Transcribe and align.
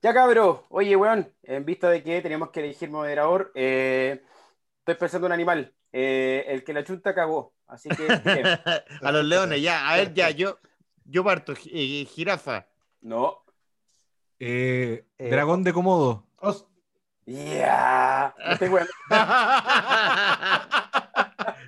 Ya 0.00 0.14
cabrón, 0.14 0.60
oye 0.68 0.94
weón, 0.94 1.32
en 1.42 1.64
vista 1.64 1.90
de 1.90 2.02
que 2.02 2.22
tenemos 2.22 2.50
que 2.50 2.60
elegir 2.60 2.88
moderador, 2.88 3.50
eh, 3.54 4.22
estoy 4.78 4.94
pensando 4.94 5.26
en 5.26 5.30
un 5.30 5.34
animal. 5.34 5.74
Eh, 5.92 6.44
el 6.48 6.62
que 6.64 6.72
la 6.72 6.84
chunta 6.84 7.14
cagó. 7.14 7.54
Así 7.66 7.88
que. 7.88 8.06
a 9.02 9.12
los 9.12 9.24
leones, 9.24 9.60
ya. 9.60 9.88
A 9.88 9.96
ver, 9.96 10.14
ya, 10.14 10.30
yo, 10.30 10.58
yo 11.04 11.24
parto. 11.24 11.54
Eh, 11.72 12.04
jirafa. 12.04 12.66
No. 13.00 13.42
Eh, 14.38 15.04
dragón 15.18 15.64
de 15.64 15.72
Komodo. 15.72 16.26
Ya. 17.26 18.34
Este 18.38 18.70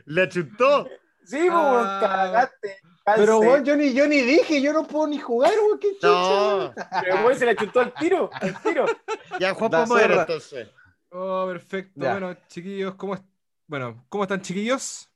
¿Le 0.06 0.28
chuntó? 0.28 0.88
Sí, 1.24 1.48
pues, 1.50 1.52
ah. 1.52 1.98
cagaste. 2.00 2.80
Pero 3.16 3.38
weón, 3.38 3.64
yo 3.64 3.76
ni, 3.76 3.92
yo 3.92 4.06
ni 4.06 4.20
dije, 4.20 4.60
yo 4.60 4.72
no 4.72 4.86
puedo 4.86 5.06
ni 5.06 5.18
jugar, 5.18 5.52
weón, 5.52 5.78
qué 5.78 5.94
chucha. 5.94 6.08
No. 6.08 6.74
Pero 7.02 7.16
weón 7.24 7.38
se 7.38 7.46
le 7.46 7.56
chuntó 7.56 7.80
al 7.80 7.94
tiro, 7.94 8.30
al 8.32 8.62
tiro. 8.62 8.86
Ya, 9.38 9.54
Juan 9.54 9.70
Pomer, 9.70 10.10
entonces. 10.12 10.68
Oh, 11.10 11.46
perfecto. 11.46 11.92
Bueno, 11.96 12.36
chiquillos, 12.46 12.94
¿cómo, 12.94 13.16
bueno, 13.66 14.04
¿cómo 14.08 14.24
están, 14.24 14.40
chiquillos? 14.40 15.10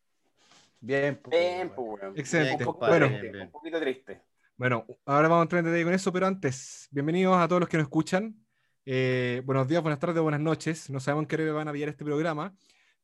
Bien, 0.81 1.19
pues, 1.23 1.39
Bien, 1.39 1.73
pues, 1.75 2.03
Excelente. 2.17 2.67
Un 2.67 2.77
bueno, 2.79 3.07
un 3.07 3.51
poquito 3.51 3.81
triste. 3.81 4.23
Bueno, 4.57 4.87
ahora 5.07 5.29
vamos 5.29 5.41
a 5.41 5.43
entrar 5.45 5.59
en 5.61 5.65
detalle 5.67 5.85
con 5.85 5.95
eso, 5.95 6.13
pero 6.13 6.27
antes, 6.27 6.89
bienvenidos 6.91 7.37
a 7.37 7.49
todos 7.49 7.61
los 7.61 7.69
que 7.69 7.77
nos 7.77 7.85
escuchan. 7.85 8.37
Eh, 8.85 9.41
buenos 9.45 9.67
días, 9.67 9.83
buenas 9.83 9.99
tardes, 9.99 10.23
buenas 10.23 10.41
noches. 10.41 10.91
No 10.91 11.01
sabemos 11.01 11.23
en 11.23 11.29
qué 11.29 11.43
hora 11.43 11.53
van 11.53 11.69
a 11.69 11.73
pillar 11.73 11.89
este 11.89 12.05
programa, 12.05 12.55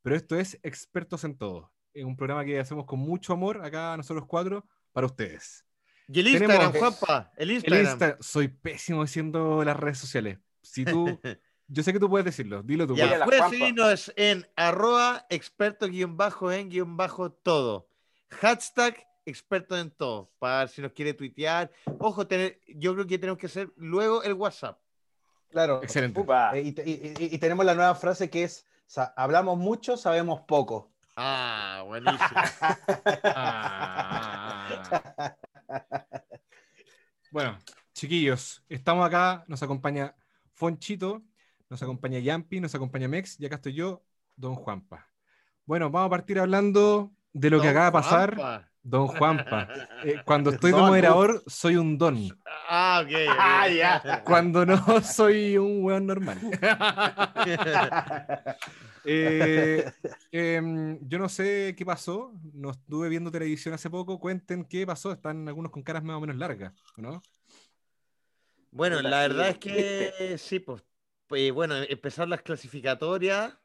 pero 0.02 0.14
esto 0.14 0.36
es 0.36 0.58
Expertos 0.62 1.24
en 1.24 1.38
Todo. 1.38 1.72
Es 1.94 2.04
un 2.04 2.16
programa 2.16 2.44
que 2.44 2.60
hacemos 2.60 2.84
con 2.84 2.98
mucho 2.98 3.32
amor 3.32 3.64
acá 3.64 3.96
nosotros 3.96 4.26
cuatro 4.26 4.64
para 4.92 5.06
ustedes. 5.06 5.64
Y 6.08 6.20
el 6.20 6.28
Instagram, 6.28 6.72
Juanpa, 6.72 7.32
el 7.36 7.52
Instagram. 7.52 8.16
soy 8.20 8.48
pésimo 8.48 9.02
diciendo 9.02 9.62
las 9.64 9.76
redes 9.76 9.98
sociales. 9.98 10.38
Si 10.60 10.84
tú, 10.84 11.06
yo 11.68 11.82
sé 11.82 11.92
que 11.92 12.00
tú 12.00 12.08
puedes 12.10 12.24
decirlo, 12.24 12.62
dilo 12.62 12.86
tú. 12.86 12.96
Ya, 12.96 13.24
puedes 13.24 13.48
seguirnos 13.48 14.12
en 14.16 14.46
arroba 14.56 15.26
experto 15.30 15.86
guion 15.86 16.16
bajo 16.16 16.50
en 16.50 16.68
guion 16.68 16.96
bajo 16.96 17.30
todo. 17.30 17.88
Hashtag 18.28 19.06
experto 19.24 19.78
en 19.78 19.90
todo. 19.90 20.30
Para 20.38 20.66
si 20.68 20.82
nos 20.82 20.92
quiere 20.92 21.14
tuitear. 21.14 21.70
Ojo, 21.98 22.26
tener, 22.26 22.60
yo 22.66 22.94
creo 22.94 23.06
que 23.06 23.18
tenemos 23.18 23.38
que 23.38 23.46
hacer 23.46 23.70
luego 23.76 24.22
el 24.22 24.34
WhatsApp. 24.34 24.78
Claro. 25.50 25.82
Excelente. 25.82 26.20
Eh, 26.54 27.14
y, 27.18 27.38
tenemos 27.38 27.64
la 27.64 27.74
nueva 27.74 27.94
frase 27.94 28.30
que 28.30 28.44
es, 28.44 28.66
hablamos 29.16 29.58
mucho, 29.58 29.96
sabemos 29.96 30.40
poco. 30.42 30.90
Ah, 31.16 31.82
buenísimo. 31.86 32.40
Ah. 33.24 34.68
Bueno, 37.30 37.58
chiquillos, 37.94 38.64
estamos 38.68 39.06
acá, 39.06 39.44
nos 39.46 39.62
acompaña 39.62 40.16
Fonchito, 40.54 41.22
nos 41.68 41.80
acompaña 41.80 42.18
Yampi, 42.18 42.60
nos 42.60 42.74
acompaña 42.74 43.06
Mex, 43.06 43.38
y 43.38 43.46
acá 43.46 43.54
estoy 43.56 43.74
yo, 43.74 44.02
Don 44.34 44.56
Juanpa. 44.56 45.06
Bueno, 45.64 45.90
vamos 45.90 46.08
a 46.08 46.10
partir 46.10 46.40
hablando 46.40 47.12
de 47.32 47.50
lo 47.50 47.60
que 47.60 47.68
acaba 47.68 47.86
de 47.86 47.92
pasar. 47.92 48.69
Don 48.82 49.06
Juanpa. 49.18 49.68
Eh, 50.04 50.16
cuando 50.24 50.50
estoy 50.54 50.72
de 50.72 50.78
moderador, 50.78 51.42
soy 51.46 51.76
un 51.76 51.98
don. 51.98 52.28
Ah, 52.68 53.02
ok. 53.04 53.12
Ah, 53.38 53.68
ya. 53.68 54.22
Cuando 54.24 54.64
no, 54.64 55.00
soy 55.02 55.58
un 55.58 55.84
weón 55.84 56.06
normal. 56.06 56.38
Eh, 59.04 59.90
em, 60.30 60.98
yo 61.08 61.18
no 61.18 61.28
sé 61.28 61.74
qué 61.76 61.84
pasó. 61.84 62.32
No 62.52 62.70
estuve 62.70 63.08
viendo 63.08 63.30
televisión 63.30 63.74
hace 63.74 63.88
poco. 63.90 64.18
Cuenten 64.18 64.64
qué 64.64 64.86
pasó. 64.86 65.12
Están 65.12 65.48
algunos 65.48 65.72
con 65.72 65.82
caras 65.82 66.04
más 66.04 66.16
o 66.16 66.20
menos 66.20 66.36
largas, 66.36 66.72
¿no? 66.96 67.22
Bueno, 68.70 69.00
la 69.02 69.20
verdad 69.20 69.48
es 69.48 69.58
que 69.58 70.36
sí, 70.38 70.60
pues, 70.60 70.84
pues 71.26 71.50
bueno, 71.52 71.76
empezar 71.76 72.28
las 72.28 72.42
clasificatorias 72.42 73.59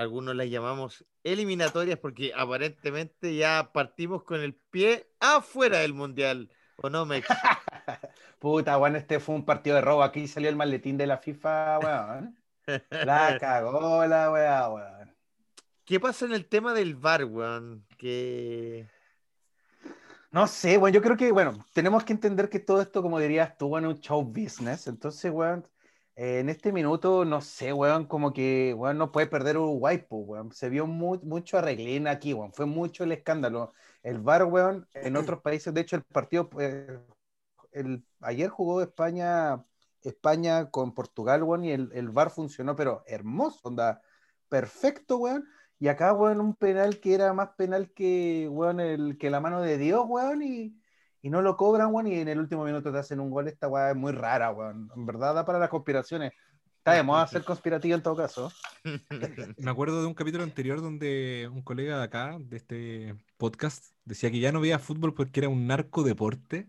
algunos 0.00 0.34
las 0.34 0.48
llamamos 0.48 1.04
eliminatorias 1.24 1.98
porque 1.98 2.32
aparentemente 2.34 3.34
ya 3.36 3.70
partimos 3.74 4.22
con 4.22 4.40
el 4.40 4.54
pie 4.54 5.10
afuera 5.20 5.80
del 5.80 5.92
mundial. 5.92 6.50
¿O 6.76 6.88
no, 6.88 7.04
Mex? 7.04 7.28
Puta, 8.38 8.78
bueno, 8.78 8.96
este 8.96 9.20
fue 9.20 9.34
un 9.34 9.44
partido 9.44 9.76
de 9.76 9.82
robo. 9.82 10.02
Aquí 10.02 10.26
salió 10.26 10.48
el 10.48 10.56
maletín 10.56 10.96
de 10.96 11.06
la 11.06 11.18
FIFA, 11.18 11.78
weón. 11.80 12.38
La 12.88 13.36
cagó 13.40 14.06
la 14.06 14.30
weón. 14.30 15.14
¿Qué 15.84 16.00
pasa 16.00 16.24
en 16.24 16.32
el 16.32 16.46
tema 16.46 16.72
del 16.72 16.94
VAR, 16.94 17.26
weón? 17.26 17.84
Que. 17.98 18.88
No 20.30 20.46
sé, 20.46 20.78
bueno, 20.78 20.94
yo 20.94 21.02
creo 21.02 21.16
que, 21.18 21.30
bueno, 21.30 21.66
tenemos 21.74 22.04
que 22.04 22.14
entender 22.14 22.48
que 22.48 22.60
todo 22.60 22.80
esto, 22.80 23.02
como 23.02 23.18
dirías 23.18 23.58
tú, 23.58 23.68
bueno, 23.68 23.90
un 23.90 24.00
show 24.00 24.22
business. 24.22 24.86
Entonces, 24.86 25.30
weón, 25.30 25.66
en 26.22 26.50
este 26.50 26.70
minuto, 26.70 27.24
no 27.24 27.40
sé, 27.40 27.72
weón, 27.72 28.04
como 28.04 28.34
que, 28.34 28.74
weón, 28.76 28.98
no 28.98 29.10
puede 29.10 29.26
perder 29.26 29.56
Uruguay, 29.56 30.04
pues, 30.06 30.22
weón. 30.26 30.52
Se 30.52 30.68
vio 30.68 30.86
mucho 30.86 31.56
arreglín 31.56 32.06
aquí, 32.08 32.34
weón. 32.34 32.52
Fue 32.52 32.66
mucho 32.66 33.04
el 33.04 33.12
escándalo. 33.12 33.72
El 34.02 34.18
VAR, 34.18 34.44
weón, 34.44 34.86
en 34.92 35.16
otros 35.16 35.40
países, 35.42 35.72
de 35.72 35.80
hecho, 35.80 35.96
el 35.96 36.02
partido, 36.02 36.50
pues, 36.50 36.90
el, 37.72 38.04
ayer 38.20 38.50
jugó 38.50 38.82
España, 38.82 39.64
España 40.02 40.70
con 40.70 40.92
Portugal, 40.92 41.42
weón, 41.42 41.64
y 41.64 41.70
el, 41.70 41.90
el 41.94 42.10
VAR 42.10 42.30
funcionó, 42.30 42.76
pero 42.76 43.02
hermoso, 43.06 43.60
onda, 43.62 44.02
perfecto, 44.50 45.16
weón. 45.16 45.46
Y 45.78 45.88
acá, 45.88 46.12
weón, 46.12 46.40
un 46.40 46.54
penal 46.54 47.00
que 47.00 47.14
era 47.14 47.32
más 47.32 47.50
penal 47.56 47.92
que, 47.94 48.46
weón, 48.50 48.80
el, 48.80 49.16
que 49.16 49.30
la 49.30 49.40
mano 49.40 49.62
de 49.62 49.78
Dios, 49.78 50.04
weón, 50.06 50.42
y 50.42 50.78
y 51.22 51.30
no 51.30 51.42
lo 51.42 51.56
cobran, 51.56 51.92
weón, 51.92 52.06
y 52.06 52.14
en 52.14 52.28
el 52.28 52.38
último 52.38 52.64
minuto 52.64 52.90
te 52.92 52.98
hacen 52.98 53.20
un 53.20 53.30
gol. 53.30 53.48
Esta 53.48 53.68
weá 53.68 53.90
es 53.90 53.96
muy 53.96 54.12
rara, 54.12 54.50
weón. 54.50 54.90
En 54.96 55.06
verdad 55.06 55.34
da 55.34 55.44
para 55.44 55.58
las 55.58 55.68
conspiraciones. 55.68 56.32
Está 56.78 56.92
de 56.92 57.02
moda 57.02 57.26
ser 57.26 57.44
conspirativo 57.44 57.94
en 57.94 58.02
todo 58.02 58.16
caso. 58.16 58.50
Me 59.58 59.70
acuerdo 59.70 60.00
de 60.00 60.06
un 60.06 60.14
capítulo 60.14 60.44
anterior 60.44 60.80
donde 60.80 61.50
un 61.52 61.60
colega 61.60 61.98
de 61.98 62.04
acá, 62.04 62.38
de 62.40 62.56
este 62.56 63.14
podcast, 63.36 63.92
decía 64.06 64.30
que 64.30 64.40
ya 64.40 64.50
no 64.50 64.62
veía 64.62 64.78
fútbol 64.78 65.12
porque 65.12 65.40
era 65.40 65.50
un 65.50 65.66
narco 65.66 66.02
deporte. 66.02 66.68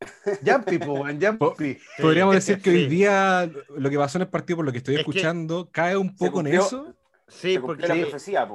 Jumpy, 0.44 0.78
weón, 0.78 1.20
Jumpy. 1.20 1.78
Podríamos 2.00 2.34
decir 2.34 2.62
que 2.62 2.70
hoy 2.70 2.86
día 2.86 3.50
lo 3.76 3.90
que 3.90 3.98
pasó 3.98 4.16
en 4.16 4.22
el 4.22 4.28
partido, 4.28 4.56
por 4.56 4.64
lo 4.64 4.72
que 4.72 4.78
estoy 4.78 4.96
escuchando, 4.96 5.68
cae 5.70 5.98
un 5.98 6.16
poco 6.16 6.40
en 6.40 6.46
eso. 6.48 6.94
Sí, 7.28 7.58
porque 7.58 7.86
la 7.86 7.94
profecía, 7.94 8.46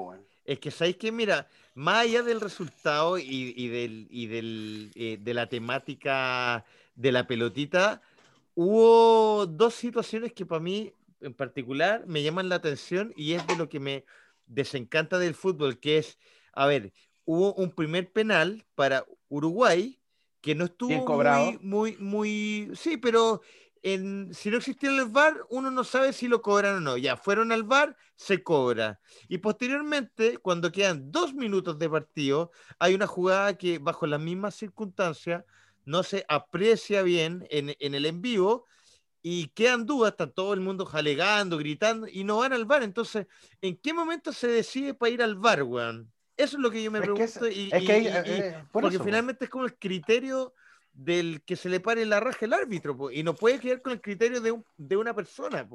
Es 0.45 0.59
que 0.59 0.71
sabéis 0.71 0.97
que, 0.97 1.11
mira, 1.11 1.47
más 1.75 2.05
allá 2.05 2.23
del 2.23 2.41
resultado 2.41 3.17
y, 3.17 3.67
del, 3.67 4.07
del, 4.09 4.91
eh, 4.95 5.17
de 5.19 5.33
la 5.33 5.47
temática 5.47 6.65
de 6.95 7.11
la 7.11 7.27
pelotita, 7.27 8.01
hubo 8.55 9.45
dos 9.45 9.75
situaciones 9.75 10.33
que 10.33 10.45
para 10.45 10.61
mí 10.61 10.93
en 11.21 11.33
particular 11.33 12.03
me 12.07 12.23
llaman 12.23 12.49
la 12.49 12.55
atención 12.55 13.13
y 13.15 13.33
es 13.33 13.45
de 13.47 13.55
lo 13.55 13.69
que 13.69 13.79
me 13.79 14.05
desencanta 14.47 15.19
del 15.19 15.35
fútbol, 15.35 15.79
que 15.79 15.97
es, 15.97 16.17
a 16.53 16.65
ver, 16.65 16.91
hubo 17.25 17.53
un 17.53 17.71
primer 17.71 18.11
penal 18.11 18.65
para 18.75 19.05
Uruguay 19.29 19.99
que 20.41 20.55
no 20.55 20.65
estuvo 20.65 21.05
muy, 21.23 21.59
muy, 21.61 21.97
muy, 21.97 22.71
sí, 22.75 22.97
pero 22.97 23.41
si 23.83 24.49
no 24.51 24.57
existiera 24.57 24.95
el 24.95 25.05
VAR, 25.05 25.41
uno 25.49 25.71
no 25.71 25.83
sabe 25.83 26.13
si 26.13 26.27
lo 26.27 26.41
cobran 26.41 26.75
o 26.75 26.79
no. 26.79 26.97
Ya 26.97 27.17
fueron 27.17 27.51
al 27.51 27.63
VAR, 27.63 27.97
se 28.15 28.43
cobra. 28.43 28.99
Y 29.27 29.39
posteriormente, 29.39 30.37
cuando 30.37 30.71
quedan 30.71 31.11
dos 31.11 31.33
minutos 31.33 31.79
de 31.79 31.89
partido, 31.89 32.51
hay 32.77 32.93
una 32.93 33.07
jugada 33.07 33.57
que 33.57 33.79
bajo 33.79 34.05
las 34.05 34.19
mismas 34.19 34.55
circunstancias 34.55 35.43
no 35.85 36.03
se 36.03 36.25
aprecia 36.27 37.01
bien 37.01 37.47
en, 37.49 37.75
el 37.79 38.05
en 38.05 38.21
vivo 38.21 38.67
y 39.23 39.47
quedan 39.49 39.85
dudas, 39.85 40.11
está 40.11 40.27
todo 40.27 40.53
el 40.53 40.61
mundo 40.61 40.85
jalegando, 40.85 41.57
gritando 41.57 42.07
y 42.07 42.23
no 42.23 42.37
van 42.37 42.53
al 42.53 42.65
VAR. 42.65 42.83
Entonces, 42.83 43.25
¿en 43.61 43.77
qué 43.77 43.93
momento 43.93 44.31
se 44.31 44.47
decide 44.47 44.93
para 44.93 45.09
ir 45.09 45.23
al 45.23 45.35
VAR, 45.35 45.63
weón? 45.63 46.11
Eso 46.37 46.57
es 46.57 46.61
lo 46.61 46.69
que 46.71 46.83
yo 46.83 46.91
me 46.91 47.01
pregunto. 47.01 47.47
y, 47.47 47.71
porque 48.71 48.99
finalmente 48.99 49.45
es 49.45 49.51
como 49.51 49.65
el 49.65 49.75
criterio 49.75 50.53
del 50.93 51.41
que 51.43 51.55
se 51.55 51.69
le 51.69 51.79
pare 51.79 52.05
la 52.05 52.19
raja 52.19 52.45
el 52.45 52.53
árbitro, 52.53 53.11
y 53.11 53.23
no 53.23 53.33
puede 53.33 53.59
quedar 53.59 53.81
con 53.81 53.93
el 53.93 54.01
criterio 54.01 54.41
de, 54.41 54.61
de 54.77 54.97
una 54.97 55.13
persona. 55.13 55.67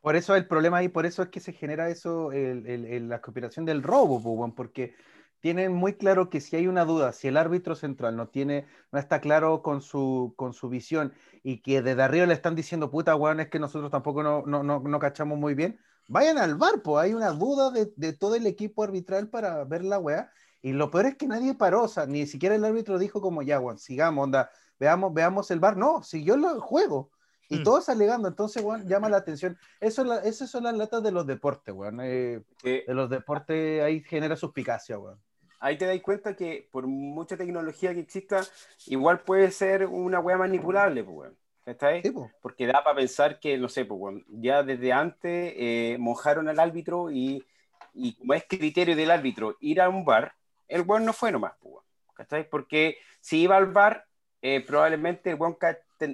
Por 0.00 0.16
eso 0.16 0.36
el 0.36 0.46
problema 0.46 0.78
ahí, 0.78 0.88
por 0.88 1.06
eso 1.06 1.22
es 1.22 1.28
que 1.28 1.40
se 1.40 1.52
genera 1.52 1.88
eso, 1.90 2.30
la 2.32 3.20
cooperación 3.20 3.64
del 3.64 3.82
robo, 3.82 4.54
porque 4.54 4.94
tienen 5.40 5.72
muy 5.72 5.94
claro 5.94 6.30
que 6.30 6.40
si 6.40 6.56
hay 6.56 6.66
una 6.66 6.84
duda, 6.84 7.12
si 7.12 7.28
el 7.28 7.36
árbitro 7.36 7.74
central 7.74 8.16
no 8.16 8.28
tiene, 8.28 8.66
no 8.92 8.98
está 8.98 9.20
claro 9.20 9.62
con 9.62 9.82
su, 9.82 10.34
con 10.36 10.52
su 10.52 10.68
visión 10.68 11.12
y 11.42 11.60
que 11.62 11.82
desde 11.82 12.02
arriba 12.02 12.26
le 12.26 12.34
están 12.34 12.54
diciendo, 12.54 12.90
puta, 12.90 13.14
weón, 13.14 13.40
es 13.40 13.48
que 13.48 13.58
nosotros 13.58 13.90
tampoco 13.90 14.22
no, 14.22 14.42
no, 14.46 14.62
no, 14.62 14.98
cachamos 14.98 15.38
muy 15.38 15.54
bien, 15.54 15.78
vayan 16.08 16.38
al 16.38 16.56
bar, 16.56 16.82
pues 16.82 17.04
hay 17.04 17.14
una 17.14 17.30
duda 17.30 17.70
de, 17.70 17.92
de, 17.96 18.12
todo 18.12 18.34
el 18.34 18.46
equipo 18.46 18.82
arbitral 18.82 19.28
para 19.28 19.64
ver 19.64 19.84
la 19.84 19.98
weá 19.98 20.32
y 20.62 20.72
lo 20.72 20.90
peor 20.90 21.06
es 21.06 21.16
que 21.16 21.28
nadie 21.28 21.54
paró, 21.54 21.84
o 21.84 21.88
sea, 21.88 22.06
ni 22.06 22.26
siquiera 22.26 22.54
el 22.54 22.64
árbitro 22.64 22.98
dijo 22.98 23.20
como 23.20 23.42
ya, 23.42 23.58
Juan, 23.58 23.78
sigamos, 23.78 24.24
onda, 24.24 24.50
veamos, 24.78 25.14
veamos 25.14 25.50
el 25.50 25.60
bar. 25.60 25.76
No, 25.76 26.02
siguió 26.02 26.34
el 26.34 26.60
juego. 26.60 27.10
Y 27.50 27.60
mm. 27.60 27.62
todos 27.62 27.88
alegando, 27.88 28.28
entonces, 28.28 28.62
Juan, 28.62 28.86
llama 28.86 29.08
la 29.08 29.18
atención. 29.18 29.56
Eso 29.80 30.04
la, 30.04 30.18
esas 30.18 30.50
son 30.50 30.64
las 30.64 30.76
latas 30.76 31.02
de 31.02 31.12
los 31.12 31.26
deportes, 31.26 31.74
Juan. 31.74 32.00
Eh, 32.02 32.42
de 32.62 32.84
los 32.88 33.08
deportes 33.08 33.82
ahí 33.82 34.02
genera 34.02 34.36
suspicacia, 34.36 34.98
Juan. 34.98 35.16
Ahí 35.60 35.78
te 35.78 35.86
das 35.86 36.00
cuenta 36.00 36.36
que 36.36 36.68
por 36.70 36.86
mucha 36.86 37.36
tecnología 37.36 37.94
que 37.94 38.00
exista, 38.00 38.42
igual 38.86 39.20
puede 39.20 39.50
ser 39.50 39.86
una 39.86 40.20
weá 40.20 40.36
manipulable, 40.36 41.02
pues, 41.02 41.32
¿Cachai? 41.64 42.02
Porque 42.40 42.66
da 42.66 42.82
para 42.82 42.96
pensar 42.96 43.40
que, 43.40 43.58
no 43.58 43.68
sé, 43.68 43.84
pues, 43.84 44.22
ya 44.28 44.62
desde 44.62 44.92
antes 44.92 45.52
eh, 45.56 45.96
mojaron 45.98 46.48
al 46.48 46.60
árbitro 46.60 47.10
y, 47.10 47.44
y, 47.92 48.14
como 48.14 48.34
es 48.34 48.44
criterio 48.48 48.96
del 48.96 49.10
árbitro 49.10 49.56
ir 49.60 49.80
a 49.80 49.88
un 49.88 50.04
bar, 50.04 50.34
el 50.68 50.82
weón 50.82 51.04
no 51.04 51.12
fue 51.12 51.32
nomás, 51.32 51.54
pues, 51.60 51.84
¿cachai? 52.14 52.48
Porque 52.48 52.98
si 53.20 53.42
iba 53.42 53.56
al 53.56 53.66
bar, 53.66 54.06
eh, 54.42 54.64
probablemente 54.64 55.30
el 55.30 55.36
weón 55.36 55.56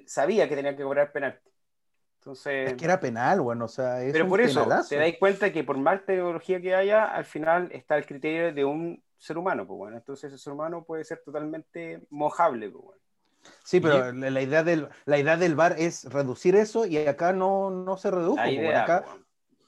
sabía 0.07 0.49
que 0.49 0.57
tenía 0.57 0.77
que 0.77 0.83
cobrar 0.83 1.13
penal. 1.13 1.41
Entonces, 2.21 2.71
es 2.71 2.77
que 2.77 2.87
era 2.87 2.99
penal, 3.01 3.43
bueno, 3.43 3.67
o 3.67 3.69
sea, 3.69 4.03
es 4.03 4.13
Pero 4.13 4.27
por 4.27 4.41
eso, 4.41 4.67
te 4.89 4.97
dais 4.97 5.19
cuenta 5.19 5.53
que 5.53 5.63
por 5.63 5.77
más 5.77 6.07
tecnología 6.07 6.59
que 6.59 6.75
haya, 6.75 7.05
al 7.05 7.27
final 7.27 7.69
está 7.71 7.99
el 7.99 8.07
criterio 8.07 8.55
de 8.55 8.65
un 8.65 9.03
ser 9.19 9.37
humano, 9.37 9.67
pues 9.67 9.77
bueno, 9.77 9.97
entonces 9.99 10.33
ese 10.33 10.43
ser 10.43 10.55
humano 10.55 10.85
puede 10.85 11.05
ser 11.05 11.21
totalmente 11.23 12.07
mojable, 12.09 12.71
pues 12.71 12.85
bueno. 12.85 13.01
Sí, 13.63 13.79
pero 13.79 14.11
la 14.11 14.41
idea 14.41 14.63
del 14.63 14.89
la 15.05 15.19
idea 15.19 15.37
del 15.37 15.55
bar 15.55 15.75
es 15.79 16.05
reducir 16.05 16.57
eso 16.57 16.87
y 16.87 16.97
acá 16.97 17.35
no, 17.35 17.71
no 17.71 17.99
se 17.99 18.11
redujo. 18.11 18.37
Pues, 18.43 18.75
acá, 18.75 19.05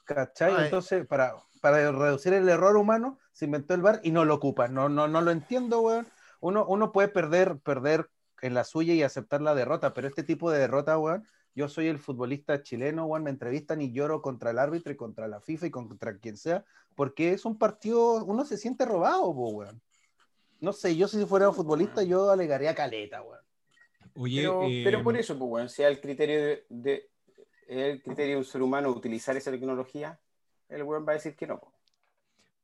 ¿cachai? 0.05 0.65
Entonces, 0.65 1.06
para, 1.06 1.35
para 1.61 1.93
reducir 1.93 2.33
el 2.33 2.49
error 2.49 2.77
humano, 2.77 3.19
se 3.37 3.44
inventó 3.44 3.75
el 3.75 3.83
bar 3.83 4.00
y 4.03 4.12
no 4.12 4.25
lo 4.25 4.35
ocupa. 4.35 4.67
No, 4.67 4.88
no, 4.88 5.09
no 5.09 5.21
lo 5.21 5.31
entiendo, 5.31 5.83
weón. 5.83 6.09
Uno, 6.41 6.65
uno 6.67 6.91
puede 6.91 7.09
perder, 7.09 7.59
perder 7.59 8.09
en 8.41 8.55
la 8.55 8.65
suya 8.65 8.94
y 8.94 9.03
aceptar 9.03 9.43
la 9.43 9.55
derrota, 9.55 9.93
pero 9.93 10.09
este 10.09 10.23
tipo 10.23 10.50
de 10.50 10.59
derrota, 10.59 10.99
weón, 10.99 11.27
yo 11.55 11.69
soy 11.69 11.88
el 11.88 11.99
futbolista 11.99 12.62
chileno, 12.62 13.05
weón, 13.05 13.25
me 13.25 13.31
entrevistan 13.31 13.83
y 13.83 13.93
lloro 13.93 14.23
contra 14.23 14.53
el 14.53 14.59
árbitro 14.59 14.91
y 14.91 14.97
contra 14.97 15.29
la 15.29 15.43
FIFA 15.43 15.67
y 15.67 15.71
contra 15.71 16.17
quien 16.17 16.38
sea, 16.38 16.65
porque 16.94 17.33
es 17.33 17.44
un 17.44 17.59
partido, 17.59 18.25
uno 18.25 18.47
se 18.47 18.56
siente 18.56 18.87
robado, 18.87 19.29
weón. 19.29 19.83
No 20.61 20.73
sé, 20.73 20.97
yo 20.97 21.06
si 21.06 21.23
fuera 21.27 21.50
un 21.50 21.55
futbolista, 21.55 22.03
yo 22.03 22.31
alegaría 22.31 22.75
caleta, 22.75 23.21
weón. 23.21 23.44
Oye, 24.15 24.83
pero, 24.83 25.03
por 25.03 25.15
em, 25.15 25.21
eso, 25.21 25.38
pues, 25.38 25.50
weón, 25.50 25.69
sea 25.69 25.88
el 25.88 26.00
criterio 26.00 26.59
de, 26.71 27.11
el 27.69 28.03
criterio 28.03 28.37
de 28.37 28.38
un 28.38 28.47
ser 28.47 28.62
humano 28.62 28.88
utilizar 28.88 29.37
esa 29.37 29.50
tecnología, 29.50 30.19
el 30.71 30.85
weón 30.85 31.05
va 31.06 31.12
a 31.12 31.17
decir 31.17 31.37
que 31.37 31.47
no. 31.47 31.75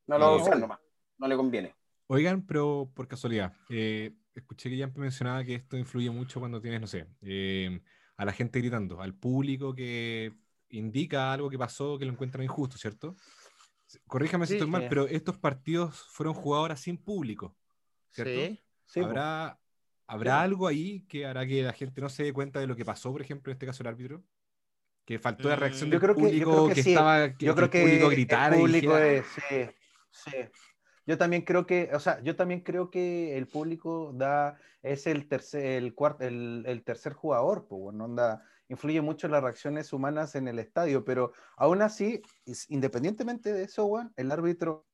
No 0.06 0.18
lo 0.18 0.26
va 0.26 0.32
a 0.32 0.36
usar 0.36 0.58
nomás, 0.58 0.78
no 1.18 1.28
le 1.28 1.36
conviene. 1.36 1.74
Oigan, 2.06 2.42
pero 2.46 2.90
por 2.94 3.08
casualidad, 3.08 3.54
eh, 3.70 4.12
escuché 4.34 4.68
que 4.68 4.76
ya 4.76 4.86
mencionaba 4.94 5.44
que 5.44 5.54
esto 5.54 5.76
influye 5.76 6.10
mucho 6.10 6.40
cuando 6.40 6.60
tienes, 6.60 6.80
no 6.80 6.86
sé, 6.86 7.06
eh, 7.22 7.80
a 8.16 8.24
la 8.24 8.32
gente 8.32 8.60
gritando, 8.60 9.00
al 9.00 9.14
público 9.14 9.74
que 9.74 10.32
indica 10.70 11.32
algo 11.32 11.50
que 11.50 11.58
pasó 11.58 11.98
que 11.98 12.04
lo 12.04 12.12
encuentran 12.12 12.44
injusto, 12.44 12.76
¿cierto? 12.76 13.16
Corríjame 14.06 14.46
si 14.46 14.54
estoy 14.54 14.68
mal, 14.68 14.86
pero 14.88 15.06
estos 15.06 15.38
partidos 15.38 16.06
fueron 16.10 16.34
jugados 16.34 16.62
ahora 16.62 16.76
sin 16.76 16.96
público, 16.96 17.56
¿cierto? 18.10 18.56
Sí. 18.86 19.00
¿Habrá, 19.00 19.58
¿habrá 20.06 20.42
algo 20.42 20.66
ahí 20.66 21.04
que 21.08 21.26
hará 21.26 21.46
que 21.46 21.62
la 21.62 21.72
gente 21.72 22.00
no 22.00 22.08
se 22.08 22.24
dé 22.24 22.32
cuenta 22.32 22.60
de 22.60 22.66
lo 22.66 22.76
que 22.76 22.84
pasó, 22.84 23.12
por 23.12 23.22
ejemplo, 23.22 23.50
en 23.50 23.54
este 23.54 23.66
caso 23.66 23.82
el 23.82 23.88
árbitro? 23.88 24.22
Que 25.04 25.18
faltó 25.18 25.48
de 25.48 25.56
reacción 25.56 25.88
mm, 25.88 25.92
del 25.92 26.14
público, 26.14 26.68
que, 26.68 26.80
estaba, 26.80 27.34
que, 27.34 27.46
yo 27.46 27.54
creo 27.54 27.70
que, 27.70 27.82
el 27.82 27.88
público 27.88 28.08
gritara. 28.10 28.54
El 28.54 28.60
público 28.60 28.96
es, 28.96 29.26
sí. 30.12 30.36
Yo 31.04 31.18
también 31.18 31.42
creo 31.42 31.66
que, 31.66 31.90
o 31.94 32.00
sea, 32.00 32.20
yo 32.22 32.36
también 32.36 32.60
creo 32.60 32.90
que 32.90 33.36
el 33.36 33.48
público 33.48 34.12
da, 34.14 34.56
es 34.82 35.06
el 35.06 35.28
tercer, 35.28 35.64
el 35.82 35.94
cuarto, 35.94 36.24
el, 36.24 36.82
tercer 36.84 37.12
jugador, 37.12 37.66
pues, 37.66 37.80
bueno, 37.80 38.04
onda, 38.04 38.44
influye 38.68 39.00
mucho 39.00 39.26
en 39.26 39.32
las 39.32 39.42
reacciones 39.42 39.92
humanas 39.92 40.36
en 40.36 40.46
el 40.46 40.60
estadio, 40.60 41.04
pero 41.04 41.32
aún 41.56 41.82
así, 41.82 42.22
independientemente 42.68 43.52
de 43.52 43.64
eso, 43.64 43.86
bueno, 43.86 44.12
el 44.16 44.30
árbitro 44.30 44.86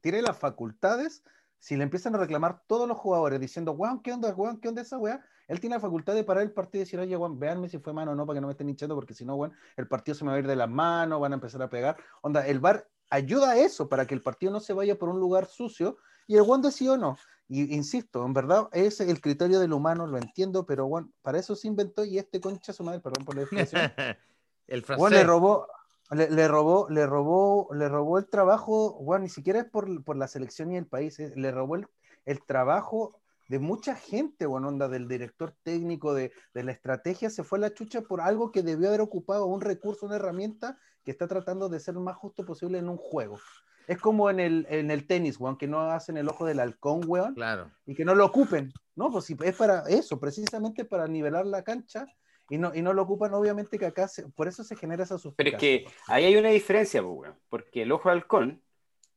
tiene 0.00 0.22
las 0.22 0.38
facultades, 0.38 1.22
si 1.58 1.76
le 1.76 1.82
empiezan 1.82 2.14
a 2.14 2.18
reclamar 2.18 2.62
todos 2.66 2.88
los 2.88 2.96
jugadores 2.96 3.38
diciendo, 3.38 3.72
weón, 3.72 4.00
¿qué 4.00 4.12
onda, 4.12 4.32
weón, 4.34 4.58
qué 4.58 4.68
onda 4.68 4.82
esa 4.82 4.98
weá? 4.98 5.22
Él 5.48 5.60
tiene 5.60 5.76
la 5.76 5.80
facultad 5.80 6.14
de 6.14 6.24
parar 6.24 6.42
el 6.42 6.52
partido 6.52 6.82
y 6.82 6.84
decir, 6.84 6.98
oye, 6.98 7.16
weón, 7.16 7.38
véanme 7.38 7.68
si 7.68 7.78
fue 7.78 7.92
mano 7.92 8.12
o 8.12 8.14
no, 8.14 8.24
para 8.24 8.36
que 8.36 8.40
no 8.40 8.46
me 8.46 8.52
estén 8.52 8.68
hinchando, 8.68 8.94
porque 8.94 9.14
si 9.14 9.24
no, 9.24 9.34
weón, 9.36 9.52
el 9.76 9.86
partido 9.86 10.14
se 10.14 10.24
me 10.24 10.30
va 10.30 10.36
a 10.36 10.40
ir 10.40 10.46
de 10.46 10.56
las 10.56 10.68
manos, 10.68 11.20
van 11.20 11.32
a 11.32 11.34
empezar 11.34 11.60
a 11.62 11.68
pegar. 11.68 11.96
Onda, 12.22 12.46
el 12.46 12.58
bar 12.60 12.88
ayuda 13.10 13.52
a 13.52 13.58
eso, 13.58 13.88
para 13.88 14.06
que 14.06 14.14
el 14.14 14.22
partido 14.22 14.52
no 14.52 14.60
se 14.60 14.72
vaya 14.72 14.98
por 14.98 15.08
un 15.08 15.20
lugar 15.20 15.46
sucio, 15.46 15.98
y 16.26 16.36
el 16.36 16.42
Juan 16.42 16.62
o 16.64 16.96
no. 16.96 17.16
Y 17.48 17.74
insisto, 17.74 18.24
en 18.24 18.34
verdad, 18.34 18.68
es 18.72 19.00
el 19.00 19.20
criterio 19.20 19.60
del 19.60 19.72
humano, 19.72 20.06
lo 20.06 20.18
entiendo, 20.18 20.66
pero 20.66 20.88
bueno, 20.88 21.12
para 21.22 21.38
eso 21.38 21.54
se 21.54 21.68
inventó 21.68 22.04
y 22.04 22.18
este 22.18 22.40
concha 22.40 22.72
su 22.72 22.82
madre, 22.82 23.00
perdón 23.00 23.24
por 23.24 23.36
la 23.36 23.42
expresión. 23.42 23.82
el 24.66 24.82
francés. 24.82 25.10
le 25.12 25.24
robó, 25.24 25.68
le, 26.10 26.48
robó, 26.48 26.88
le 26.90 27.06
robó, 27.06 27.68
le 27.72 27.88
robó 27.88 28.18
el 28.18 28.26
trabajo, 28.26 28.94
bueno, 29.00 29.22
ni 29.22 29.28
siquiera 29.28 29.60
es 29.60 29.66
por, 29.66 30.02
por 30.02 30.16
la 30.16 30.26
selección 30.26 30.72
y 30.72 30.76
el 30.76 30.86
país, 30.86 31.20
eh, 31.20 31.32
le 31.36 31.52
robó 31.52 31.76
el, 31.76 31.86
el, 32.24 32.44
trabajo 32.44 33.20
de 33.48 33.60
mucha 33.60 33.94
gente, 33.94 34.46
bueno, 34.46 34.66
onda, 34.66 34.88
del 34.88 35.06
director 35.06 35.54
técnico, 35.62 36.14
de, 36.14 36.32
de, 36.52 36.64
la 36.64 36.72
estrategia, 36.72 37.30
se 37.30 37.44
fue 37.44 37.60
la 37.60 37.72
chucha 37.72 38.02
por 38.02 38.20
algo 38.20 38.50
que 38.50 38.64
debió 38.64 38.88
haber 38.88 39.00
ocupado 39.00 39.46
un 39.46 39.60
recurso, 39.60 40.06
una 40.06 40.16
herramienta 40.16 40.78
que 41.06 41.12
está 41.12 41.28
tratando 41.28 41.68
de 41.68 41.78
ser 41.78 41.94
lo 41.94 42.00
más 42.00 42.16
justo 42.16 42.44
posible 42.44 42.78
en 42.78 42.88
un 42.88 42.96
juego. 42.96 43.38
Es 43.86 43.96
como 43.96 44.28
en 44.28 44.40
el, 44.40 44.66
en 44.68 44.90
el 44.90 45.06
tenis, 45.06 45.38
weón, 45.38 45.56
que 45.56 45.68
no 45.68 45.92
hacen 45.92 46.16
el 46.16 46.28
ojo 46.28 46.44
del 46.44 46.58
halcón, 46.58 47.02
weón. 47.06 47.34
Claro. 47.34 47.70
Y 47.86 47.94
que 47.94 48.04
no 48.04 48.16
lo 48.16 48.26
ocupen, 48.26 48.72
¿no? 48.96 49.12
Pues 49.12 49.30
es 49.30 49.56
para 49.56 49.84
eso, 49.88 50.18
precisamente 50.18 50.84
para 50.84 51.06
nivelar 51.06 51.46
la 51.46 51.62
cancha 51.62 52.08
y 52.50 52.58
no, 52.58 52.74
y 52.74 52.82
no 52.82 52.92
lo 52.92 53.02
ocupan, 53.02 53.32
obviamente 53.34 53.78
que 53.78 53.86
acá, 53.86 54.10
por 54.34 54.48
eso 54.48 54.64
se 54.64 54.74
genera 54.74 55.04
esa 55.04 55.16
suspicacia. 55.16 55.36
Pero 55.36 55.56
es 55.56 55.60
que 55.60 55.94
ahí 56.08 56.24
hay 56.24 56.36
una 56.36 56.48
diferencia, 56.48 57.00
pues, 57.00 57.14
weón, 57.16 57.38
porque 57.48 57.82
el 57.82 57.92
ojo 57.92 58.08
del 58.08 58.18
halcón 58.18 58.60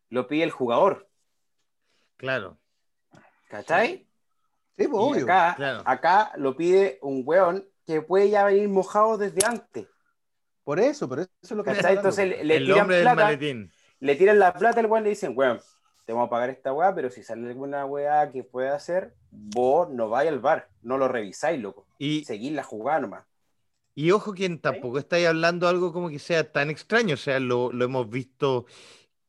lo 0.09 0.27
pide 0.27 0.43
el 0.43 0.51
jugador. 0.51 1.09
Claro. 2.17 2.59
¿Cachai? 3.47 4.07
Sí, 4.77 4.87
pues, 4.87 4.91
obvio. 4.93 5.23
Acá, 5.23 5.81
acá 5.85 6.33
lo 6.35 6.55
pide 6.55 6.99
un 7.01 7.23
weón 7.25 7.67
que 7.87 8.03
puede 8.03 8.29
ya 8.29 8.45
venir 8.45 8.69
mojado 8.69 9.17
desde 9.17 9.43
antes. 9.43 9.87
Por 10.69 10.79
eso, 10.79 11.09
pero 11.09 11.23
eso 11.23 11.31
es 11.41 11.51
lo 11.53 11.63
que 11.63 11.71
está 11.71 11.91
Entonces 11.91 12.45
le, 12.45 12.59
tiran 12.59 12.85
plata, 12.85 13.31
le 13.31 14.15
tiran 14.15 14.37
la 14.37 14.53
plata 14.53 14.79
al 14.79 14.85
weón 14.85 15.01
y 15.01 15.05
le 15.05 15.09
dicen, 15.09 15.33
weón, 15.35 15.59
te 16.05 16.13
vamos 16.13 16.27
a 16.27 16.29
pagar 16.29 16.51
esta 16.51 16.71
weá, 16.71 16.93
pero 16.93 17.09
si 17.09 17.23
sale 17.23 17.47
alguna 17.47 17.87
weá 17.87 18.31
que 18.31 18.43
pueda 18.43 18.75
hacer, 18.75 19.15
vos 19.31 19.89
no 19.89 20.09
vais 20.09 20.29
al 20.29 20.37
bar, 20.37 20.69
no 20.83 20.99
lo 20.99 21.07
revisáis, 21.07 21.59
loco. 21.59 21.87
Y 21.97 22.23
seguís 22.23 22.51
la 22.51 22.61
jugada 22.61 22.99
nomás. 22.99 23.25
Y 23.95 24.11
ojo 24.11 24.35
quien 24.35 24.61
tampoco 24.61 24.99
estáis 24.99 25.25
hablando 25.25 25.67
algo 25.67 25.91
como 25.91 26.07
que 26.07 26.19
sea 26.19 26.51
tan 26.51 26.69
extraño, 26.69 27.15
o 27.15 27.17
sea, 27.17 27.39
lo, 27.39 27.71
lo 27.71 27.85
hemos 27.85 28.07
visto 28.07 28.67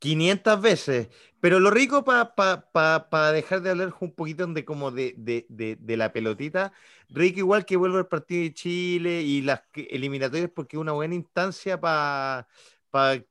500 0.01 0.61
veces. 0.61 1.09
Pero 1.41 1.61
lo 1.61 1.71
rico 1.71 2.05
para 2.05 3.33
dejar 3.33 3.63
de 3.63 3.71
hablar 3.71 3.95
un 4.01 4.13
poquito 4.13 4.47
de 4.47 4.65
como 4.65 4.91
de, 4.91 5.15
de, 5.17 5.47
de, 5.49 5.97
la 5.97 6.13
pelotita, 6.13 6.73
rico 7.09 7.39
igual 7.39 7.65
que 7.65 7.77
vuelve 7.77 8.01
el 8.01 8.07
partido 8.07 8.43
de 8.43 8.53
Chile 8.53 9.23
y 9.23 9.41
las 9.41 9.63
eliminatorias 9.75 10.51
porque 10.55 10.77
es 10.77 10.81
una 10.81 10.93
buena 10.93 11.15
instancia 11.15 11.81
para, 11.81 12.47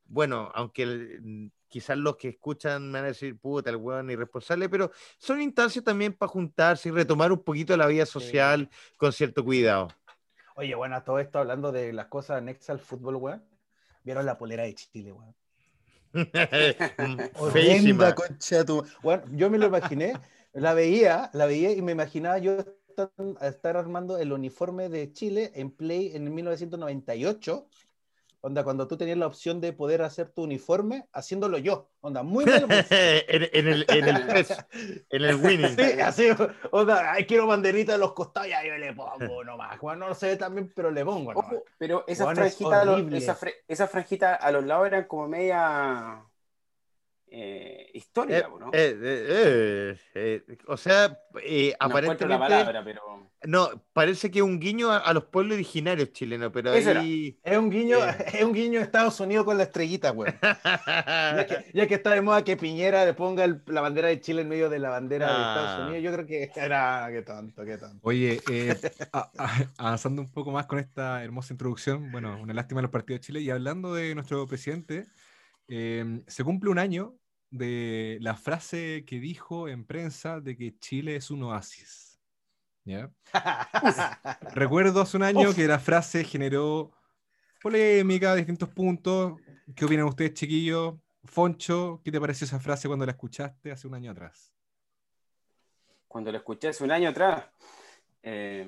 bueno, 0.06 0.52
aunque 0.56 1.52
quizás 1.68 1.98
los 1.98 2.18
que 2.18 2.30
escuchan 2.30 2.88
me 2.88 2.98
van 2.98 3.06
a 3.06 3.08
decir, 3.10 3.38
puta, 3.38 3.70
el 3.70 3.76
weón 3.76 4.10
irresponsable, 4.10 4.70
pero 4.70 4.92
son 5.20 5.40
instancias 5.40 5.86
también 5.86 6.14
para 6.14 6.32
juntarse 6.32 6.90
y 6.90 6.92
retomar 6.92 7.32
un 7.32 7.44
poquito 7.44 7.78
la 7.78 7.86
vida 7.86 8.08
social 8.08 8.70
con 8.98 9.14
cierto 9.14 9.46
cuidado. 9.46 9.90
Oye, 10.56 10.74
bueno, 10.74 11.02
todo 11.04 11.20
esto 11.20 11.38
hablando 11.38 11.72
de 11.72 11.94
las 11.94 12.08
cosas 12.08 12.38
anexas 12.38 12.72
al 12.72 12.80
fútbol, 12.80 13.18
weón. 13.18 13.46
¿Vieron 14.04 14.26
la 14.26 14.38
polera 14.38 14.64
de 14.64 14.74
Chile, 14.74 15.12
weón? 15.12 15.36
Horrenda, 17.36 18.16
concha 18.16 18.66
tu... 18.66 18.84
Bueno, 19.04 19.24
yo 19.32 19.50
me 19.50 19.58
lo 19.58 19.68
imaginé, 19.68 20.14
la 20.54 20.74
veía, 20.74 21.30
la 21.34 21.46
veía 21.46 21.72
y 21.72 21.82
me 21.82 21.92
imaginaba 21.92 22.38
yo 22.40 22.58
estar, 23.42 23.78
armando 23.78 24.18
el 24.18 24.34
uniforme 24.34 24.90
de 24.90 25.14
Chile 25.14 25.52
en 25.56 25.72
Play 25.72 26.16
en 26.16 26.34
1998 26.34 27.68
Onda, 28.42 28.64
cuando 28.64 28.88
tú 28.88 28.96
tenías 28.96 29.18
la 29.18 29.28
opción 29.28 29.60
de 29.60 29.74
poder 29.74 30.02
hacer 30.02 30.30
tu 30.30 30.44
uniforme 30.44 31.08
haciéndolo 31.12 31.58
yo. 31.58 31.90
Onda, 32.00 32.24
muy 32.24 32.46
mal. 32.46 32.68
en, 32.90 33.50
en, 33.52 33.68
el, 33.68 33.86
en 33.90 34.08
el 34.08 34.46
en 35.10 35.22
el 35.24 35.36
winning. 35.36 35.76
Sí, 35.76 36.00
así, 36.00 36.30
onda, 36.72 37.16
quiero 37.28 37.48
banderita 37.48 37.94
de 37.94 37.98
los 37.98 38.14
costados 38.14 38.50
y 38.50 38.54
ahí 38.54 38.70
le 38.80 38.94
pongo 38.94 39.44
nomás. 39.44 39.78
Juan 39.80 40.00
no 40.00 40.08
lo 40.08 40.16
sé 40.16 40.38
también, 40.38 40.72
pero 40.74 40.90
le 40.90 41.04
pongo 41.04 41.34
nomás. 41.34 41.54
pero 41.78 42.06
esa 42.08 42.34
franjita, 42.34 42.84
esa, 43.12 43.38
esa 43.68 43.88
franjita 43.88 44.36
a 44.36 44.52
los 44.52 44.64
lados 44.64 44.88
eran 44.88 45.04
como 45.04 45.28
media 45.28 46.24
eh, 47.32 47.92
histórica, 47.94 48.40
eh, 48.40 48.44
¿no? 48.60 48.72
Eh, 48.74 50.44
o 50.68 50.78
sea, 50.78 51.18
aparentemente. 51.80 52.28
La 52.28 52.40
palabra, 52.40 52.84
pero... 52.84 53.30
No, 53.46 53.70
parece 53.94 54.32
que 54.32 54.40
es 54.40 54.44
un 54.44 54.60
guiño 54.60 54.92
a, 54.92 55.14
los 55.14 55.26
pueblos 55.26 55.56
originarios 55.56 56.12
chilenos, 56.12 56.52
pero 56.52 56.72
ahí... 56.72 57.40
Es 57.44 57.58
un 57.58 57.70
guiño, 57.70 57.98
es 58.34 58.44
un 58.44 58.52
guiño 58.52 58.80
a 58.80 58.84
Estados 58.84 59.20
Unidos 59.20 59.46
con 59.46 59.58
la 59.58 59.64
estrellita, 59.64 60.10
güey. 60.10 60.34
ya, 61.74 61.88
que, 61.88 61.96
está 61.96 62.12
de 62.12 62.22
moda 62.22 62.44
que 62.44 62.58
Piñera 62.58 63.06
le 63.06 63.14
ponga 63.14 63.46
la 63.68 63.82
bandera 63.82 64.08
de 64.08 64.20
Chile 64.20 64.42
en 64.42 64.50
medio 64.50 64.70
de 64.70 64.80
la 64.80 64.90
bandera 64.90 65.28
de 65.28 65.34
Estados 65.34 65.70
ah. 65.70 65.86
Unidos, 65.86 66.04
yo 66.04 66.12
creo 66.12 66.26
que 66.26 66.52
era 66.56 67.08
qué 67.12 67.22
tonto, 67.22 67.64
qué 67.64 67.78
tonto. 67.78 68.00
Oye, 68.02 68.42
avanzando 69.78 70.22
un 70.22 70.32
poco 70.32 70.52
más 70.52 70.66
con 70.66 70.80
esta 70.80 71.24
hermosa 71.24 71.54
introducción, 71.54 72.12
bueno, 72.12 72.40
una 72.42 72.54
lástima 72.54 72.80
en 72.80 72.84
los 72.84 72.92
partidos 72.92 73.22
de 73.22 73.26
Chile 73.26 73.42
y 73.42 73.52
hablando 73.52 73.94
de 73.94 74.16
nuestro 74.16 74.48
presidente. 74.48 75.06
Se 75.68 76.44
cumple 76.44 76.72
un 76.72 76.80
año 76.80 77.19
de 77.52 78.18
la 78.22 78.36
frase 78.36 79.04
que 79.06 79.20
dijo 79.20 79.68
en 79.68 79.86
prensa 79.86 80.40
de 80.40 80.56
que 80.56 80.78
Chile 80.78 81.16
es 81.16 81.32
un 81.32 81.44
oasis. 81.44 82.10
Recuerdo 84.54 85.02
hace 85.02 85.18
un 85.18 85.24
año 85.24 85.54
que 85.54 85.68
la 85.68 85.80
frase 85.80 86.24
generó 86.24 86.92
polémica, 87.62 88.36
distintos 88.36 88.70
puntos. 88.70 89.40
¿Qué 89.76 89.86
opinan 89.86 90.06
ustedes, 90.06 90.34
chiquillos? 90.34 90.96
Foncho, 91.24 92.02
¿qué 92.04 92.12
te 92.12 92.20
pareció 92.20 92.46
esa 92.46 92.60
frase 92.60 92.88
cuando 92.88 93.06
la 93.06 93.12
escuchaste 93.12 93.72
hace 93.72 93.88
un 93.88 93.94
año 93.94 94.12
atrás? 94.12 94.54
Cuando 96.08 96.32
la 96.32 96.40
escuché 96.40 96.70
hace 96.70 96.84
un 96.84 96.92
año 96.92 97.10
atrás. 97.10 97.46
Eh, 98.24 98.66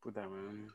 puta, 0.00 0.28
man. 0.28 0.72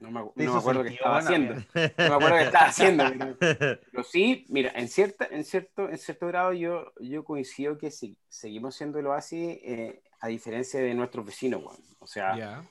No 0.00 0.10
me, 0.10 0.20
acuerdo 0.46 0.82
qué 0.82 0.94
estaba 0.94 1.18
haciendo. 1.18 1.54
No 1.54 1.62
me 1.74 2.04
acuerdo 2.04 2.36
qué 2.36 2.44
estaba 2.44 2.66
haciendo. 2.66 3.04
Pero, 3.38 4.02
sí, 4.02 4.46
mira, 4.48 4.72
en, 4.74 4.88
cierta, 4.88 5.28
en, 5.30 5.44
cierto, 5.44 5.90
en 5.90 5.98
cierto 5.98 6.26
grado 6.26 6.54
yo, 6.54 6.92
yo 7.00 7.22
coincido 7.22 7.76
que 7.76 7.90
si, 7.90 8.16
seguimos 8.28 8.74
siendo 8.76 9.02
lo 9.02 9.12
así, 9.12 9.60
eh, 9.62 10.02
a 10.20 10.28
diferencia 10.28 10.80
de 10.80 10.94
nuestros 10.94 11.26
vecinos, 11.26 11.62
weón. 11.62 11.80
O 11.98 12.06
sea, 12.06 12.64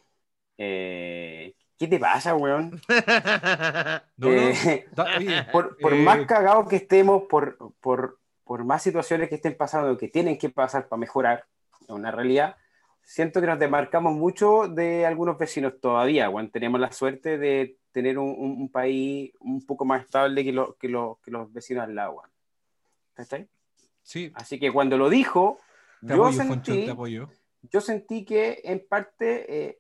eh, 0.57 1.53
¿qué 1.77 1.88
te 1.88 2.00
pasa, 2.00 2.36
weón? 2.36 2.81
Eh, 4.21 5.45
por, 5.51 5.77
por 5.77 5.95
más 5.95 6.25
cagados 6.25 6.67
que 6.67 6.77
estemos, 6.77 7.24
por, 7.29 7.57
por, 7.79 8.19
por 8.43 8.65
más 8.65 8.81
situaciones 8.81 9.29
que 9.29 9.36
estén 9.36 9.55
pasando, 9.55 9.98
que 9.98 10.09
tienen 10.09 10.38
que 10.38 10.50
pasar 10.50 10.88
para 10.88 11.00
mejorar, 11.00 11.45
es 11.81 11.89
una 11.89 12.12
realidad 12.12 12.57
siento 13.01 13.41
que 13.41 13.48
nos 13.48 13.60
demarcamos 13.60 14.13
mucho 14.13 14.68
de 14.68 15.06
algunos 15.06 15.38
vecinos 15.38 15.79
todavía, 15.82 16.29
Juan. 16.29 16.50
Tenemos 16.50 16.79
la 16.79 16.91
suerte 16.91 17.38
de 17.38 17.77
tener 17.91 18.18
un, 18.18 18.70
país 18.72 19.34
un 19.39 19.65
poco 19.65 19.86
más 19.86 20.06
estable 20.06 20.44
que, 20.44 20.51
lo, 20.51 20.75
que, 20.75 20.88
que 21.24 21.32
los 21.32 21.51
vecinos 21.51 21.84
al 21.84 21.96
lado, 21.96 22.22
¿Está 23.18 23.36
ahí? 23.36 23.48
Sí. 24.01 24.32
Así 24.36 24.60
que 24.60 24.72
cuando 24.72 24.98
lo 24.98 25.10
dijo, 25.10 25.60
yo, 26.01 26.32
sentí, 26.32 26.88
yo 27.63 27.82
sentí 27.82 28.24
que 28.24 28.62
en 28.63 28.86
parte 28.88 29.68
eh, 29.68 29.79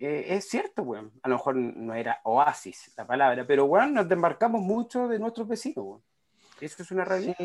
eh, 0.00 0.36
es 0.36 0.48
cierto, 0.48 0.82
weón. 0.82 1.12
A 1.22 1.28
lo 1.28 1.36
mejor 1.36 1.56
no 1.56 1.94
era 1.94 2.20
oasis 2.24 2.92
la 2.96 3.06
palabra, 3.06 3.46
pero 3.46 3.66
bueno, 3.66 3.86
nos 3.88 4.08
demarcamos 4.08 4.60
mucho 4.62 5.08
de 5.08 5.18
nuestros 5.18 5.46
vecinos, 5.46 5.84
weón. 5.84 6.02
Eso 6.60 6.82
es 6.82 6.90
una 6.90 7.04
realidad. 7.04 7.36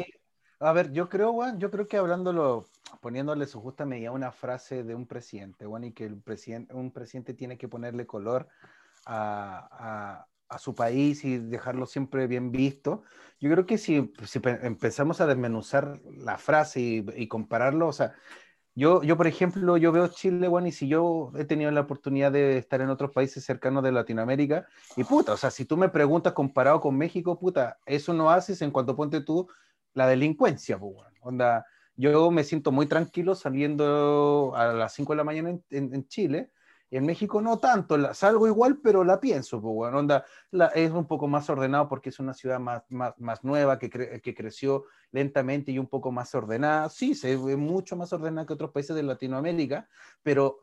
A 0.66 0.74
ver, 0.74 0.92
yo 0.92 1.10
creo, 1.10 1.32
Juan, 1.32 1.60
yo 1.60 1.70
creo 1.70 1.88
que 1.88 1.96
hablándolo, 1.96 2.66
poniéndole 3.00 3.46
su 3.46 3.62
justa 3.62 3.86
medida 3.86 4.12
una 4.12 4.32
frase 4.32 4.84
de 4.84 4.96
un 4.96 5.06
presidente, 5.06 5.68
Juan, 5.68 5.84
y 5.84 5.92
que 5.92 6.06
el 6.06 6.20
presidente, 6.20 6.74
un 6.74 6.90
presidente 6.90 7.36
tiene 7.36 7.56
que 7.56 7.68
ponerle 7.68 8.08
color 8.08 8.48
a, 9.06 10.26
su 10.58 10.74
país 10.74 11.24
y 11.24 11.38
dejarlo 11.38 11.86
siempre 11.86 12.26
bien 12.26 12.52
visto. 12.52 13.04
Yo 13.40 13.52
creo 13.52 13.68
que 13.68 13.78
si, 13.78 14.12
empezamos 14.64 15.22
a 15.22 15.28
desmenuzar 15.28 16.02
la 16.18 16.40
frase 16.40 17.04
y, 17.16 17.28
compararlo, 17.28 17.88
o 17.88 17.94
sea, 17.94 18.16
yo, 18.74 19.04
yo, 19.04 19.18
por 19.18 19.28
ejemplo, 19.28 19.78
yo 19.78 19.92
veo 19.92 20.08
Chile, 20.08 20.48
Juan, 20.48 20.66
y 20.66 20.72
si 20.72 20.88
yo 20.88 21.32
he 21.36 21.46
tenido 21.46 21.70
la 21.70 21.82
oportunidad 21.82 22.32
de 22.32 22.58
estar 22.58 22.82
en 22.82 22.90
otros 22.90 23.12
países 23.12 23.46
cercanos 23.46 23.84
de 23.84 23.92
Latinoamérica, 23.92 24.66
y 24.98 25.04
puta, 25.04 25.34
o 25.34 25.38
sea, 25.38 25.52
si 25.52 25.66
tú 25.66 25.78
me 25.78 25.90
preguntas 25.90 26.34
comparado 26.34 26.82
con 26.82 26.98
México, 26.98 27.38
puta, 27.38 27.78
eso 27.86 28.14
no 28.14 28.32
haces 28.32 28.64
en 28.64 28.72
cuanto 28.72 28.96
ponte 28.96 29.22
tú 29.22 29.48
la 29.96 30.08
delincuencia, 30.08 30.78
pues, 30.78 30.94
onda, 31.22 31.66
yo 31.96 32.30
me 32.30 32.44
siento 32.44 32.72
muy 32.72 32.86
tranquilo 32.86 33.34
saliendo 33.34 34.54
a 34.56 34.68
las 34.74 34.94
5 34.94 35.14
de 35.14 35.18
la 35.18 35.24
mañana 35.24 35.58
en, 35.70 36.08
Chile, 36.08 36.52
en 36.92 37.06
México 37.06 37.42
no 37.42 37.58
tanto, 37.58 38.14
salgo 38.14 38.46
igual, 38.46 38.80
pero 38.84 39.04
la 39.04 39.20
pienso, 39.20 39.62
pues, 39.62 39.74
bueno, 39.74 40.00
onda, 40.00 40.26
es 40.76 40.92
un 40.92 41.08
poco 41.08 41.28
más 41.28 41.50
ordenado 41.50 41.88
porque 41.88 42.10
es 42.10 42.20
una 42.20 42.34
ciudad 42.34 42.60
más, 42.60 42.84
más, 42.90 43.14
más 43.18 43.44
nueva, 43.44 43.80
que, 43.80 43.90
que, 43.90 44.36
creció 44.36 44.86
lentamente 45.12 45.72
y 45.72 45.80
un 45.80 45.88
poco 45.88 46.12
más 46.12 46.36
ordenada. 46.36 46.90
Sí, 46.90 47.16
se 47.16 47.38
ve 47.38 47.56
mucho 47.56 47.96
más 47.96 48.12
ordenada 48.14 48.46
que 48.46 48.54
otros 48.54 48.72
países 48.72 48.96
de 48.96 49.04
Latinoamérica, 49.04 49.88
pero 50.22 50.60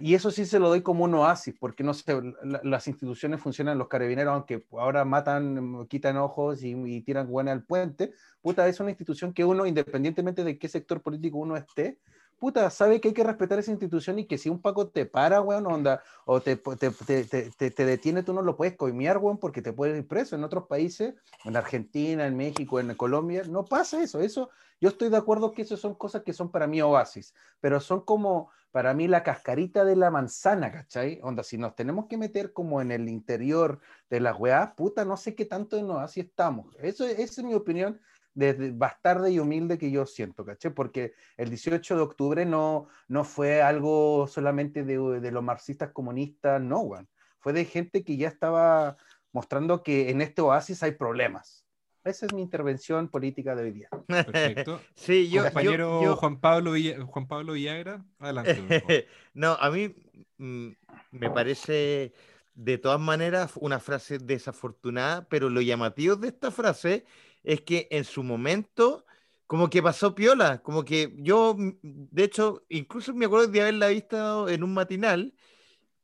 y 0.00 0.14
eso 0.14 0.30
sí 0.30 0.44
se 0.44 0.58
lo 0.58 0.68
doy 0.68 0.82
como 0.82 1.04
un 1.04 1.14
oasis, 1.14 1.54
porque 1.58 1.82
no 1.82 1.94
sé, 1.94 2.20
las 2.62 2.86
instituciones 2.88 3.40
funcionan, 3.40 3.78
los 3.78 3.88
carabineros, 3.88 4.34
aunque 4.34 4.64
ahora 4.72 5.04
matan, 5.04 5.86
quitan 5.88 6.16
ojos 6.18 6.62
y, 6.62 7.00
tiran 7.02 7.28
buena 7.28 7.52
al 7.52 7.64
puente, 7.64 8.12
puta, 8.42 8.68
es 8.68 8.80
una 8.80 8.90
institución 8.90 9.32
que 9.32 9.44
uno, 9.44 9.66
independientemente 9.66 10.44
de 10.44 10.58
qué 10.58 10.68
sector 10.68 11.00
político 11.02 11.38
uno 11.38 11.56
esté, 11.56 11.98
puta, 12.38 12.70
sabe 12.70 13.00
que 13.00 13.08
hay 13.08 13.14
que 13.14 13.24
respetar 13.24 13.58
esa 13.58 13.70
institución 13.70 14.18
y 14.18 14.26
que 14.26 14.38
si 14.38 14.48
un 14.48 14.60
Paco 14.60 14.88
te 14.88 15.06
para, 15.06 15.40
weón, 15.40 15.66
onda, 15.66 16.02
o 16.24 16.40
te, 16.40 16.56
te, 16.56 16.90
te, 16.90 17.70
te, 17.70 17.84
detiene, 17.84 18.22
tú 18.22 18.32
no 18.32 18.42
lo 18.42 18.56
puedes 18.56 18.76
coimear, 18.76 19.18
weón, 19.18 19.38
porque 19.38 19.62
te 19.62 19.72
puedes 19.72 19.98
ir 19.98 20.06
preso. 20.06 20.36
En 20.36 20.44
otros 20.44 20.66
países, 20.66 21.14
en 21.44 21.56
Argentina, 21.56 22.26
en 22.26 22.36
México, 22.36 22.80
en 22.80 22.94
Colombia, 22.94 23.42
no 23.48 23.64
pasa 23.64 24.02
eso. 24.02 24.20
Eso, 24.20 24.50
yo 24.80 24.90
estoy 24.90 25.08
de 25.08 25.16
acuerdo 25.16 25.52
que 25.52 25.62
eso 25.62 25.76
son 25.76 25.94
cosas 25.94 26.22
que 26.22 26.32
son 26.32 26.50
para 26.50 26.66
mí 26.66 26.80
oasis, 26.80 27.34
pero 27.60 27.80
son 27.80 28.02
como 28.02 28.50
para 28.70 28.94
mí 28.94 29.08
la 29.08 29.22
cascarita 29.22 29.84
de 29.84 29.96
la 29.96 30.10
manzana, 30.10 30.70
¿cachai? 30.70 31.20
Onda, 31.22 31.42
si 31.42 31.58
nos 31.58 31.74
tenemos 31.74 32.06
que 32.06 32.16
meter 32.16 32.52
como 32.52 32.80
en 32.80 32.92
el 32.92 33.08
interior 33.08 33.80
de 34.10 34.20
la 34.20 34.34
weá, 34.34 34.74
puta, 34.76 35.04
no 35.04 35.16
sé 35.16 35.34
qué 35.34 35.46
tanto 35.46 35.76
de 35.76 35.82
nos 35.82 35.98
así 35.98 36.20
estamos. 36.20 36.74
Eso, 36.78 37.04
esa 37.06 37.22
es 37.22 37.44
mi 37.44 37.54
opinión 37.54 38.00
desde 38.38 38.70
bastarda 38.70 39.28
y 39.28 39.40
humilde 39.40 39.78
que 39.78 39.90
yo 39.90 40.06
siento, 40.06 40.44
¿cachai? 40.44 40.72
Porque 40.72 41.12
el 41.36 41.50
18 41.50 41.96
de 41.96 42.02
octubre 42.02 42.46
no, 42.46 42.86
no 43.08 43.24
fue 43.24 43.62
algo 43.62 44.28
solamente 44.28 44.84
de, 44.84 45.18
de 45.18 45.32
los 45.32 45.42
marxistas 45.42 45.90
comunistas, 45.90 46.62
no, 46.62 46.82
weón. 46.82 47.08
Fue 47.40 47.52
de 47.52 47.64
gente 47.64 48.04
que 48.04 48.16
ya 48.16 48.28
estaba 48.28 48.96
mostrando 49.32 49.82
que 49.82 50.10
en 50.10 50.20
este 50.20 50.40
oasis 50.40 50.84
hay 50.84 50.92
problemas. 50.92 51.66
Esa 52.04 52.26
es 52.26 52.32
mi 52.32 52.40
intervención 52.40 53.08
política 53.08 53.56
de 53.56 53.62
hoy 53.64 53.72
día. 53.72 53.88
Perfecto. 54.06 54.80
sí, 54.94 55.28
yo, 55.28 55.42
Compañero 55.42 56.16
Juan, 56.16 56.38
Pablo 56.38 56.74
Juan 57.06 57.26
Pablo 57.26 57.54
Villagra, 57.54 58.04
adelante. 58.20 59.08
no, 59.34 59.54
a 59.54 59.68
mí 59.68 59.96
mm, 60.36 60.68
me 61.10 61.30
parece 61.30 62.12
de 62.54 62.78
todas 62.78 63.00
maneras 63.00 63.54
una 63.56 63.80
frase 63.80 64.18
desafortunada, 64.18 65.26
pero 65.28 65.50
lo 65.50 65.60
llamativo 65.60 66.14
de 66.14 66.28
esta 66.28 66.52
frase 66.52 67.04
es 67.48 67.62
que 67.62 67.88
en 67.90 68.04
su 68.04 68.22
momento 68.22 69.06
como 69.46 69.70
que 69.70 69.82
pasó 69.82 70.14
piola, 70.14 70.60
como 70.62 70.84
que 70.84 71.14
yo, 71.16 71.56
de 71.82 72.24
hecho, 72.24 72.66
incluso 72.68 73.14
me 73.14 73.24
acuerdo 73.24 73.46
de 73.46 73.62
haberla 73.62 73.88
visto 73.88 74.50
en 74.50 74.62
un 74.62 74.74
matinal 74.74 75.34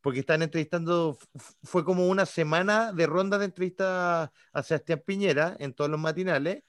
porque 0.01 0.21
están 0.21 0.41
entrevistando, 0.41 1.17
fue 1.63 1.85
como 1.85 2.07
una 2.07 2.25
semana 2.25 2.91
de 2.93 3.05
ronda 3.05 3.37
de 3.37 3.45
entrevistas 3.45 4.31
a 4.53 4.63
Sebastián 4.63 5.03
Piñera 5.05 5.55
en 5.59 5.73
todos 5.73 5.89
los 5.89 5.99
matinales, 5.99 6.63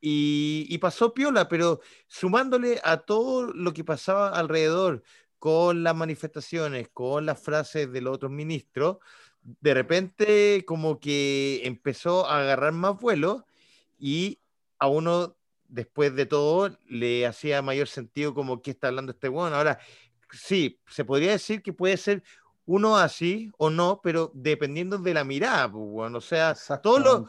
y, 0.00 0.76
pasó 0.78 1.14
piola, 1.14 1.48
pero 1.48 1.80
sumándole 2.08 2.80
a 2.82 2.98
todo 2.98 3.52
lo 3.52 3.72
que 3.72 3.84
pasaba 3.84 4.30
alrededor, 4.30 5.02
con 5.38 5.82
las 5.84 5.94
manifestaciones, 5.94 6.88
con 6.92 7.26
las 7.26 7.40
frases 7.40 7.92
de 7.92 8.00
los 8.00 8.14
otros 8.14 8.32
ministros, 8.32 8.98
de 9.42 9.74
repente 9.74 10.64
como 10.66 11.00
que 11.00 11.62
empezó 11.64 12.26
a 12.28 12.40
agarrar 12.40 12.72
más 12.72 12.98
vuelo 13.00 13.46
y 14.02 14.40
a 14.80 14.88
uno 14.88 15.36
después 15.68 16.14
de 16.16 16.26
todo 16.26 16.76
le 16.88 17.24
hacía 17.24 17.62
mayor 17.62 17.86
sentido 17.86 18.34
como 18.34 18.60
que 18.60 18.72
está 18.72 18.88
hablando 18.88 19.12
este 19.12 19.28
bueno. 19.28 19.54
Ahora, 19.54 19.78
sí, 20.32 20.80
se 20.88 21.04
podría 21.04 21.30
decir 21.30 21.62
que 21.62 21.72
puede 21.72 21.96
ser 21.96 22.24
uno 22.64 22.96
así 22.96 23.48
o 23.58 23.70
no, 23.70 24.00
pero 24.02 24.32
dependiendo 24.34 24.98
de 24.98 25.14
la 25.14 25.22
mirada, 25.22 25.66
bueno, 25.66 26.18
pues, 26.18 26.32
o 26.32 26.54
sea, 26.54 26.80
todos 26.82 27.24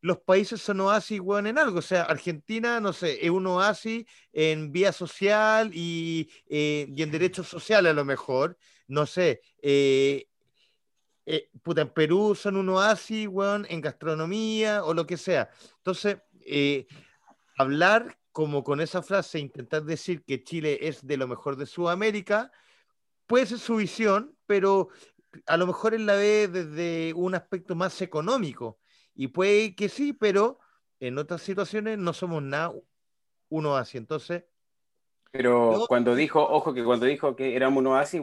los, 0.00 0.18
países 0.18 0.60
son 0.60 0.80
oasis, 0.80 1.20
bueno, 1.20 1.48
en 1.48 1.58
algo, 1.58 1.78
o 1.78 1.82
sea, 1.82 2.02
Argentina, 2.02 2.80
no 2.80 2.92
sé, 2.92 3.24
es 3.24 3.30
un 3.30 3.46
oasis 3.46 4.04
en 4.32 4.72
vía 4.72 4.92
social 4.92 5.70
y, 5.72 6.28
eh, 6.48 6.88
y 6.92 7.02
en 7.02 7.10
derechos 7.12 7.46
sociales 7.46 7.90
a 7.90 7.94
lo 7.94 8.04
mejor, 8.04 8.58
no 8.88 9.06
sé, 9.06 9.42
eh, 9.62 10.27
eh, 11.30 11.50
puta, 11.62 11.82
en 11.82 11.90
Perú 11.90 12.34
son 12.34 12.56
un 12.56 12.68
oasis, 12.70 13.28
bueno, 13.28 13.66
en 13.68 13.80
gastronomía 13.80 14.84
o 14.84 14.94
lo 14.94 15.06
que 15.06 15.16
sea. 15.16 15.50
Entonces, 15.76 16.18
hablar 17.58 18.16
como 18.32 18.64
con 18.64 18.80
esa 18.80 19.02
frase, 19.02 19.38
intentar 19.38 19.84
decir 19.84 20.24
que 20.24 20.42
Chile 20.42 20.78
es 20.80 21.06
de 21.06 21.16
lo 21.16 21.26
mejor 21.26 21.56
de 21.56 21.66
Sudamérica, 21.66 22.50
puede 23.26 23.46
ser 23.46 23.58
su 23.58 23.76
visión, 23.76 24.36
pero 24.46 24.88
a 25.46 25.56
lo 25.56 25.66
mejor 25.66 25.94
él 25.94 26.06
la 26.06 26.14
ve 26.14 26.48
desde 26.48 27.12
un 27.14 27.34
aspecto 27.34 27.74
más 27.74 28.00
económico. 28.00 28.78
Y 29.14 29.28
puede 29.28 29.74
que 29.74 29.88
sí, 29.88 30.12
pero 30.12 30.58
en 31.00 31.18
otras 31.18 31.42
situaciones 31.42 31.98
no 31.98 32.12
somos 32.12 32.42
nada 32.42 32.72
uno 33.48 33.76
así. 33.76 33.98
Entonces. 33.98 34.44
Pero 35.30 35.84
cuando 35.88 36.14
dijo, 36.14 36.42
ojo, 36.42 36.72
que 36.72 36.84
cuando 36.84 37.06
dijo 37.06 37.36
que 37.36 37.54
éramos 37.54 37.80
uno 37.80 37.96
así, 37.96 38.18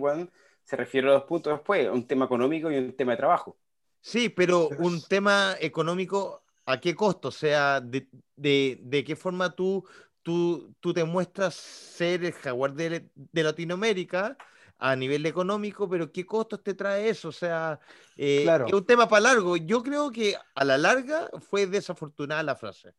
se 0.65 0.75
refiere 0.75 1.07
a 1.09 1.13
dos 1.13 1.23
puntos 1.23 1.53
después, 1.53 1.89
un 1.89 2.05
tema 2.05 2.25
económico 2.25 2.71
y 2.71 2.77
un 2.77 2.93
tema 2.93 3.13
de 3.13 3.17
trabajo. 3.17 3.57
Sí, 4.01 4.29
pero 4.29 4.69
un 4.79 5.01
tema 5.01 5.55
económico, 5.59 6.43
¿a 6.65 6.79
qué 6.79 6.93
costo? 6.95 7.29
O 7.29 7.31
sea, 7.31 7.79
de, 7.81 8.07
de, 8.35 9.03
qué 9.03 9.15
forma 9.15 9.55
tú, 9.55 9.83
tú, 10.21 10.75
tú, 10.79 10.93
te 10.93 11.03
muestras 11.03 11.55
ser 11.55 12.25
el 12.25 12.33
jaguar 12.33 12.73
de, 12.73 13.09
de 13.15 13.43
Latinoamérica 13.43 14.37
a 14.77 14.95
nivel 14.95 15.25
económico, 15.25 15.87
pero 15.89 16.11
¿qué 16.11 16.25
costos 16.25 16.61
te 16.61 16.73
trae 16.73 17.09
eso? 17.09 17.29
O 17.29 17.31
sea, 17.31 17.79
eh, 18.17 18.45
es 18.67 18.73
un 18.73 18.85
tema 18.85 19.07
para 19.07 19.21
largo. 19.21 19.57
Yo 19.57 19.81
creo 19.81 20.11
que 20.11 20.35
a 20.53 20.63
la 20.63 20.77
larga 20.77 21.29
fue 21.39 21.65
desafortunada 21.65 22.43
la 22.43 22.55
frase. 22.55 22.93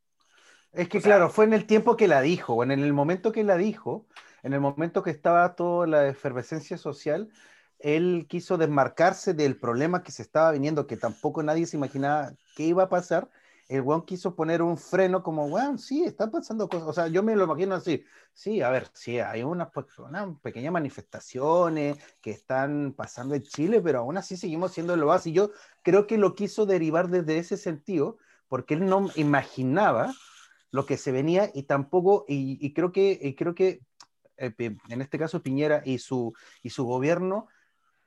Es 0.72 0.88
que, 0.88 1.00
claro, 1.00 1.30
fue 1.30 1.44
en 1.44 1.54
el 1.54 1.66
tiempo 1.66 1.96
que 1.96 2.08
la 2.08 2.20
dijo, 2.20 2.54
o 2.54 2.62
en 2.62 2.70
el 2.70 2.92
momento 2.92 3.32
que 3.32 3.44
la 3.44 3.56
dijo, 3.56 4.06
en 4.42 4.52
el 4.52 4.60
momento 4.60 5.02
que 5.02 5.10
estaba 5.10 5.54
toda 5.54 5.86
la 5.86 6.08
efervescencia 6.08 6.78
social, 6.78 7.30
él 7.78 8.26
quiso 8.28 8.56
desmarcarse 8.56 9.34
del 9.34 9.58
problema 9.58 10.02
que 10.02 10.12
se 10.12 10.22
estaba 10.22 10.52
viniendo, 10.52 10.86
que 10.86 10.96
tampoco 10.96 11.42
nadie 11.42 11.66
se 11.66 11.76
imaginaba 11.76 12.32
qué 12.54 12.64
iba 12.64 12.84
a 12.84 12.88
pasar. 12.88 13.30
El 13.68 13.82
weón 13.82 14.06
quiso 14.06 14.36
poner 14.36 14.62
un 14.62 14.78
freno 14.78 15.22
como, 15.22 15.46
weón, 15.46 15.78
sí, 15.78 16.04
están 16.04 16.30
pasando 16.30 16.68
cosas. 16.68 16.88
O 16.88 16.92
sea, 16.92 17.08
yo 17.08 17.22
me 17.22 17.34
lo 17.34 17.44
imagino 17.44 17.74
así. 17.74 18.04
Sí, 18.32 18.62
a 18.62 18.70
ver, 18.70 18.88
sí, 18.94 19.18
hay 19.18 19.42
unas, 19.42 19.68
pues, 19.72 19.86
pequeñas 20.40 20.72
manifestaciones 20.72 21.96
que 22.20 22.30
están 22.30 22.94
pasando 22.96 23.34
en 23.34 23.42
Chile, 23.42 23.80
pero 23.82 24.00
aún 24.00 24.16
así 24.16 24.36
seguimos 24.36 24.72
siendo 24.72 24.96
lo 24.96 25.06
base. 25.06 25.30
Y 25.30 25.32
yo 25.32 25.50
creo 25.82 26.06
que 26.06 26.16
lo 26.16 26.34
quiso 26.34 26.64
derivar 26.64 27.08
desde 27.08 27.38
ese 27.38 27.56
sentido, 27.56 28.18
porque 28.48 28.74
él 28.74 28.86
no 28.86 29.10
imaginaba 29.16 30.14
lo 30.70 30.86
que 30.86 30.96
se 30.96 31.10
venía 31.10 31.50
y 31.52 31.64
tampoco, 31.64 32.24
y, 32.28 32.72
creo 32.72 32.92
que, 32.92 33.18
y 33.20 33.34
creo 33.34 33.54
que 33.54 33.80
eh, 34.36 34.54
en 34.58 35.00
este 35.00 35.18
caso 35.18 35.42
Piñera 35.42 35.82
y 35.84 35.98
su, 35.98 36.34
y 36.62 36.70
su 36.70 36.84
gobierno 36.84 37.48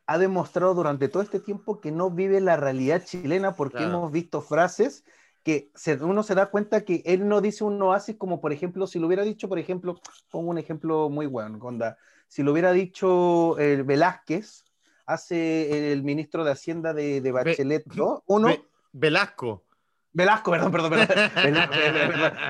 ha 0.10 0.18
demostrado 0.18 0.74
durante 0.74 1.08
todo 1.08 1.22
este 1.22 1.40
tiempo 1.40 1.80
que 1.80 1.92
no 1.92 2.10
vive 2.10 2.42
la 2.42 2.58
realidad 2.58 3.04
chilena 3.06 3.54
porque 3.54 3.84
hemos 3.84 4.12
visto 4.12 4.42
frases 4.42 5.06
que 5.44 5.70
uno 6.02 6.24
se 6.24 6.34
da 6.34 6.48
cuenta 6.48 6.82
que 6.82 7.04
él 7.06 7.28
no 7.28 7.42
dice 7.42 7.64
un 7.64 7.80
oasis 7.80 8.16
como 8.18 8.42
por 8.42 8.52
ejemplo, 8.52 8.88
si 8.88 8.98
lo 8.98 9.06
hubiera 9.06 9.24
dicho, 9.24 9.48
por 9.48 9.60
ejemplo, 9.60 10.02
pongo 10.32 10.50
un 10.50 10.58
ejemplo 10.58 11.12
muy 11.12 11.28
bueno, 11.28 11.60
Gonda, 11.60 12.00
si 12.28 12.42
lo 12.42 12.54
hubiera 12.54 12.72
dicho 12.72 13.56
el 13.60 13.82
eh, 13.82 13.84
Velázquez, 13.84 14.66
hace 15.06 15.92
el 15.94 16.02
ministro 16.02 16.44
de 16.44 16.54
Hacienda 16.54 16.92
de, 16.92 17.32
Bachelet, 17.32 17.86
¿no? 17.94 18.24
Uno... 18.26 18.50
Velasco. 18.92 19.64
Velasco, 20.12 20.50
perdón, 20.50 20.72
perdón, 20.72 20.90
perdón. 20.90 21.30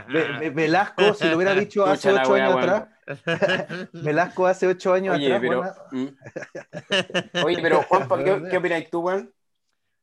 Velasco, 0.56 1.13
si 1.13 1.28
lo 1.28 1.36
hubiera 1.36 1.54
dicho 1.54 1.86
hace 1.86 2.13
ocho 2.13 2.36
años 2.36 2.56
atrás. 2.56 2.88
Velasco 3.94 4.48
hace 4.48 4.68
ocho 4.68 4.94
años 4.94 5.16
Oye, 5.16 5.34
atrás. 5.34 5.42
Pero, 5.42 5.63
mm. 5.92 7.46
Oye, 7.46 7.60
pero 7.62 7.84
Juanpa, 7.84 8.24
¿qué, 8.24 8.44
qué 8.50 8.58
opinas 8.58 8.89
tú, 8.89 9.01
Juan? 9.01 9.32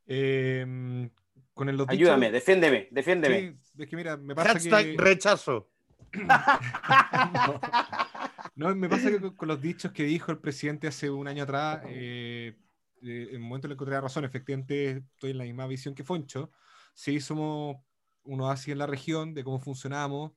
Eh, 0.07 1.11
con 1.55 1.69
el 1.69 1.85
Ayúdame, 1.89 2.31
defiéndeme, 2.31 2.89
defiéndeme. 2.91 3.59
Sí, 3.63 3.83
es 3.83 3.89
que 3.89 3.97
mira, 3.97 4.17
me 4.17 4.35
pasa 4.35 4.53
Hashtag 4.53 4.85
que... 4.85 4.97
rechazo. 4.99 5.71
no, 8.55 8.75
me 8.75 8.89
pasa 8.89 9.11
que 9.11 9.21
con, 9.21 9.49
los 9.49 9.61
dichos 9.61 9.93
que 9.93 10.05
dijo 10.05 10.33
el 10.33 10.39
presidente 10.39 10.87
hace 10.87 11.09
un 11.09 11.29
año 11.29 11.45
atrás, 11.45 11.83
eh, 11.87 12.57
eh, 13.03 13.29
en 13.31 13.43
un 13.43 13.49
momento 13.49 13.69
le 13.69 13.75
encontré 13.75 14.01
razón, 14.01 14.25
efectivamente 14.25 15.05
estoy 15.15 15.31
en 15.31 15.39
la 15.39 15.45
misma 15.45 15.67
visión 15.67 15.95
que 15.95 16.05
Foncho 16.05 16.51
sí 16.93 17.21
somos 17.21 17.77
uno 18.25 18.51
así 18.51 18.73
en 18.73 18.79
la 18.79 18.87
región, 18.87 19.33
de 19.33 19.45
cómo 19.45 19.59
funcionamos, 19.59 20.33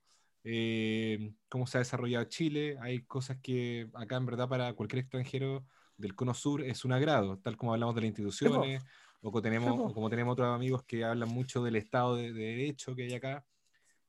eh, 0.52 1.32
cómo 1.48 1.68
se 1.68 1.78
ha 1.78 1.80
desarrollado 1.80 2.26
Chile. 2.26 2.76
Hay 2.82 3.04
cosas 3.04 3.38
que 3.40 3.88
acá 3.94 4.16
en 4.16 4.26
verdad 4.26 4.50
para 4.50 4.74
cualquier 4.74 5.02
extranjero 5.02 5.64
del 5.96 6.16
Cono 6.16 6.34
Sur 6.34 6.64
es 6.64 6.84
un 6.86 6.92
agrado, 6.92 7.38
tal 7.38 7.56
como 7.56 7.74
hablamos 7.74 7.94
de 7.94 8.02
las 8.02 8.08
instituciones, 8.08 8.84
o, 9.22 9.32
como 9.32 9.44
tenemos, 9.44 9.94
como 9.94 10.10
tenemos 10.10 10.34
otros 10.34 10.48
amigos 10.48 10.84
que 10.86 11.06
hablan 11.06 11.30
mucho 11.30 11.64
del 11.64 11.76
Estado 11.76 12.16
de, 12.16 12.34
Derecho 12.34 12.96
que 12.96 13.04
hay 13.04 13.14
acá. 13.14 13.46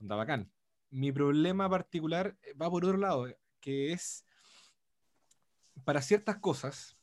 Onda 0.00 0.16
bacán. 0.16 0.50
Mi 0.88 1.12
problema 1.12 1.68
particular 1.68 2.34
eh, 2.42 2.54
va 2.54 2.70
por 2.70 2.86
otro 2.86 2.96
lado, 2.96 3.26
que 3.60 3.92
es 3.92 4.24
para 5.84 6.00
ciertas 6.00 6.38
cosas 6.38 6.96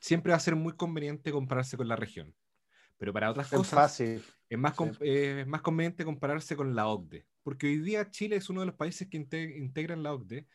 siempre 0.00 0.30
va 0.30 0.36
a 0.36 0.40
ser 0.40 0.56
muy 0.56 0.72
conveniente 0.72 1.30
compararse 1.30 1.76
con 1.76 1.88
la 1.88 1.96
región. 1.96 2.34
Pero 2.96 3.12
para 3.12 3.30
otras 3.30 3.48
cosas 3.50 4.00
Es, 4.00 4.58
más 4.58 4.74
es 5.00 5.46
más 5.46 5.60
conveniente 5.60 6.06
compararse 6.06 6.56
con 6.56 6.74
la 6.74 6.88
OCDE, 6.88 7.26
porque 7.46 7.68
hoy 7.68 7.78
día 7.78 8.10
Chile 8.10 8.34
es 8.34 8.50
uno 8.50 8.58
de 8.58 8.66
los 8.66 8.74
países 8.74 9.06
que 9.06 9.18
integran 9.18 10.02
la 10.02 10.12
OCDE, 10.12 10.48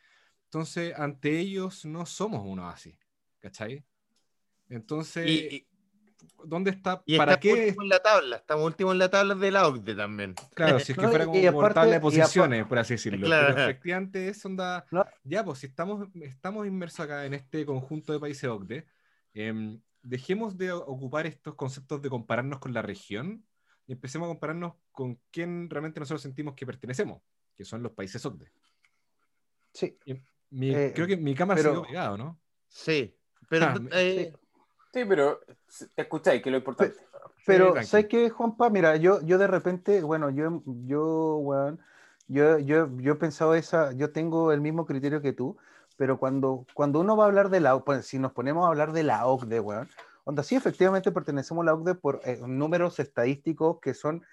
entonces 0.44 0.94
ante 0.98 1.40
ellos 1.40 1.86
no 1.86 2.06
somos 2.06 2.42
uno 2.46 2.68
así, 2.68 3.00
¿cachai? 3.40 3.86
Entonces, 4.68 5.64
¿dónde 6.44 6.72
está? 6.72 7.02
Y 7.06 7.16
¿Para 7.16 7.40
qué? 7.40 7.70
en 7.70 7.88
la 7.88 8.00
tabla, 8.00 8.36
estamos 8.36 8.66
últimos 8.66 8.92
en 8.92 9.00
la 9.00 9.10
tabla 9.10 9.36
de 9.36 9.52
la 9.52 9.70
OCDE 9.70 9.96
también. 9.96 10.36
Claro, 10.54 10.80
si 10.82 10.92
es 10.92 10.98
que 10.98 11.08
fuera 11.08 11.26
como 11.26 11.52
por 11.54 11.74
tabla 11.74 11.94
de 11.94 12.02
posiciones, 12.02 12.66
por 12.66 12.80
así 12.80 12.96
decirlo. 12.96 13.26
Claro. 13.26 13.56
Pero 13.56 13.70
efectivamente 13.70 14.28
es 14.28 14.44
onda, 14.44 14.86
ya 15.24 15.46
pues 15.46 15.60
si 15.60 15.68
estamos, 15.68 16.10
estamos 16.16 16.68
inmersos 16.68 17.00
acá 17.00 17.26
en 17.26 17.36
este 17.36 17.66
conjunto 17.66 18.12
de 18.12 18.20
países 18.20 18.50
OCDE, 18.50 18.86
eh, 19.34 19.80
dejemos 20.02 20.58
de 20.58 20.74
ocupar 20.74 21.26
estos 21.26 21.56
conceptos 21.56 22.02
de 22.02 22.10
compararnos 22.10 22.60
con 22.60 22.74
la 22.74 22.82
región 22.82 23.46
y 23.92 23.94
empecemos 23.94 24.28
a 24.28 24.30
compararnos 24.30 24.76
con 24.94 25.20
quién 25.32 25.70
realmente 25.70 26.00
nosotros 26.00 26.22
sentimos 26.22 26.56
que 26.56 26.66
pertenecemos, 26.66 27.22
que 27.54 27.66
son 27.66 27.84
los 27.84 27.92
países 27.92 28.26
OCDE. 28.26 28.50
Sí. 29.74 29.98
Eh, 30.06 30.94
creo 30.96 31.08
que 31.08 31.18
mi 31.18 31.36
cámara 31.36 31.62
pero, 31.62 31.84
se 31.84 31.98
ha 31.98 32.16
¿no? 32.16 32.40
Sí, 32.70 33.14
pero... 33.50 33.66
Ah, 33.66 33.76
eh, 33.92 34.34
sí. 34.94 35.04
pero 35.06 35.42
te 35.94 36.04
escucháis, 36.04 36.42
que 36.42 36.48
es 36.48 36.52
lo 36.52 36.60
importante. 36.60 36.96
Pero, 37.46 37.84
¿sabes 37.84 38.06
qué, 38.08 38.30
Juanpa? 38.30 38.70
Mira, 38.70 38.96
yo, 38.96 39.20
yo 39.24 39.38
de 39.38 39.48
repente, 39.48 40.02
bueno, 40.04 40.30
yo, 40.30 40.64
yo, 40.66 41.42
bueno, 41.44 41.78
yo, 42.30 42.60
yo, 42.60 42.98
yo 42.98 43.12
he 43.12 43.18
pensado 43.18 43.56
esa, 43.56 43.92
yo 43.92 44.14
tengo 44.14 44.54
el 44.54 44.62
mismo 44.62 44.86
criterio 44.86 45.22
que 45.22 45.34
tú, 45.34 45.58
pero 45.98 46.18
cuando, 46.18 46.66
cuando 46.74 47.02
uno 47.02 47.18
va 47.18 47.26
a 47.26 47.28
hablar 47.28 47.50
de 47.50 47.60
la 47.60 47.78
pues, 47.80 48.06
si 48.06 48.20
nos 48.20 48.32
ponemos 48.32 48.64
a 48.64 48.70
hablar 48.70 48.94
de 48.94 49.04
la 49.04 49.28
OCDE, 49.28 49.60
weón, 49.60 49.90
onda, 50.24 50.44
sí, 50.44 50.56
efectivamente 50.56 51.12
pertenecemos 51.12 51.64
a 51.64 51.66
la 51.66 51.74
OCDE 51.74 51.96
por 51.96 52.22
eh, 52.24 52.40
números 52.46 53.00
estadísticos 53.00 53.80
que 53.82 53.94
son 53.94 54.24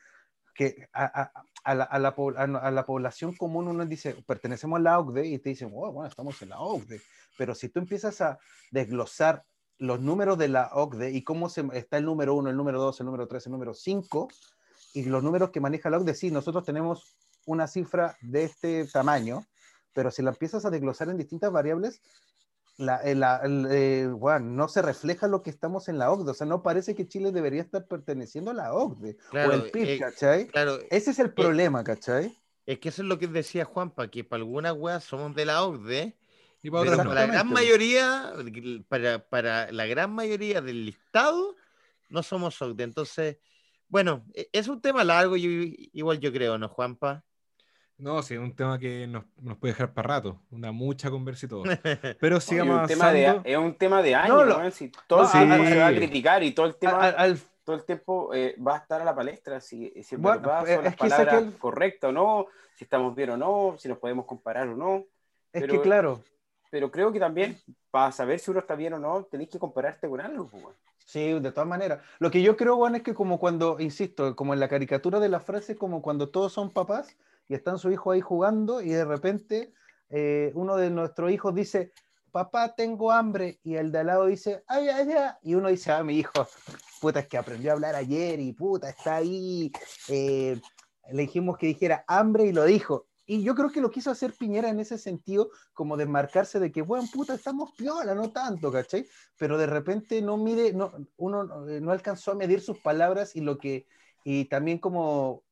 que 0.55 0.89
a, 0.93 1.31
a, 1.63 1.75
la, 1.77 1.85
a, 1.85 1.99
la, 2.01 2.09
a, 2.09 2.71
la, 2.73 2.85
población 2.85 3.33
común 3.37 3.69
uno 3.69 3.87
dice, 3.87 4.17
pertenecemos 4.27 4.81
a 4.81 4.83
la 4.83 4.99
OCDE 4.99 5.27
y 5.27 5.39
te 5.39 5.51
dicen, 5.51 5.71
bueno, 5.71 6.05
estamos 6.05 6.43
en 6.43 6.49
la 6.49 6.59
OCDE. 6.59 7.01
Pero 7.37 7.55
si 7.55 7.69
tú 7.69 7.79
empiezas 7.79 8.21
a 8.21 8.41
desglosar 8.73 9.45
los 9.79 10.01
números 10.01 10.37
de 10.37 10.49
la 10.49 10.71
OCDE 10.73 11.13
y 11.13 11.23
cómo 11.23 11.49
se, 11.49 11.65
está 11.75 11.99
el 11.99 12.05
número 12.05 12.35
1, 12.35 12.51
el 12.51 12.57
número 12.57 12.81
2, 12.81 12.99
el 12.99 13.07
número 13.07 13.29
3, 13.29 13.47
el 13.47 13.53
número 13.53 13.73
5, 13.73 14.29
y 14.95 15.05
los 15.05 15.23
números 15.23 15.51
que 15.51 15.61
maneja 15.61 15.91
la 15.91 15.99
OCDE, 15.99 16.15
sí, 16.15 16.33
nosotros 16.33 16.65
tenemos 16.65 17.17
una 17.47 17.69
cifra 17.69 18.17
de 18.21 18.43
este 18.43 18.85
tamaño, 18.87 19.45
pero 19.93 20.11
si 20.11 20.23
la 20.23 20.31
empiezas 20.31 20.65
a 20.65 20.71
desglosar 20.71 21.09
en 21.09 21.19
distintas 21.19 21.53
variables, 21.53 22.03
la, 22.79 23.01
eh, 23.05 23.15
eh, 23.71 24.09
no 24.41 24.69
se 24.69 24.83
refleja 24.83 25.27
lo 25.27 25.43
que 25.43 25.51
estamos 25.51 25.89
en 25.89 25.99
la 25.99 26.13
OCDE, 26.13 26.31
o 26.31 26.35
sea, 26.35 26.47
no 26.47 26.63
parece 26.63 26.95
que 26.95 27.09
Chile 27.09 27.33
debería 27.33 27.61
estar 27.61 27.87
perteneciendo 27.87 28.53
a 28.53 28.55
la 28.55 28.73
OCDE 28.73 29.19
o 29.33 29.53
el 29.53 29.71
PIB, 29.71 29.89
eh, 29.89 29.99
¿cachai? 29.99 30.47
Claro, 30.47 30.79
Ese 30.89 31.11
es 31.11 31.19
el 31.19 31.33
problema, 31.33 31.83
¿cachai? 31.83 32.37
Es 32.67 32.79
que 32.79 32.91
eso 32.91 33.03
es 33.03 33.09
lo 33.09 33.19
que 33.19 33.27
decía 33.27 33.65
Juanpa, 33.65 34.09
que 34.09 34.23
para 34.23 34.43
algunas 34.43 34.75
weas 34.75 35.03
somos 35.03 35.35
de 35.35 35.45
la 35.45 35.65
OCDE, 35.65 36.17
y 36.63 36.71
para, 36.71 37.05
la 37.05 37.27
gran 37.27 37.49
mayoría, 37.51 38.33
para, 38.89 39.29
para, 39.29 39.71
la 39.73 39.87
gran 39.87 40.13
mayoría 40.13 40.61
del 40.61 40.87
listado, 40.87 41.57
no 42.09 42.23
somos 42.23 42.61
OCDE. 42.63 42.85
Entonces, 42.85 43.39
bueno, 43.89 44.25
e, 44.35 44.49
es 44.53 44.69
un 44.69 44.81
tema 44.81 45.03
largo, 45.03 45.37
igual 45.37 46.21
yo 46.21 46.33
creo, 46.33 46.59
¿no, 46.59 46.69
Juanpa? 46.69 47.25
No, 47.99 48.23
sí, 48.23 48.35
es 48.35 48.41
un 48.41 48.55
tema 48.55 48.79
que 48.79 49.09
nos, 49.09 49.25
nos, 49.41 49.59
puede 49.59 49.75
dejar 49.75 49.93
para 49.93 50.09
rato, 50.09 50.41
una 50.53 50.71
mucha 50.71 51.11
conversa 51.11 51.47
y 51.47 51.49
todo. 51.49 51.65
Pero 52.21 52.41
sigamos 52.41 52.77
es 52.77 52.83
un 52.83 52.89
tema 53.01 53.13
de, 53.13 53.41
Es 53.45 53.57
un 53.57 53.75
tema 53.75 54.03
de 54.03 54.15
años, 54.15 54.47
no, 54.47 54.71
si 54.71 54.93
todo 55.07 55.27
se 55.27 55.45
va 55.45 55.89
a 55.89 55.95
criticar 55.95 56.43
y 56.43 56.53
todo 56.53 56.67
el 56.67 56.77
tema, 56.77 57.15
todo 57.65 57.77
el 57.77 57.85
tiempo 57.85 58.33
eh, 58.33 58.57
va 58.65 58.77
a 58.77 58.79
estar 58.79 59.01
a 59.03 59.05
la 59.05 59.15
palestra, 59.15 59.61
si, 59.61 59.93
si 60.03 60.17
bueno, 60.17 60.41
verdad 60.41 60.75
son 60.75 60.85
las 60.85 60.97
palabras 60.97 61.45
correctas 61.59 62.09
o 62.09 62.13
no, 62.13 62.47
si 62.77 62.85
estamos 62.85 63.15
bien 63.15 63.31
o 63.31 63.37
no, 63.37 63.75
si 63.79 63.89
nos 63.89 63.99
podemos 63.99 64.25
comparar 64.25 64.69
o 64.69 64.77
no. 64.77 65.05
Es 65.53 65.65
que 65.65 65.81
claro. 65.81 66.23
Pero 66.71 66.91
creo 66.91 67.13
que 67.13 67.19
también, 67.19 67.61
para 67.91 68.13
saber 68.13 68.39
si 68.39 68.51
uno 68.51 68.61
está 68.61 68.75
bien 68.75 68.93
o 68.95 68.99
no, 68.99 69.25
tenéis 69.25 69.51
que 69.51 69.59
compararte 69.59 70.09
con 70.09 70.21
algo. 70.21 70.47
Pues, 70.47 70.65
sí, 71.05 71.33
de 71.41 71.53
todas 71.53 71.69
maneras. 71.69 72.01
Lo 72.19 72.31
que 72.31 72.43
yo 72.43 72.57
creo, 72.57 72.77
Juan, 72.77 72.95
es 72.95 73.03
que 73.03 73.15
como 73.15 73.39
cuando, 73.39 73.81
insisto, 73.81 74.37
como 74.37 74.55
en 74.55 74.61
la 74.61 74.69
caricatura 74.69 75.19
de 75.19 75.29
la 75.29 75.41
frase, 75.41 75.77
como 75.77 76.03
cuando 76.03 76.29
todos 76.29 76.53
son 76.53 76.71
papás, 76.71 77.17
y 77.49 77.55
están 77.55 77.79
su 77.79 77.91
hijo 77.91 78.13
ahí 78.13 78.21
jugando 78.21 78.81
y 78.83 78.91
de 78.91 79.05
repente 79.05 79.73
eh, 80.11 80.53
uno 80.55 80.77
de 80.77 80.91
nuestros 80.91 81.31
hijos 81.31 81.55
dice, 81.55 81.93
papá, 82.31 82.75
tengo 82.75 83.11
hambre, 83.11 83.59
y 83.63 83.77
el 83.77 83.91
de 83.91 83.99
al 83.99 84.07
lado 84.07 84.27
dice, 84.27 84.63
ay, 84.67 84.89
ay, 84.89 85.09
ay, 85.13 85.31
y 85.43 85.55
uno 85.55 85.69
dice, 85.69 85.93
ah, 85.93 86.03
mi 86.03 86.19
hijo, 86.19 86.47
puta, 87.01 87.21
es 87.21 87.27
que 87.27 87.39
aprendió 87.39 87.71
a 87.71 87.75
hablar 87.75 87.95
ayer 87.95 88.41
y 88.41 88.53
puta, 88.53 88.91
está 88.91 89.17
ahí. 89.17 89.73
Eh, 90.09 90.61
le 91.11 91.23
dijimos 91.23 91.57
que 91.57 91.67
dijera 91.67 92.05
hambre 92.07 92.45
y 92.45 92.53
lo 92.53 92.65
dijo. 92.65 93.07
Y 93.27 93.43
yo 93.43 93.55
creo 93.55 93.71
que 93.71 93.83
lo 93.83 93.91
quiso 93.91 94.11
hacer 94.11 94.33
Piñera 94.33 94.71
en 94.71 94.81
ese 94.81 94.97
sentido, 94.97 95.51
como 95.75 95.99
desmarcarse 95.99 96.59
de 96.61 96.73
que, 96.73 96.81
bueno, 96.81 97.07
puta, 97.13 97.35
estamos 97.35 97.73
piola, 97.77 98.15
no 98.15 98.31
tanto, 98.31 98.73
¿cachai? 98.73 99.07
Pero 99.37 99.59
de 99.59 99.67
repente 99.67 100.23
no 100.23 100.39
mide, 100.39 100.73
no, 100.73 100.93
uno 101.17 101.69
eh, 101.69 101.81
no 101.81 101.93
alcanzó 101.93 102.33
a 102.33 102.37
medir 102.37 102.63
sus 102.63 102.79
palabras 102.79 103.37
y 103.37 103.43
lo 103.43 103.59
que, 103.59 103.87
y 104.25 104.47
también 104.47 104.79
como 104.79 105.43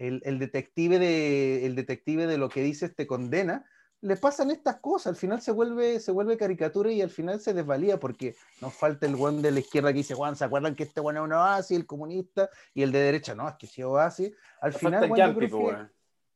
el, 0.00 0.38
detective 0.38 0.98
de, 0.98 1.66
el 1.66 1.74
detective 1.74 2.26
de 2.26 2.38
lo 2.38 2.48
que 2.48 2.62
dices 2.62 2.94
te 2.94 3.06
condena, 3.06 3.64
le 4.02 4.16
pasan 4.16 4.50
estas 4.50 4.76
cosas, 4.80 5.08
al 5.08 5.16
final 5.16 5.42
se 5.42 5.52
vuelve, 5.52 6.00
se 6.00 6.10
vuelve 6.10 6.38
caricatura 6.38 6.90
y 6.90 7.02
al 7.02 7.10
final 7.10 7.38
se 7.38 7.52
desvalía 7.52 8.00
porque 8.00 8.34
nos 8.62 8.72
falta 8.72 9.06
el 9.06 9.14
buen 9.14 9.42
de 9.42 9.50
la 9.50 9.60
izquierda 9.60 9.92
que 9.92 9.98
dice, 9.98 10.14
Juan, 10.14 10.36
¿se 10.36 10.44
acuerdan 10.44 10.74
que 10.74 10.84
este 10.84 11.00
bueno 11.00 11.20
es 11.20 11.24
un 11.26 11.32
oasis, 11.34 11.76
el 11.76 11.86
comunista? 11.86 12.48
Y 12.72 12.82
el 12.82 12.92
de 12.92 13.00
derecha, 13.00 13.34
no, 13.34 13.46
es 13.46 13.56
que 13.56 13.66
sí 13.66 13.82
oasis. 13.82 14.32
Al 14.60 14.72
final, 14.72 15.08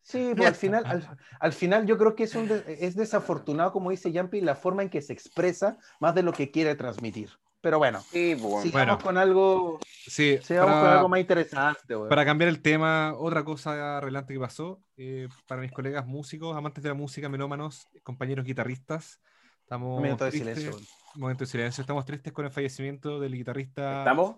Sí, 0.05 0.35
pues 0.37 0.49
al 0.49 0.55
final, 0.55 1.09
al, 1.41 1.53
final 1.55 1.87
yo 1.87 1.97
creo 1.97 2.15
que 2.15 2.25
es, 2.25 2.35
un 2.35 2.51
es 2.67 2.95
desafortunado, 2.95 3.73
como 3.73 3.91
dice 3.91 4.13
Yampi, 4.13 4.43
la 4.43 4.55
forma 4.55 4.83
en 4.83 4.91
que 4.91 5.01
se 5.01 5.15
expresa 5.15 5.79
más 5.99 6.15
de 6.15 6.23
lo 6.23 6.35
que 6.35 6.51
quiere 6.51 6.75
transmitir. 6.75 7.31
Pero 7.65 7.79
bueno, 7.79 8.03
sí, 8.03 8.37
pues, 8.39 8.65
sigamos 8.65 9.03
con 9.03 9.17
algo, 9.17 9.81
sí, 10.07 10.39
sigamos 10.43 10.81
con 10.81 10.87
algo 10.87 11.09
más 11.09 11.19
interesante. 11.19 11.97
Para 12.11 12.23
cambiar 12.27 12.51
el 12.51 12.61
tema, 12.61 13.15
otra 13.17 13.43
cosa 13.43 14.03
relevante 14.03 14.35
que 14.35 14.39
pasó, 14.39 14.83
eh, 14.99 15.29
para 15.47 15.63
mis 15.63 15.73
colegas 15.73 16.05
músicos, 16.05 16.55
amantes 16.55 16.83
de 16.83 16.91
la 16.91 16.95
música, 16.95 17.27
melómanos, 17.31 17.89
compañeros 18.03 18.45
guitarristas, 18.45 19.19
estamos... 19.63 19.97
Momento 19.97 20.27
de 20.27 20.33
silencio. 20.33 20.77
Momento 21.15 21.45
de 21.45 21.51
silencio. 21.51 21.81
Estamos 21.81 22.05
tristes 22.05 22.35
con 22.35 22.45
el 22.45 22.51
fallecimiento 22.51 23.19
del 23.19 23.33
guitarrista... 23.33 24.01
¿Estamos? 24.01 24.37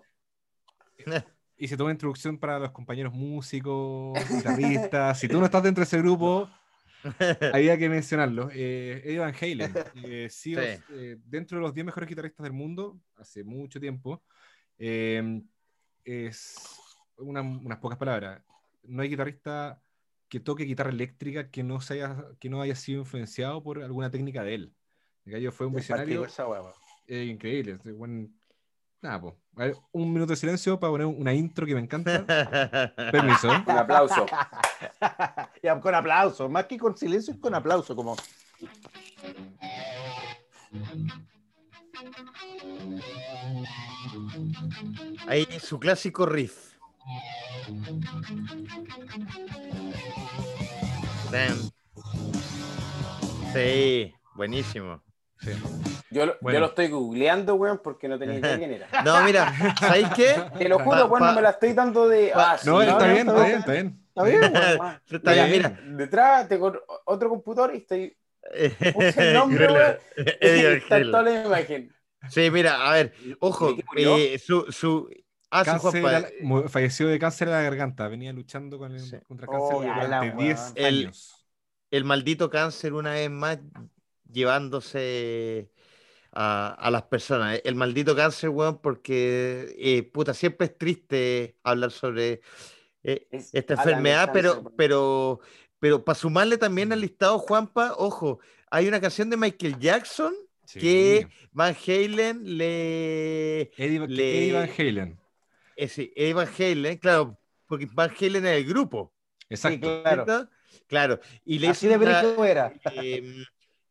Y 1.57 1.67
se 1.67 1.75
toma 1.75 1.91
introducción 1.91 2.37
para 2.37 2.59
los 2.59 2.71
compañeros 2.71 3.11
músicos, 3.11 4.17
guitarristas. 4.29 5.19
si 5.19 5.27
tú 5.27 5.37
no 5.39 5.45
estás 5.47 5.63
dentro 5.63 5.81
de 5.81 5.85
ese 5.85 5.97
grupo, 5.97 6.47
había 7.53 7.77
que 7.77 7.89
mencionarlo. 7.89 8.49
Eh, 8.53 9.01
Eddie 9.03 9.19
Van 9.19 9.33
Halen, 9.33 9.73
eh, 9.95 10.27
sí, 10.31 10.55
eh, 10.55 11.17
dentro 11.25 11.57
de 11.57 11.63
los 11.63 11.73
10 11.73 11.85
mejores 11.85 12.09
guitarristas 12.09 12.43
del 12.43 12.53
mundo, 12.53 12.99
hace 13.15 13.43
mucho 13.43 13.79
tiempo, 13.79 14.23
eh, 14.77 15.41
es 16.03 16.55
unas 17.17 17.77
pocas 17.79 17.97
palabras. 17.97 18.41
No 18.83 19.01
hay 19.01 19.09
guitarrista 19.09 19.81
que 20.29 20.39
toque 20.39 20.63
guitarra 20.63 20.91
eléctrica 20.91 21.49
que 21.49 21.63
no, 21.63 21.81
se 21.81 21.95
haya, 21.95 22.25
que 22.39 22.49
no 22.49 22.61
haya 22.61 22.75
sido 22.75 22.99
influenciado 22.99 23.63
por 23.63 23.81
alguna 23.81 24.11
técnica 24.11 24.43
de 24.43 24.55
él. 24.55 24.73
Gallo 25.25 25.51
fue 25.51 25.67
un 25.67 25.73
visionario 25.73 26.25
increíble. 27.07 27.79
Nada, 29.01 29.21
pues. 29.21 29.77
un 29.91 30.11
minuto 30.11 30.31
de 30.31 30.37
silencio 30.37 30.79
para 30.79 30.91
poner 30.91 31.07
una 31.07 31.33
intro 31.33 31.65
que 31.65 31.75
me 31.75 31.81
encanta. 31.81 32.25
Permiso. 33.11 33.49
Un 33.49 33.69
aplauso. 33.69 34.25
ya, 35.63 35.79
con 35.79 35.93
aplauso. 35.93 36.49
Más 36.49 36.65
que 36.65 36.77
con 36.77 36.97
silencio, 36.97 37.33
es 37.33 37.39
con 37.39 37.53
aplauso. 37.53 37.95
Como. 37.95 38.15
Ahí 45.27 45.47
su 45.59 45.79
clásico 45.79 46.25
riff. 46.25 46.67
Sí, 53.53 54.13
buenísimo. 54.35 55.01
Yo, 56.09 56.25
yo, 56.25 56.59
lo 56.59 56.65
estoy 56.65 56.87
googleando, 56.87 57.55
weón, 57.55 57.79
porque 57.83 58.07
no 58.07 58.17
tenía 58.17 58.39
idea 58.39 58.57
quién 58.57 58.71
era. 58.71 58.87
No, 59.05 59.21
mira, 59.23 59.53
¿sabéis 59.79 60.09
qué? 60.15 60.35
Te 60.57 60.67
lo 60.67 60.79
juro, 60.79 61.07
weón, 61.07 61.25
no 61.25 61.33
me 61.33 61.41
la 61.41 61.51
estoy 61.51 61.73
dando 61.73 62.07
de. 62.07 62.31
Ah, 62.33 62.57
no, 62.65 62.81
está, 62.81 63.07
bien, 63.07 63.27
está, 63.27 63.43
bien, 63.43 63.57
está 63.57 63.71
bien, 63.71 63.99
está 64.13 64.23
bien. 64.23 65.01
Está 65.09 65.33
bien, 65.33 65.51
mira. 65.51 65.79
Detrás 65.85 66.47
tengo 66.47 66.73
otro 67.05 67.29
computador 67.29 67.73
y 67.73 67.77
estoy. 67.77 68.17
Puse 68.93 69.27
el 69.27 69.33
nombre, 69.33 69.67
weón. 69.67 69.97
Está 70.39 71.01
toda 71.01 71.23
la 71.23 71.45
imagen. 71.45 71.93
Sí, 72.29 72.49
mira, 72.49 72.89
a 72.89 72.93
ver, 72.93 73.13
ojo, 73.39 73.75
eh, 73.95 74.39
su, 74.39 74.65
su, 74.71 75.09
Ah, 75.49 75.63
cáncer 75.63 76.03
falleció 76.67 77.07
de 77.07 77.19
cáncer 77.19 77.47
de 77.47 77.53
la 77.53 77.61
garganta. 77.61 78.07
Venía 78.07 78.33
luchando 78.33 78.77
con 78.77 78.93
el, 78.93 79.23
contra 79.23 79.47
cáncer 79.47 79.75
oh, 79.75 79.81
durante 79.81 80.43
10 80.43 80.59
años. 80.59 80.73
El, 80.75 81.11
el, 81.91 82.03
maldito 82.03 82.49
cáncer, 82.49 82.93
una 82.93 83.11
vez 83.11 83.29
más, 83.29 83.59
llevándose 84.31 85.69
a, 86.31 86.89
las 86.91 87.03
personas. 87.03 87.61
El 87.63 87.75
maldito 87.75 88.15
cáncer, 88.15 88.49
weón, 88.49 88.79
porque 88.79 89.75
eh, 89.77 90.03
puta, 90.03 90.33
siempre 90.33 90.67
es 90.67 90.77
triste 90.77 91.57
hablar 91.63 91.91
sobre 91.91 92.41
eh, 93.03 93.27
esta 93.53 93.73
enfermedad, 93.73 94.29
pero, 94.31 94.71
pero, 94.75 95.39
pero 95.79 96.03
para 96.03 96.17
sumarle 96.17 96.57
también 96.57 96.91
al 96.93 97.01
listado, 97.01 97.39
Juanpa, 97.39 97.93
ojo, 97.97 98.39
hay 98.69 98.87
una 98.87 99.01
canción 99.01 99.29
de 99.29 99.37
Michael 99.37 99.79
Jackson 99.79 100.33
que 100.73 101.27
Van 101.51 101.75
Halen 101.87 102.57
le. 102.57 103.71
Eddie, 103.77 104.51
Van 104.51 104.69
Halen. 104.77 105.19
Ese, 105.75 106.11
Eddie 106.15 106.33
Van 106.33 106.47
Halen, 106.47 106.97
claro, 106.97 107.39
porque 107.65 107.87
Van 107.93 108.11
Halen 108.19 108.45
es 108.45 108.57
el 108.57 108.65
grupo. 108.65 109.13
Exacto. 109.49 110.03
claro. 110.03 110.49
Claro. 110.87 111.19
Y 111.43 111.59
le 111.59 111.69
Así 111.69 111.87
de 111.87 111.95
era. 112.45 112.73
Em, 112.93 113.43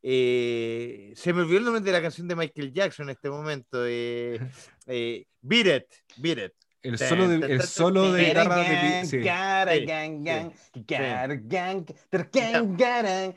eh, 0.09 1.13
se 1.17 1.33
me 1.33 1.41
olvidó 1.41 1.59
el 1.59 1.65
nombre 1.65 1.83
de 1.83 1.91
la 1.91 2.01
canción 2.01 2.29
de 2.29 2.37
Michael 2.37 2.73
Jackson 2.73 3.09
en 3.09 3.17
este 3.17 3.29
momento. 3.29 3.85
Eh, 3.85 4.39
eh, 4.87 5.27
Beat 5.41 5.67
It, 5.67 5.85
Beat 6.19 6.39
It. 6.39 6.53
El 6.81 6.97
solo 6.97 7.27
de, 7.27 7.53
el 7.53 7.63
solo 7.63 8.13
de 8.13 8.27
guitarra 8.27 8.63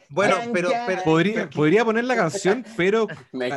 Bueno, 0.10 0.36
pero, 0.54 0.70
podría, 1.04 1.50
podría, 1.50 1.84
poner 1.84 2.04
la 2.04 2.16
canción, 2.16 2.64
pero 2.78 3.08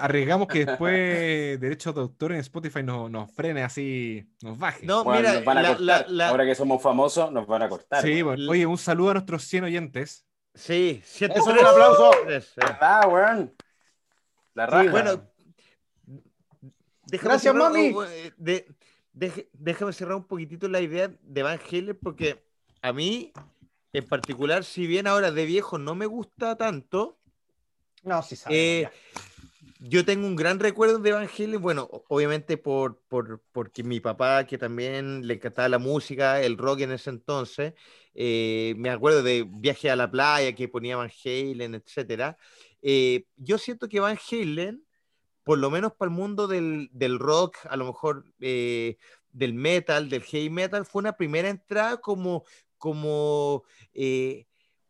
arriesgamos 0.00 0.48
que 0.48 0.64
después 0.64 1.60
derechos 1.60 1.94
de 1.94 2.00
autor 2.00 2.32
en 2.32 2.38
Spotify 2.38 2.82
nos, 2.82 3.10
nos 3.10 3.30
frene 3.32 3.62
así, 3.62 4.26
nos 4.40 4.58
baje. 4.58 4.86
No, 4.86 5.04
mira, 5.04 5.34
nos 5.34 5.44
van 5.44 5.58
a 5.58 5.76
cortar. 5.76 6.06
ahora 6.22 6.46
que 6.46 6.54
somos 6.54 6.82
famosos, 6.82 7.30
nos 7.30 7.46
van 7.46 7.64
a 7.64 7.68
cortar. 7.68 8.02
Sí, 8.02 8.22
bueno. 8.22 8.50
oye, 8.50 8.64
un 8.64 8.78
saludo 8.78 9.10
a 9.10 9.14
nuestros 9.14 9.44
100 9.44 9.64
oyentes. 9.64 10.25
Sí, 10.56 11.00
siete 11.04 11.38
Eso 11.38 11.50
es 11.50 11.60
un 11.60 11.66
aplauso. 11.66 12.10
Ah, 12.80 13.06
weón. 13.06 13.54
La 14.54 14.66
raja. 14.66 14.90
bueno, 14.90 15.22
Gracias, 17.06 17.54
mami. 17.54 17.92
Oh, 17.94 18.04
de, 18.36 18.66
déjame 19.52 19.92
cerrar 19.92 20.16
un 20.16 20.24
poquitito 20.24 20.68
la 20.68 20.80
idea 20.80 21.10
de 21.22 21.42
Van 21.42 21.60
Halen 21.70 21.98
porque 22.02 22.44
a 22.82 22.92
mí, 22.92 23.32
en 23.92 24.04
particular, 24.06 24.64
si 24.64 24.86
bien 24.86 25.06
ahora 25.06 25.30
de 25.30 25.44
viejo 25.44 25.78
no 25.78 25.94
me 25.94 26.06
gusta 26.06 26.56
tanto, 26.56 27.18
no, 28.02 28.22
sí 28.22 28.36
eh, 28.48 28.88
yo 29.80 30.04
tengo 30.04 30.26
un 30.26 30.36
gran 30.36 30.58
recuerdo 30.58 30.98
de 30.98 31.12
Van 31.12 31.28
Halen, 31.28 31.60
bueno, 31.60 31.88
obviamente 32.08 32.56
por, 32.56 33.00
por, 33.08 33.42
porque 33.52 33.82
mi 33.82 34.00
papá, 34.00 34.44
que 34.44 34.58
también 34.58 35.26
le 35.26 35.34
encantaba 35.34 35.68
la 35.68 35.78
música, 35.78 36.40
el 36.40 36.58
rock 36.58 36.80
en 36.80 36.92
ese 36.92 37.10
entonces, 37.10 37.74
eh, 38.18 38.74
me 38.78 38.88
acuerdo 38.88 39.22
de 39.22 39.46
viaje 39.46 39.90
a 39.90 39.96
la 39.96 40.10
playa 40.10 40.54
que 40.54 40.68
ponía 40.68 40.96
Van 40.96 41.10
Halen, 41.22 41.74
etc. 41.74 42.34
Eh, 42.80 43.26
yo 43.36 43.58
siento 43.58 43.88
que 43.88 44.00
Van 44.00 44.18
Halen, 44.30 44.82
por 45.44 45.58
lo 45.58 45.70
menos 45.70 45.92
para 45.92 46.10
el 46.10 46.16
mundo 46.16 46.48
del, 46.48 46.88
del 46.92 47.18
rock, 47.18 47.58
a 47.68 47.76
lo 47.76 47.84
mejor 47.84 48.24
eh, 48.40 48.96
del 49.32 49.52
metal, 49.52 50.08
del 50.08 50.22
heavy 50.22 50.48
metal, 50.48 50.86
fue 50.86 51.00
una 51.00 51.16
primera 51.18 51.50
entrada 51.50 51.98
como, 51.98 52.44
como 52.78 53.64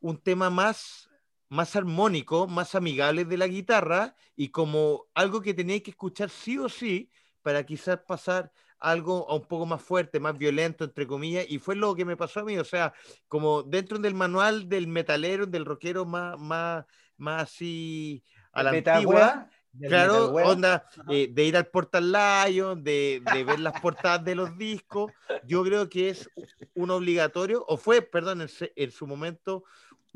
un 0.01 0.19
tema 0.23 0.49
más, 0.49 1.11
más 1.49 1.75
armónico, 1.75 2.47
más 2.47 2.77
amigable 2.77 3.25
de 3.25 3.39
la 3.39 3.49
guitarra 3.49 4.15
y 4.37 4.51
como 4.51 5.07
algo 5.15 5.43
que 5.43 5.53
tenía 5.53 5.83
que 5.83 5.91
escuchar 5.91 6.31
sí 6.31 6.59
o 6.59 6.69
sí 6.69 7.11
para 7.47 7.65
quizás 7.65 8.01
pasar 8.01 8.51
algo 8.81 9.25
un 9.33 9.47
poco 9.47 9.67
más 9.67 9.81
fuerte, 9.81 10.19
más 10.19 10.37
violento, 10.37 10.83
entre 10.83 11.07
comillas, 11.07 11.47
y 11.49 11.61
fue 11.61 11.77
lo 11.77 11.95
que 11.95 12.05
me 12.05 12.17
pasó 12.17 12.41
a 12.41 12.45
mí, 12.45 12.59
o 12.59 12.65
sea, 12.65 12.93
como 13.29 13.63
dentro 13.63 14.01
del 14.01 14.15
manual 14.15 14.69
del 14.69 14.89
metalero, 14.89 15.47
del 15.47 15.65
rockero 15.65 16.05
más, 16.05 16.37
más, 16.41 16.85
más 17.17 17.45
así 17.45 18.25
a 18.51 18.65
la 18.65 18.71
antigua, 18.71 19.49
claro, 19.81 20.33
onda 20.33 20.89
eh, 21.09 21.29
de 21.31 21.45
ir 21.45 21.57
al 21.57 21.69
Portal 21.69 22.11
Lion, 22.11 22.83
de, 22.83 23.23
de 23.33 23.45
ver 23.45 23.61
las 23.61 23.81
portadas 23.81 24.25
de 24.25 24.35
los 24.35 24.59
discos, 24.59 25.13
yo 25.45 25.63
creo 25.63 25.89
que 25.89 26.09
es 26.09 26.29
un 26.75 26.91
obligatorio, 26.91 27.65
o 27.69 27.77
fue, 27.77 28.03
perdón, 28.03 28.41
en, 28.41 28.49
en 28.75 28.91
su 28.91 29.07
momento 29.07 29.63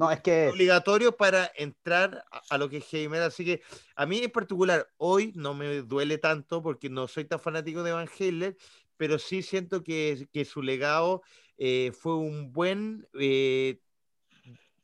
no, 0.00 0.10
es 0.10 0.20
que... 0.22 0.48
Obligatorio 0.48 1.14
para 1.14 1.52
entrar 1.54 2.24
a, 2.48 2.56
lo 2.56 2.70
que 2.70 2.78
es 2.78 2.86
heavy 2.86 3.18
Así 3.18 3.44
que 3.44 3.60
a 3.94 4.06
mí 4.06 4.18
en 4.18 4.30
particular, 4.30 4.88
hoy 4.96 5.30
no 5.36 5.52
me 5.52 5.82
duele 5.82 6.16
tanto 6.16 6.62
porque 6.62 6.88
no 6.88 7.06
soy 7.06 7.26
tan 7.26 7.38
fanático 7.38 7.82
de 7.82 7.92
Van 7.92 8.08
Halen, 8.18 8.56
pero 8.96 9.18
sí 9.18 9.42
siento 9.42 9.84
que, 9.84 10.26
que 10.32 10.46
su 10.46 10.62
legado 10.62 11.20
eh, 11.58 11.92
fue 11.92 12.16
un 12.16 12.50
buen, 12.50 13.06
eh, 13.20 13.78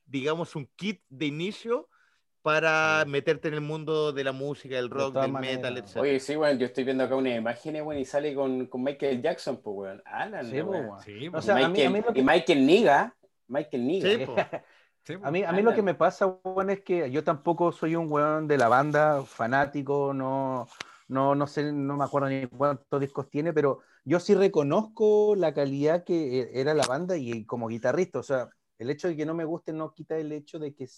digamos, 0.05 0.55
un 0.55 0.69
kit 0.77 1.01
de 1.09 1.25
inicio 1.25 1.89
para 2.43 3.03
meterte 3.07 3.49
en 3.49 3.55
el 3.55 3.63
mundo 3.63 4.13
de 4.13 4.23
la 4.23 4.33
música, 4.33 4.77
del 4.77 4.91
rock, 4.91 5.15
del 5.19 5.33
metal, 5.33 5.79
etc. 5.79 5.97
Oye, 5.97 6.21
sí, 6.21 6.37
bueno, 6.37 6.61
yo 6.61 6.67
estoy 6.67 6.85
viendo 6.85 7.05
acá 7.05 7.17
una 7.17 7.35
imagen, 7.35 7.83
bueno, 7.83 7.99
y 7.99 8.05
sale 8.05 8.35
con, 8.35 8.67
con 8.67 8.85
Michael 8.85 9.23
Jackson, 9.23 9.63
pues, 9.63 9.77
weón. 9.77 10.03
Alan, 10.05 10.45
sí, 10.45 10.59
Sí, 11.05 11.29
o 11.33 11.41
sea, 11.41 11.55
Michael, 11.55 11.87
a 11.87 11.91
mí, 11.91 11.99
a 11.99 12.11
mí 12.13 12.21
Y 12.21 12.23
Michael 12.23 12.67
Niga, 12.67 13.17
Michael 13.49 13.87
Niga. 13.87 14.09
Sí, 14.11 14.27
a 15.23 15.31
mí, 15.31 15.45
a 15.45 15.53
mí 15.53 15.63
lo 15.63 15.75
que 15.75 15.83
me 15.83 15.95
pasa, 15.95 16.27
weón, 16.27 16.71
es 16.71 16.81
que 16.81 17.11
yo 17.11 17.23
tampoco 17.23 17.73
soy 17.73 17.95
un 17.95 18.11
weón 18.11 18.49
de 18.49 18.59
la 18.59 18.69
banda, 18.69 19.23
fanático, 19.23 20.13
no, 20.13 20.67
no, 21.09 21.35
no 21.35 21.47
sé, 21.47 21.73
no 21.73 21.97
me 21.97 22.05
acuerdo 22.05 22.29
ni 22.29 22.47
cuántos 22.47 23.01
discos 23.01 23.31
tiene, 23.31 23.53
pero 23.53 23.81
yo 24.05 24.19
sí 24.19 24.35
reconozco 24.35 25.35
la 25.37 25.55
calidad 25.55 26.05
que 26.05 26.41
e, 26.41 26.61
era 26.61 26.75
la 26.75 26.87
banda 26.87 27.17
y 27.17 27.45
como 27.45 27.69
guitarrista, 27.69 28.19
o 28.19 28.23
sea, 28.23 28.49
el 28.79 28.91
hecho 28.91 29.09
de 29.09 29.17
que 29.17 29.27
no 29.27 29.35
me 29.35 29.45
guste 29.45 29.73
no 29.73 29.93
quita 29.95 30.17
el 30.17 30.33
hecho 30.33 30.59
de 30.59 30.75
que 30.75 30.89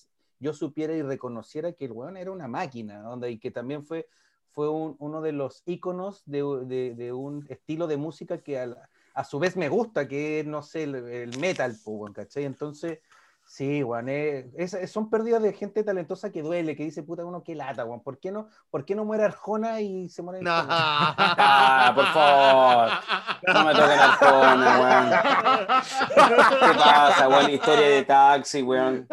yo 0.40 0.54
supiera 0.54 0.94
y 0.94 1.02
reconociera 1.02 1.72
que 1.72 1.84
el 1.84 1.92
weón 1.92 2.16
era 2.16 2.30
una 2.30 2.48
máquina, 2.48 3.00
donde, 3.02 3.30
y 3.30 3.38
que 3.38 3.50
también 3.50 3.84
fue, 3.84 4.08
fue 4.52 4.68
uno 4.70 5.20
de 5.20 5.32
los 5.32 5.62
íconos 5.66 6.22
de, 6.24 6.94
de, 6.96 7.12
un 7.12 7.44
estilo 7.48 7.86
de 7.86 7.96
música 7.96 8.38
que 8.38 8.58
a, 8.58 8.88
a, 9.14 9.24
su 9.24 9.38
vez 9.38 9.56
me 9.56 9.68
gusta, 9.68 10.08
que 10.08 10.40
es, 10.40 10.46
no 10.46 10.62
sé, 10.62 10.84
el, 10.84 10.94
el 10.94 11.38
metal, 11.38 11.76
¿cachai? 12.14 12.44
Entonces 12.44 13.00
Sí, 13.48 13.82
weón, 13.82 14.10
eh, 14.10 14.46
son 14.86 15.08
pérdidas 15.08 15.42
de 15.42 15.54
gente 15.54 15.82
talentosa 15.82 16.30
que 16.30 16.42
duele, 16.42 16.76
que 16.76 16.84
dice, 16.84 17.02
puta, 17.02 17.24
uno 17.24 17.42
qué 17.42 17.54
lata, 17.54 17.82
weón. 17.86 18.02
¿Por 18.02 18.18
qué 18.18 18.30
no, 18.30 18.46
por 18.70 18.84
qué 18.84 18.94
no 18.94 19.06
muere 19.06 19.24
Arjona 19.24 19.80
y 19.80 20.10
se 20.10 20.20
muere? 20.20 20.42
No, 20.42 20.50
ah, 20.52 21.92
por 21.94 22.04
favor. 22.08 22.90
No 23.54 23.64
me 23.64 23.72
toquen 23.72 23.98
Arjona, 23.98 24.80
weón. 24.80 25.10
¿Qué 26.60 26.78
pasa, 26.78 27.28
weón? 27.28 27.50
Historia 27.50 27.88
de 27.88 28.04
taxi, 28.04 28.62
weón. 28.62 29.08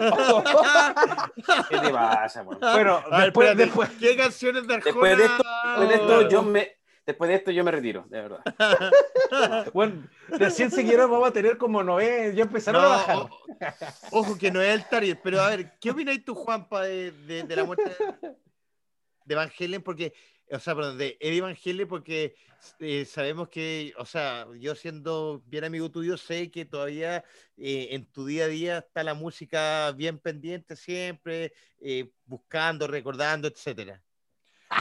¿Qué 1.69 1.79
te 1.79 1.89
pasa, 1.91 2.43
weón? 2.43 2.59
Bueno, 2.59 3.03
después, 3.17 3.55
después, 3.55 3.89
¿qué 3.97 4.17
canciones 4.17 4.67
de 4.67 4.75
Arjona? 4.75 4.91
Después 4.91 5.17
de 5.17 5.25
esto, 5.25 5.43
después 5.77 5.89
de 5.89 5.95
esto 5.95 6.29
yo 6.29 6.43
me, 6.43 6.75
Después 7.05 7.29
de 7.29 7.35
esto 7.35 7.51
yo 7.51 7.63
me 7.63 7.71
retiro, 7.71 8.05
de 8.09 8.21
verdad. 8.21 8.43
bueno, 9.73 10.07
de 10.39 10.49
100 10.49 10.71
seguidores 10.71 11.07
vamos 11.07 11.27
a 11.27 11.33
tener 11.33 11.57
como 11.57 11.83
Noé, 11.83 12.33
ya 12.35 12.43
empezaron 12.43 12.83
a 12.83 12.87
bajar. 12.87 13.17
Ojo, 14.11 14.37
que 14.37 14.49
no 14.49 14.59
es 14.59 14.73
el 14.73 14.89
target, 14.89 15.19
pero 15.23 15.39
a 15.39 15.49
ver, 15.49 15.77
¿qué 15.79 15.91
opinas 15.91 16.17
tú, 16.25 16.33
Juanpa, 16.33 16.83
de, 16.83 17.11
de, 17.11 17.55
la 17.55 17.63
muerte 17.63 17.95
de 19.23 19.35
Van 19.35 19.51
Halen? 19.59 19.83
Porque, 19.83 20.13
o 20.49 20.57
sea, 20.57 20.73
perdón, 20.73 20.97
de 20.97 21.15
Eddie 21.19 21.41
Van 21.41 21.55
Halen, 21.63 21.87
porque 21.87 22.35
eh, 22.79 23.05
sabemos 23.05 23.49
que, 23.49 23.93
o 23.99 24.05
sea, 24.05 24.47
yo 24.59 24.73
siendo 24.73 25.43
bien 25.45 25.63
amigo 25.63 25.91
tuyo, 25.91 26.17
sé 26.17 26.49
que 26.49 26.65
todavía 26.65 27.23
eh, 27.55 27.89
en 27.91 28.11
tu 28.11 28.25
día 28.25 28.45
a 28.45 28.47
día 28.47 28.77
está 28.79 29.03
la 29.03 29.13
música 29.13 29.91
bien 29.91 30.17
pendiente 30.17 30.75
siempre, 30.75 31.53
eh, 31.79 32.09
buscando, 32.25 32.87
recordando, 32.87 33.47
etcétera. 33.47 34.01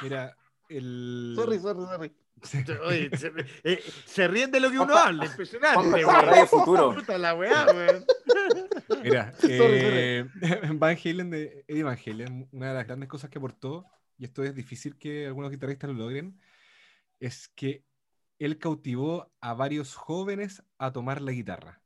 Mira, 0.02 0.34
el... 0.68 1.34
Sorry, 1.36 1.58
sorry, 1.58 1.84
sorry. 1.84 2.12
Oye, 2.86 3.16
se, 3.16 3.32
eh, 3.62 3.82
se, 4.04 4.28
ríen 4.28 4.50
de 4.50 4.60
lo 4.60 4.70
que 4.70 4.78
uno 4.78 4.94
habla, 4.94 5.26
impresionante. 5.26 6.02
Radio 6.02 6.46
Futuro. 6.46 6.94
la 7.18 7.34
weá, 7.34 7.66
Mira, 9.02 9.32
eh, 9.48 10.26
Van 10.74 10.96
Halen 11.02 11.30
de 11.30 11.64
Eddie 11.66 11.82
Van 11.82 11.98
Halen, 12.04 12.48
una 12.52 12.68
de 12.68 12.74
las 12.74 12.86
grandes 12.86 13.08
cosas 13.08 13.30
que 13.30 13.38
aportó, 13.38 13.86
y 14.18 14.24
esto 14.24 14.44
es 14.44 14.54
difícil 14.54 14.96
que 14.98 15.26
algunos 15.26 15.50
guitarristas 15.50 15.90
lo 15.90 15.96
logren, 15.96 16.38
es 17.18 17.48
que 17.48 17.84
él 18.38 18.58
cautivó 18.58 19.32
a 19.40 19.54
varios 19.54 19.94
jóvenes 19.94 20.62
a 20.78 20.92
tomar 20.92 21.22
la 21.22 21.32
guitarra. 21.32 21.80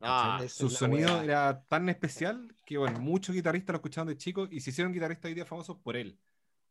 Ah, 0.00 0.42
Su 0.48 0.70
sonido 0.70 1.20
era 1.20 1.62
tan 1.68 1.90
especial 1.90 2.54
que, 2.64 2.78
bueno, 2.78 3.00
muchos 3.00 3.34
guitarristas 3.34 3.74
lo 3.74 3.78
escuchaban 3.78 4.08
de 4.08 4.16
chicos 4.16 4.48
y 4.50 4.60
se 4.60 4.70
hicieron 4.70 4.94
guitarristas 4.94 5.28
hoy 5.28 5.34
día 5.34 5.44
famosos 5.44 5.76
por 5.76 5.96
él 5.96 6.18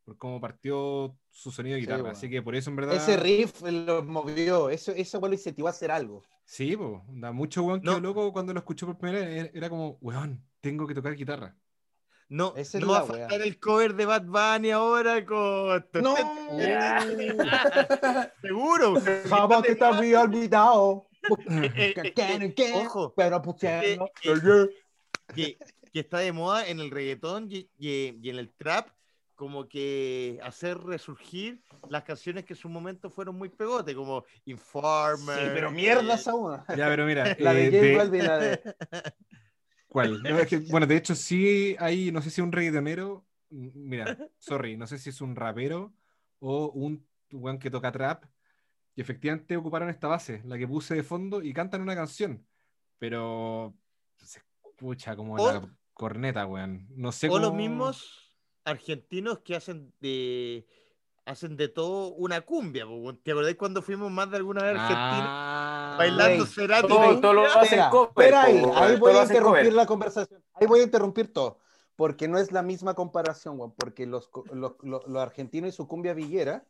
por 0.09 0.17
cómo 0.17 0.41
partió 0.41 1.15
su 1.29 1.51
sonido 1.51 1.75
de 1.75 1.81
guitarra. 1.81 2.09
Así 2.11 2.29
que 2.29 2.41
por 2.41 2.55
eso, 2.55 2.71
en 2.71 2.77
verdad. 2.77 2.95
Ese 2.95 3.15
riff 3.15 3.61
lo 3.61 4.01
movió, 4.03 4.71
eso, 4.71 4.91
eso 4.91 5.19
lo 5.19 5.31
incentivó 5.31 5.67
a 5.67 5.71
hacer 5.71 5.91
algo. 5.91 6.23
Sí, 6.45 6.75
pues, 6.75 6.99
da 7.09 7.31
mucho 7.31 7.61
weón 7.63 7.81
que 7.81 8.01
loco 8.01 8.33
cuando 8.33 8.53
lo 8.53 8.59
escuchó 8.59 8.87
por 8.87 8.97
primera 8.97 9.23
vez. 9.23 9.51
Era 9.53 9.69
como, 9.69 9.99
weón, 10.01 10.43
tengo 10.61 10.87
que 10.87 10.95
tocar 10.95 11.13
guitarra. 11.15 11.55
No, 12.27 12.55
no 12.79 12.87
va 12.87 12.99
a 12.99 13.03
faltar 13.03 13.41
el 13.41 13.59
cover 13.59 13.93
de 13.95 14.05
Bad 14.05 14.25
Bunny 14.25 14.71
ahora 14.71 15.23
con. 15.25 15.85
No, 16.01 16.15
seguro. 18.41 18.95
Jamás 19.29 19.63
que 19.63 19.75
te 19.75 19.85
había 19.85 20.21
olvidado. 20.21 21.07
Ojo, 22.73 23.13
pero 23.15 23.41
que, 23.59 23.99
que, 25.35 25.57
que, 25.91 25.99
está 25.99 26.19
de 26.19 26.31
moda 26.31 26.65
en 26.67 26.79
el 26.79 26.89
reggaetón 26.89 27.51
y, 27.51 27.69
y 27.77 28.29
en 28.29 28.37
el 28.37 28.53
trap 28.53 28.87
como 29.39 29.69
que 29.69 30.38
hacer 30.43 30.78
resurgir 30.78 31.63
las 31.88 32.04
canciones 32.04 32.43
que 32.43 32.56
en 32.56 32.60
su 32.60 32.67
momento 32.67 33.10
fueron 33.10 33.38
muy 33.38 33.47
pegote, 33.47 33.95
como 33.95 34.25
Informer. 34.43 35.39
Sí, 35.39 35.52
pero 35.54 35.71
mierda 35.71 36.15
esa 36.15 36.34
Ya, 36.75 36.89
pero 36.89 37.06
mira. 37.06 37.23
la 37.39 37.54
de 37.54 37.93
eh, 37.93 37.95
Balvin, 37.95 38.28
la 38.28 38.38
de... 38.38 38.75
¿Cuál? 39.88 40.21
bueno, 40.69 40.86
de 40.86 40.97
hecho, 40.97 41.15
sí 41.15 41.73
hay, 41.80 42.12
no 42.12 42.21
sé 42.21 42.32
si 42.32 42.41
un 42.41 42.52
reggaetonero, 42.52 43.25
mira, 43.49 44.17
sorry, 44.39 44.75
no 44.75 44.86
sé 44.88 44.99
si 44.99 45.10
es 45.10 45.21
un 45.21 45.38
rapero 45.38 45.93
o 46.39 46.71
un 46.71 47.08
weón 47.32 47.60
que 47.60 47.71
toca 47.71 47.93
trap, 47.93 48.25
y 48.93 48.99
efectivamente 48.99 49.56
ocuparon 49.56 49.89
esta 49.89 50.10
base, 50.10 50.41
la 50.43 50.58
que 50.58 50.67
puse 50.67 50.95
de 50.95 51.04
fondo, 51.04 51.41
y 51.41 51.54
cantan 51.54 51.82
una 51.82 51.95
canción, 51.95 52.45
pero 52.97 53.73
se 54.17 54.39
escucha 54.39 55.15
como 55.15 55.38
la 55.38 55.62
corneta, 55.93 56.45
weón. 56.45 56.88
No 56.89 57.13
sé 57.13 57.30
o 57.30 57.39
los 57.39 57.54
mismos 57.54 58.28
argentinos 58.69 59.39
que 59.39 59.55
hacen 59.55 59.93
de 59.99 60.65
hacen 61.25 61.58
de 61.58 61.67
todo 61.67 62.10
una 62.15 62.41
cumbia. 62.41 62.86
¿Te 63.23 63.32
acordás 63.32 63.55
cuando 63.55 63.82
fuimos 63.82 64.12
más 64.12 64.32
de 64.32 64.38
alguna 64.38 64.63
vez 64.63 64.75
a 64.75 64.82
Argentina? 64.82 65.25
Ah, 65.27 65.95
bailando 65.97 66.45
Cerati. 66.45 66.88
Todo, 66.88 67.34
lo 67.34 67.45
hacen 67.45 67.79
Espera 67.79 68.43
ahí, 68.43 68.63
ahí 68.75 68.97
voy 68.97 69.13
a 69.13 69.23
interrumpir 69.23 69.73
la 69.73 69.86
conversación. 69.86 70.43
Ahí 70.53 70.67
voy 70.67 70.79
a 70.79 70.84
interrumpir 70.84 71.32
todo. 71.32 71.60
Porque 71.95 72.27
no 72.27 72.38
es 72.39 72.51
la 72.51 72.63
misma 72.63 72.95
comparación, 72.95 73.60
Porque 73.75 74.08
los, 74.08 74.29
los, 74.53 74.73
los, 74.82 75.21
argentinos 75.21 75.69
y 75.69 75.71
su 75.73 75.88
cumbia 75.88 76.13
villera, 76.13 76.65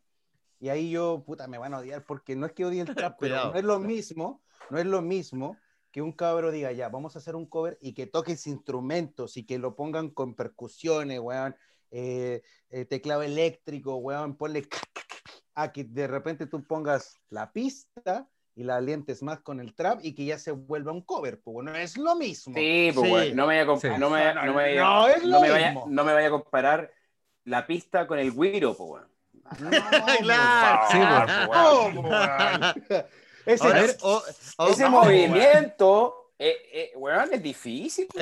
y 0.59 0.69
ahí 0.69 0.89
yo, 0.89 1.23
puta, 1.25 1.47
me 1.47 1.57
van 1.57 1.73
a 1.73 1.79
odiar 1.79 2.03
porque 2.03 2.35
no 2.35 2.45
es 2.45 2.51
que 2.53 2.65
odie 2.65 2.81
el 2.81 2.87
trap, 2.95 3.17
pero 3.19 3.51
no 3.51 3.55
es 3.55 3.63
lo 3.63 3.79
mismo, 3.79 4.41
no 4.69 4.79
es 4.79 4.85
lo 4.85 5.01
mismo 5.01 5.57
que 5.91 6.01
un 6.01 6.11
cabro 6.11 6.51
diga, 6.51 6.71
ya, 6.71 6.89
vamos 6.89 7.15
a 7.15 7.19
hacer 7.19 7.35
un 7.35 7.45
cover 7.45 7.77
y 7.81 7.93
que 7.93 8.07
toques 8.07 8.45
instrumentos 8.47 9.37
y 9.37 9.45
que 9.45 9.57
lo 9.57 9.75
pongan 9.75 10.09
con 10.09 10.35
percusiones, 10.35 11.19
weón, 11.19 11.55
eh, 11.91 12.41
eh, 12.69 12.85
teclado 12.85 13.23
eléctrico, 13.23 13.95
weón, 13.97 14.35
ponle 14.35 14.67
a 15.55 15.71
que 15.71 15.83
de 15.83 16.07
repente 16.07 16.47
tú 16.47 16.65
pongas 16.65 17.15
la 17.29 17.51
pista 17.51 18.27
y 18.55 18.63
la 18.63 18.77
alientes 18.77 19.23
más 19.23 19.39
con 19.39 19.59
el 19.59 19.73
trap 19.73 19.99
y 20.03 20.13
que 20.13 20.25
ya 20.25 20.37
se 20.37 20.51
vuelva 20.51 20.91
un 20.91 21.01
cover, 21.01 21.39
pues 21.41 21.53
bueno, 21.53 21.73
es 21.75 21.97
lo 21.97 22.15
mismo. 22.15 22.53
Sí, 22.55 22.91
pues 22.93 23.33
no 23.33 23.47
me 23.47 23.63
vaya 23.63 23.93
a 23.93 23.97
no 23.97 24.09
me, 24.09 24.33
no, 24.33 24.53
me 24.53 25.49
vaya, 25.49 25.73
no 25.87 26.03
me 26.03 26.13
vaya 26.13 26.27
a 26.27 26.31
comparar 26.31 26.91
la 27.45 27.65
pista 27.65 28.05
con 28.05 28.19
el 28.19 28.31
güiro, 28.31 28.75
pues 28.75 28.89
bueno. 28.89 29.07
claro. 30.21 32.03
Ese, 33.45 33.97
ese 34.69 34.89
movimiento, 34.89 36.33
eh, 36.37 36.55
eh, 36.71 36.93
es 37.31 37.43
difícil. 37.43 38.07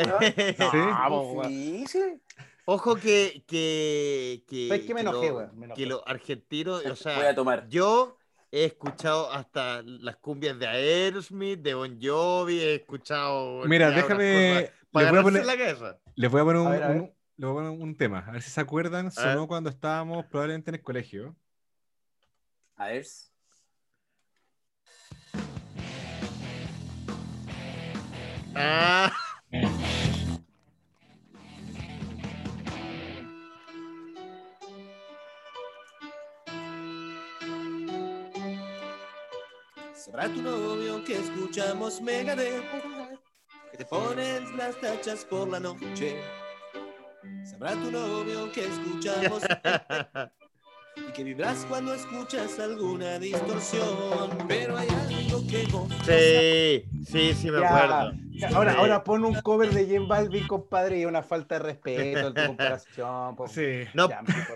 No, 1.10 1.43
difícil. 1.47 2.21
Ojo 2.69 2.97
que. 2.97 3.45
que, 3.47 4.43
que, 4.45 4.86
que 4.86 4.93
me 4.93 4.99
enojé, 4.99 5.32
Que 5.73 5.86
los 5.86 6.01
argentinos. 6.06 6.86
O 6.86 6.95
sea, 6.97 7.34
yo 7.69 8.17
he 8.51 8.65
escuchado 8.65 9.32
hasta 9.32 9.82
las 9.84 10.17
cumbias 10.17 10.60
de 10.60 10.67
Aerosmith, 10.67 11.62
de 11.62 11.73
Bon 11.73 11.97
Jovi, 12.01 12.60
he 12.60 12.75
escuchado. 12.75 13.63
Mira, 13.65 13.89
déjame. 13.91 14.69
Les 14.91 15.10
voy, 15.10 15.19
a 15.19 15.23
poner, 15.23 15.45
les 16.15 16.32
voy 16.32 16.41
a 16.41 16.43
poner 16.43 16.62
un, 16.62 17.13
voy 17.38 17.49
a 17.49 17.53
poner 17.53 17.69
un 17.69 17.95
tema. 17.95 18.25
A 18.27 18.32
ver 18.32 18.41
si 18.41 18.49
se 18.49 18.60
acuerdan. 18.60 19.12
Sonó 19.12 19.47
cuando 19.47 19.69
estábamos 19.69 20.25
probablemente 20.25 20.69
en 20.69 20.75
el 20.75 20.82
colegio. 20.82 21.38
A 22.75 22.88
ver. 22.88 23.06
Ah. 28.56 29.13
Sabrá 40.08 40.30
tu 40.30 40.41
novio 40.41 41.04
que 41.04 41.15
escuchamos 41.15 42.02
Megadeth, 42.02 42.63
que 43.72 43.78
te 43.78 43.84
pones 43.84 44.50
las 44.56 44.80
tachas 44.80 45.26
por 45.26 45.50
la 45.50 45.60
noche. 45.60 46.22
Sabrá 47.43 47.74
tu 47.74 47.91
novio 47.91 48.50
que 48.54 48.67
escuchamos 48.67 49.43
y 50.96 51.12
que 51.12 51.24
vibras 51.26 51.65
cuando 51.67 51.93
escuchas 51.93 52.58
alguna 52.58 53.20
distorsión, 53.20 54.30
pero 54.48 54.78
hay 54.78 54.88
algo 54.88 55.46
que 55.46 55.67
Sí, 56.06 57.04
sí, 57.06 57.34
sí 57.34 57.52
me 57.52 57.65
acuerdo. 57.65 58.13
Ahora, 58.56 58.76
ahora 58.76 59.04
pon 59.04 59.26
un 59.26 59.41
cover 59.41 59.72
de 59.72 59.88
Jim 59.88 60.08
Balvin, 60.08 60.48
compadre, 60.48 61.00
y 61.00 61.06
una 61.06 61.22
falta 61.22 61.56
de 61.56 61.65
respeto 61.65 62.28
en 62.28 62.34
tu 62.34 62.41
comparación. 62.48 63.36
Sí. 63.50 63.84
No, 63.93 64.08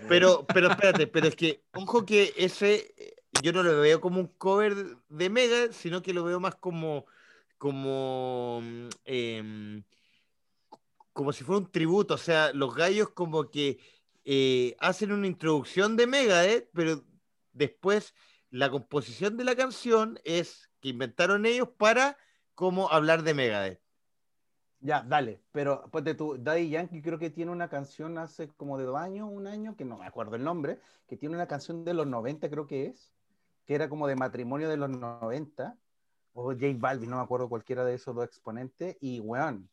pero, 0.08 0.46
pero 0.46 0.70
espérate, 0.70 1.06
pero 1.08 1.26
es 1.26 1.36
que, 1.36 1.62
ojo 1.74 2.06
que 2.06 2.32
ese 2.38 2.94
yo 3.40 3.52
no 3.52 3.62
lo 3.62 3.80
veo 3.80 4.00
como 4.00 4.20
un 4.20 4.26
cover 4.26 4.74
de 5.08 5.30
Mega, 5.30 5.72
sino 5.72 6.02
que 6.02 6.12
lo 6.12 6.24
veo 6.24 6.40
más 6.40 6.56
como, 6.56 7.06
como, 7.58 8.60
mm, 8.62 8.88
em, 9.04 9.84
como 11.12 11.32
si 11.32 11.44
fuera 11.44 11.60
un 11.60 11.70
tributo. 11.70 12.14
O 12.14 12.18
sea, 12.18 12.52
los 12.52 12.74
gallos 12.74 13.10
como 13.10 13.50
que 13.50 13.78
eh, 14.24 14.76
hacen 14.80 15.12
una 15.12 15.26
introducción 15.26 15.96
de 15.96 16.06
Megadeth, 16.06 16.70
pero 16.72 17.04
después 17.52 18.14
la 18.50 18.70
composición 18.70 19.36
de 19.36 19.44
la 19.44 19.56
canción 19.56 20.18
es 20.24 20.70
que 20.80 20.90
inventaron 20.90 21.46
ellos 21.46 21.68
para 21.76 22.16
como 22.54 22.90
hablar 22.90 23.22
de 23.22 23.34
Megadeth. 23.34 23.80
Ya, 24.80 25.02
dale, 25.02 25.40
pero 25.52 25.88
pues 25.92 26.02
de 26.04 26.14
tu 26.14 26.36
Daddy 26.42 26.68
Yankee 26.68 27.02
creo 27.02 27.18
que 27.18 27.30
tiene 27.30 27.52
una 27.52 27.68
canción 27.68 28.18
hace 28.18 28.48
como 28.48 28.78
de 28.78 28.84
dos 28.84 28.96
años, 28.96 29.28
un 29.30 29.46
año, 29.46 29.76
que 29.76 29.84
no 29.84 29.96
me 29.96 30.06
acuerdo 30.06 30.34
el 30.34 30.42
nombre, 30.42 30.80
que 31.06 31.16
tiene 31.16 31.36
una 31.36 31.46
canción 31.46 31.84
de 31.84 31.94
los 31.94 32.06
90 32.08 32.50
creo 32.50 32.66
que 32.66 32.86
es, 32.86 33.12
que 33.64 33.74
era 33.74 33.88
como 33.88 34.06
de 34.06 34.16
matrimonio 34.16 34.68
de 34.68 34.76
los 34.76 34.90
90, 34.90 35.76
o 36.34 36.44
J 36.52 36.66
Balvin, 36.76 37.10
no 37.10 37.16
me 37.16 37.22
acuerdo 37.22 37.48
cualquiera 37.48 37.84
de 37.84 37.94
esos 37.94 38.14
dos 38.14 38.24
exponentes, 38.24 38.96
y 39.00 39.20
weón, 39.20 39.68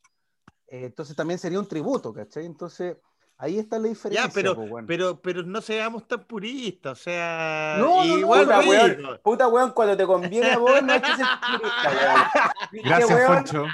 Eh, 0.67 0.85
entonces 0.85 1.15
también 1.15 1.39
sería 1.39 1.59
un 1.59 1.67
tributo, 1.67 2.13
¿cachai? 2.13 2.45
Entonces 2.45 2.97
Ahí 3.41 3.57
está 3.57 3.79
la 3.79 3.87
diferencia. 3.87 4.27
Ya, 4.27 4.33
pero, 4.33 4.67
pero, 4.85 5.21
pero 5.21 5.43
no 5.43 5.61
seamos 5.61 6.05
tan 6.05 6.25
puristas, 6.25 6.99
o 6.99 7.01
sea. 7.01 7.77
No, 7.79 8.03
igual, 8.03 8.41
puta, 8.41 8.59
weón, 8.59 9.19
puta 9.23 9.47
weón, 9.47 9.71
cuando 9.71 9.95
te 9.95 10.05
conviene 10.05 10.51
a 10.51 10.57
vos, 10.57 10.83
no 10.83 10.91
hay 10.91 10.99
que 10.99 11.15
ser 11.15 11.25
purista, 11.47 11.89
weón. 11.89 12.83
Gracias, 12.83 13.27
Poncho. 13.29 13.65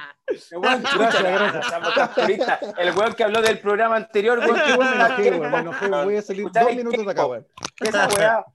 El 2.78 2.96
weón 2.96 3.14
que 3.16 3.24
habló 3.24 3.42
del 3.42 3.60
programa 3.60 3.96
anterior, 3.96 4.38
weón, 4.38 4.54
que 4.54 4.74
weón 4.78 4.90
me 4.92 5.04
enojé, 5.04 5.32
weón. 5.32 5.52
Me 5.52 5.58
enojé, 5.58 5.90
voy 5.90 6.18
a 6.18 6.22
salir 6.22 6.52
dos 6.52 6.76
minutos 6.76 7.04
de 7.04 7.12
acá, 7.12 7.26
weón. 7.26 7.48
Esa 7.80 8.08
weá. 8.10 8.46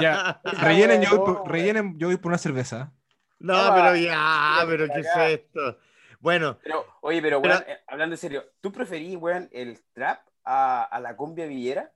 Ya, 0.00 0.40
rellenen 0.60 1.02
yo, 1.02 1.44
rellenen, 1.46 1.98
yo 1.98 2.08
voy 2.08 2.16
por 2.16 2.30
una 2.30 2.38
cerveza. 2.38 2.92
No, 3.38 3.72
pero 3.74 3.96
ya, 3.96 4.64
pero 4.66 4.86
¿qué 4.86 5.00
es 5.00 5.40
esto? 5.40 5.78
Bueno. 6.20 6.58
Pero, 6.62 6.86
oye, 7.02 7.20
pero, 7.20 7.40
weón, 7.40 7.62
eh, 7.66 7.78
hablando 7.86 8.14
en 8.14 8.18
serio, 8.18 8.44
¿tú 8.60 8.72
preferís, 8.72 9.16
weón, 9.16 9.48
el 9.52 9.78
trap 9.92 10.26
a, 10.44 10.98
la 11.00 11.16
cumbia 11.16 11.46
villera? 11.46 11.92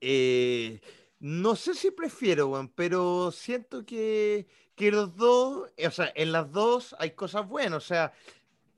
Eh, 0.00 0.80
no 1.20 1.56
sé 1.56 1.74
si 1.74 1.90
prefiero, 1.90 2.70
pero 2.74 3.30
siento 3.32 3.84
que, 3.84 4.46
que 4.74 4.90
los 4.90 5.16
dos, 5.16 5.70
o 5.86 5.90
sea, 5.90 6.12
en 6.14 6.32
las 6.32 6.50
dos 6.52 6.96
hay 6.98 7.10
cosas 7.10 7.46
buenas. 7.46 7.76
O 7.76 7.86
sea, 7.86 8.12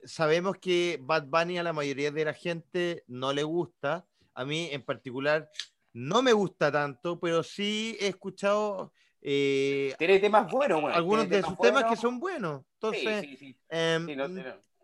sabemos 0.03 0.57
que 0.57 0.99
Bad 1.01 1.27
Bunny 1.27 1.57
a 1.57 1.63
la 1.63 1.73
mayoría 1.73 2.11
de 2.11 2.25
la 2.25 2.33
gente 2.33 3.03
no 3.07 3.33
le 3.33 3.43
gusta. 3.43 4.05
A 4.33 4.45
mí 4.45 4.69
en 4.71 4.81
particular 4.81 5.49
no 5.93 6.21
me 6.21 6.33
gusta 6.33 6.71
tanto, 6.71 7.19
pero 7.19 7.43
sí 7.43 7.97
he 7.99 8.07
escuchado. 8.07 8.93
Eh, 9.21 9.93
Tiene 9.97 10.19
temas 10.19 10.51
buenos, 10.51 10.83
Algunos 10.93 11.29
de 11.29 11.43
sus 11.43 11.57
temas 11.57 11.85
que 11.85 11.95
son 11.95 12.19
buenos. 12.19 12.63
Entonces, 12.73 13.21
sí, 13.21 13.37
sí, 13.37 13.57
em, 13.69 14.07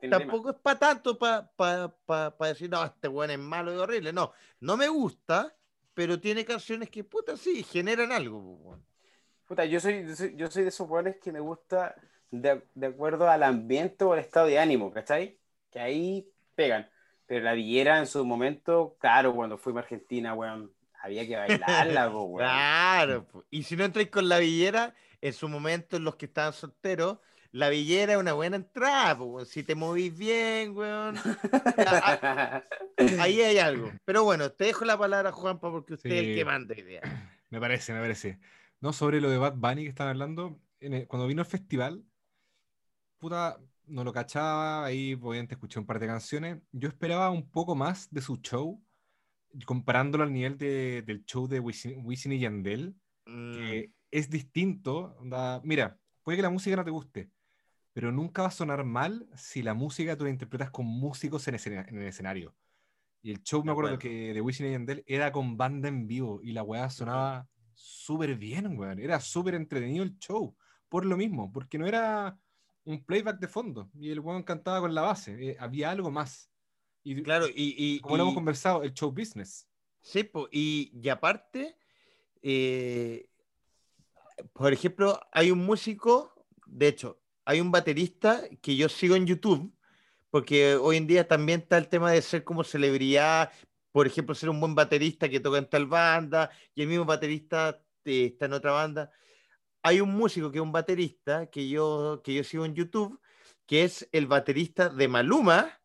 tampoco 0.10 0.52
es 0.52 0.56
para 0.58 0.78
tanto 0.78 1.18
para 1.18 1.50
pa, 1.56 2.36
decir, 2.48 2.70
no, 2.70 2.84
este 2.84 3.08
weón 3.08 3.32
es 3.32 3.40
malo 3.40 3.74
y 3.74 3.78
horrible. 3.78 4.14
No, 4.14 4.34
no 4.60 4.78
me 4.78 4.88
gusta, 4.88 5.56
pero 5.94 6.20
tiene 6.20 6.46
canciones 6.46 6.90
que, 6.90 7.04
puta, 7.04 7.36
sí, 7.36 7.64
generan 7.64 8.12
algo. 8.12 8.80
Puta, 9.48 9.66
yo 9.66 9.80
soy, 9.80 10.06
yo 10.36 10.52
soy 10.52 10.64
de 10.64 10.70
esos 10.70 10.88
weones 10.90 11.18
que 11.18 11.32
me 11.32 11.40
gusta 11.40 11.96
de, 12.32 12.62
acuerdo 12.86 13.30
al 13.30 13.44
ambiente 13.44 14.04
o 14.04 14.14
al 14.14 14.20
estado 14.20 14.48
de 14.48 14.60
ánimo, 14.60 14.92
¿cachai? 14.92 15.40
Que 15.72 15.80
ahí 15.80 16.30
pegan. 16.56 16.90
Pero 17.26 17.44
la 17.44 17.54
villera 17.54 18.00
en 18.00 18.08
su 18.08 18.24
momento, 18.26 18.98
claro, 19.00 19.34
cuando 19.36 19.58
fuimos 19.58 19.82
a 19.82 19.84
Argentina, 19.84 20.34
weón, 20.34 20.72
había 21.08 21.28
que 21.28 21.36
bailarla, 21.36 22.10
weón. 22.10 22.38
Claro, 22.38 23.28
y 23.50 23.64
si 23.64 23.76
no 23.76 23.86
entráis 23.86 24.10
con 24.10 24.30
la 24.30 24.40
villera, 24.40 24.94
en 25.22 25.34
su 25.34 25.50
momento, 25.50 26.00
los 26.00 26.16
que 26.16 26.28
estaban 26.28 26.54
solteros, 26.54 27.20
la 27.52 27.70
villera 27.70 28.14
es 28.14 28.20
una 28.20 28.34
buena 28.34 28.58
entrada, 28.58 29.18
si 29.46 29.64
te 29.64 29.74
movís 29.74 30.16
bien, 30.18 30.76
weón. 30.78 31.18
ahí 33.20 33.42
hay 33.42 33.58
algo. 33.58 33.92
Pero 34.06 34.24
bueno, 34.24 34.52
te 34.52 34.66
dejo 34.66 34.86
la 34.86 34.98
palabra, 34.98 35.32
Juanpa, 35.32 35.72
porque 35.72 35.96
usted 35.96 36.12
es 36.12 36.28
el 36.28 36.36
que 36.36 36.46
manda 36.46 36.78
idea. 36.78 37.02
Me 37.50 37.62
parece, 37.62 37.94
me 37.94 38.02
parece. 38.02 38.40
No, 38.82 38.92
sobre 38.92 39.22
lo 39.22 39.30
de 39.30 39.38
Bad 39.38 39.56
Bunny 39.56 39.84
que 39.84 39.90
están 39.90 40.10
hablando, 40.10 40.60
cuando 41.08 41.28
vino 41.28 41.42
al 41.42 41.46
festival, 41.46 42.04
puta, 43.20 43.58
no 43.86 44.04
lo 44.04 44.12
cachaba, 44.12 44.84
ahí 44.84 45.14
obviamente 45.14 45.56
escuché 45.56 45.80
un 45.80 45.86
par 45.86 46.00
de 46.00 46.08
canciones. 46.08 46.62
Yo 46.74 46.90
esperaba 46.90 47.30
un 47.30 47.50
poco 47.50 47.74
más 47.74 48.12
de 48.12 48.20
su 48.20 48.36
show, 48.42 48.84
comparándolo 49.66 50.24
al 50.24 50.34
nivel 50.34 50.58
del 50.58 51.26
show 51.26 51.48
de 51.48 51.60
Wisin, 51.60 52.32
y 52.32 52.40
Yandel, 52.40 52.96
que 53.26 53.90
mm. 53.90 53.94
es 54.12 54.30
distinto. 54.30 55.18
mira, 55.64 55.98
puede 56.24 56.38
que 56.38 56.42
la 56.42 56.50
música 56.50 56.76
no 56.76 56.86
te 56.86 56.92
guste, 56.92 57.32
pero 57.94 58.12
nunca 58.12 58.44
va 58.44 58.50
a 58.50 58.52
sonar 58.52 58.84
mal 58.84 59.28
si 59.36 59.62
la 59.62 59.74
música 59.74 60.16
tú 60.16 60.24
la 60.24 60.30
interpretas 60.30 60.72
con 60.72 60.86
músicos 60.86 61.48
en, 61.48 61.56
el 61.56 62.04
escenario. 62.04 62.56
Y 63.22 63.32
el 63.32 63.42
show, 63.44 63.64
me 63.64 63.72
acuerdo 63.72 63.98
que 63.98 64.34
de 64.34 64.42
Wisin 64.42 64.68
y 64.68 64.72
Yandel 64.72 65.04
era 65.08 65.32
con 65.32 65.58
banda 65.58 65.88
en 65.88 66.08
vivo 66.08 66.40
y 66.44 66.52
la 66.52 66.64
weá 66.64 66.90
sonaba 66.90 67.48
súper 67.74 68.36
bien, 68.36 68.78
weón. 68.78 69.00
Era 69.00 69.20
súper 69.20 69.56
entretenido 69.56 70.04
el 70.04 70.18
show, 70.20 70.56
por 70.90 71.06
lo 71.06 71.18
mismo, 71.18 71.52
porque 71.52 71.78
no 71.78 71.88
era 71.88 72.38
un 72.84 73.04
playback 73.04 73.40
de 73.40 73.48
fondo 73.48 73.90
y 74.00 74.12
el 74.12 74.20
weón 74.20 74.44
cantaba 74.44 74.80
con 74.80 74.96
la 74.96 75.02
base, 75.02 75.52
eh, 75.52 75.58
había 75.60 75.92
algo 75.92 76.10
más. 76.10 76.50
Y, 77.08 77.24
claro, 77.24 77.46
y, 77.56 78.02
como 78.02 78.18
lo 78.18 78.24
hemos 78.24 78.36
conversado, 78.36 78.84
el 78.84 78.94
show 78.94 79.10
business. 79.10 79.66
Sí, 80.02 80.30
y, 80.52 80.92
y 80.94 81.08
aparte, 81.08 81.78
eh, 82.42 83.30
por 84.52 84.74
ejemplo, 84.74 85.18
hay 85.32 85.52
un 85.52 85.60
músico, 85.60 86.34
de 86.66 86.90
hecho, 86.90 87.22
hay 87.46 87.62
un 87.62 87.72
baterista 87.72 88.44
que 88.62 88.76
yo 88.76 88.90
sigo 88.90 89.16
en 89.16 89.26
YouTube, 89.26 89.74
porque 90.30 90.76
hoy 90.76 90.98
en 90.98 91.08
día 91.08 91.26
también 91.26 91.62
está 91.62 91.78
el 91.78 91.88
tema 91.88 92.12
de 92.12 92.22
ser 92.22 92.44
como 92.44 92.66
celebridad, 92.66 93.52
por 93.94 94.06
ejemplo, 94.06 94.36
ser 94.36 94.50
un 94.50 94.60
buen 94.60 94.76
baterista 94.76 95.30
que 95.30 95.40
toca 95.40 95.60
en 95.60 95.70
tal 95.70 95.86
banda 95.86 96.52
y 96.76 96.82
el 96.82 96.90
mismo 96.90 97.06
baterista 97.06 97.82
eh, 98.04 98.32
está 98.34 98.48
en 98.48 98.54
otra 98.54 98.72
banda. 98.72 99.12
Hay 99.82 100.02
un 100.02 100.10
músico 100.10 100.52
que 100.52 100.58
es 100.58 100.62
un 100.62 100.74
baterista 100.74 101.50
que 101.50 101.70
yo, 101.70 102.22
que 102.22 102.34
yo 102.34 102.44
sigo 102.44 102.66
en 102.66 102.76
YouTube, 102.76 103.18
que 103.66 103.86
es 103.86 104.10
el 104.12 104.28
baterista 104.28 104.90
de 104.90 105.08
Maluma. 105.08 105.80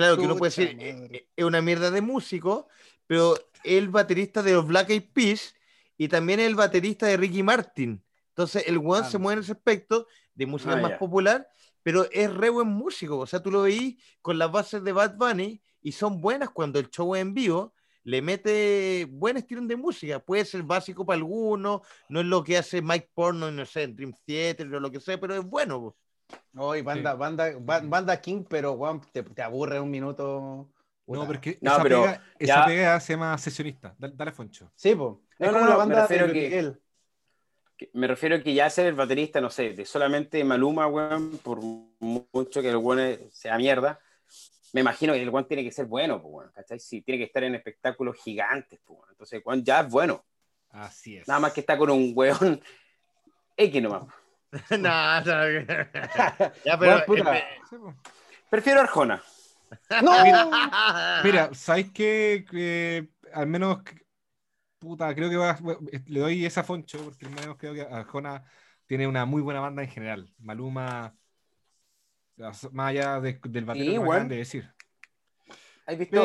Claro 0.00 0.16
que 0.16 0.24
uno 0.24 0.36
puede 0.36 0.48
decir, 0.48 0.76
eh, 0.80 1.08
eh, 1.12 1.28
es 1.36 1.44
una 1.44 1.60
mierda 1.60 1.90
de 1.90 2.00
músico, 2.00 2.68
pero 3.06 3.36
el 3.64 3.90
baterista 3.90 4.42
de 4.42 4.54
los 4.54 4.66
Black 4.66 4.88
Eyed 4.88 5.12
Peas 5.12 5.54
y 5.98 6.08
también 6.08 6.40
el 6.40 6.54
baterista 6.54 7.04
de 7.04 7.18
Ricky 7.18 7.42
Martin. 7.42 8.02
Entonces, 8.28 8.64
el 8.66 8.78
one 8.78 9.06
se 9.06 9.18
mueve 9.18 9.40
en 9.40 9.44
ese 9.44 9.52
aspecto 9.52 10.06
de 10.34 10.46
música 10.46 10.72
ah, 10.72 10.80
más 10.80 10.92
popular, 10.92 11.46
pero 11.82 12.10
es 12.10 12.32
re 12.32 12.48
buen 12.48 12.68
músico. 12.68 13.18
O 13.18 13.26
sea, 13.26 13.42
tú 13.42 13.50
lo 13.50 13.60
veís 13.60 14.02
con 14.22 14.38
las 14.38 14.50
bases 14.50 14.82
de 14.82 14.92
Bad 14.92 15.16
Bunny 15.18 15.60
y 15.82 15.92
son 15.92 16.22
buenas 16.22 16.48
cuando 16.48 16.78
el 16.78 16.88
show 16.88 17.14
es 17.14 17.20
en 17.20 17.34
vivo. 17.34 17.74
Le 18.02 18.22
mete 18.22 19.06
buen 19.10 19.36
estilo 19.36 19.60
de 19.66 19.76
música. 19.76 20.18
Puede 20.18 20.46
ser 20.46 20.62
básico 20.62 21.04
para 21.04 21.18
algunos, 21.18 21.82
no 22.08 22.20
es 22.20 22.26
lo 22.26 22.42
que 22.42 22.56
hace 22.56 22.80
Mike 22.80 23.10
Porno, 23.12 23.50
no 23.50 23.66
sé, 23.66 23.82
en 23.82 23.94
Dream 23.94 24.14
Theater 24.24 24.74
o 24.74 24.80
lo 24.80 24.90
que 24.90 24.98
sea, 24.98 25.20
pero 25.20 25.34
es 25.34 25.44
bueno. 25.44 25.94
Hoy 26.56 26.82
banda, 26.82 27.14
banda, 27.14 27.52
banda 27.58 28.20
King, 28.20 28.44
pero 28.48 28.76
Juan, 28.76 29.00
te, 29.12 29.42
aburre 29.42 29.80
un 29.80 29.90
minuto. 29.90 30.68
No, 31.06 31.26
porque 31.26 31.58
esa, 31.60 31.82
pega, 31.82 32.22
esa 32.38 32.66
pega 32.66 33.00
se 33.00 33.14
llama 33.14 33.36
sesionista. 33.38 33.94
Dale, 33.98 34.32
Foncho. 34.32 34.70
Sí, 34.76 34.94
pues. 34.94 35.14
es 35.38 35.50
como 35.50 35.66
la 35.66 35.76
banda 35.76 36.06
de 36.06 36.78
que 37.76 37.88
me 37.94 38.06
refiero 38.06 38.36
a 38.36 38.42
que 38.42 38.52
ya 38.52 38.68
ser 38.68 38.86
el 38.86 38.94
baterista, 38.94 39.40
no 39.40 39.48
sé, 39.48 39.72
de 39.72 39.86
solamente 39.86 40.44
Maluma, 40.44 40.86
weón, 40.86 41.38
por 41.38 41.60
mucho 41.62 42.60
que 42.60 42.68
el 42.68 42.76
weón 42.76 43.18
sea 43.32 43.56
mierda, 43.56 43.98
me 44.72 44.82
imagino 44.82 45.14
que 45.14 45.22
el 45.22 45.30
weón 45.30 45.48
tiene 45.48 45.64
que 45.64 45.72
ser 45.72 45.86
bueno, 45.86 46.20
pues, 46.20 46.32
weón, 46.32 46.52
¿cachai? 46.52 46.78
Sí, 46.78 47.02
tiene 47.02 47.18
que 47.18 47.24
estar 47.24 47.42
en 47.42 47.54
espectáculos 47.54 48.16
gigantes, 48.22 48.80
pues, 48.84 48.98
weón. 48.98 49.10
Entonces, 49.10 49.38
el 49.38 49.42
weón 49.44 49.64
ya 49.64 49.80
es 49.80 49.88
bueno. 49.88 50.24
Así 50.68 51.16
es. 51.16 51.26
Nada 51.26 51.40
más 51.40 51.52
que 51.52 51.60
está 51.60 51.76
con 51.78 51.90
un 51.90 52.12
weón 52.14 52.60
X 53.56 53.82
nomás. 53.82 54.04
no, 54.70 55.20
no, 55.20 55.24
ya, 56.64 56.78
pero, 56.78 57.04
Prefiero 58.48 58.80
Arjona. 58.80 59.22
no. 60.02 60.24
Mira, 60.24 61.20
mira 61.22 61.50
¿sabes 61.54 61.90
qué? 61.92 62.44
Que, 62.50 63.08
al 63.32 63.46
menos 63.46 63.78
puta, 64.80 65.14
creo 65.14 65.30
que 65.30 66.00
le 66.06 66.20
doy 66.20 66.44
esa 66.44 66.64
foncho 66.64 66.98
porque 67.04 67.26
al 67.26 67.56
creo 67.56 67.74
que 67.74 67.82
Arjona 67.82 68.42
tiene 68.86 69.06
una 69.06 69.24
muy 69.24 69.42
buena 69.42 69.60
banda 69.60 69.82
en 69.82 69.90
general. 69.90 70.34
Maluma, 70.38 71.14
más 72.36 72.88
allá 72.88 73.20
del 73.20 73.64
batero 73.64 74.02
de 74.28 74.36
decir. 74.36 74.74
¿Has 75.90 75.98
visto? 75.98 76.22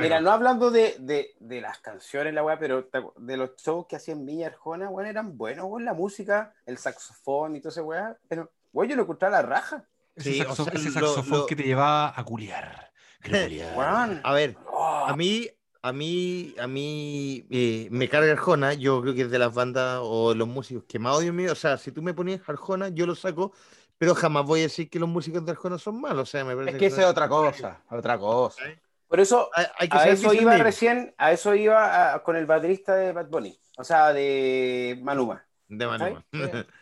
Mira, 0.00 0.20
no 0.22 0.30
hablando 0.30 0.70
de, 0.70 0.96
de, 1.38 1.60
las 1.60 1.78
canciones, 1.80 2.32
la 2.32 2.42
weá, 2.42 2.58
pero 2.58 2.88
de 3.18 3.36
los 3.36 3.54
shows 3.56 3.86
que 3.86 3.96
hacían 3.96 4.24
Viña 4.24 4.46
Arjona, 4.46 4.88
weón, 4.88 5.06
eran 5.06 5.36
buenos, 5.36 5.66
weón, 5.66 5.84
la 5.84 5.92
música, 5.92 6.54
el 6.64 6.78
saxofón 6.78 7.56
y 7.56 7.60
todo 7.60 7.68
ese 7.68 7.82
weá, 7.82 8.16
pero, 8.26 8.50
weón, 8.72 8.88
yo 8.88 8.96
lo 8.96 9.02
escuchaba 9.02 9.32
la 9.32 9.42
raja. 9.42 9.84
Ese, 10.14 10.44
saxofón, 10.44 11.46
que 11.46 11.56
te 11.56 11.64
llevaba 11.64 12.14
a 12.16 12.24
culiar. 12.24 12.90
a 14.22 14.32
ver, 14.32 14.56
a 14.78 15.14
mí, 15.14 15.46
a 15.82 15.92
mí, 15.92 16.54
a 16.58 16.66
mí 16.66 17.46
eh, 17.50 17.88
me 17.90 18.08
carga 18.08 18.32
Arjona, 18.32 18.72
yo 18.72 19.02
creo 19.02 19.14
que 19.14 19.22
es 19.22 19.30
de 19.30 19.38
las 19.38 19.52
bandas 19.52 20.00
o 20.02 20.34
los 20.34 20.48
músicos 20.48 20.84
que 20.88 20.98
más 20.98 21.16
odio 21.16 21.34
mío. 21.34 21.52
O 21.52 21.56
sea, 21.56 21.76
si 21.76 21.92
tú 21.92 22.00
me 22.00 22.14
ponías 22.14 22.40
Arjona, 22.48 22.88
yo 22.88 23.04
lo 23.04 23.14
saco, 23.14 23.52
pero 23.98 24.14
jamás 24.14 24.46
voy 24.46 24.60
a 24.60 24.62
decir 24.64 24.88
que 24.88 24.98
los 24.98 25.08
músicos 25.08 25.44
de 25.44 25.52
Arjona 25.52 25.76
son 25.76 26.00
malos. 26.00 26.22
O 26.22 26.30
sea, 26.30 26.46
me 26.46 26.54
parece 26.54 26.72
es 26.72 26.78
que, 26.78 26.86
esa 26.86 27.02
es 27.02 27.08
otra 27.08 27.28
cosa, 27.28 27.82
otra 27.90 28.18
cosa. 28.18 28.62
Por 29.08 29.20
eso, 29.20 29.50
hay, 29.54 29.88
que 29.88 29.96
a 29.96 30.08
eso 30.08 30.34
iba 30.34 30.56
recién, 30.56 31.14
a 31.16 31.32
eso 31.32 31.54
iba 31.54 32.20
con 32.24 32.36
el 32.36 32.46
baterista 32.46 32.96
de 32.96 33.12
Bad 33.12 33.28
Bunny, 33.28 33.56
o 33.76 33.84
sea, 33.84 34.12
de 34.12 34.98
Manuma. 35.02 35.46
De 35.68 35.86
Manuma. 35.86 36.24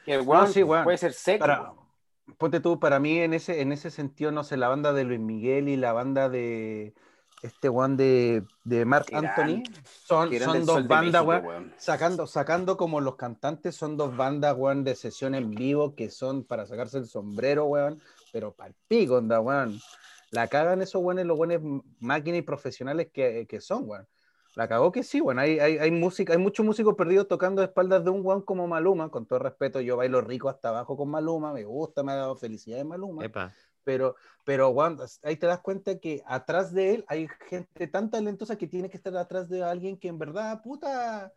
que 0.05 0.19
bueno, 0.25 0.47
sí, 0.47 0.65
puede 0.65 0.97
ser 0.97 1.13
seco. 1.13 1.41
Para, 1.41 1.73
ponte 2.39 2.61
tú, 2.61 2.81
para 2.81 2.99
mí 2.99 3.19
en 3.19 3.35
ese, 3.35 3.61
en 3.61 3.73
ese 3.73 3.91
sentido, 3.91 4.31
no 4.31 4.43
sé, 4.43 4.57
la 4.57 4.69
banda 4.69 4.93
de 4.93 5.05
Luis 5.05 5.21
Miguel 5.21 5.69
y 5.69 5.77
la 5.77 5.93
banda 5.93 6.29
de 6.29 6.95
este 7.43 7.69
one 7.69 7.97
de, 7.97 8.43
de 8.65 8.87
Mark 8.87 9.07
Anthony, 9.13 9.63
son, 10.07 10.33
son 10.39 10.65
dos 10.65 10.89
bandas, 10.89 11.23
weón, 11.23 11.75
sacando, 11.77 12.27
sacando 12.27 12.79
como 12.79 13.01
los 13.01 13.17
cantantes, 13.17 13.77
son 13.77 13.99
dos 13.99 14.17
bandas, 14.17 14.57
weón, 14.57 14.83
de 14.83 14.97
sesión 14.97 15.35
en 15.35 15.51
vivo 15.51 15.95
que 15.95 16.09
son 16.09 16.45
para 16.45 16.67
sacarse 16.67 16.97
el 16.97 17.07
sombrero, 17.07 17.67
weón, 17.67 18.01
pero 18.33 18.55
para 18.55 18.69
el 18.69 18.75
pico, 18.89 19.17
onda, 19.17 19.41
weón. 19.41 19.79
La 20.35 20.49
cagan 20.49 20.83
esos 20.83 21.03
buenos, 21.03 21.25
los 21.25 21.37
buenos 21.37 21.83
máquinas 22.01 22.41
y 22.41 22.43
profesionales 22.43 23.09
que, 23.13 23.47
que 23.49 23.61
son, 23.61 23.89
weón. 23.89 24.07
La 24.57 24.69
cagó 24.69 24.93
que 24.93 25.03
sí, 25.03 25.21
bueno, 25.21 25.41
hay, 25.41 25.59
hay, 25.59 25.79
hay, 25.79 25.91
música, 25.91 26.33
hay 26.33 26.39
muchos 26.39 26.65
músicos 26.65 26.95
perdidos 26.95 27.27
tocando 27.27 27.61
a 27.61 27.65
espaldas 27.65 28.05
de 28.05 28.11
un 28.11 28.23
guan 28.23 28.41
como 28.41 28.69
Maluma, 28.69 29.11
con 29.11 29.27
todo 29.27 29.41
respeto, 29.41 29.81
yo 29.81 29.97
bailo 29.97 30.21
rico 30.21 30.49
hasta 30.49 30.69
abajo 30.69 30.97
con 30.97 31.11
Maluma, 31.11 31.53
me 31.53 31.65
gusta, 31.65 32.05
me 32.05 32.13
ha 32.13 32.17
dado 32.17 32.37
felicidad 32.37 32.77
de 32.77 32.85
Maluma, 32.85 33.25
pero, 33.83 34.15
pero 34.45 34.73
Juan, 34.73 34.97
ahí 35.25 35.37
te 35.37 35.47
das 35.47 35.61
cuenta 35.61 35.99
que 35.99 36.23
atrás 36.25 36.73
de 36.73 36.95
él 36.95 37.05
hay 37.09 37.29
gente 37.49 37.89
tan 37.89 38.11
talentosa 38.11 38.57
que 38.57 38.69
tiene 38.69 38.89
que 38.89 38.97
estar 38.97 39.17
atrás 39.17 39.49
de 39.49 39.63
alguien 39.63 39.97
que 39.97 40.09
en 40.09 40.19
verdad, 40.19 40.63
puta, 40.63 41.33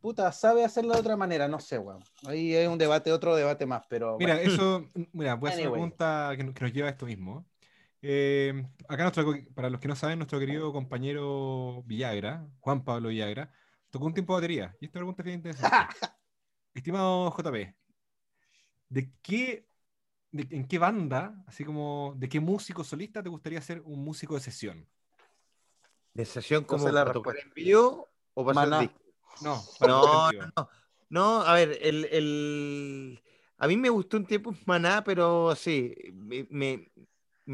puta, 0.00 0.30
sabe 0.30 0.64
hacerlo 0.64 0.94
de 0.94 1.00
otra 1.00 1.16
manera, 1.16 1.48
no 1.48 1.58
sé, 1.58 1.78
weón. 1.78 2.04
Ahí 2.26 2.54
hay 2.54 2.68
un 2.68 2.78
debate, 2.78 3.10
otro 3.10 3.34
debate 3.34 3.66
más, 3.66 3.82
pero... 3.88 4.16
Mira, 4.18 4.40
eso, 4.40 4.86
mira, 5.12 5.34
voy 5.34 5.50
a 5.50 5.52
hacer 5.52 5.66
una 5.66 5.72
pregunta 5.72 6.32
que, 6.36 6.44
nos 6.44 6.72
lleva 6.72 6.86
a 6.86 6.90
esto 6.92 7.06
mismo. 7.06 7.44
Eh, 8.06 8.52
acá, 8.86 9.04
nuestro, 9.04 9.34
para 9.54 9.70
los 9.70 9.80
que 9.80 9.88
no 9.88 9.96
saben, 9.96 10.18
nuestro 10.18 10.38
querido 10.38 10.74
compañero 10.74 11.82
Villagra, 11.86 12.46
Juan 12.60 12.84
Pablo 12.84 13.08
Villagra, 13.08 13.50
tocó 13.88 14.04
un 14.04 14.12
tiempo 14.12 14.34
de 14.34 14.36
batería. 14.36 14.76
Y 14.78 14.84
esta 14.84 14.98
pregunta 14.98 15.22
es 15.22 15.24
bien 15.24 15.38
interesante. 15.38 15.74
Estimado 16.74 17.34
JP, 17.34 17.74
¿de 18.90 19.10
qué 19.22 19.66
¿en 20.32 20.68
qué 20.68 20.78
banda, 20.78 21.42
así 21.46 21.64
como, 21.64 22.14
de 22.18 22.28
qué 22.28 22.40
músico 22.40 22.84
solista 22.84 23.22
te 23.22 23.30
gustaría 23.30 23.62
ser 23.62 23.80
un 23.80 24.04
músico 24.04 24.34
de 24.34 24.40
sesión? 24.40 24.86
¿De 26.12 26.26
sesión 26.26 26.64
como 26.64 26.90
la 26.90 27.10
tocar 27.10 27.36
en 27.38 27.54
vivo 27.54 28.10
o 28.34 28.44
para 28.44 28.82
No, 29.40 29.64
no, 29.80 30.30
no, 30.30 30.68
no, 31.08 31.40
a 31.40 31.54
ver, 31.54 31.78
el, 31.80 32.04
el, 32.04 33.22
a 33.56 33.66
mí 33.66 33.78
me 33.78 33.88
gustó 33.88 34.18
un 34.18 34.26
tiempo 34.26 34.54
Maná, 34.66 35.02
pero 35.02 35.56
sí, 35.56 35.94
me, 36.12 36.46
me, 36.50 36.92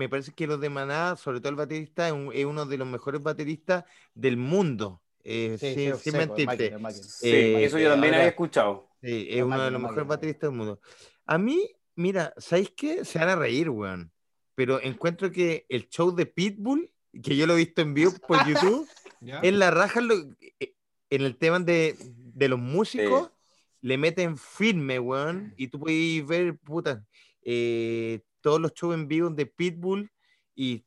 parece 0.09 0.33
que 0.33 0.47
los 0.47 0.61
de 0.61 0.71
Maná, 0.71 1.17
sobre 1.17 1.41
todo 1.41 1.51
el 1.51 1.57
baterista, 1.57 2.09
es, 2.09 2.45
uno 2.45 2.67
de 2.67 2.79
los 2.79 2.89
mejores 2.89 3.23
bateristas 3.23 3.85
del 4.15 4.37
mundo. 4.37 5.03
Eh, 5.23 5.57
sí, 5.59 5.91
sin 6.03 6.17
mentirte. 6.17 6.75
Eh, 7.23 7.65
eso 7.65 7.79
yo 7.79 7.91
también 7.91 8.15
había 8.15 8.29
escuchado. 8.29 8.89
Sí, 9.03 9.29
es 9.31 9.43
uno 9.43 9.63
de 9.63 9.71
los 9.71 9.81
mejores 9.81 10.07
bateristas 10.07 10.51
del 10.51 10.57
mundo. 10.57 10.81
A 11.27 11.39
mí 11.39 11.75
Mira, 12.01 12.33
¿sabéis 12.39 12.73
qué? 12.75 13.05
Se 13.05 13.19
van 13.19 13.29
a 13.29 13.37
reír, 13.37 13.69
weón. 13.69 14.11
Pero 14.55 14.81
encuentro 14.81 15.31
que 15.31 15.67
el 15.69 15.87
show 15.91 16.15
de 16.15 16.25
Pitbull, 16.25 16.91
que 17.23 17.37
yo 17.37 17.47
lo 17.47 17.53
he 17.53 17.59
visto 17.59 17.83
en 17.83 17.93
vivo 17.93 18.13
por 18.27 18.47
YouTube, 18.47 18.89
en 19.21 19.59
la 19.59 19.71
raja 19.71 20.01
eh, 20.61 20.75
en 21.11 21.23
el 21.23 21.37
tema 21.37 21.61
de, 21.61 21.97
los 22.37 22.59
músicos, 22.59 23.31
le 23.83 23.99
meten 23.99 24.39
firme, 24.39 24.99
weón. 24.99 25.53
Y 25.59 25.69
tú 25.69 25.79
puedes 25.79 26.27
ver, 26.27 26.57
puta, 26.57 27.05
eh, 27.43 28.21
todos 28.41 28.61
los 28.61 28.73
shows 28.75 28.95
en 28.95 29.09
vivo 29.09 29.31
de 29.31 29.47
Pitbull 29.47 30.11
y 30.55 30.85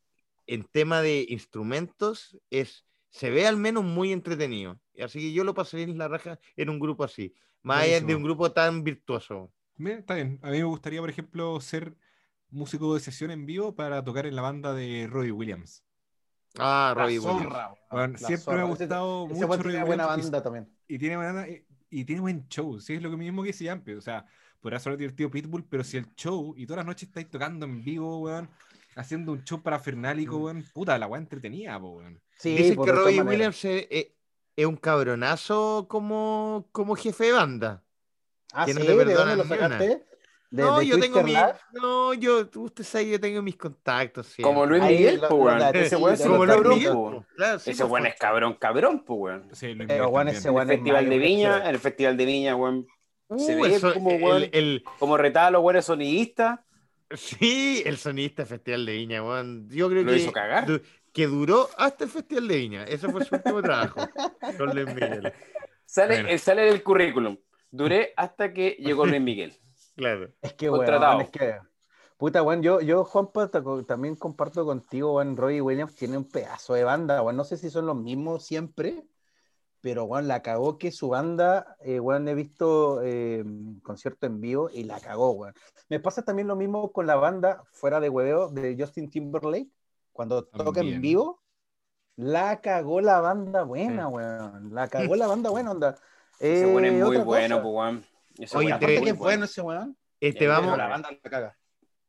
en 0.47 0.63
tema 0.65 1.01
de 1.01 1.25
instrumentos 1.29 2.37
es 2.49 2.85
se 3.09 3.29
ve 3.29 3.45
al 3.45 3.57
menos 3.57 3.83
muy 3.83 4.11
entretenido. 4.11 4.79
Así 4.99 5.19
que 5.19 5.33
yo 5.33 5.43
lo 5.43 5.53
pasaría 5.53 5.85
en 5.85 5.97
la 5.97 6.07
raja 6.07 6.39
en 6.55 6.69
un 6.69 6.79
grupo 6.79 7.03
así, 7.03 7.33
más 7.61 7.83
allá 7.83 8.01
de 8.01 8.15
un 8.15 8.23
grupo 8.23 8.51
tan 8.51 8.83
virtuoso. 8.83 9.51
Está 9.77 10.15
bien. 10.15 10.39
A 10.41 10.49
mí 10.49 10.57
me 10.57 10.63
gustaría, 10.63 10.99
por 10.99 11.09
ejemplo, 11.09 11.59
ser 11.61 11.95
músico 12.49 12.93
de 12.93 12.99
sesión 12.99 13.31
en 13.31 13.45
vivo 13.45 13.75
para 13.75 14.03
tocar 14.03 14.25
en 14.25 14.35
la 14.35 14.41
banda 14.41 14.73
de 14.73 15.07
Robbie 15.09 15.31
Williams. 15.31 15.83
Ah, 16.57 16.93
Robbie 16.95 17.19
Williams. 17.19 18.19
siempre 18.19 18.55
me 18.55 18.61
ha 18.61 18.65
gustado 18.65 19.27
mucho 19.27 19.47
Robbie 19.47 19.83
buena 19.83 20.05
banda 20.05 20.41
también. 20.41 20.69
Y 20.87 20.99
tiene, 20.99 21.17
buena, 21.17 21.47
y 21.89 22.05
tiene 22.05 22.21
buen 22.21 22.47
show. 22.47 22.79
Sí, 22.79 22.95
es 22.95 23.01
lo 23.01 23.09
mismo 23.17 23.41
que 23.41 23.47
dice 23.47 23.65
Yampi. 23.65 23.93
O 23.93 24.01
sea, 24.01 24.25
podrá 24.64 24.80
ser 24.80 24.95
divertido 24.95 25.30
Pitbull, 25.30 25.66
pero 25.70 25.84
si 25.84 25.97
el 25.97 26.16
show 26.16 26.55
y 26.57 26.66
todas 26.66 26.78
las 26.78 26.86
noches 26.86 27.09
estáis 27.09 27.30
tocando 27.30 27.66
en 27.66 27.84
vivo, 27.84 28.22
weón, 28.22 28.49
haciendo 28.95 29.34
un 29.34 29.43
show 29.43 29.61
parafernálico, 29.61 30.39
mm. 30.39 30.41
weón, 30.41 30.66
puta, 30.74 30.97
la 30.97 31.05
weá 31.05 31.20
entretenida, 31.20 31.78
weón. 31.78 32.22
Sí, 32.38 32.55
Dicen 32.55 32.82
que 32.82 32.91
Robbie 32.91 33.22
Williams 33.22 33.64
es, 33.66 33.88
es, 34.55 34.66
un 34.66 34.78
cabronazo 34.78 35.86
como, 35.89 36.70
como 36.72 36.95
jefe 36.95 37.26
de 37.26 37.32
banda. 37.34 37.84
Ah, 38.53 38.66
sí, 38.66 38.74
¿de 38.74 39.14
dónde 39.14 39.36
lo 39.36 39.43
sacaste? 39.43 40.05
no, 40.51 40.82
yo 40.82 40.99
tengo 40.99 41.24
mi, 41.24 41.34
no, 41.74 42.14
yo, 42.14 42.47
usted 42.55 42.84
sabe, 42.84 43.09
yo 43.09 43.20
tengo 43.20 43.41
mis 43.41 43.57
contactos. 43.57 44.28
Sí. 44.28 44.41
Como 44.43 44.66
Luis 44.66 44.82
Miguel, 44.84 45.22
pues, 45.28 45.76
Ese 45.76 45.97
weón 45.97 46.14
es 46.14 46.22
cabrón, 46.22 47.26
Ese 47.66 47.84
weón 47.84 48.05
es 48.05 48.16
cabrón, 48.16 48.53
cabrón, 48.53 49.03
pues, 49.03 49.20
weón. 49.20 49.49
Sí, 49.51 49.74
Luis 49.74 49.89
Miguel. 49.89 50.05
ese 50.30 50.47
en 50.47 50.57
el 50.57 50.68
Festival 50.68 51.09
de 51.09 51.18
Viña, 51.18 51.57
en 51.64 51.70
el 51.76 51.80
Festival 51.80 52.16
de 52.16 52.26
Viña, 52.26 52.55
weón. 52.55 52.88
Se 53.38 53.55
uh, 53.55 53.93
como, 53.93 54.09
weón, 54.11 54.49
el, 54.51 54.84
como 54.99 55.17
retaba 55.17 55.47
a 55.47 55.51
los 55.51 55.63
weones 55.63 55.86
sonidistas. 55.86 56.59
Sí, 57.11 57.84
el 57.86 57.97
sonidista 57.97 58.43
del 58.43 58.49
Festival 58.49 58.86
de 58.86 58.93
Viña, 58.93 59.23
weón. 59.23 59.69
Yo 59.69 59.89
creo 59.89 60.03
¿Lo 60.03 60.11
que. 60.11 60.17
hizo 60.17 60.31
cagar? 60.31 60.81
Que 61.11 61.27
duró 61.27 61.69
hasta 61.77 62.05
el 62.05 62.09
Festival 62.09 62.47
de 62.47 62.57
Viña. 62.57 62.84
Ese 62.86 63.09
fue 63.09 63.23
su 63.23 63.36
último 63.36 63.61
trabajo. 63.61 63.99
Con 64.57 64.75
Luis 64.75 64.88
Miguel. 64.88 65.34
Sale, 65.86 66.38
sale 66.39 66.63
del 66.63 66.81
currículum. 66.81 67.38
Duré 67.69 68.13
hasta 68.17 68.53
que 68.53 68.77
llegó 68.79 69.05
Luis 69.05 69.21
Miguel. 69.21 69.53
Claro. 69.95 70.31
Es 70.41 70.53
que, 70.53 70.69
bueno, 70.69 71.21
es 71.21 71.29
que, 71.29 71.55
puta, 72.17 72.41
bueno, 72.41 72.63
yo, 72.63 72.81
yo, 72.81 73.05
Juanpa, 73.05 73.51
también 73.86 74.15
comparto 74.15 74.65
contigo, 74.65 75.11
bueno, 75.11 75.36
Robbie 75.36 75.61
Williams 75.61 75.95
tiene 75.95 76.17
un 76.17 76.27
pedazo 76.27 76.73
de 76.73 76.84
banda, 76.84 77.21
bueno, 77.21 77.38
no 77.38 77.43
sé 77.43 77.57
si 77.57 77.69
son 77.69 77.86
los 77.86 77.95
mismos 77.95 78.43
siempre, 78.43 79.03
pero, 79.84 80.07
bueno, 80.07 80.29
la 80.29 80.41
cagó 80.41 80.77
que 80.77 80.93
su 80.93 81.09
banda, 81.09 81.75
eh, 81.81 81.99
bueno, 81.99 82.29
he 82.29 82.36
visto 82.36 83.01
eh, 83.03 83.43
concierto 83.84 84.25
en 84.27 84.39
vivo 84.39 84.69
y 84.71 84.86
la 84.86 84.97
cagó, 85.01 85.36
bueno. 85.36 85.53
Me 85.89 85.99
pasa 85.99 86.21
también 86.21 86.47
lo 86.47 86.55
mismo 86.55 86.93
con 86.93 87.05
la 87.05 87.15
banda, 87.15 87.61
fuera 87.73 87.99
de 87.99 88.07
hueveo, 88.07 88.47
de 88.47 88.77
Justin 88.79 89.09
Timberlake, 89.09 89.67
cuando 90.13 90.45
toca 90.45 90.79
en 90.79 91.01
vivo, 91.01 91.41
la 92.15 92.61
cagó 92.61 93.01
la 93.01 93.19
banda 93.19 93.63
buena, 93.63 94.07
weón. 94.07 94.73
La 94.73 94.88
cagó 95.11 95.17
la 95.17 95.27
banda 95.27 95.49
buena, 95.49 95.71
onda. 95.71 95.97
Ese 96.39 96.65
weón 96.65 96.86
es 96.86 96.93
eh, 96.93 97.03
muy 97.03 97.17
bueno, 97.17 97.61
pues, 97.61 97.75
weón. 97.75 98.05
Oye, 98.55 98.73
te, 98.79 99.09
es 99.09 99.17
bueno 99.17 99.43
ese 99.43 99.61
weón. 99.61 99.97
Este, 100.21 100.47
vamos, 100.47 100.77
la 100.77 100.88
banda 100.88 101.11
la 101.11 101.29
caga. 101.29 101.57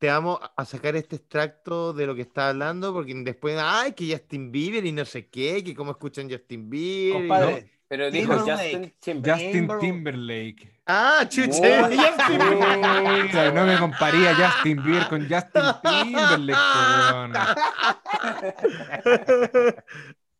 Te 0.05 0.11
vamos 0.11 0.39
a 0.55 0.65
sacar 0.65 0.95
este 0.95 1.15
extracto 1.15 1.91
de 1.91 2.05
lo 2.05 2.13
que 2.13 2.21
está 2.21 2.49
hablando, 2.49 2.93
porque 2.93 3.11
después, 3.15 3.57
ay, 3.59 3.93
que 3.93 4.11
Justin 4.11 4.51
Bieber 4.51 4.85
y 4.85 4.91
no 4.91 5.03
sé 5.03 5.29
qué, 5.29 5.63
que 5.63 5.73
cómo 5.73 5.89
escuchan 5.89 6.29
Justin 6.29 6.69
Bieber. 6.69 7.21
Compadre, 7.21 7.71
pero 7.87 8.11
dijo 8.11 8.37
Justin 8.37 8.93
Timberlake. 8.99 9.43
Justin 9.43 9.79
Timberlake. 9.79 10.79
Ah, 10.85 11.25
chuche. 11.27 11.81
Justin 11.81 12.39
No 13.55 13.65
me 13.65 13.79
comparía 13.79 14.35
Justin 14.35 14.83
Bieber 14.83 15.07
con 15.07 15.27
Justin 15.27 15.63
Timberlake, 15.81 16.59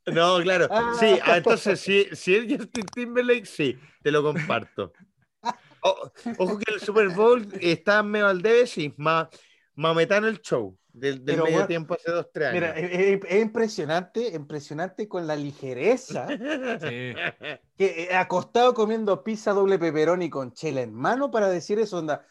No, 0.13 0.41
claro. 0.43 0.69
Sí, 0.99 1.17
ah, 1.25 1.37
entonces, 1.37 1.79
si, 1.79 2.05
si 2.15 2.35
es 2.35 2.43
Justin 2.55 2.85
Timberlake, 2.85 3.47
sí, 3.47 3.79
te 4.03 4.11
lo 4.11 4.21
comparto. 4.21 4.93
ojo 5.81 6.59
que 6.59 6.71
el 6.71 6.79
Super 6.79 7.09
Bowl 7.09 7.47
está 7.59 8.03
medio 8.03 8.27
al 8.27 8.43
debe, 8.43 8.67
sí, 8.67 8.93
más 8.97 9.27
mametano 9.75 10.27
el 10.27 10.41
show 10.41 10.77
del, 10.93 11.21
medio 11.21 11.67
tiempo 11.67 11.95
hace 11.95 12.11
dos, 12.11 12.27
tres 12.31 12.49
años. 12.49 12.75
Mira, 12.75 12.79
es, 12.79 13.41
impresionante, 13.41 14.29
impresionante 14.29 15.07
con 15.07 15.27
la 15.27 15.35
ligereza 15.35 16.25
que 16.27 17.57
eh, 17.77 18.15
acostado 18.15 18.73
comiendo 18.73 19.23
pizza 19.23 19.51
doble 19.51 19.77
pepperoni 19.77 20.29
con 20.29 20.53
chela 20.53 20.81
en 20.81 20.93
mano 20.93 21.31
para 21.31 21.49
decir 21.49 21.79
eso, 21.79 21.97
onda 21.97 22.25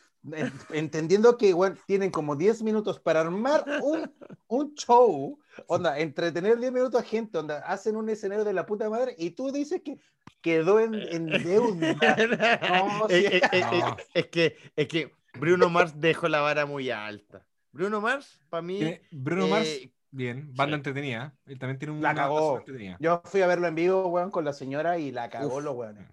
entendiendo 0.71 1.37
que 1.37 1.55
tienen 1.87 2.11
como 2.11 2.37
10 2.37 2.63
minutos 2.63 2.99
para 2.99 3.21
armar 3.21 3.65
un, 3.83 4.11
un, 4.47 4.75
show, 4.75 5.39
onda, 5.67 5.99
entretener 5.99 6.59
10 6.59 6.73
minutos 6.73 7.01
a 7.01 7.05
gente, 7.05 7.39
onda, 7.39 7.59
hacen 7.59 7.97
un 7.97 8.09
escenario 8.09 8.45
de 8.45 8.55
la 8.55 8.65
puta 8.65 8.89
madre 8.89 9.15
y 9.19 9.33
tú 9.33 9.53
dices 9.53 9.83
que 9.85 9.99
quedó 10.41 10.81
en, 10.81 10.95
en 10.95 11.27
deuda. 11.27 11.91
es, 13.11 14.27
que, 14.29 14.57
es 14.77 14.89
que 14.89 15.13
Bruno 15.39 15.69
Mars 15.71 16.01
dejó 16.01 16.29
la 16.29 16.41
vara 16.41 16.67
muy 16.67 16.91
alta. 16.91 17.47
Bruno 17.73 18.01
Mars, 18.01 18.41
para 18.51 18.63
mí... 18.63 19.01
Bruno 19.11 19.49
Mars, 19.49 19.67
eh, 19.67 19.93
bien, 20.11 20.55
banda 20.55 20.77
entretenida. 20.77 21.37
Él 21.47 21.59
también 21.59 21.79
tiene 21.79 21.95
un... 21.95 22.03
La 22.03 22.15
cagó. 22.15 22.65
Yo 23.01 23.23
fui 23.25 23.43
a 23.43 23.47
verlo 23.47 23.67
en 23.67 23.75
vivo, 23.75 24.07
weón, 24.09 24.31
con 24.31 24.45
la 24.45 24.53
señora 24.53 24.99
y 24.99 25.11
la 25.11 25.29
cagó 25.29 25.61
los 25.61 25.75
weones 25.75 26.07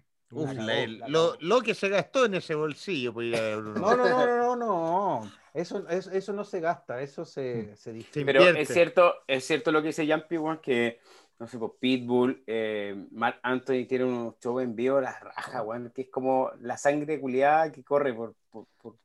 lo, 1.40 1.62
que 1.62 1.74
se 1.74 1.90
gastó 1.90 2.26
en 2.26 2.36
ese 2.36 2.56
bolsillo. 2.56 3.14
Pues, 3.14 3.32
no, 3.32 3.62
no, 3.62 3.96
no, 3.96 4.26
no, 4.26 4.56
no, 4.56 5.32
Eso, 5.54 5.88
eso, 5.90 6.34
no 6.34 6.44
se 6.44 6.60
gasta, 6.60 7.02
eso 7.02 7.26
se, 7.26 7.72
mm. 7.74 7.76
se 7.76 8.26
Pero 8.26 8.42
es 8.50 8.70
cierto, 8.70 9.14
es 9.28 9.46
cierto 9.46 9.72
lo 9.72 9.82
que 9.82 9.88
dice 9.88 10.08
Jumpy, 10.08 10.38
que 10.62 11.00
no 11.40 11.48
sé, 11.48 11.58
pues 11.58 11.72
Pitbull, 11.80 12.44
eh, 12.46 13.08
Mark 13.12 13.40
Anthony 13.42 13.86
tiene 13.88 14.06
un 14.06 14.36
show 14.40 14.60
en 14.60 14.76
vivo, 14.76 15.02
la 15.02 15.18
raja, 15.20 15.64
que 15.94 16.04
es 16.04 16.10
como 16.10 16.52
la 16.60 16.78
sangre 16.78 17.20
culiada 17.20 17.72
que 17.72 17.84
corre 17.84 18.14
por, 18.14 18.36
por, 18.52 18.68
por, 18.78 18.96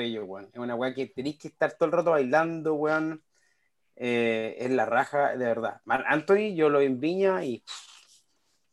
ello, 0.00 0.26
Es 0.38 0.58
una 0.58 0.74
weón 0.74 0.94
que 0.94 1.06
tenéis 1.06 1.38
que 1.38 1.48
estar 1.48 1.72
todo 1.72 1.86
el 1.86 1.92
rato 1.92 2.10
bailando, 2.10 2.74
weón. 2.74 3.22
Eh, 3.96 4.56
es 4.58 4.70
la 4.70 4.84
raja, 4.84 5.36
de 5.36 5.44
verdad. 5.44 5.80
Mark 5.84 6.04
Anthony, 6.08 6.54
yo 6.54 6.68
lo 6.68 6.80
enviña 6.80 7.44
y 7.44 7.62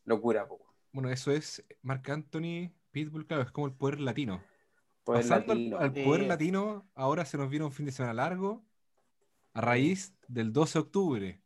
locura, 0.06 0.48
pues, 0.48 0.62
bueno, 0.94 1.10
eso 1.10 1.32
es 1.32 1.66
Marc 1.82 2.08
Anthony, 2.10 2.72
Pitbull, 2.92 3.26
claro, 3.26 3.42
es 3.42 3.52
como 3.52 3.66
el 3.66 3.74
poder 3.74 4.00
latino. 4.00 4.44
Pasando 5.04 5.54
Al, 5.80 5.92
poder 5.92 6.28
latino, 6.28 6.88
ahora 6.94 7.26
se 7.26 7.38
nos 7.38 7.50
viene 7.50 7.66
un 7.66 7.72
fin 7.72 7.88
de 7.88 7.92
semana 7.92 8.14
largo. 8.14 8.64
a 9.54 9.62
raíz 9.62 10.14
del 10.28 10.54
12 10.54 10.74
de 10.74 10.80
octubre. 10.80 11.42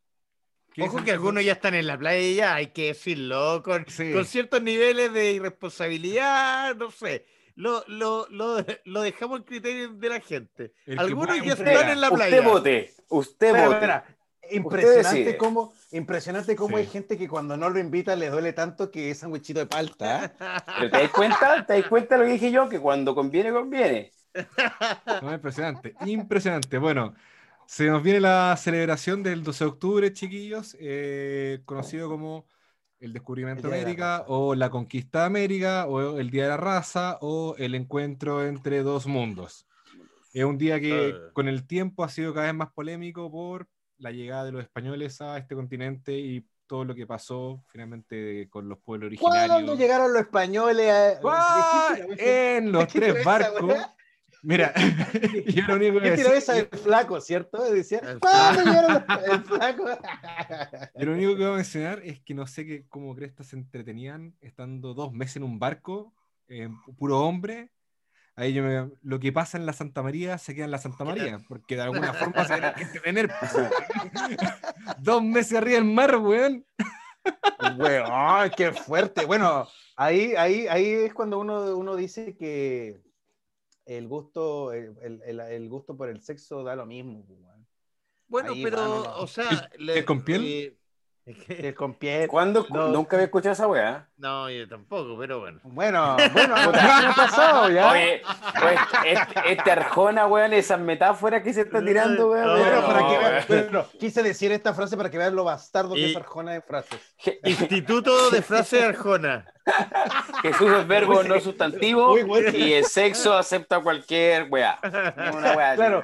Ojo 0.80 1.04
que 1.04 1.12
algunos 1.12 1.44
ya 1.44 1.54
están 1.54 1.74
en 1.74 1.88
la 1.88 1.98
playa 1.98 2.36
ya, 2.36 2.56
hay 2.56 2.68
que 2.68 2.88
decirlo, 2.88 3.64
con, 3.64 3.86
con 3.86 4.26
ciertos 4.26 4.62
niveles 4.62 5.12
de 5.14 5.32
irresponsabilidad, 5.32 6.76
no 6.76 6.92
sé. 6.92 7.26
Lo, 7.58 7.84
lo, 7.88 8.28
lo, 8.30 8.58
lo, 8.86 9.02
dejamos 9.02 9.40
al 9.40 9.46
criterio 9.46 9.90
de 9.90 10.10
la 10.10 10.20
gente. 10.20 10.74
Algunos 10.96 11.44
ya 11.44 11.54
están 11.54 11.90
en 11.90 12.02
la 12.02 12.12
playa. 12.12 12.38
Usted 12.38 12.44
vote, 12.44 12.94
usted 13.10 13.66
vote. 13.66 14.04
impresionante 14.52 15.38
cómo, 15.38 15.74
impresionante 15.92 16.56
cómo 16.56 16.78
hay 16.78 16.86
gente 16.86 17.18
que 17.18 17.28
cuando 17.28 17.58
no 17.58 17.72
lo 17.72 17.80
invita 17.80 18.16
le 18.16 18.30
duele 18.30 18.54
tanto 18.54 18.92
que 18.92 19.10
es 19.10 19.18
sandwichito 19.18 19.60
de 19.60 19.66
palta. 19.66 20.34
Pero 20.78 20.92
te 20.92 20.98
das 21.02 21.10
cuenta, 21.10 21.66
te 21.66 21.74
das 21.74 21.88
cuenta 21.88 22.18
lo 22.18 22.26
que 22.26 22.34
dije 22.34 22.52
yo, 22.52 22.70
que 22.70 22.80
cuando 22.80 23.16
conviene, 23.16 23.52
conviene. 23.52 24.12
No, 25.24 25.34
impresionante, 25.34 25.96
impresionante. 26.06 26.78
Bueno, 26.78 27.16
se 27.66 27.88
nos 27.88 28.04
viene 28.04 28.20
la 28.20 28.56
celebración 28.56 29.24
del 29.24 29.44
12 29.44 29.64
de 29.64 29.70
octubre, 29.70 30.14
chiquillos, 30.14 30.78
eh, 30.80 31.62
conocido 31.66 32.08
como 32.08 32.46
el 33.00 33.14
descubrimiento 33.14 33.68
de 33.70 33.82
América, 33.82 34.26
o 34.28 34.56
la 34.56 34.70
conquista 34.70 35.20
de 35.20 35.26
América, 35.26 35.86
o 35.86 36.20
el 36.20 36.30
Día 36.30 36.44
de 36.44 36.50
la 36.50 36.58
Raza, 36.58 37.18
o 37.22 37.56
el 37.58 37.76
encuentro 37.76 38.46
entre 38.46 38.84
dos 38.84 39.08
mundos. 39.08 39.68
Es 40.34 40.44
un 40.44 40.58
día 40.58 40.80
que 40.80 41.16
ah. 41.16 41.32
con 41.34 41.48
el 41.48 41.66
tiempo 41.66 42.04
ha 42.04 42.10
sido 42.10 42.34
cada 42.34 42.48
vez 42.48 42.56
más 42.56 42.72
polémico 42.72 43.32
por 43.32 43.68
la 43.98 44.12
llegada 44.12 44.46
de 44.46 44.52
los 44.52 44.62
españoles 44.62 45.22
a 45.22 45.38
este 45.38 45.56
continente 45.56 46.18
y 46.18 46.46
todo 46.68 46.86
lo 46.86 46.94
que 46.94 47.08
pasó 47.08 47.64
finalmente 47.72 48.48
con 48.50 48.68
los 48.70 48.78
pueblos 48.80 49.08
originarios. 49.08 49.48
¿Cuándo 49.48 49.76
llegaron 49.76 50.14
los 50.14 50.22
españoles? 50.22 50.92
A... 51.24 51.98
En 52.18 52.72
los 52.72 52.88
tres 52.88 53.24
barcos. 53.24 53.74
Mira, 54.44 54.74
yo 55.48 55.64
lo 55.68 55.76
único 55.76 56.00
que 56.00 56.12
decía, 56.12 56.36
esa 56.36 56.54
del 56.54 56.68
flaco, 56.68 57.20
¿cierto? 57.22 57.64
Decía, 57.72 58.00
el 58.06 59.44
flaco? 59.44 59.86
yo 60.96 61.06
lo 61.06 61.14
único 61.14 61.36
que 61.36 61.44
voy 61.44 61.54
a 61.54 61.56
mencionar 61.56 62.02
es 62.04 62.20
que 62.22 62.34
no 62.34 62.48
sé 62.48 62.66
qué, 62.66 62.86
cómo 62.88 63.16
crestas 63.16 63.48
se 63.48 63.56
entretenían 63.56 64.36
estando 64.42 64.94
dos 64.94 65.14
meses 65.14 65.38
en 65.38 65.44
un 65.44 65.60
barco, 65.60 66.14
eh, 66.48 66.70
puro 66.98 67.20
hombre. 67.22 67.72
Ahí 68.36 68.54
yo 68.54 68.62
me, 68.62 68.92
lo 69.02 69.20
que 69.20 69.34
pasa 69.34 69.58
en 69.58 69.66
la 69.66 69.74
Santa 69.74 70.04
María 70.04 70.38
se 70.38 70.54
queda 70.54 70.66
en 70.66 70.72
la 70.72 70.78
Santa 70.78 71.04
María, 71.04 71.40
porque 71.48 71.76
de 71.76 71.82
alguna 71.82 72.14
forma 72.14 72.46
se 72.46 72.54
tiene 72.54 72.74
que 72.76 72.82
entretener. 72.84 73.32
Pues. 73.40 73.52
dos 75.00 75.24
meses 75.24 75.58
arriba 75.58 75.80
del 75.80 75.86
mar, 75.86 76.18
weón. 76.18 76.64
Weón, 77.80 78.52
qué 78.56 78.72
fuerte. 78.74 79.26
Bueno, 79.26 79.68
ahí, 79.96 80.36
ahí, 80.36 80.68
ahí 80.68 80.86
es 80.86 81.16
cuando 81.16 81.40
uno, 81.40 81.76
uno 81.76 81.96
dice 81.96 82.38
que 82.38 83.02
el 83.88 84.08
gusto, 84.08 84.74
el, 84.74 84.96
el, 85.02 85.40
el, 85.40 85.70
gusto 85.70 85.96
por 85.96 86.10
el 86.10 86.22
sexo 86.22 86.64
da 86.64 86.76
lo 86.76 86.86
mismo. 86.86 87.26
Pues, 87.26 87.40
bueno, 88.28 88.54
pero, 88.62 89.20
o 89.20 89.28
sea, 89.28 89.70
¿Es 89.80 90.04
con 90.04 90.24
piel? 90.24 90.44
Eh, 90.46 90.78
el 91.48 91.76
con 91.76 91.94
piel. 91.96 92.28
¿Cuándo? 92.28 92.66
Nunca 92.70 93.16
había 93.16 93.26
escuchado 93.26 93.54
esa 93.54 93.68
weá. 93.68 94.08
No, 94.18 94.50
yo 94.50 94.68
tampoco, 94.68 95.18
pero 95.18 95.40
bueno. 95.40 95.60
Bueno, 95.64 96.16
bueno, 96.34 96.56
¿qué 96.56 97.08
pasó? 97.16 97.70
¿ya? 97.70 97.92
Oye, 97.92 98.22
pues, 98.60 98.80
este, 99.06 99.52
este, 99.54 99.72
Arjona, 99.72 100.26
weón, 100.28 100.54
esas 100.54 100.80
metáforas 100.80 101.44
que 101.44 101.54
se 101.54 101.62
está 101.62 101.84
tirando, 101.84 102.32
weón. 102.32 102.60
bueno, 102.60 102.86
para 102.86 103.08
que 103.08 103.18
vean, 103.18 103.46
bueno, 103.48 103.86
quise 104.00 104.24
decir 104.24 104.52
esta 104.52 104.74
frase 104.74 104.96
para 104.96 105.10
que 105.10 105.18
vean 105.18 105.36
lo 105.36 105.44
bastardo 105.44 105.96
que 105.96 106.12
es 106.12 106.16
Arjona 106.16 106.54
de 106.54 106.62
frases. 106.62 107.00
Instituto 107.44 108.30
de 108.32 108.42
frase 108.42 108.84
Arjona. 108.84 109.46
Jesús 110.42 110.72
es 110.72 110.88
verbo 110.88 111.24
no 111.24 111.40
sustantivo 111.40 112.18
y 112.18 112.74
el 112.74 112.86
sexo 112.86 113.34
acepta 113.34 113.80
cualquier 113.80 114.48
weá. 114.50 114.80
Una 114.84 115.56
weá 115.56 115.76
claro, 115.76 116.04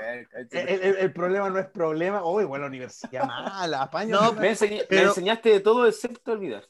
el, 0.51 0.95
el, 0.97 1.13
problema 1.13 1.49
no 1.49 1.59
es 1.59 1.67
problema. 1.67 2.25
Uy, 2.25 2.45
bueno, 2.45 2.63
la 2.63 2.69
universidad 2.69 3.25
mala, 3.25 3.83
apaño. 3.83 4.19
No, 4.19 4.33
me, 4.33 4.49
enseñaste 4.49 5.49
de 5.49 5.59
todo 5.59 5.87
excepto 5.87 6.31
olvidar. 6.31 6.63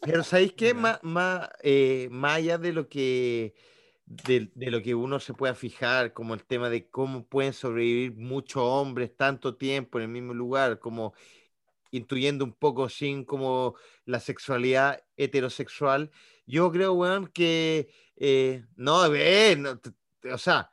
Pero 0.00 0.24
¿sabéis 0.24 0.52
qué? 0.52 0.74
Más, 0.74 0.98
más, 1.02 1.48
eh, 1.62 2.08
más 2.10 2.36
allá 2.36 2.58
de 2.58 2.72
lo 2.72 2.88
que 2.88 3.54
de, 4.06 4.50
de, 4.54 4.70
lo 4.70 4.82
que 4.82 4.94
uno 4.94 5.20
se 5.20 5.34
pueda 5.34 5.54
fijar, 5.54 6.12
como 6.12 6.34
el 6.34 6.44
tema 6.44 6.70
de 6.70 6.88
cómo 6.88 7.24
pueden 7.24 7.52
sobrevivir 7.52 8.16
muchos 8.16 8.62
hombres 8.62 9.16
tanto 9.16 9.56
tiempo 9.56 9.98
en 9.98 10.04
el 10.04 10.10
mismo 10.10 10.34
lugar, 10.34 10.78
como 10.78 11.14
intuyendo 11.90 12.44
un 12.44 12.52
poco 12.52 12.88
sin 12.88 13.24
como 13.24 13.74
la 14.04 14.20
sexualidad 14.20 15.02
heterosexual, 15.16 16.10
yo 16.46 16.70
creo, 16.70 16.94
weón, 16.94 17.26
que 17.28 17.88
eh, 18.16 18.64
no, 18.76 19.02
o 19.02 20.38
sea, 20.38 20.70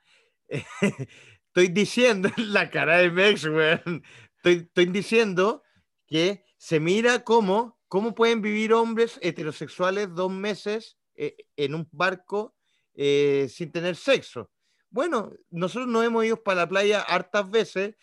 estoy 1.47 1.67
diciendo 1.69 2.29
la 2.37 2.69
cara 2.69 2.97
de 2.97 3.11
Mex, 3.11 3.45
weón, 3.45 4.03
estoy, 4.43 4.85
diciendo 4.85 5.63
que 6.07 6.45
se 6.57 6.79
mira 6.79 7.23
cómo, 7.23 7.79
cómo 7.87 8.13
pueden 8.13 8.41
vivir 8.41 8.73
hombres 8.73 9.19
heterosexuales 9.21 10.13
dos 10.13 10.31
meses 10.31 10.97
eh, 11.15 11.35
en 11.57 11.75
un 11.75 11.87
barco 11.91 12.55
eh, 12.95 13.47
sin 13.49 13.71
tener 13.71 13.95
sexo. 13.95 14.51
Bueno, 14.89 15.31
nosotros 15.49 15.87
nos 15.87 16.05
hemos 16.05 16.25
ido 16.25 16.41
para 16.41 16.61
la 16.61 16.69
playa 16.69 17.01
hartas 17.01 17.49
veces 17.49 17.95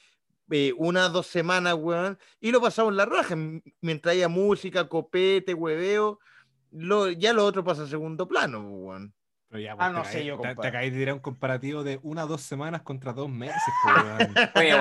eh, 0.51 0.73
unas 0.77 1.13
dos 1.13 1.29
semanas, 1.29 1.75
weón, 1.75 2.19
y 2.41 2.51
lo 2.51 2.61
pasamos 2.61 2.93
la 2.95 3.07
raja, 3.07 3.37
mientras 3.81 4.13
haya 4.13 4.29
música, 4.29 4.89
copete, 4.89 5.55
hueveo, 5.55 6.19
lo, 6.73 7.11
ya 7.11 7.33
lo 7.33 7.45
otro 7.45 7.65
pasa 7.65 7.85
a 7.85 7.87
segundo 7.87 8.29
plano, 8.29 8.61
weón. 8.61 9.15
Pero 9.49 9.63
ya, 9.63 9.75
pues, 9.75 9.89
ah, 9.89 9.91
no 9.91 10.05
sé 10.05 10.25
yo, 10.25 10.39
te, 10.39 10.55
te 10.55 10.69
acabáis 10.69 10.93
de 10.93 10.99
tirar 10.99 11.15
un 11.15 11.21
comparativo 11.21 11.83
de 11.83 11.99
una 12.05 12.25
o 12.25 12.29
dos 12.29 12.43
semanas 12.43 12.83
contra 12.83 13.13
dos 13.13 13.29
meses, 13.29 13.61
weón. 13.85 14.35
Oye, 14.55 14.75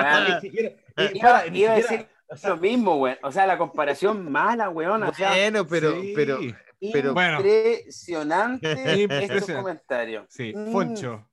weón, 1.24 1.56
iba, 1.56 1.72
a 1.72 1.76
decir 1.76 2.08
lo 2.44 2.58
mismo, 2.58 2.98
weón. 2.98 3.18
O 3.24 3.32
sea, 3.32 3.48
la 3.48 3.58
comparación 3.58 4.24
mala, 4.32 4.70
weón. 4.70 5.02
O 5.04 5.14
sea, 5.14 5.32
bueno, 5.32 5.66
pero, 5.66 5.96
pero, 6.16 6.40
pero, 6.80 7.10
impresionante 7.10 9.24
estos 9.24 9.52
comentarios. 9.52 10.26
Sí, 10.30 10.54
mm. 10.56 10.72
Foncho, 10.72 11.28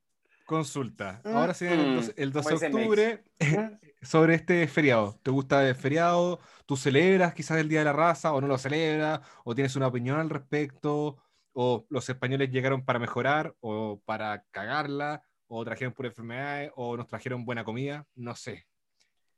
consulta. 0.47 1.21
Ahora 1.25 1.53
sí, 1.53 1.67
el 1.67 2.33
12 2.33 2.55
mm. 2.55 2.59
de 2.59 2.67
octubre, 2.67 3.25
sobre 4.03 4.37
este 4.37 4.67
feriado. 4.69 5.19
¿Te 5.23 5.31
gusta 5.31 5.69
el 5.69 5.75
feriado? 5.75 6.41
¿Tú 6.65 6.77
celebras 6.77 7.35
quizás 7.35 7.59
el 7.59 7.69
Día 7.69 7.81
de 7.81 7.87
la 7.87 7.93
Raza 7.93 8.33
o 8.33 8.41
no 8.41 8.47
lo 8.47 8.57
celebras? 8.57 9.21
¿O 9.45 9.55
tienes 9.55 9.77
una 9.77 9.89
opinión 9.89 10.19
al 10.19 10.31
respecto? 10.31 11.19
¿O 11.53 11.85
los 11.91 12.09
españoles 12.09 12.51
llegaron 12.51 12.85
para 12.85 12.99
mejorar 12.99 13.55
o 13.61 14.01
para 14.05 14.45
cagarla? 14.51 15.23
¿O 15.49 15.65
trajeron 15.65 15.93
por 15.93 16.07
enfermedades? 16.07 16.71
¿O 16.77 16.97
nos 16.97 17.09
trajeron 17.09 17.45
buena 17.45 17.65
comida? 17.65 18.07
No 18.15 18.35
sé. 18.35 18.67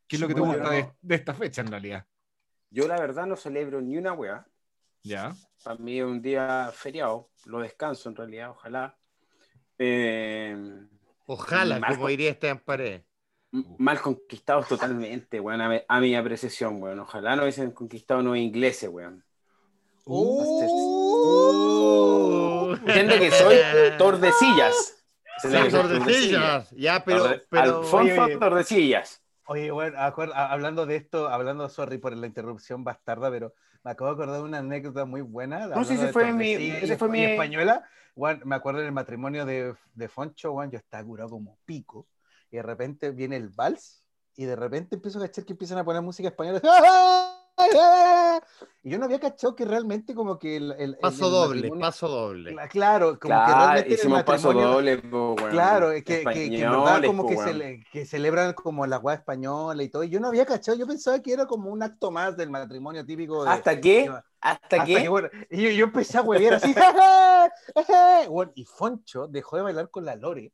¿Qué 0.06 0.16
es 0.16 0.20
lo 0.20 0.28
que 0.28 0.34
te 0.34 0.40
gusta 0.40 0.70
de, 0.70 1.14
esta 1.14 1.34
fecha 1.34 1.62
en 1.62 1.68
realidad? 1.68 2.06
Yo 2.70 2.86
la 2.86 3.00
verdad 3.00 3.26
no 3.26 3.36
celebro 3.36 3.80
ni 3.80 3.96
una 3.96 4.12
weá. 4.12 4.46
Ya. 5.02 5.34
Para 5.64 5.78
mí 5.78 5.98
es 5.98 6.04
un 6.04 6.20
día 6.20 6.70
feriado. 6.74 7.30
Lo 7.46 7.61
descanso 7.61 8.09
en 8.09 8.16
realidad, 8.16 8.50
ojalá. 8.50 8.98
Eh, 9.78 10.56
ojalá, 11.29 11.81
como 11.87 12.09
diría 12.09 12.31
este 12.31 12.55
Paredes 12.57 13.09
mal 13.51 14.01
conquistados 14.01 14.68
totalmente, 14.68 15.41
weón, 15.41 15.61
a, 15.87 16.01
mi 16.01 16.14
apreciación, 16.14 16.83
weón. 16.83 17.01
Ojalá 17.01 17.35
no 17.37 17.43
hubiesen 17.43 17.72
conquistado 17.72 18.22
los 18.22 18.37
ingleses, 18.37 18.91
weón. 18.91 19.24
Uh, 20.05 20.74
Entiende 22.87 23.18
que 23.20 23.31
soy 23.31 23.57
Tordesillas. 23.99 25.05
Sí, 25.41 25.49
Tordesillas, 25.70 26.70
ya, 26.72 27.05
pero. 27.05 27.43
pero 27.49 27.79
Alfonso 27.79 28.22
oye, 28.22 28.37
Tordesillas. 28.39 29.22
Oye, 29.47 29.70
bueno, 29.70 29.97
hablando 29.99 30.85
de 30.85 30.97
esto, 30.97 31.29
hablando, 31.29 31.68
sorry 31.70 31.99
por 31.99 32.14
la 32.16 32.26
interrupción 32.26 32.85
bastarda, 32.85 33.31
pero 33.31 33.55
me 33.85 33.91
acabo 33.91 34.11
de 34.11 34.14
acordar 34.14 34.37
de 34.37 34.43
una 34.43 34.59
anécdota 34.59 35.05
muy 35.05 35.20
buena. 35.20 35.66
No, 35.68 35.85
sí, 35.85 35.95
ese 35.95 36.12
fue 36.12 36.33
mi, 36.33 36.53
ese 36.53 36.97
fue 36.97 37.09
mi... 37.09 37.24
española. 37.24 37.85
Bueno, 38.14 38.41
me 38.45 38.57
acuerdo 38.57 38.81
en 38.81 38.87
el 38.87 38.93
matrimonio 38.93 39.47
de, 39.47 39.74
de 39.95 40.09
Foncho, 40.09 40.53
bueno, 40.53 40.72
yo 40.72 40.79
estaba 40.79 41.05
curado 41.05 41.31
como 41.31 41.59
pico 41.64 42.09
y 42.51 42.57
de 42.57 42.62
repente 42.62 43.11
viene 43.12 43.37
el 43.37 43.49
vals 43.49 44.03
y 44.35 44.45
de 44.45 44.57
repente 44.57 44.97
empiezo 44.97 45.18
a 45.18 45.22
cachar 45.22 45.45
que 45.45 45.53
empiezan 45.53 45.79
a 45.79 45.85
poner 45.85 46.03
música 46.03 46.29
española. 46.29 46.61
Y 48.82 48.90
yo 48.90 48.98
no 48.98 49.06
había 49.06 49.18
cachado 49.18 49.54
que 49.54 49.64
realmente 49.64 50.14
como 50.14 50.38
que 50.38 50.56
el... 50.56 50.96
paso 51.00 51.28
doble, 51.28 51.70
paso 51.78 52.09
doble. 52.09 52.56
Claro, 52.70 53.18
como 53.18 53.34
que 53.44 53.52
realmente 53.52 53.94
hicimos 53.94 54.22
paso 54.22 54.52
doble. 54.52 55.02
claro, 55.50 55.90
que, 55.90 56.02
que, 56.02 56.24
que, 56.24 56.62
en 56.62 56.70
verdad 56.70 57.02
como 57.04 57.26
que, 57.26 57.36
se, 57.36 57.84
que 57.92 58.06
celebran 58.06 58.52
como 58.54 58.86
la 58.86 58.96
guada 58.98 59.18
española 59.18 59.82
y 59.82 59.88
todo. 59.88 60.04
Y 60.04 60.11
yo 60.11 60.20
no 60.20 60.28
había 60.28 60.46
cachado, 60.46 60.78
yo 60.78 60.86
pensaba 60.86 61.20
que 61.20 61.32
era 61.32 61.46
como 61.46 61.70
un 61.70 61.82
acto 61.82 62.11
más 62.11 62.36
del 62.36 62.50
matrimonio 62.50 63.04
típico. 63.04 63.42
¿Hasta 63.44 63.80
qué? 63.80 64.11
¿Hasta, 64.40 64.84
qué? 64.84 65.11
y 65.50 65.62
yo, 65.62 65.70
yo, 65.70 65.84
empecé 65.84 66.18
a 66.18 66.22
huevear 66.22 66.54
así. 66.54 66.72
y 68.54 68.64
Foncho 68.64 69.26
dejó 69.26 69.56
de 69.56 69.62
bailar 69.62 69.90
con 69.90 70.04
la 70.04 70.14
Lore 70.14 70.52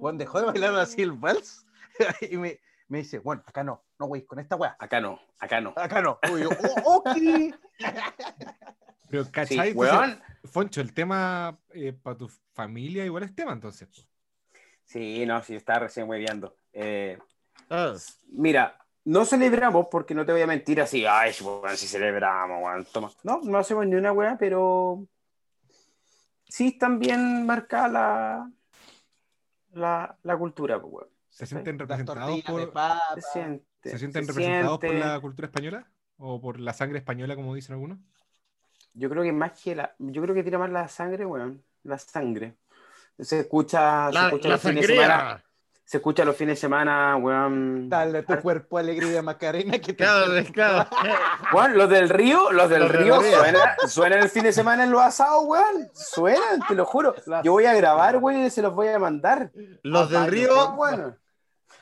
cuando 0.00 0.24
dejó 0.24 0.40
de 0.40 0.46
bailar 0.46 0.74
así 0.76 1.02
el 1.02 1.12
vals 1.12 1.66
y 2.30 2.36
me, 2.36 2.58
me, 2.88 2.98
dice, 2.98 3.18
bueno, 3.18 3.42
acá 3.46 3.64
no, 3.64 3.84
no, 3.98 4.06
güey, 4.06 4.24
con 4.24 4.38
esta 4.38 4.56
weá. 4.56 4.76
Acá 4.78 5.00
no, 5.00 5.20
acá 5.38 5.60
no. 5.60 5.72
Acá 5.76 6.00
no. 6.00 6.18
Oh, 6.84 7.02
Pero, 9.08 9.24
¿cachai? 9.30 9.74
Foncho, 10.44 10.80
el 10.80 10.92
tema 10.92 11.58
eh, 11.72 11.92
para 11.92 12.16
tu 12.16 12.28
familia 12.52 13.04
igual 13.04 13.24
es 13.24 13.34
tema, 13.34 13.52
entonces. 13.52 13.88
Sí, 14.84 15.26
no, 15.26 15.42
sí, 15.42 15.56
está 15.56 15.78
recién 15.78 16.08
hueveando. 16.08 16.56
Eh, 16.72 17.18
ah. 17.70 17.94
Mira, 18.28 18.78
no 19.04 19.24
celebramos, 19.24 19.88
porque 19.90 20.14
no 20.14 20.24
te 20.24 20.32
voy 20.32 20.42
a 20.42 20.46
mentir 20.46 20.80
así, 20.80 21.04
ay, 21.06 21.32
si 21.32 21.86
celebramos, 21.86 22.62
weón, 22.62 22.86
toma. 22.92 23.10
No, 23.22 23.40
no 23.42 23.58
hacemos 23.58 23.86
ni 23.86 23.94
una 23.94 24.12
weá, 24.12 24.36
pero 24.38 25.06
sí 26.48 26.68
están 26.68 26.98
bien 26.98 27.46
marcada 27.46 27.88
la, 27.88 28.50
la, 29.72 30.18
la 30.22 30.36
cultura, 30.36 30.80
pues, 30.80 30.92
weón. 30.92 31.15
¿Se 31.36 31.44
sienten 31.44 31.78
representados 31.78 32.34
de 32.34 32.42
por, 32.42 32.72
papa. 32.72 33.02
Se 33.16 33.20
siente. 33.20 33.90
¿se 33.90 33.98
sienten 33.98 34.24
se 34.24 34.32
representados 34.32 34.78
por 34.78 34.94
la 34.94 35.20
cultura 35.20 35.46
española? 35.48 35.86
¿O 36.16 36.40
por 36.40 36.58
la 36.58 36.72
sangre 36.72 36.96
española, 36.98 37.36
como 37.36 37.54
dicen 37.54 37.74
algunos? 37.74 37.98
Yo 38.94 39.10
creo 39.10 39.22
que 39.22 39.32
más 39.32 39.52
que 39.60 39.74
la. 39.74 39.94
Yo 39.98 40.22
creo 40.22 40.34
que 40.34 40.42
tira 40.42 40.58
más 40.58 40.70
la 40.70 40.88
sangre, 40.88 41.26
weón. 41.26 41.62
La 41.82 41.98
sangre. 41.98 42.56
Se 43.18 43.40
escucha, 43.40 44.10
se 44.10 44.18
escucha 44.18 44.48
la 44.48 44.54
los 44.54 44.62
fines 44.62 44.88
de 44.88 44.94
semana. 44.94 45.44
Se 45.84 45.98
escucha 45.98 46.24
los 46.24 46.36
fines 46.36 46.56
de 46.56 46.60
semana, 46.62 47.16
weón. 47.16 47.90
Dale 47.90 48.20
a 48.20 48.22
tu 48.24 48.40
cuerpo 48.40 48.78
alegría, 48.78 49.20
Macarena. 49.20 49.72
Que 49.78 49.92
te... 49.92 50.04
Claro, 50.04 50.32
claro. 50.54 50.88
Weón, 51.52 51.76
los 51.76 51.90
del 51.90 52.08
río, 52.08 52.50
los 52.50 52.70
del 52.70 52.80
Los 52.80 52.92
río 52.92 53.20
río. 53.20 53.38
suenan, 53.38 53.68
suenan 53.86 54.22
el 54.22 54.30
fin 54.30 54.44
de 54.44 54.54
semana 54.54 54.84
en 54.84 54.90
los 54.90 55.02
asados, 55.02 55.44
weón. 55.44 55.90
Suenan, 55.92 56.60
te 56.66 56.74
lo 56.74 56.86
juro. 56.86 57.14
Yo 57.44 57.52
voy 57.52 57.66
a 57.66 57.74
grabar, 57.74 58.16
weón, 58.16 58.46
y 58.46 58.48
se 58.50 58.62
los 58.62 58.74
voy 58.74 58.88
a 58.88 58.98
mandar. 58.98 59.52
Los 59.82 60.08
del 60.08 60.28
río, 60.28 60.72
bueno. 60.72 61.14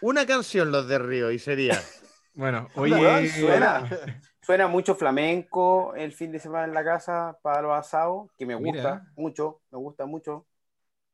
Una 0.05 0.27
canción, 0.27 0.71
los 0.71 0.87
del 0.87 1.07
río, 1.07 1.31
y 1.31 1.39
sería. 1.39 1.75
Bueno, 2.37 2.67
oye. 2.75 3.29
suena. 3.29 3.89
Suena 4.43 4.67
mucho 4.67 4.97
flamenco 4.97 5.95
el 5.95 6.13
fin 6.13 6.33
de 6.33 6.41
semana 6.41 6.65
en 6.65 6.75
la 6.75 6.85
casa 6.85 7.39
para 7.43 7.63
los 7.63 7.73
asados, 7.73 8.29
que 8.37 8.45
me 8.45 8.57
gusta 8.57 8.73
Mira. 8.73 9.13
mucho, 9.17 9.61
me 9.71 9.79
gusta 9.79 10.05
mucho. 10.05 10.45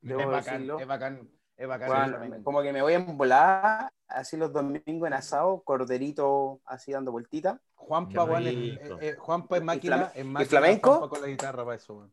Debo 0.00 0.20
Es 0.22 0.26
bacán, 0.28 0.54
decirlo. 0.54 0.80
es 0.80 0.86
bacán, 0.86 1.30
es 1.58 1.68
bacán. 1.68 2.42
Como 2.42 2.62
que 2.62 2.72
me 2.72 2.80
voy 2.80 2.94
en 2.94 3.18
volada, 3.18 3.92
así 4.08 4.38
los 4.38 4.50
domingos 4.50 5.06
en 5.06 5.12
asado, 5.12 5.60
corderito 5.62 6.62
así 6.64 6.90
dando 6.90 7.12
vueltita. 7.12 7.60
Juanpa, 7.74 8.40
eh, 8.40 8.80
eh, 9.02 9.14
Juanpa 9.18 9.58
es 9.58 9.62
máquina, 9.62 10.10
es 10.14 10.22
y 10.22 10.24
máquina 10.24 10.48
flamenco? 10.48 10.90
Juanpa 10.90 11.08
con 11.10 11.20
la 11.20 11.28
guitarra 11.28 11.64
para 11.66 11.76
eso, 11.76 11.94
weón. 11.96 12.12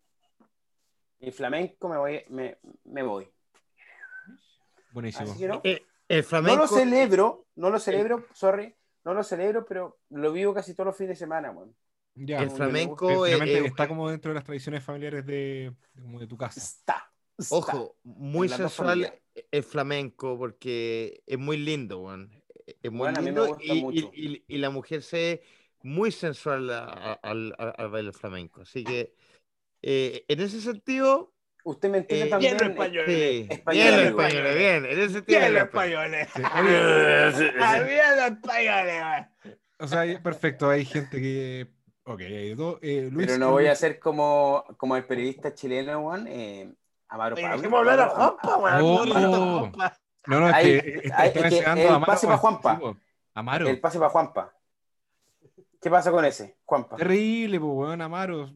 Y 1.19 1.31
flamenco 1.31 1.87
me 1.87 1.97
voy, 1.97 2.25
me, 2.27 2.57
me 2.83 3.03
voy. 3.03 3.31
Buenísimo. 4.91 5.31
Así 5.31 5.39
que 5.39 5.47
no, 5.47 5.61
Eh, 5.63 5.86
el 6.09 6.21
no 6.21 6.27
flamenco. 6.27 6.61
lo 6.61 6.67
celebro, 6.67 7.45
no 7.55 7.69
lo 7.69 7.79
celebro, 7.79 8.25
sorry, 8.33 8.75
no 9.03 9.13
lo 9.13 9.23
celebro, 9.23 9.65
pero 9.65 9.99
lo 10.09 10.31
vivo 10.31 10.53
casi 10.53 10.73
todos 10.73 10.87
los 10.87 10.97
fines 10.97 11.09
de 11.09 11.15
semana, 11.15 11.51
weón. 11.51 11.75
Ya. 12.15 12.41
El 12.41 12.49
flamenco. 12.49 13.25
Eh, 13.27 13.33
eh, 13.33 13.57
eh, 13.59 13.65
está 13.65 13.87
como 13.87 14.09
dentro 14.09 14.31
de 14.31 14.35
las 14.35 14.43
tradiciones 14.43 14.83
familiares 14.83 15.25
de, 15.25 15.73
de- 15.93 16.01
como 16.01 16.19
de 16.19 16.27
tu 16.27 16.35
casa. 16.37 16.59
Está. 16.59 17.11
está. 17.37 17.55
Ojo, 17.55 17.95
muy 18.03 18.49
sensual 18.49 19.13
el 19.51 19.63
flamenco 19.63 20.35
porque 20.37 21.21
es 21.27 21.37
muy 21.37 21.57
lindo, 21.57 21.99
weón. 21.99 22.31
Es 22.81 22.91
muy 22.91 22.99
Bueno, 23.11 23.21
lindo 23.21 23.57
y, 23.61 23.71
y- 23.71 24.09
y- 24.13 24.43
y 24.47 24.57
la 24.57 24.69
mujer 24.71 25.03
se 25.03 25.17
ve 25.17 25.43
muy 25.83 26.11
sensual 26.11 26.69
al, 26.71 27.19
al- 27.21 27.55
al 27.77 27.89
bailar 27.89 28.13
flamenco. 28.13 28.61
Así 28.61 28.83
que 28.83 29.13
eh, 29.83 30.25
en 30.27 30.41
ese 30.41 30.59
sentido, 30.59 31.33
Usted 31.67 31.89
me 31.89 31.97
entiende 31.97 32.27
Eh, 32.27 32.29
también. 32.29 32.55
bien 32.55 32.69
los 32.69 32.77
españoles. 32.77 33.09
sí, 33.09 33.47
español, 33.49 33.83
bien 33.95 34.07
españoles, 34.07 34.57
bien. 34.57 34.85
En 34.85 34.99
ese 34.99 35.09
sentido, 35.15 35.39
bien 35.39 35.53
los 35.53 35.63
españoles. 35.63 36.27
Pero 36.33 36.47
o 39.79 39.87
sea, 39.87 40.23
perfecto, 40.23 40.69
hay 40.69 40.85
gente 40.85 41.19
que. 41.21 41.67
Ok, 42.03 42.21
hay 42.21 42.55
dos. 42.55 42.79
eh, 42.81 43.09
Luis, 43.11 43.37
no 43.37 43.51
voy 43.51 43.67
a 43.67 43.75
ser 43.75 43.99
como, 43.99 44.63
como 44.77 44.95
el 44.95 45.03
periodista 45.05 45.53
chileno, 45.53 45.99
weón. 45.99 46.25
Eh, 46.29 46.73
Amaro 47.09 47.35
Pablo. 47.35 47.57
dejemos 47.57 47.79
hablar 47.79 47.99
a 47.99 48.07
Juanpa, 48.09 48.57
weón. 48.57 49.11
Oh. 49.13 49.71
No, 50.27 50.39
no, 50.39 50.47
es 50.49 50.55
Hay- 50.55 50.63
que 50.65 50.77
eh, 50.89 51.11
hay- 51.13 51.31
es 51.35 51.49
que 51.49 51.59
el 51.59 51.65
a 51.65 51.71
Amaro. 51.95 52.05
pase 52.05 52.27
pa' 52.27 52.37
Juanpa. 52.37 52.79
Amaro. 53.33 53.67
El 53.67 53.79
pase 53.79 53.97
para 53.99 54.09
Juanpa. 54.09 54.53
¿Qué 55.81 55.89
pasa 55.89 56.11
con 56.11 56.25
ese, 56.25 56.57
Juanpa? 56.65 56.95
Terrible, 56.97 57.59
pues, 57.59 57.71
weón, 57.71 58.01
Amaro. 58.01 58.51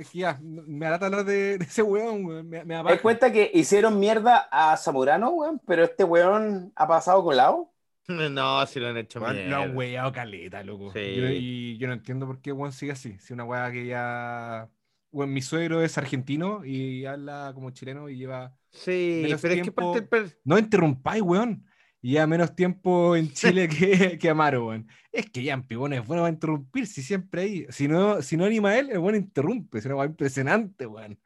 Es 0.00 0.08
que 0.10 0.18
Ya, 0.18 0.38
me 0.42 0.86
hará 0.86 0.96
hablar 1.04 1.24
de, 1.24 1.58
de 1.58 1.64
ese 1.64 1.82
weón, 1.82 2.24
weón. 2.24 2.48
Me, 2.48 2.64
me 2.64 2.74
¿Te 2.74 2.74
apaga. 2.80 2.94
das 2.94 3.02
cuenta 3.02 3.32
que 3.32 3.50
hicieron 3.54 3.98
mierda 4.00 4.48
a 4.50 4.76
Zamorano, 4.76 5.30
weón? 5.30 5.60
Pero 5.66 5.84
este 5.84 6.04
weón 6.04 6.72
ha 6.74 6.86
pasado 6.88 7.22
colado. 7.22 7.68
No, 8.08 8.66
si 8.66 8.80
lo 8.80 8.88
han 8.88 8.96
hecho 8.96 9.20
Weón, 9.20 9.36
Lo 9.48 9.56
han 9.56 9.74
mierda. 9.76 10.12
caleta, 10.12 10.62
loco. 10.62 10.90
Sí. 10.92 11.14
Yo- 11.16 11.28
y 11.28 11.78
yo 11.78 11.86
no 11.86 11.92
entiendo 11.94 12.26
por 12.26 12.40
qué 12.40 12.52
weón 12.52 12.72
sigue 12.72 12.92
así. 12.92 13.18
Si 13.18 13.32
una 13.32 13.44
weá 13.44 13.70
que 13.70 13.86
ya. 13.86 14.68
Weón, 15.12 15.32
mi 15.32 15.42
suegro 15.42 15.82
es 15.82 15.96
argentino 15.98 16.64
y 16.64 17.04
habla 17.04 17.52
como 17.54 17.70
chileno 17.70 18.08
y 18.08 18.16
lleva. 18.16 18.56
Sí, 18.70 19.20
menos 19.22 19.40
pero 19.42 19.54
es 19.54 19.62
que 19.62 19.72
parte 19.72 20.00
No 20.44 20.58
interrumpáis, 20.58 21.22
weón. 21.22 21.66
Y 22.04 22.14
ya 22.14 22.26
menos 22.26 22.54
tiempo 22.56 23.14
en 23.14 23.32
Chile 23.32 23.68
que, 23.68 24.18
que 24.18 24.28
Amaro, 24.30 24.66
weón. 24.66 24.88
Es 25.12 25.30
que 25.30 25.42
ya 25.44 25.56
Pibón 25.62 25.92
es 25.92 26.04
bueno 26.04 26.22
para 26.22 26.32
interrumpir, 26.32 26.86
si 26.86 27.00
siempre 27.02 27.42
ahí. 27.42 27.66
Si 27.70 27.86
no, 27.86 28.20
si 28.22 28.36
no 28.36 28.44
anima 28.44 28.76
él, 28.76 28.90
el 28.90 28.98
bueno 28.98 29.16
interrumpe. 29.16 29.78
Es 29.78 29.86
una 29.86 30.04
impresionante, 30.04 30.84
weón. 30.86 31.20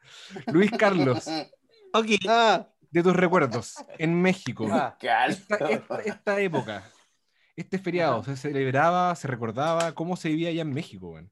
Luis 0.53 0.71
Carlos, 0.73 1.25
Ok, 1.95 2.07
Ah, 2.29 2.69
de 2.91 3.03
tus 3.03 3.17
recuerdos, 3.17 3.75
en 3.99 4.21
México. 4.21 4.69
ah, 4.71 4.97
esta, 5.29 5.57
esta- 5.57 6.01
esta 6.03 6.41
época, 6.41 6.85
este 7.57 7.79
feriado, 7.79 8.23
¿se 8.23 8.37
celebraba, 8.37 9.15
se 9.15 9.29
recordaba? 9.29 9.95
¿Cómo 9.95 10.17
se 10.17 10.29
vivía 10.29 10.51
allá 10.51 10.63
en 10.63 10.75
México, 10.75 11.09
weón? 11.11 11.31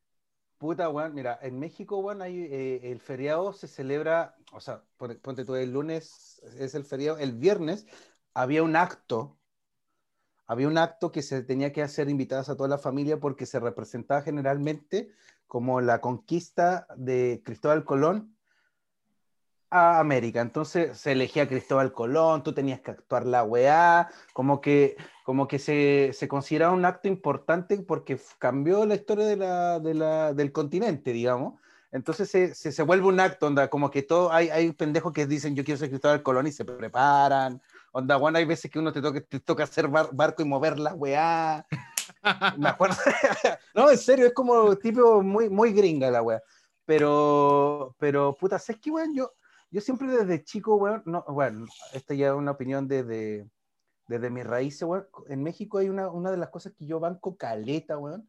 puta, 0.59 0.88
weón. 0.88 1.14
Mira, 1.14 1.38
en 1.42 1.59
México, 1.59 1.99
weón, 1.99 2.22
hay, 2.22 2.38
eh, 2.51 2.90
el 2.92 3.01
feriado 3.01 3.53
se 3.53 3.68
celebra, 3.68 4.34
o 4.53 4.61
sea, 4.61 4.82
pon- 4.97 5.18
ponte 5.22 5.45
tú, 5.45 5.55
el 5.57 5.72
lunes 5.72 6.40
es 6.59 6.74
el 6.74 6.84
feriado, 6.84 7.18
el 7.18 7.32
viernes 7.34 7.86
había 8.35 8.62
un 8.62 8.76
acto, 8.76 9.39
había 10.47 10.68
un 10.68 10.76
acto 10.76 11.12
que 11.12 11.22
se 11.22 11.43
tenía 11.43 11.72
que 11.72 11.82
hacer 11.82 12.11
invitadas 12.11 12.49
a 12.49 12.57
toda 12.57 12.68
la 12.68 12.78
familia 12.78 13.18
porque 13.18 13.47
se 13.47 13.61
representaba 13.61 14.22
generalmente 14.22 15.11
como 15.47 15.80
la 15.80 16.01
conquista 16.01 16.87
de 16.97 17.41
Cristóbal 17.45 17.85
Colón 17.85 18.37
a 19.70 19.99
América. 19.99 20.41
Entonces 20.41 20.99
se 20.99 21.12
elegía 21.12 21.45
a 21.45 21.49
Cristóbal 21.49 21.93
Colón, 21.93 22.43
tú 22.43 22.53
tenías 22.53 22.80
que 22.80 22.91
actuar 22.91 23.24
la 23.24 23.45
weá, 23.45 24.11
como 24.32 24.61
que, 24.61 24.97
como 25.24 25.49
que 25.49 25.59
se, 25.59 26.11
se 26.12 26.28
consideraba 26.28 26.74
un 26.74 26.85
acto 26.85 27.09
importante 27.09 27.78
porque 27.78 28.18
cambió 28.39 28.85
la 28.85 28.97
historia 28.97 29.26
de 29.26 30.35
del 30.35 30.53
continente, 30.53 31.12
digamos. 31.12 31.61
Entonces 31.93 32.28
se, 32.28 32.55
se, 32.55 32.72
se 32.72 32.82
vuelve 32.82 33.07
un 33.07 33.20
acto, 33.20 33.47
onda, 33.47 33.70
como 33.70 33.91
que 33.91 34.03
todo, 34.03 34.32
hay, 34.32 34.49
hay 34.51 34.72
pendejos 34.72 35.12
que 35.12 35.26
dicen 35.26 35.55
yo 35.55 35.64
quiero 35.64 35.78
ser 35.78 35.91
Cristóbal 35.91 36.22
Colón 36.22 36.49
y 36.49 36.53
se 36.53 36.64
preparan. 36.64 37.62
Onda, 37.97 38.16
bueno, 38.16 38.38
hay 38.38 38.45
veces 38.45 38.68
que 38.72 38.80
uno 38.80 38.92
te 38.92 39.01
toca, 39.01 39.20
te 39.20 39.38
toca 39.38 39.62
hacer 39.62 39.86
bar- 39.86 40.11
barco 40.12 40.42
y 40.42 40.45
mover 40.45 40.80
la 40.80 40.95
weá. 40.95 41.64
Me 42.59 42.68
acuerdo. 42.68 42.97
no, 43.74 43.88
en 43.88 43.99
serio, 43.99 44.26
es 44.26 44.32
como 44.32 44.74
tipo 44.76 45.22
muy, 45.22 45.49
muy 45.49 45.72
gringa 45.72 46.11
la 46.11 46.20
weá. 46.20 46.42
Pero, 46.84 47.95
pero, 48.01 48.34
puta, 48.34 48.59
¿sabes 48.59 48.80
qué, 48.82 48.90
weón? 48.90 49.14
Yo, 49.14 49.32
yo 49.70 49.80
siempre 49.80 50.09
desde 50.09 50.42
chico, 50.42 50.74
weón, 50.74 51.05
no, 51.07 51.24
bueno, 51.28 51.66
esta 51.92 52.14
ya 52.14 52.30
es 52.30 52.34
una 52.34 52.51
opinión 52.51 52.88
desde, 52.88 53.49
desde 54.09 54.28
mis 54.28 54.45
raíces, 54.45 54.82
weón. 54.82 55.07
En 55.28 55.45
México 55.45 55.78
hay 55.78 55.88
una, 55.88 56.11
una 56.11 56.32
de 56.32 56.36
las 56.36 56.49
cosas 56.51 56.72
que 56.76 56.86
yo 56.86 56.99
banco 56.99 57.36
caleta, 57.36 57.97
weón, 57.97 58.28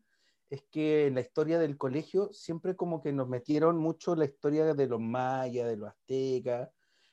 es 0.51 0.61
que 0.69 1.07
en 1.07 1.15
la 1.15 1.21
historia 1.21 1.57
del 1.57 1.75
colegio 1.75 2.31
siempre 2.33 2.75
como 2.75 3.01
que 3.01 3.11
nos 3.11 3.27
metieron 3.27 3.79
mucho 3.79 4.15
la 4.15 4.25
historia 4.25 4.75
de 4.75 4.85
los 4.87 4.99
mayas, 4.99 5.67
de 5.67 5.77
los 5.77 5.89
aztecas. 5.89 6.69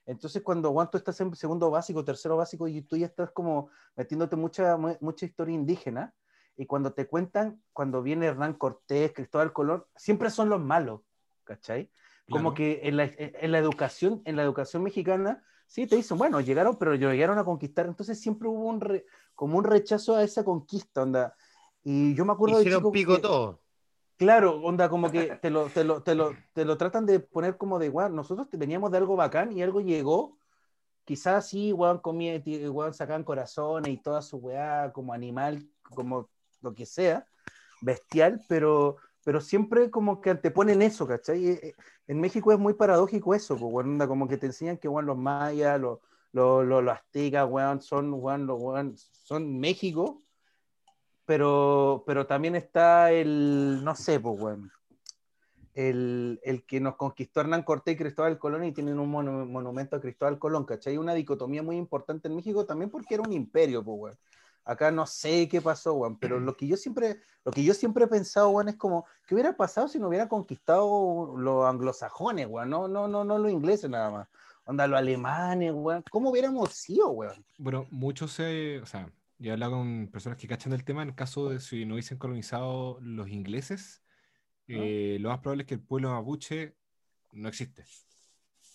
Entonces 0.06 0.42
cuando, 0.42 0.72
tú 0.90 0.98
estás 0.98 1.20
en 1.20 1.34
segundo 1.34 1.70
básico, 1.70 2.04
tercero 2.04 2.36
básico, 2.36 2.66
y 2.68 2.82
tú 2.82 2.96
ya 2.96 3.06
estás 3.06 3.30
como 3.30 3.70
metiéndote 3.96 4.36
mucha, 4.36 4.76
mu- 4.76 4.96
mucha 5.00 5.26
historia 5.26 5.54
indígena, 5.54 6.14
y 6.56 6.66
cuando 6.66 6.92
te 6.92 7.06
cuentan, 7.06 7.62
cuando 7.72 8.02
viene 8.02 8.26
Hernán 8.26 8.54
Cortés, 8.54 9.12
Cristóbal 9.12 9.52
Colón, 9.52 9.84
siempre 9.96 10.28
son 10.30 10.48
los 10.48 10.60
malos, 10.60 11.00
¿cachai? 11.44 11.90
Como 12.28 12.50
Claro. 12.50 12.54
que 12.54 12.80
en 12.88 12.96
la, 12.96 13.10
en 13.16 13.52
la 13.52 13.58
educación, 13.58 14.22
en 14.24 14.36
la 14.36 14.42
educación 14.42 14.82
mexicana, 14.82 15.42
sí 15.66 15.86
te 15.86 15.96
dicen, 15.96 16.18
bueno, 16.18 16.40
llegaron, 16.40 16.76
pero 16.76 16.94
llegaron 16.94 17.38
a 17.38 17.44
conquistar, 17.44 17.86
entonces 17.86 18.20
siempre 18.20 18.48
hubo 18.48 18.64
un 18.66 18.80
re- 18.80 19.06
como 19.34 19.56
un 19.56 19.64
rechazo 19.64 20.16
a 20.16 20.22
esa 20.22 20.44
conquista, 20.44 21.02
onda. 21.02 21.34
Y 21.82 22.14
yo 22.14 22.24
me 22.24 22.32
acuerdo 22.32 22.56
de 22.56 22.62
hicieron 22.62 22.80
chico 22.80 22.92
pico 22.92 23.16
que- 23.16 23.22
todo. 23.22 23.61
Claro, 24.16 24.60
onda, 24.62 24.88
como 24.88 25.10
que 25.10 25.36
te 25.42 25.50
lo, 25.50 25.66
te 25.68 25.82
lo, 25.84 26.02
te 26.02 26.14
lo, 26.14 26.32
te 26.52 26.64
lo 26.64 26.76
tratan 26.76 27.06
de 27.06 27.18
poner 27.20 27.56
como 27.56 27.78
de, 27.78 27.88
weón, 27.88 28.14
nosotros 28.14 28.48
te- 28.48 28.56
veníamos 28.56 28.90
de 28.92 28.98
algo 28.98 29.16
bacán 29.16 29.50
y 29.52 29.62
algo 29.62 29.80
llegó, 29.80 30.38
quizás 31.04 31.48
sí, 31.48 31.72
weón, 31.72 31.98
comía, 32.00 32.42
weón, 32.70 32.94
sacaban 32.94 33.24
corazones 33.24 33.92
y 33.92 33.98
toda 33.98 34.22
su 34.22 34.38
weá, 34.38 34.92
como 34.92 35.12
animal, 35.14 35.68
como 35.82 36.30
lo 36.62 36.74
que 36.74 36.86
sea, 36.86 37.26
bestial, 37.82 38.44
pero, 38.48 38.96
pero 39.24 39.40
siempre 39.40 39.90
como 39.90 40.20
que 40.20 40.30
anteponen 40.30 40.82
eso, 40.82 41.06
¿cachai? 41.06 41.46
Eh, 41.48 41.60
eh, 41.68 41.74
En 42.08 42.20
México 42.20 42.52
es 42.52 42.58
muy 42.58 42.74
paradójico 42.74 43.34
eso, 43.34 43.58
pues, 43.58 43.72
weón, 43.72 43.90
onda, 43.92 44.08
como 44.08 44.28
que 44.28 44.38
te 44.38 44.46
enseñan 44.46 44.78
que, 44.78 44.88
weón, 44.88 45.06
los 45.06 45.18
mayas, 45.18 45.80
los, 45.80 46.00
los, 46.32 46.64
los, 46.66 46.82
los 46.84 46.94
aztecas, 46.94 47.48
weón, 47.50 47.80
son, 47.82 48.12
weón, 48.14 48.46
los, 48.46 48.60
weón, 48.60 48.96
son 48.96 49.58
México, 49.60 50.22
pero, 51.24 52.02
pero 52.06 52.26
también 52.26 52.56
está 52.56 53.12
el, 53.12 53.82
no 53.84 53.94
sé, 53.94 54.20
pues, 54.20 54.40
weón, 54.40 54.70
el, 55.74 56.40
el 56.42 56.66
que 56.66 56.80
nos 56.80 56.96
conquistó 56.96 57.40
Hernán 57.40 57.62
Cortés 57.62 57.94
y 57.94 57.98
Cristóbal 57.98 58.38
Colón 58.38 58.64
y 58.64 58.72
tienen 58.72 58.98
un 58.98 59.10
mono- 59.10 59.46
monumento 59.46 59.96
a 59.96 60.00
Cristóbal 60.00 60.38
Colón, 60.38 60.64
¿cachai? 60.64 60.98
Una 60.98 61.14
dicotomía 61.14 61.62
muy 61.62 61.76
importante 61.76 62.28
en 62.28 62.36
México 62.36 62.66
también 62.66 62.90
porque 62.90 63.14
era 63.14 63.22
un 63.22 63.32
imperio, 63.32 63.82
pues, 63.82 63.98
weón. 63.98 64.18
Acá 64.64 64.92
no 64.92 65.06
sé 65.06 65.48
qué 65.48 65.60
pasó, 65.60 65.94
weón, 65.94 66.16
pero 66.18 66.38
lo 66.38 66.56
que 66.56 66.68
yo 66.68 66.76
siempre, 66.76 67.18
lo 67.44 67.50
que 67.50 67.64
yo 67.64 67.74
siempre 67.74 68.04
he 68.04 68.08
pensado, 68.08 68.50
weón, 68.50 68.68
es 68.68 68.76
como, 68.76 69.06
¿qué 69.26 69.34
hubiera 69.34 69.56
pasado 69.56 69.88
si 69.88 69.98
no 69.98 70.06
hubiera 70.06 70.28
conquistado 70.28 71.34
los 71.36 71.66
anglosajones? 71.66 72.48
No, 72.48 72.86
no, 72.86 73.08
no, 73.08 73.24
no 73.24 73.38
los 73.38 73.50
ingleses 73.50 73.90
nada 73.90 74.10
más. 74.10 74.28
Onda, 74.64 74.86
los 74.86 74.98
alemanes. 74.98 75.72
¿Cómo 76.10 76.30
hubiéramos 76.30 76.70
sido? 76.70 77.12
Bueno, 77.58 77.86
muchos 77.90 78.30
se, 78.32 78.78
o 78.80 78.86
sea, 78.86 79.10
yo 79.42 79.50
he 79.50 79.52
hablado 79.54 79.72
con 79.72 80.08
personas 80.12 80.38
que 80.38 80.46
cachan 80.46 80.70
del 80.70 80.84
tema, 80.84 81.02
en 81.02 81.08
el 81.08 81.14
caso 81.16 81.48
de 81.48 81.58
si 81.58 81.84
no 81.84 81.94
hubiesen 81.94 82.16
colonizado 82.16 82.98
los 83.00 83.28
ingleses, 83.28 84.04
eh, 84.68 85.18
lo 85.20 85.30
más 85.30 85.40
probable 85.40 85.64
es 85.64 85.66
que 85.66 85.74
el 85.74 85.80
pueblo 85.80 86.10
mapuche 86.10 86.76
no 87.32 87.48
existe. 87.48 87.84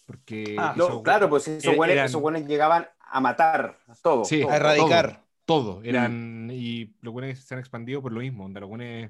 Porque 0.05 0.57
ah, 0.59 0.75
claro, 1.03 1.29
pues 1.29 1.47
esos 1.47 1.75
buenos, 1.75 2.45
llegaban 2.45 2.85
a 2.99 3.19
matar 3.21 3.79
todo. 4.01 4.25
Sí, 4.25 4.43
a 4.43 4.57
erradicar. 4.57 5.23
Todo, 5.45 5.81
eran, 5.83 6.49
y 6.51 6.93
los 6.99 7.13
buenos 7.13 7.39
se 7.39 7.53
han 7.53 7.61
expandido 7.61 8.01
por 8.01 8.11
lo 8.11 8.19
mismo, 8.19 8.49
los 8.49 8.67
buenos 8.69 9.09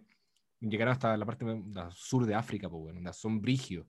llegaron 0.59 0.91
hasta 0.91 1.17
la 1.17 1.25
parte 1.25 1.43
sur 1.89 2.27
de 2.27 2.35
África, 2.35 2.69
pues 2.69 2.83
bueno, 2.83 3.13
son 3.13 3.41
brigios. 3.41 3.87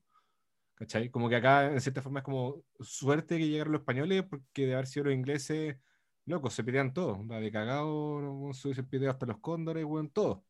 ¿Cachai? 0.74 1.10
Como 1.10 1.28
que 1.28 1.36
acá, 1.36 1.66
en 1.66 1.80
cierta 1.82 2.00
forma, 2.00 2.20
es 2.20 2.24
como 2.24 2.62
suerte 2.80 3.36
que 3.36 3.48
llegaron 3.48 3.72
los 3.72 3.80
españoles, 3.80 4.22
porque 4.22 4.66
de 4.66 4.72
haber 4.72 4.86
sido 4.86 5.06
los 5.06 5.14
ingleses, 5.14 5.76
locos, 6.28 6.54
se 6.54 6.62
pelean 6.62 6.92
todos. 6.92 7.26
De 7.26 7.50
cagado, 7.50 8.50
se 8.52 8.82
pide 8.84 9.08
hasta 9.08 9.26
los 9.26 9.38
cóndores, 9.38 9.84
weón, 9.84 10.10
todo. 10.10 10.44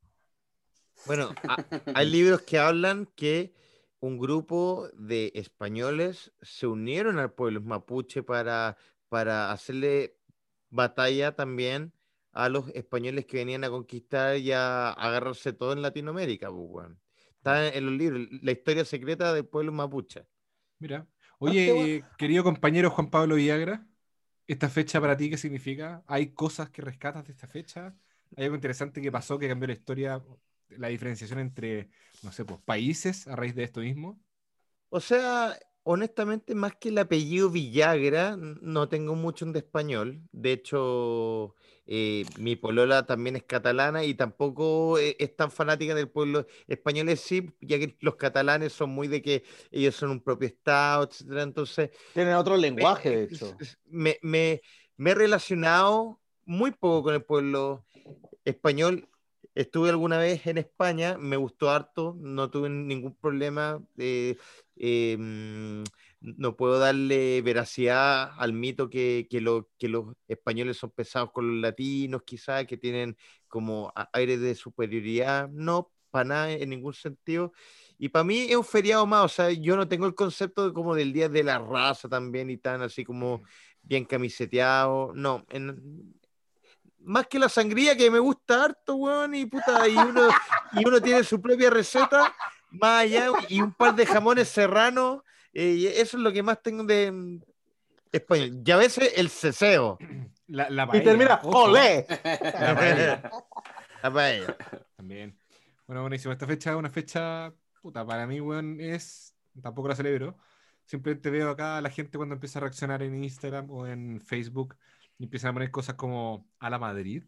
Bueno, 1.06 1.30
hay 1.94 2.10
libros 2.10 2.42
que 2.42 2.58
hablan 2.58 3.06
que 3.14 3.54
un 4.00 4.18
grupo 4.18 4.88
de 4.94 5.32
españoles 5.34 6.32
se 6.42 6.66
unieron 6.66 7.18
al 7.18 7.32
pueblo 7.32 7.60
mapuche 7.60 8.22
para, 8.22 8.76
para 9.08 9.52
hacerle 9.52 10.16
batalla 10.70 11.34
también 11.34 11.92
a 12.32 12.48
los 12.48 12.68
españoles 12.70 13.26
que 13.26 13.38
venían 13.38 13.64
a 13.64 13.70
conquistar 13.70 14.36
y 14.36 14.52
a, 14.52 14.90
agarrarse 14.90 15.52
todo 15.52 15.72
en 15.72 15.82
Latinoamérica. 15.82 16.50
Pues, 16.50 16.88
Está 17.36 17.68
en 17.68 17.86
los 17.86 17.94
libros, 17.94 18.28
la 18.42 18.52
historia 18.52 18.84
secreta 18.84 19.32
del 19.32 19.46
pueblo 19.46 19.72
mapuche. 19.72 20.26
Mira, 20.78 21.06
oye, 21.38 22.04
querido 22.16 22.44
compañero 22.44 22.90
Juan 22.90 23.10
Pablo 23.10 23.36
Villagra, 23.36 23.87
¿esta 24.48 24.68
fecha 24.70 25.00
para 25.00 25.16
ti 25.16 25.30
qué 25.30 25.38
significa? 25.38 26.04
¿Hay 26.08 26.34
cosas 26.34 26.70
que 26.70 26.82
rescatas 26.82 27.26
de 27.26 27.32
esta 27.32 27.48
fecha? 27.48 27.96
¿Hay 28.36 28.44
algo 28.44 28.56
interesante 28.56 29.00
que 29.02 29.12
pasó 29.12 29.38
que 29.38 29.48
cambió 29.48 29.68
la 29.68 29.74
historia 29.74 30.24
la 30.70 30.88
diferenciación 30.88 31.38
entre, 31.40 31.90
no 32.22 32.32
sé, 32.32 32.44
pues, 32.44 32.60
países 32.62 33.28
a 33.28 33.36
raíz 33.36 33.54
de 33.54 33.64
esto 33.64 33.80
mismo? 33.80 34.20
O 34.90 35.00
sea, 35.00 35.58
honestamente, 35.82 36.54
más 36.54 36.76
que 36.76 36.88
el 36.90 36.98
apellido 36.98 37.50
Villagra, 37.50 38.36
no 38.38 38.88
tengo 38.88 39.14
mucho 39.14 39.46
de 39.46 39.58
español. 39.60 40.22
De 40.32 40.52
hecho, 40.52 41.54
eh, 41.90 42.26
mi 42.38 42.54
polola 42.54 43.06
también 43.06 43.36
es 43.36 43.44
catalana 43.44 44.04
y 44.04 44.12
tampoco 44.12 44.98
e, 44.98 45.16
es 45.18 45.34
tan 45.34 45.50
fanática 45.50 45.94
del 45.94 46.10
pueblo 46.10 46.46
español, 46.66 47.16
sí, 47.16 47.50
ya 47.62 47.78
que 47.78 47.96
los 48.00 48.16
catalanes 48.16 48.74
son 48.74 48.90
muy 48.90 49.08
de 49.08 49.22
que 49.22 49.42
ellos 49.70 49.96
son 49.96 50.10
un 50.10 50.20
propio 50.20 50.48
Estado, 50.48 51.08
etcétera. 51.10 51.42
Entonces. 51.42 51.90
Tienen 52.12 52.34
otro 52.34 52.56
lenguaje, 52.58 53.10
de 53.10 53.22
hecho. 53.34 53.56
Me, 53.86 54.18
me, 54.20 54.60
me 54.98 55.10
he 55.12 55.14
relacionado 55.14 56.20
muy 56.44 56.72
poco 56.72 57.04
con 57.04 57.14
el 57.14 57.24
pueblo 57.24 57.86
español 58.44 59.08
Estuve 59.58 59.90
alguna 59.90 60.18
vez 60.18 60.46
en 60.46 60.56
España, 60.56 61.18
me 61.18 61.36
gustó 61.36 61.70
harto, 61.70 62.14
no 62.16 62.48
tuve 62.48 62.70
ningún 62.70 63.16
problema. 63.16 63.82
Eh, 63.96 64.36
em, 64.76 65.82
no 66.20 66.56
puedo 66.56 66.78
darle 66.78 67.40
veracidad 67.42 68.32
al 68.38 68.52
mito 68.52 68.90
que, 68.90 69.26
que, 69.30 69.38
que, 69.78 69.88
los 69.88 70.14
españoles 70.26 70.76
son 70.76 70.90
pesados 70.90 71.30
con 71.32 71.46
los 71.48 71.60
latinos, 71.60 72.22
quizás, 72.24 72.66
que 72.66 72.76
tienen 72.76 73.16
como 73.46 73.92
aire 74.12 74.36
de 74.38 74.54
superioridad. 74.54 75.48
No, 75.48 75.92
para 76.10 76.24
nada, 76.24 76.50
en 76.50 76.70
ningún 76.70 76.94
sentido. 76.94 77.52
Y 77.98 78.08
para 78.08 78.24
mí 78.24 78.46
es 78.48 78.56
un 78.56 78.64
feriado 78.64 79.06
más, 79.06 79.24
o 79.24 79.28
sea, 79.28 79.50
yo 79.50 79.76
no 79.76 79.88
tengo 79.88 80.06
el 80.06 80.14
concepto 80.14 80.72
como 80.72 80.94
del 80.94 81.12
día 81.12 81.28
de 81.28 81.42
la 81.42 81.58
raza 81.58 82.08
también 82.08 82.50
y 82.50 82.56
tan 82.56 82.82
así 82.82 83.04
como 83.04 83.42
bien 83.82 84.04
camiseteado. 84.04 85.12
No, 85.14 85.44
en, 85.50 86.14
más 87.00 87.26
que 87.26 87.38
la 87.38 87.48
sangría 87.48 87.96
que 87.96 88.10
me 88.10 88.18
gusta 88.18 88.64
harto, 88.64 88.96
weón, 88.96 89.34
y 89.34 89.46
puta, 89.46 89.88
y 89.88 89.96
uno, 89.96 90.28
y 90.72 90.86
uno 90.86 91.00
tiene 91.00 91.24
su 91.24 91.40
propia 91.40 91.70
receta, 91.70 92.34
más 92.70 93.02
allá, 93.02 93.30
y 93.48 93.60
un 93.60 93.72
par 93.72 93.94
de 93.94 94.06
jamones 94.06 94.48
serranos, 94.48 95.22
eh, 95.60 95.74
y 95.74 95.86
eso 95.88 96.16
es 96.16 96.22
lo 96.22 96.32
que 96.32 96.42
más 96.42 96.62
tengo 96.62 96.84
de 96.84 97.10
mm, 97.10 97.40
español. 98.12 98.62
Y 98.64 98.70
a 98.70 98.76
veces 98.76 99.12
el 99.16 99.28
ceseo. 99.28 99.98
La, 100.46 100.70
la 100.70 100.88
y 100.94 101.04
termina, 101.04 101.40
¡olé! 101.42 102.06
La 104.02 104.10
paella. 104.10 104.56
También. 104.96 105.38
Bueno, 105.86 106.00
buenísimo. 106.00 106.32
Esta 106.32 106.46
fecha 106.46 106.70
es 106.70 106.76
una 106.76 106.88
fecha, 106.88 107.52
puta, 107.82 108.06
para 108.06 108.26
mí, 108.26 108.40
weón, 108.40 108.80
es, 108.80 109.34
tampoco 109.60 109.88
la 109.88 109.94
celebro. 109.94 110.38
Simplemente 110.86 111.28
veo 111.28 111.50
acá 111.50 111.76
a 111.76 111.80
la 111.82 111.90
gente 111.90 112.16
cuando 112.16 112.34
empieza 112.34 112.60
a 112.60 112.62
reaccionar 112.62 113.02
en 113.02 113.22
Instagram 113.22 113.70
o 113.70 113.86
en 113.86 114.22
Facebook 114.22 114.74
y 115.18 115.24
empiezan 115.24 115.50
a 115.50 115.52
poner 115.52 115.70
cosas 115.70 115.96
como 115.96 116.48
a 116.60 116.70
la 116.70 116.78
Madrid. 116.78 117.24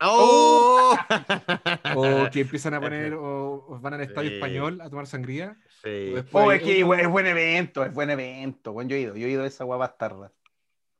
¡Oh! 0.00 0.96
o 1.96 2.30
que 2.30 2.40
empiezan 2.40 2.72
a 2.72 2.80
poner, 2.80 3.12
o, 3.12 3.78
van 3.82 3.92
al 3.92 4.00
estadio 4.00 4.30
español 4.30 4.80
a 4.80 4.88
tomar 4.88 5.06
sangría. 5.06 5.58
Sí. 5.84 6.14
Oh, 6.32 6.50
es 6.50 6.62
que 6.62 6.80
es 6.80 6.86
buen 6.86 7.26
evento, 7.26 7.84
es 7.84 7.92
buen 7.92 8.10
evento. 8.10 8.72
Bueno, 8.72 8.90
yo 8.90 8.96
he 8.96 9.00
ido, 9.00 9.16
yo 9.16 9.26
he 9.26 9.30
ido 9.30 9.42
a 9.42 9.46
esa 9.46 9.64
guapa 9.64 9.96
tarda. 9.96 10.32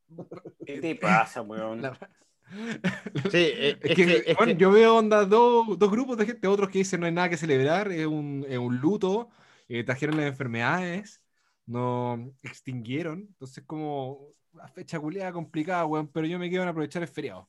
¿Qué 0.67 0.81
te 0.81 0.95
pasa, 0.95 1.43
weón? 1.43 1.83
Sí, 3.33 3.51
es, 3.53 3.77
que, 3.81 4.35
bueno, 4.37 4.53
yo 4.53 4.71
veo 4.71 4.97
onda 4.97 5.25
dos, 5.25 5.79
dos 5.79 5.91
grupos 5.91 6.19
de 6.19 6.27
gente, 6.27 6.47
otros 6.47 6.69
que 6.69 6.79
dicen 6.79 7.01
no 7.01 7.07
hay 7.07 7.13
nada 7.13 7.29
que 7.29 7.39
celebrar, 7.39 7.91
es 7.91 8.07
un, 8.07 8.45
es 8.49 8.59
un 8.59 8.77
luto, 8.77 9.31
eh, 9.67 9.83
trajeron 9.83 10.19
las 10.19 10.27
enfermedades, 10.27 11.23
no 11.67 12.33
extinguieron, 12.43 13.21
entonces 13.31 13.65
como 13.67 14.29
una 14.53 14.69
fecha 14.69 15.01
culiada 15.01 15.33
complicada, 15.33 15.87
weón, 15.87 16.07
pero 16.09 16.27
yo 16.27 16.39
me 16.39 16.49
quiero 16.49 16.69
aprovechar 16.69 17.03
el 17.03 17.09
feriado. 17.09 17.49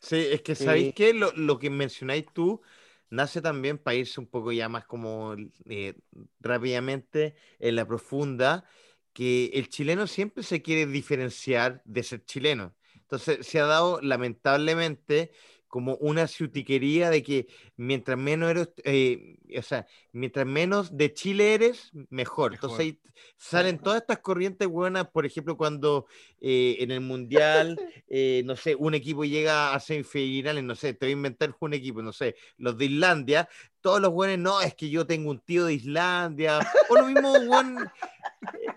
Sí, 0.00 0.16
es 0.30 0.40
que 0.42 0.54
sabéis 0.54 0.94
que 0.94 1.12
lo, 1.12 1.58
que 1.58 1.68
mencionáis 1.68 2.24
tú 2.32 2.62
nace 3.10 3.40
también 3.42 3.78
para 3.78 3.96
un 4.18 4.26
poco 4.26 4.52
ya 4.52 4.68
más 4.68 4.84
como 4.86 5.34
eh, 5.66 5.94
rápidamente 6.40 7.34
en 7.58 7.76
la 7.76 7.86
profunda, 7.86 8.64
que 9.12 9.46
el 9.54 9.68
chileno 9.68 10.06
siempre 10.06 10.42
se 10.42 10.62
quiere 10.62 10.86
diferenciar 10.86 11.82
de 11.84 12.02
ser 12.02 12.24
chileno. 12.24 12.76
Entonces 12.94 13.46
se 13.46 13.58
ha 13.58 13.66
dado 13.66 14.00
lamentablemente 14.02 15.32
como 15.68 15.96
una 15.96 16.26
ciutiquería 16.26 17.10
de 17.10 17.22
que 17.22 17.46
mientras 17.76 18.18
menos 18.18 18.50
eres, 18.50 18.70
eh, 18.84 19.36
o 19.56 19.62
sea, 19.62 19.86
mientras 20.12 20.46
menos 20.46 20.96
de 20.96 21.12
Chile 21.12 21.54
eres, 21.54 21.90
mejor. 22.10 22.54
Entonces 22.54 22.80
ahí 22.80 23.00
salen 23.36 23.78
todas 23.78 24.00
estas 24.00 24.18
corrientes 24.18 24.66
buenas, 24.66 25.08
por 25.08 25.26
ejemplo, 25.26 25.56
cuando 25.56 26.06
eh, 26.40 26.76
en 26.80 26.90
el 26.90 27.00
Mundial, 27.00 27.78
eh, 28.08 28.42
no 28.44 28.56
sé, 28.56 28.74
un 28.74 28.94
equipo 28.94 29.24
llega 29.24 29.74
a 29.74 29.80
semifinales, 29.80 30.64
no 30.64 30.74
sé, 30.74 30.94
te 30.94 31.06
voy 31.06 31.10
a 31.10 31.16
inventar 31.16 31.54
un 31.60 31.74
equipo, 31.74 32.02
no 32.02 32.12
sé, 32.12 32.34
los 32.56 32.76
de 32.78 32.86
Islandia, 32.86 33.48
todos 33.88 34.02
los 34.02 34.12
buenos, 34.12 34.36
no, 34.36 34.60
es 34.60 34.74
que 34.74 34.90
yo 34.90 35.06
tengo 35.06 35.30
un 35.30 35.38
tío 35.38 35.64
de 35.64 35.72
Islandia, 35.72 36.58
o 36.90 36.94
lo 36.94 37.06
mismo, 37.06 37.32
buen, 37.46 37.88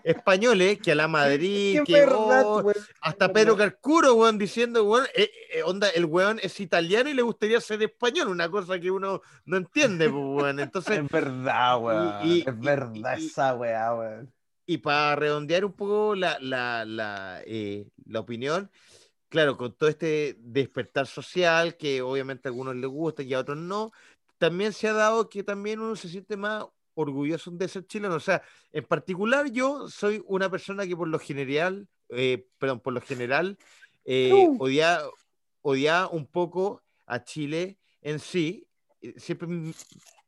españoles 0.04 0.78
que 0.78 0.92
a 0.92 0.94
la 0.94 1.06
Madrid, 1.06 1.80
que 1.84 2.08
hasta 3.02 3.30
Pedro 3.30 3.54
Carcuro, 3.54 4.14
weón, 4.14 4.38
diciendo, 4.38 4.84
weón, 4.84 5.04
eh, 5.14 5.30
eh, 5.52 5.62
onda, 5.64 5.90
el 5.90 6.06
weón 6.06 6.40
es 6.42 6.58
italiano 6.60 7.10
y 7.10 7.12
le 7.12 7.20
gustaría 7.20 7.60
ser 7.60 7.82
español, 7.82 8.28
una 8.28 8.50
cosa 8.50 8.80
que 8.80 8.90
uno 8.90 9.20
no 9.44 9.58
entiende, 9.58 10.08
pues, 10.08 10.24
weón. 10.24 10.60
Entonces, 10.60 11.00
es 11.00 11.10
verdad, 11.10 11.78
weón. 11.78 12.20
es 12.22 12.58
verdad 12.58 13.18
esa 13.18 13.54
weá, 13.54 13.94
weón. 13.94 14.32
Y 14.64 14.78
para 14.78 15.14
redondear 15.14 15.66
un 15.66 15.74
poco 15.74 16.14
la, 16.14 16.38
la, 16.40 16.86
la, 16.86 17.42
eh, 17.44 17.86
la 18.06 18.20
opinión, 18.20 18.70
claro, 19.28 19.58
con 19.58 19.74
todo 19.74 19.90
este 19.90 20.36
despertar 20.38 21.06
social, 21.06 21.76
que 21.76 22.00
obviamente 22.00 22.48
a 22.48 22.50
algunos 22.50 22.76
les 22.76 22.88
gusta 22.88 23.22
y 23.22 23.34
a 23.34 23.40
otros 23.40 23.58
no, 23.58 23.92
también 24.42 24.72
se 24.72 24.88
ha 24.88 24.92
dado 24.92 25.28
que 25.28 25.44
también 25.44 25.78
uno 25.78 25.94
se 25.94 26.08
siente 26.08 26.36
más 26.36 26.66
orgulloso 26.94 27.52
de 27.52 27.68
ser 27.68 27.86
chileno. 27.86 28.16
O 28.16 28.20
sea, 28.20 28.42
en 28.72 28.84
particular 28.84 29.48
yo 29.52 29.88
soy 29.88 30.20
una 30.26 30.50
persona 30.50 30.84
que 30.84 30.96
por 30.96 31.06
lo 31.06 31.20
general, 31.20 31.86
eh, 32.08 32.48
perdón, 32.58 32.80
por 32.80 32.92
lo 32.92 33.00
general, 33.00 33.56
eh, 34.04 34.32
odia, 34.58 34.98
odia 35.60 36.08
un 36.08 36.26
poco 36.26 36.82
a 37.06 37.22
Chile 37.22 37.78
en 38.00 38.18
sí, 38.18 38.66
eh, 39.00 39.14
siempre 39.16 39.46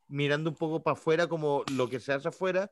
mirando 0.06 0.50
un 0.50 0.56
poco 0.56 0.80
para 0.80 0.96
afuera 0.96 1.26
como 1.26 1.64
lo 1.72 1.88
que 1.88 1.98
se 1.98 2.12
hace 2.12 2.28
afuera, 2.28 2.70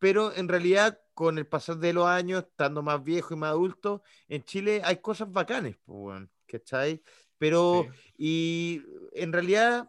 pero 0.00 0.34
en 0.34 0.48
realidad 0.48 0.98
con 1.14 1.38
el 1.38 1.46
pasar 1.46 1.76
de 1.76 1.92
los 1.92 2.06
años, 2.06 2.42
estando 2.42 2.82
más 2.82 3.00
viejo 3.04 3.34
y 3.34 3.36
más 3.36 3.50
adulto, 3.50 4.02
en 4.26 4.42
Chile 4.42 4.82
hay 4.84 4.96
cosas 4.96 5.30
bacanes, 5.30 5.76
pues, 5.84 6.20
¿cachai? 6.46 7.00
Pero, 7.38 7.86
y 8.18 8.82
en 9.12 9.32
realidad 9.32 9.88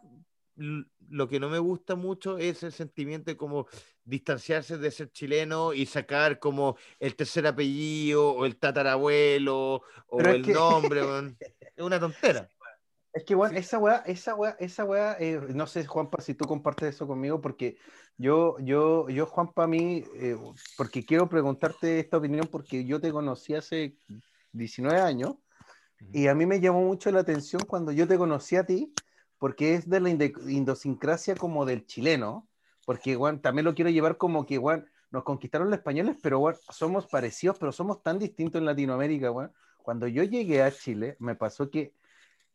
lo 0.56 1.28
que 1.28 1.40
no 1.40 1.48
me 1.48 1.58
gusta 1.58 1.94
mucho 1.94 2.38
es 2.38 2.62
el 2.62 2.72
sentimiento 2.72 3.30
de 3.30 3.36
como 3.36 3.66
distanciarse 4.04 4.78
de 4.78 4.90
ser 4.90 5.10
chileno 5.10 5.72
y 5.72 5.86
sacar 5.86 6.38
como 6.38 6.76
el 6.98 7.16
tercer 7.16 7.46
apellido 7.46 8.32
o 8.32 8.44
el 8.44 8.56
tatarabuelo 8.56 9.82
o 10.08 10.20
el 10.20 10.46
nombre. 10.52 11.00
es 11.60 11.84
una 11.84 11.98
tontera. 11.98 12.48
Es 13.12 13.24
que, 13.24 13.34
bueno, 13.34 13.58
esa 13.58 13.78
weá, 13.78 13.96
esa 14.06 14.34
weá, 14.34 14.56
esa 14.58 14.84
weá, 14.84 15.16
eh, 15.20 15.38
no 15.54 15.66
sé, 15.66 15.84
Juanpa, 15.84 16.22
si 16.22 16.34
tú 16.34 16.46
compartes 16.46 16.94
eso 16.94 17.06
conmigo, 17.06 17.42
porque 17.42 17.76
yo, 18.16 18.56
yo, 18.60 19.06
yo, 19.10 19.26
Juanpa, 19.26 19.64
a 19.64 19.66
mí, 19.66 20.02
eh, 20.14 20.36
porque 20.78 21.04
quiero 21.04 21.28
preguntarte 21.28 22.00
esta 22.00 22.16
opinión, 22.16 22.48
porque 22.50 22.86
yo 22.86 23.02
te 23.02 23.12
conocí 23.12 23.54
hace 23.54 23.98
19 24.52 24.98
años, 24.98 25.34
y 26.10 26.26
a 26.26 26.34
mí 26.34 26.46
me 26.46 26.58
llamó 26.58 26.82
mucho 26.82 27.12
la 27.12 27.20
atención 27.20 27.62
cuando 27.66 27.92
yo 27.92 28.08
te 28.08 28.16
conocí 28.16 28.56
a 28.56 28.64
ti, 28.64 28.94
porque 29.42 29.74
es 29.74 29.90
de 29.90 29.98
la 29.98 30.08
idiosincrasia 30.08 31.34
como 31.34 31.64
del 31.66 31.84
chileno, 31.84 32.46
porque, 32.86 33.16
bueno, 33.16 33.40
también 33.40 33.64
lo 33.64 33.74
quiero 33.74 33.90
llevar 33.90 34.16
como 34.16 34.46
que, 34.46 34.56
bueno, 34.56 34.84
nos 35.10 35.24
conquistaron 35.24 35.68
los 35.68 35.80
españoles, 35.80 36.16
pero, 36.22 36.38
bueno, 36.38 36.56
somos 36.70 37.08
parecidos, 37.08 37.58
pero 37.58 37.72
somos 37.72 38.04
tan 38.04 38.20
distintos 38.20 38.60
en 38.60 38.66
Latinoamérica, 38.66 39.30
bueno. 39.30 39.52
Cuando 39.78 40.06
yo 40.06 40.22
llegué 40.22 40.62
a 40.62 40.70
Chile, 40.70 41.16
me 41.18 41.34
pasó 41.34 41.68
que 41.70 41.92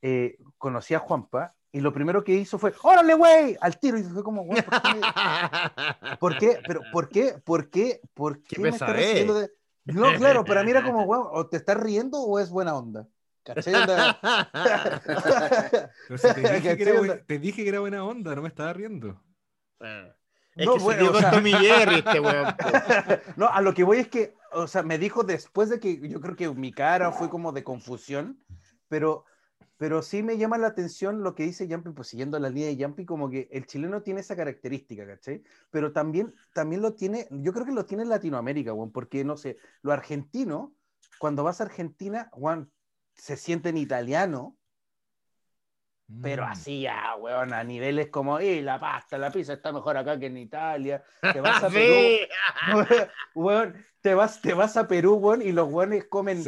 eh, 0.02 0.38
conocí 0.58 0.94
a 0.94 1.00
Juanpa 1.00 1.56
y 1.74 1.82
lo 1.82 1.92
primero 1.92 2.24
que 2.24 2.36
hizo 2.36 2.58
fue, 2.58 2.74
¡órale, 2.82 3.16
güey! 3.16 3.58
Al 3.60 3.78
tiro. 3.80 3.98
Y 3.98 4.04
fue 4.04 4.24
como, 4.24 4.46
güey, 4.46 4.64
¿por 6.22 6.38
qué? 6.38 6.62
¿Pero 6.66 6.80
por 6.94 7.10
qué? 7.10 7.36
¿Por 7.44 7.70
qué? 7.70 8.00
¿Por 8.14 8.42
qué, 8.44 8.62
me 8.62 8.70
estás 8.70 8.96
de... 8.96 9.52
No, 9.84 10.14
claro, 10.16 10.46
pero 10.46 10.62
a 10.62 10.64
mí 10.64 10.72
era 10.72 10.86
como, 10.86 11.04
güey, 11.06 11.20
o 11.22 11.48
te 11.48 11.58
estás 11.58 11.76
riendo 11.76 12.22
o 12.22 12.40
es 12.40 12.50
buena 12.50 12.78
onda. 12.78 13.10
¿Cachai? 13.48 13.74
te, 16.36 16.54
dije 16.54 16.76
te, 17.26 17.40
dije 17.40 17.64
que 17.64 17.70
era, 17.70 17.80
buena 17.80 18.04
onda, 18.04 18.36
no 18.36 18.42
me 18.42 18.50
estaba 18.50 18.74
riendo. 18.74 19.24
Ah. 19.80 20.14
Es 20.56 20.66
no, 20.66 20.74
que 20.74 20.80
bueno, 20.80 21.12
o 21.12 21.16
sea... 21.16 21.32
este 21.32 22.20
weón. 22.20 22.56
no, 23.38 23.48
a 23.48 23.62
lo 23.62 23.74
que 23.74 23.84
voy 23.84 24.00
es 24.00 24.10
que, 24.10 24.36
o 24.52 24.68
sea, 24.68 24.84
me 24.84 24.98
dijo 24.98 25.24
después 25.24 25.70
de 25.70 25.80
que 25.80 26.10
yo 26.10 26.20
creo 26.20 26.36
que 26.36 26.50
mi 26.50 26.74
cara 26.74 27.12
fue 27.12 27.30
como 27.30 27.52
de 27.52 27.64
confusión, 27.64 28.44
pero 28.90 29.26
pero 29.78 30.02
sí 30.02 30.24
me 30.24 30.38
llama 30.38 30.58
la 30.58 30.68
atención 30.68 31.24
lo 31.24 31.36
que 31.36 31.44
dice 31.44 31.68
Yampi, 31.68 31.92
pues 31.92 32.08
siguiendo 32.08 32.40
la 32.40 32.50
línea 32.50 32.68
de 32.68 32.78
Yampi, 32.78 33.06
como 33.06 33.30
que 33.30 33.48
el 33.52 33.68
chileno 33.68 34.02
tiene 34.02 34.22
esa 34.22 34.36
característica, 34.36 35.06
¿cachai? 35.06 35.44
Pero 35.70 35.92
también, 35.92 36.34
también 36.54 36.82
lo 36.82 36.96
tiene, 36.96 37.28
yo 37.30 37.54
creo 37.54 37.66
que 37.66 37.72
lo 37.72 37.86
tiene 37.86 38.02
en 38.02 38.10
Latinoamérica, 38.10 38.74
Juan, 38.74 38.92
porque 38.92 39.24
no 39.24 39.38
sé, 39.38 39.58
lo 39.84 39.92
argentino, 39.92 40.74
cuando 41.20 41.44
vas 41.44 41.62
a 41.62 41.66
Argentina, 41.66 42.28
Juan, 42.32 42.72
se 43.18 43.38
sienten 43.38 43.78
italiano, 43.78 44.58
pero 46.22 46.46
mm. 46.46 46.50
así 46.50 46.82
ya, 46.82 47.16
weón, 47.20 47.54
a 47.54 47.64
niveles 47.64 48.08
como, 48.08 48.40
eh, 48.40 48.62
la 48.62 48.80
pasta, 48.80 49.18
la 49.18 49.32
pizza 49.32 49.54
está 49.54 49.74
mejor 49.74 49.98
acá 49.98 50.18
que 50.18 50.28
en 50.28 50.38
Italia. 50.38 51.04
Te 51.34 51.42
vas 51.42 51.64
a 51.64 51.70
Perú, 51.70 52.28
weón, 53.36 53.86
te 54.02 54.14
vas, 54.14 54.42
te 54.42 54.54
vas 54.54 54.78
a 54.78 54.88
Perú, 54.88 55.16
weón, 55.16 55.42
y 55.42 55.52
los 55.52 55.68
weones 55.70 56.06
comen 56.06 56.44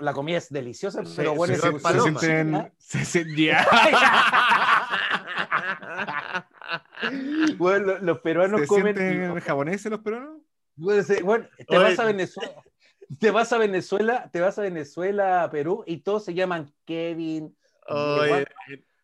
la 0.00 0.12
comida 0.12 0.38
es 0.38 0.50
deliciosa, 0.50 1.02
pero 1.16 1.34
bueno, 1.34 1.56
se, 1.56 1.60
se, 1.60 1.78
se 1.78 2.00
sienten. 2.00 2.72
Se 2.78 3.26
bueno, 7.56 7.98
los, 8.00 8.20
peruanos 8.20 8.66
comen. 8.66 8.96
¿Sienten 8.96 9.40
japoneses 9.40 9.90
los 9.90 10.00
peruanos? 10.00 10.38
Bueno, 10.76 11.46
te 11.68 11.78
vas 11.78 11.98
a 11.98 12.04
Venezuela. 12.04 12.62
Te 13.18 13.30
vas 13.30 13.52
a 13.52 13.58
Venezuela, 13.58 14.30
te 14.32 14.40
vas 14.40 14.58
a 14.58 14.62
Venezuela, 14.62 15.42
a 15.42 15.50
Perú, 15.50 15.82
y 15.86 15.98
todos 15.98 16.24
se 16.24 16.34
llaman 16.34 16.72
Kevin. 16.84 17.56
Oye, 17.88 18.46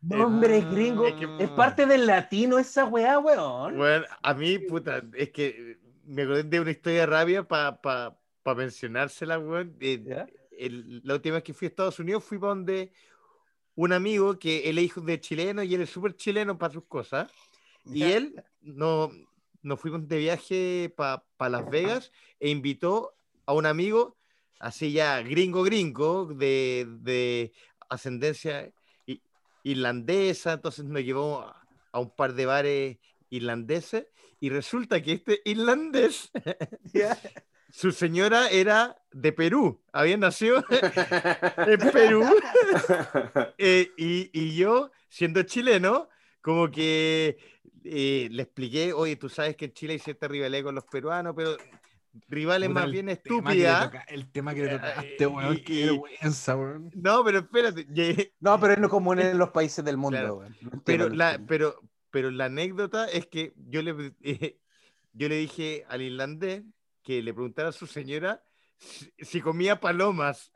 Nombre 0.01 0.63
ah, 0.65 0.71
gringo. 0.71 1.07
Es, 1.07 1.51
parte 1.51 1.87
del 1.87 2.07
latino 2.07 2.59
esa 2.59 2.85
weá, 2.85 3.19
weón. 3.19 3.77
Bueno, 3.77 4.07
a 4.23 4.35
mí, 4.35 4.59
puta, 4.59 5.03
es 5.15 5.31
que 5.31 5.79
me 6.05 6.23
acordé 6.23 6.45
de 6.45 6.61
una 6.61 6.71
historia 6.71 7.07
rabia 7.07 7.43
para 7.43 7.81
pa, 7.81 8.19
para 8.43 8.57
mencionársela, 8.57 9.39
weón. 9.39 9.77
Eh, 9.81 10.29
la 11.03 11.15
última 11.15 11.37
vez 11.37 11.45
que 11.45 11.55
fui 11.55 11.67
a 11.67 11.71
Estados 11.71 11.99
Unidos 11.99 12.23
fui 12.23 12.39
para 12.39 12.51
donde 12.51 12.93
un 13.75 13.93
amigo 13.93 14.39
que 14.39 14.71
él 14.71 14.79
es 14.79 14.85
hijo 14.85 15.01
de 15.01 15.21
chileno 15.21 15.63
y 15.63 15.75
él 15.75 15.83
es 15.83 15.91
súper 15.91 16.15
chileno 16.15 16.57
para 16.57 16.73
sus 16.73 16.85
cosas. 16.85 17.31
Y 17.85 18.05
él 18.05 18.43
no, 18.61 19.11
nos 19.63 19.81
fuimos 19.81 20.07
de 20.07 20.19
viaje 20.19 20.95
para 20.97 21.25
Las 21.51 21.69
Vegas 21.69 22.13
e 22.39 22.49
invitó 22.49 23.16
a 23.47 23.53
un 23.53 23.67
amigo, 23.67 24.17
así 24.59 24.93
ya 24.93 25.23
gringo 25.23 25.63
gringo, 25.63 26.27
de, 26.27 26.87
de 27.01 27.53
ascendencia 27.89 28.71
irlandesa, 29.63 30.55
entonces 30.55 30.85
nos 30.85 31.03
llevó 31.03 31.53
a 31.93 32.01
un 32.01 32.11
par 32.11 32.35
de 32.35 32.47
bares 32.47 32.99
irlandeses 33.31 34.07
y 34.41 34.51
resulta 34.51 35.03
que 35.03 35.13
este 35.13 35.41
irlandés 35.45 36.31
su 37.71 37.93
señora 37.93 38.49
era 38.49 38.97
de 39.13 39.33
Perú, 39.33 39.83
había 39.93 40.17
nacido 40.17 40.65
en 41.67 41.91
Perú. 41.93 42.25
Eh, 43.59 43.91
y, 43.97 44.55
yo, 44.55 44.91
siendo 45.09 45.43
chileno, 45.43 46.09
como 46.43 46.71
que 46.71 47.39
eh, 47.85 48.29
le 48.31 48.43
expliqué, 48.43 48.93
oye, 48.93 49.17
tú 49.17 49.29
sabes 49.29 49.57
que 49.57 49.67
en 49.67 49.73
Chile 49.73 49.95
hay 49.95 49.99
cierta 49.99 50.29
rivalidad 50.29 50.63
con 50.63 50.75
los 50.75 50.85
peruanos, 50.85 51.35
pero 51.35 51.57
rivales 52.29 52.71
más 52.71 52.91
bien 52.91 53.09
estúpidas. 53.09 53.91
El 54.09 54.31
tema 54.31 54.55
que 54.55 54.65
le 54.65 54.71
tocaste, 54.71 55.27
weón, 55.27 55.61
qué 55.65 55.87
vergüenza, 55.87 56.57
weón. 56.57 56.91
No, 56.95 57.25
pero 57.25 57.39
espérate. 57.41 57.87
No, 58.41 58.59
pero 58.61 58.73
es 58.73 58.79
no 58.79 58.89
común 58.91 59.21
en 59.21 59.39
los 59.39 59.51
países 59.51 59.85
del 59.85 59.97
mundo, 59.97 60.45
pero, 60.85 61.09
la, 61.09 61.41
pero, 61.47 61.81
pero 62.11 62.31
la 62.31 62.47
anécdota 62.47 63.07
es 63.07 63.27
que 63.27 63.53
yo 63.57 63.83
le, 63.83 64.15
yo 65.13 65.29
le 65.29 65.37
dije 65.37 65.85
al 65.89 66.03
irlandés 66.03 66.63
que 67.03 67.23
le 67.23 67.33
preguntara 67.33 67.69
a 67.69 67.73
su 67.73 67.87
señora 67.87 68.43
si, 68.79 69.41
comía 69.41 69.81
palomas. 69.81 70.53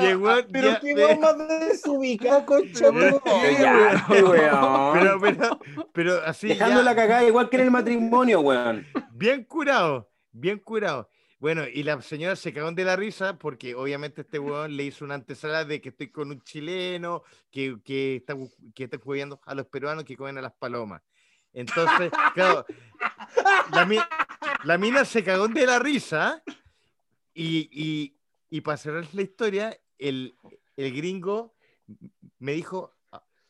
Llegó, 0.00 0.30
pero 0.50 0.78
qué 0.80 0.94
de... 0.94 1.16
más 1.16 1.36
desubicada, 1.38 2.44
concha 2.46 2.90
pero, 2.92 3.20
pero, 5.20 5.60
pero, 5.92 6.22
así. 6.24 6.48
Dejando 6.48 6.82
la 6.82 6.94
cagada 6.94 7.24
igual 7.24 7.48
que 7.48 7.56
en 7.56 7.62
el 7.62 7.70
matrimonio, 7.70 8.40
weón. 8.40 8.86
Bien 9.12 9.44
curado, 9.44 10.10
bien 10.32 10.58
curado. 10.58 11.08
Bueno, 11.38 11.64
y 11.72 11.82
la 11.82 12.00
señora 12.00 12.34
se 12.34 12.52
cagó 12.52 12.72
de 12.72 12.84
la 12.84 12.96
risa 12.96 13.38
porque 13.38 13.74
obviamente 13.74 14.22
este 14.22 14.38
weón 14.38 14.76
le 14.76 14.84
hizo 14.84 15.04
una 15.04 15.14
antesala 15.14 15.64
de 15.64 15.80
que 15.80 15.90
estoy 15.90 16.10
con 16.10 16.30
un 16.30 16.42
chileno 16.42 17.22
que, 17.50 17.76
que 17.84 18.16
está, 18.16 18.34
que 18.74 18.84
está 18.84 18.98
jugando 18.98 19.40
a 19.44 19.54
los 19.54 19.66
peruanos 19.66 20.04
que 20.04 20.16
comen 20.16 20.38
a 20.38 20.42
las 20.42 20.52
palomas. 20.52 21.02
Entonces, 21.52 22.10
claro, 22.34 22.64
la, 24.64 24.78
mina 24.78 25.04
se 25.04 25.24
cagó 25.24 25.48
de 25.48 25.66
la 25.66 25.78
risa 25.78 26.42
y, 27.34 27.68
y, 27.70 28.15
para 28.62 28.76
cerrar 28.76 29.06
la 29.12 29.22
historia, 29.22 29.78
el, 29.98 30.36
el 30.76 30.94
gringo 30.94 31.54
me 32.38 32.52
dijo, 32.52 32.94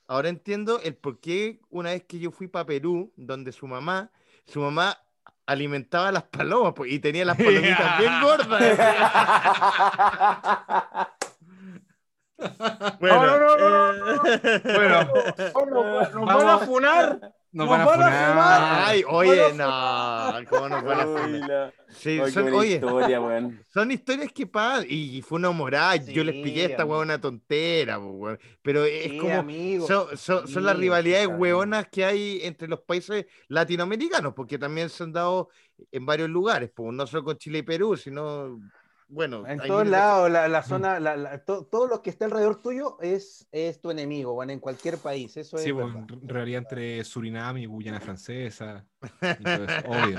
ahora 0.07 0.29
entiendo 0.29 0.81
el 0.81 0.95
por 0.97 1.21
qué 1.21 1.61
una 1.71 1.91
vez 1.91 2.05
que 2.05 2.19
yo 2.19 2.31
fui 2.31 2.49
para 2.49 2.67
Perú, 2.67 3.13
donde 3.17 3.53
su 3.53 3.67
mamá, 3.67 4.11
su 4.47 4.61
mamá 4.61 4.99
alimentaba 5.47 6.13
las 6.13 6.25
palomas 6.25 6.75
pues, 6.75 6.93
y 6.93 6.99
tenía 6.99 7.25
las 7.25 7.37
palomitas 7.37 7.99
bien 7.99 8.21
gordas. 8.21 8.79
bueno, 13.01 13.39
no, 13.39 13.57
no, 13.57 13.93
no, 13.93 14.23
bueno, 14.65 15.09
nos 16.13 16.27
van 16.27 16.49
a 16.49 16.59
funar. 16.59 17.35
Nos 17.57 17.71
van 17.71 17.81
a 17.81 17.87
funar. 17.87 18.83
Ay, 18.87 19.03
oye, 19.09 19.53
no. 19.55 20.33
¿Cómo 20.51 20.69
nos 20.69 20.85
van 20.85 21.01
a 21.01 21.07
funar? 21.07 21.75
Sí, 21.89 22.21
son, 22.31 22.53
oye, 22.53 22.75
historia, 22.75 23.19
son 23.73 23.91
historias 23.91 24.31
que 24.31 24.47
pasan. 24.47 24.85
Y 24.87 25.23
fue 25.23 25.39
una 25.39 25.49
humorada. 25.49 25.97
Yo 25.97 26.23
le 26.23 26.33
expliqué 26.33 26.65
a 26.65 26.67
esta 26.67 26.85
una 26.85 27.19
tontera, 27.19 27.99
weón. 27.99 28.39
Pero 28.61 28.85
es 28.85 29.19
como. 29.19 29.87
son, 29.87 30.47
son, 30.47 30.65
las 30.65 30.77
rivalidades 30.77 31.29
weonas 31.29 31.89
que 31.89 32.05
hay 32.05 32.41
entre 32.43 32.69
los 32.69 32.81
países 32.81 33.25
latinoamericanos, 33.49 34.35
porque 34.35 34.59
también 34.59 34.91
se 34.91 35.05
han 35.05 35.13
dado 35.15 35.49
en 35.91 36.05
varios 36.05 36.29
lugares, 36.29 36.71
pues, 36.75 36.93
no 36.93 37.07
solo 37.07 37.25
con 37.25 37.39
Chile 37.39 37.59
y 37.59 37.63
Perú, 37.63 37.97
sino 37.97 38.61
bueno, 39.09 39.47
en 39.47 39.59
todos 39.61 39.87
lados, 39.87 40.31
la, 40.31 40.49
la, 40.49 40.63
zona, 40.63 40.99
la, 41.01 41.45
todo 41.45 41.87
lo 41.87 42.03
que 42.03 42.11
está 42.11 42.25
alrededor 42.25 42.61
tuyo 42.61 42.99
es, 43.01 43.47
es 43.53 43.81
tu 43.81 43.91
enemigo, 43.91 44.35
bueno, 44.35 44.53
en 44.53 44.61
cualquier 44.61 44.99
país, 44.99 45.37
eso 45.37 45.59
sí, 45.59 45.69
es. 45.69 45.75
bueno, 45.75 46.07
realidad 46.23 46.63
entre 46.63 47.05
Surinam 47.05 47.59
y 47.59 47.67
Guyana 47.67 48.01
Francesa, 48.01 48.85
obvio. 49.87 50.19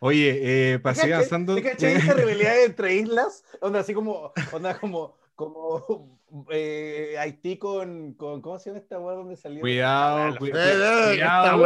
Oye, 0.00 0.74
eh, 0.74 0.78
pasé 0.78 1.12
avanzando. 1.12 1.56
¿Te 1.56 1.62
caché 1.62 1.92
esa 1.96 2.14
rivalidad 2.14 2.64
entre 2.64 2.94
islas? 2.94 3.44
Onda 3.60 3.80
así 3.80 3.94
como, 3.94 4.32
onda 4.52 4.78
como, 4.78 5.17
como 5.38 6.18
eh, 6.50 7.14
Haití 7.16 7.58
con, 7.58 8.14
con, 8.14 8.42
¿Cómo 8.42 8.58
se 8.58 8.70
llama 8.70 8.80
esta 8.80 8.98
weá 8.98 9.14
donde 9.14 9.36
salió? 9.36 9.60
Cuidado, 9.60 10.36
cuidado, 10.36 11.12
cuidado, 11.12 11.58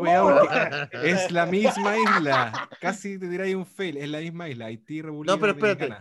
cuidado, 0.00 0.88
Es 1.04 1.30
la 1.30 1.46
misma 1.46 1.96
isla. 1.96 2.68
Casi 2.80 3.16
te 3.16 3.28
diría 3.28 3.56
un 3.56 3.64
fail. 3.64 3.96
Es 3.96 4.08
la 4.08 4.18
misma 4.18 4.48
isla. 4.48 4.66
Haití, 4.66 5.02
República 5.02 5.32
No, 5.32 5.40
pero 5.40 5.52
espérate. 5.52 5.96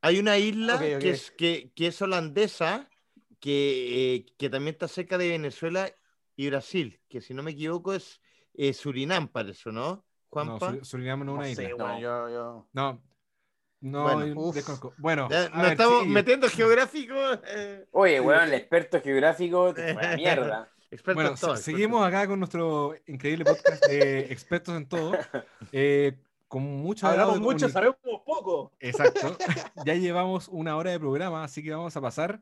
Hay 0.00 0.20
una 0.20 0.38
isla 0.38 0.78
Que, 0.78 1.10
es, 1.10 1.32
que, 1.32 1.72
que, 1.74 1.88
es 1.88 2.00
holandesa 2.00 2.88
que, 3.40 4.14
eh, 4.14 4.26
que 4.38 4.48
también 4.48 4.74
está 4.74 4.86
cerca 4.86 5.18
de 5.18 5.28
Venezuela 5.28 5.90
y 6.36 6.48
Brasil, 6.48 7.00
que 7.08 7.20
si 7.20 7.34
no 7.34 7.42
me 7.42 7.50
equivoco 7.50 7.94
es 7.94 8.20
eh, 8.54 8.72
Surinam, 8.72 9.26
para 9.26 9.50
eso, 9.50 9.72
¿no? 9.72 10.04
Juanpa. 10.28 10.70
No, 10.70 10.84
Surinam 10.84 11.26
no 11.26 11.42
es 11.42 11.58
una 11.58 11.64
isla. 11.64 11.76
no. 11.76 12.00
Yo, 12.00 12.28
yo... 12.28 12.68
no, 12.72 13.02
No, 13.82 14.04
Bueno, 14.04 14.52
desconozco. 14.52 14.94
Bueno, 14.96 15.28
Ya 15.28 15.48
nos 15.50 15.62
ver, 15.62 15.72
estamos 15.72 16.06
metiendo 16.06 16.48
geográfico. 16.48 17.14
eh, 17.48 17.84
Oye, 17.90 18.20
weón, 18.20 18.44
el 18.44 18.54
experto 18.54 19.00
geográfico, 19.02 19.74
buena 19.74 20.16
mierda. 20.16 20.68
experto 20.90 21.14
Bueno, 21.16 21.30
en 21.30 21.36
todo, 21.36 21.56
se- 21.56 21.64
seguimos 21.64 22.06
acá 22.06 22.26
con 22.28 22.38
nuestro 22.38 22.94
increíble 23.06 23.44
podcast 23.44 23.84
de 23.86 24.20
expertos 24.32 24.76
en 24.76 24.86
todo. 24.88 25.12
eh, 25.72 26.16
con 26.48 26.62
mucho 26.62 27.06
Hablamos 27.08 27.40
mucho, 27.40 27.68
sabemos 27.68 27.96
poco. 28.24 28.72
Exacto. 28.78 29.36
Ya 29.84 29.94
llevamos 29.94 30.48
una 30.48 30.76
hora 30.76 30.90
de 30.92 31.00
programa, 31.00 31.42
así 31.44 31.62
que 31.62 31.70
vamos 31.72 31.96
a 31.96 32.00
pasar. 32.00 32.40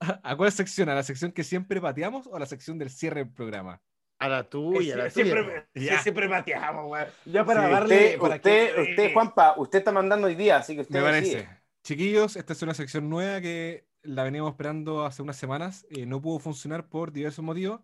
¿A 0.00 0.20
a 0.30 0.36
cuál 0.36 0.52
sección? 0.52 0.88
¿A 0.88 0.94
la 0.94 1.02
sección 1.02 1.32
que 1.32 1.42
siempre 1.44 1.80
pateamos 1.80 2.26
o 2.28 2.36
a 2.36 2.38
la 2.40 2.46
sección 2.46 2.78
del 2.78 2.88
cierre 2.90 3.24
del 3.24 3.32
programa? 3.32 3.80
A 4.18 4.28
la 4.28 4.48
tuya, 4.48 4.94
a 4.94 4.96
la 4.96 5.10
siempre, 5.10 5.42
tuya. 5.42 5.68
sí, 5.74 5.84
Ya. 5.84 5.98
siempre 6.02 6.28
pateamos, 6.28 6.90
weón. 6.90 7.06
Ya 7.26 7.44
para 7.44 7.66
Sí. 7.66 7.72
darle. 7.72 7.96
Usted, 8.06 8.18
para 8.18 8.34
usted, 8.36 8.74
que- 8.74 8.82
usted, 8.82 9.12
Juanpa, 9.12 9.54
usted 9.58 9.78
está 9.78 9.92
mandando 9.92 10.26
hoy 10.26 10.34
día, 10.34 10.56
así 10.56 10.74
que 10.74 10.80
usted 10.82 10.94
Me 10.94 11.02
parece. 11.02 11.36
decide. 11.36 11.60
Chiquillos, 11.82 12.36
esta 12.36 12.52
es 12.54 12.62
una 12.62 12.72
sección 12.74 13.08
nueva 13.10 13.40
que 13.40 13.86
la 14.02 14.24
veníamos 14.24 14.50
esperando 14.52 15.04
hace 15.04 15.22
unas 15.22 15.36
semanas. 15.36 15.84
eh, 15.90 16.06
no 16.06 16.20
pudo 16.22 16.38
funcionar 16.38 16.88
por 16.88 17.12
diversos 17.12 17.44
motivos. 17.44 17.80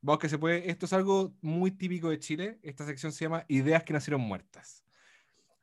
Vamos 0.00 0.20
que 0.20 0.28
se 0.28 0.38
puede. 0.38 0.70
Esto 0.70 0.86
es 0.86 0.92
algo 0.92 1.34
muy 1.40 1.70
típico 1.70 2.08
de 2.10 2.18
Chile. 2.18 2.58
Esta 2.62 2.84
sección 2.86 3.10
se 3.10 3.24
llama 3.24 3.44
Ideas 3.48 3.82
que 3.82 3.92
nacieron 3.94 4.20
muertas. 4.20 4.84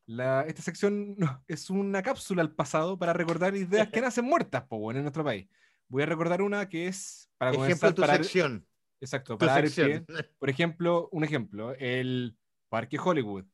La- 0.07 0.41
esta 0.47 0.61
sección 0.61 1.15
no, 1.17 1.41
es 1.47 1.69
una 1.69 2.01
cápsula 2.01 2.41
al 2.41 2.51
pasado 2.51 2.97
para 2.97 3.13
recordar 3.13 3.55
ideas 3.55 3.87
que 3.89 4.01
nacen 4.01 4.25
muertas, 4.25 4.63
po, 4.63 4.77
bueno, 4.79 4.99
en 4.99 5.03
nuestro 5.05 5.23
país. 5.23 5.47
Voy 5.87 6.03
a 6.03 6.05
recordar 6.07 6.41
una 6.41 6.67
que 6.67 6.87
es 6.87 7.29
para 7.37 7.51
Ejemplo 7.51 7.65
comenzar, 7.65 7.89
de 7.91 7.95
tu 7.95 8.01
para- 8.01 8.13
sección. 8.15 8.65
Exacto, 9.01 9.37
para 9.37 9.53
dar 9.53 9.65
el 9.65 9.71
pie. 9.71 10.05
Por 10.39 10.49
ejemplo, 10.49 11.09
un 11.11 11.23
ejemplo, 11.23 11.73
el 11.73 12.37
Parque 12.69 12.97
Hollywood. 12.97 13.45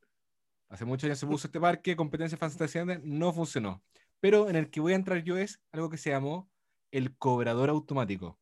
Hace 0.69 0.83
muchos 0.83 1.05
años 1.05 1.17
se 1.19 1.25
puso 1.25 1.47
este 1.47 1.61
parque, 1.61 1.95
competencia 1.95 2.37
fantasía, 2.37 2.83
no 3.03 3.31
funcionó. 3.31 3.81
Pero 4.19 4.49
en 4.49 4.57
el 4.57 4.69
que 4.69 4.81
voy 4.81 4.93
a 4.93 4.97
entrar 4.97 5.23
yo 5.23 5.37
es 5.37 5.61
algo 5.71 5.89
que 5.89 5.97
se 5.97 6.09
llamó 6.09 6.51
el 6.91 7.15
cobrador 7.17 7.69
automático. 7.69 8.39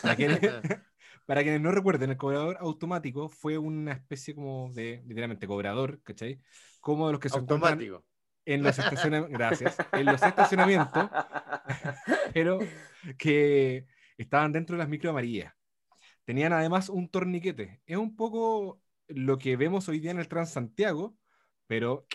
Para 0.00 0.14
quienes, 0.14 0.38
para 1.26 1.42
quienes 1.42 1.60
no 1.60 1.72
recuerden, 1.72 2.10
el 2.10 2.16
cobrador 2.16 2.56
automático 2.60 3.28
fue 3.28 3.58
una 3.58 3.92
especie 3.92 4.34
como 4.34 4.72
de, 4.72 5.02
literalmente, 5.06 5.48
cobrador, 5.48 6.00
¿cachai? 6.02 6.40
Como 6.80 7.06
de 7.06 7.12
los 7.12 7.20
que 7.20 7.28
se 7.28 7.38
Automático. 7.38 8.04
en 8.44 8.62
los 8.62 8.78
estacionamientos, 8.78 9.38
gracias, 9.38 9.76
en 9.92 10.06
los 10.06 10.22
estacionamientos, 10.22 11.10
pero 12.32 12.58
que 13.18 13.86
estaban 14.16 14.52
dentro 14.52 14.76
de 14.76 14.78
las 14.78 14.88
micro 14.88 15.10
amarillas. 15.10 15.52
Tenían 16.30 16.52
además 16.52 16.88
un 16.90 17.08
torniquete. 17.08 17.82
Es 17.86 17.96
un 17.96 18.14
poco 18.14 18.80
lo 19.08 19.36
que 19.36 19.56
vemos 19.56 19.88
hoy 19.88 19.98
día 19.98 20.12
en 20.12 20.20
el 20.20 20.28
Transantiago, 20.28 21.16
pero 21.66 22.06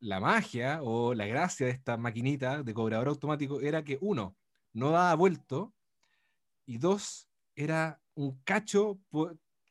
la 0.00 0.20
magia 0.20 0.80
o 0.82 1.14
la 1.14 1.24
gracia 1.24 1.64
de 1.64 1.72
esta 1.72 1.96
maquinita 1.96 2.62
de 2.62 2.74
cobrador 2.74 3.08
automático 3.08 3.62
era 3.62 3.82
que 3.82 3.96
uno, 4.02 4.36
no 4.74 4.90
daba 4.90 5.14
vuelto 5.14 5.74
y 6.66 6.76
dos, 6.76 7.30
era 7.54 8.02
un 8.12 8.38
cacho 8.42 9.00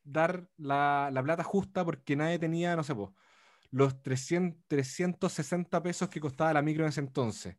dar 0.04 0.50
la, 0.58 1.12
la 1.14 1.22
plata 1.22 1.44
justa 1.44 1.86
porque 1.86 2.16
nadie 2.16 2.40
tenía, 2.40 2.76
no 2.76 2.84
sé, 2.84 2.96
po, 2.96 3.14
los 3.70 4.02
300, 4.02 4.60
360 4.70 5.84
pesos 5.84 6.10
que 6.10 6.20
costaba 6.20 6.52
la 6.52 6.64
micro 6.64 6.84
en 6.84 6.90
ese 6.90 7.02
entonces. 7.02 7.58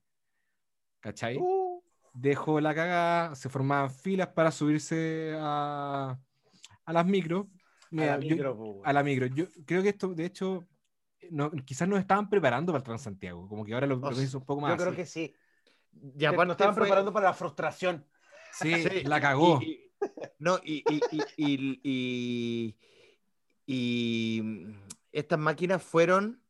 ¿Cachai? 0.99 1.37
Uh, 1.37 1.64
dejó 2.15 2.61
la 2.61 2.75
cagada, 2.75 3.35
se 3.35 3.49
formaban 3.51 3.91
filas 3.91 4.29
para 4.29 4.51
subirse 4.51 5.35
a, 5.39 6.19
a 6.87 6.93
las 6.93 7.05
micros. 7.07 7.47
a 7.93 7.97
la 7.97 8.19
yo- 8.21 8.29
micro, 8.31 8.55
weón. 8.55 8.81
a 8.85 8.93
la 8.93 9.03
micro. 9.03 9.27
Yo 9.27 9.47
creo 9.67 9.83
que 9.83 9.91
esto, 9.91 10.09
de 10.15 10.25
hecho, 10.25 10.65
no, 11.31 11.51
quizás 11.51 11.87
nos 11.89 11.99
estaban 12.01 12.31
preparando 12.31 12.73
para 12.73 12.79
el 12.81 12.85
Transantiago, 12.85 13.49
como 13.49 13.65
que 13.65 13.75
ahora 13.75 13.87
lo, 13.87 13.97
lo 13.97 14.09
O 14.09 14.12
sea, 14.15 14.25
hizo 14.25 14.39
un 14.39 14.45
poco 14.47 14.61
más. 14.62 14.71
Yo 14.73 14.77
creo 14.77 14.89
así. 14.91 14.97
que 14.97 15.07
sí. 15.07 15.35
Y 16.15 16.19
Que 16.19 16.27
aparte 16.27 16.47
nos 16.47 16.55
estaban 16.55 16.75
fue- 16.75 16.83
preparando 16.85 17.12
para 17.12 17.27
la 17.29 17.35
frustración. 17.35 18.05
Sí, 18.53 18.73
Sí, 19.01 19.05
la 19.05 19.21
cagó. 19.21 19.61
y- 19.62 19.81
no, 20.39 20.59
y, 20.65 20.85
y, 20.89 21.01
y, 21.11 21.23
y- 21.37 21.81
y- 21.83 22.77
y, 23.67 24.43
estas 25.12 25.39
máquinas 25.39 25.83
fueron, 25.83 26.43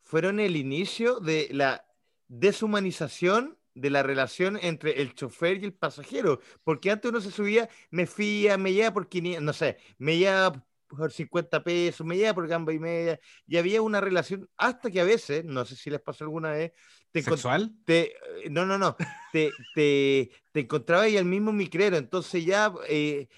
fueron 0.00 0.40
el 0.40 0.56
inicio 0.56 1.20
de 1.20 1.48
la 1.52 1.84
deshumanización 2.28 3.58
de 3.74 3.90
la 3.90 4.02
relación 4.02 4.58
entre 4.62 5.02
el 5.02 5.14
chofer 5.14 5.58
y 5.58 5.64
el 5.64 5.74
pasajero, 5.74 6.40
porque 6.62 6.90
antes 6.90 7.10
uno 7.10 7.20
se 7.20 7.30
subía, 7.30 7.68
me 7.90 8.06
fía, 8.06 8.56
me 8.56 8.72
lleva 8.72 8.92
por 8.92 9.08
500, 9.08 9.42
no 9.42 9.52
sé, 9.52 9.78
me 9.98 10.16
lleva 10.16 10.64
por 10.88 11.12
50 11.12 11.62
pesos, 11.64 12.06
me 12.06 12.16
lleva 12.16 12.34
por 12.34 12.46
gamba 12.46 12.72
y 12.72 12.78
media, 12.78 13.18
y 13.46 13.56
había 13.56 13.82
una 13.82 14.00
relación, 14.00 14.48
hasta 14.56 14.90
que 14.90 15.00
a 15.00 15.04
veces, 15.04 15.44
no 15.44 15.64
sé 15.64 15.76
si 15.76 15.90
les 15.90 16.00
pasó 16.00 16.24
alguna 16.24 16.52
vez, 16.52 16.72
te 17.10 17.22
¿Sexual? 17.22 17.72
te, 17.84 18.12
eh, 18.44 18.50
no, 18.50 18.64
no, 18.66 18.78
no, 18.78 18.96
te, 19.32 19.50
te, 19.74 20.30
te 20.52 20.60
encontraba 20.60 21.02
ahí 21.04 21.16
al 21.16 21.24
mismo 21.24 21.52
micrero, 21.52 21.96
entonces 21.96 22.44
ya 22.44 22.72
eh, 22.88 23.28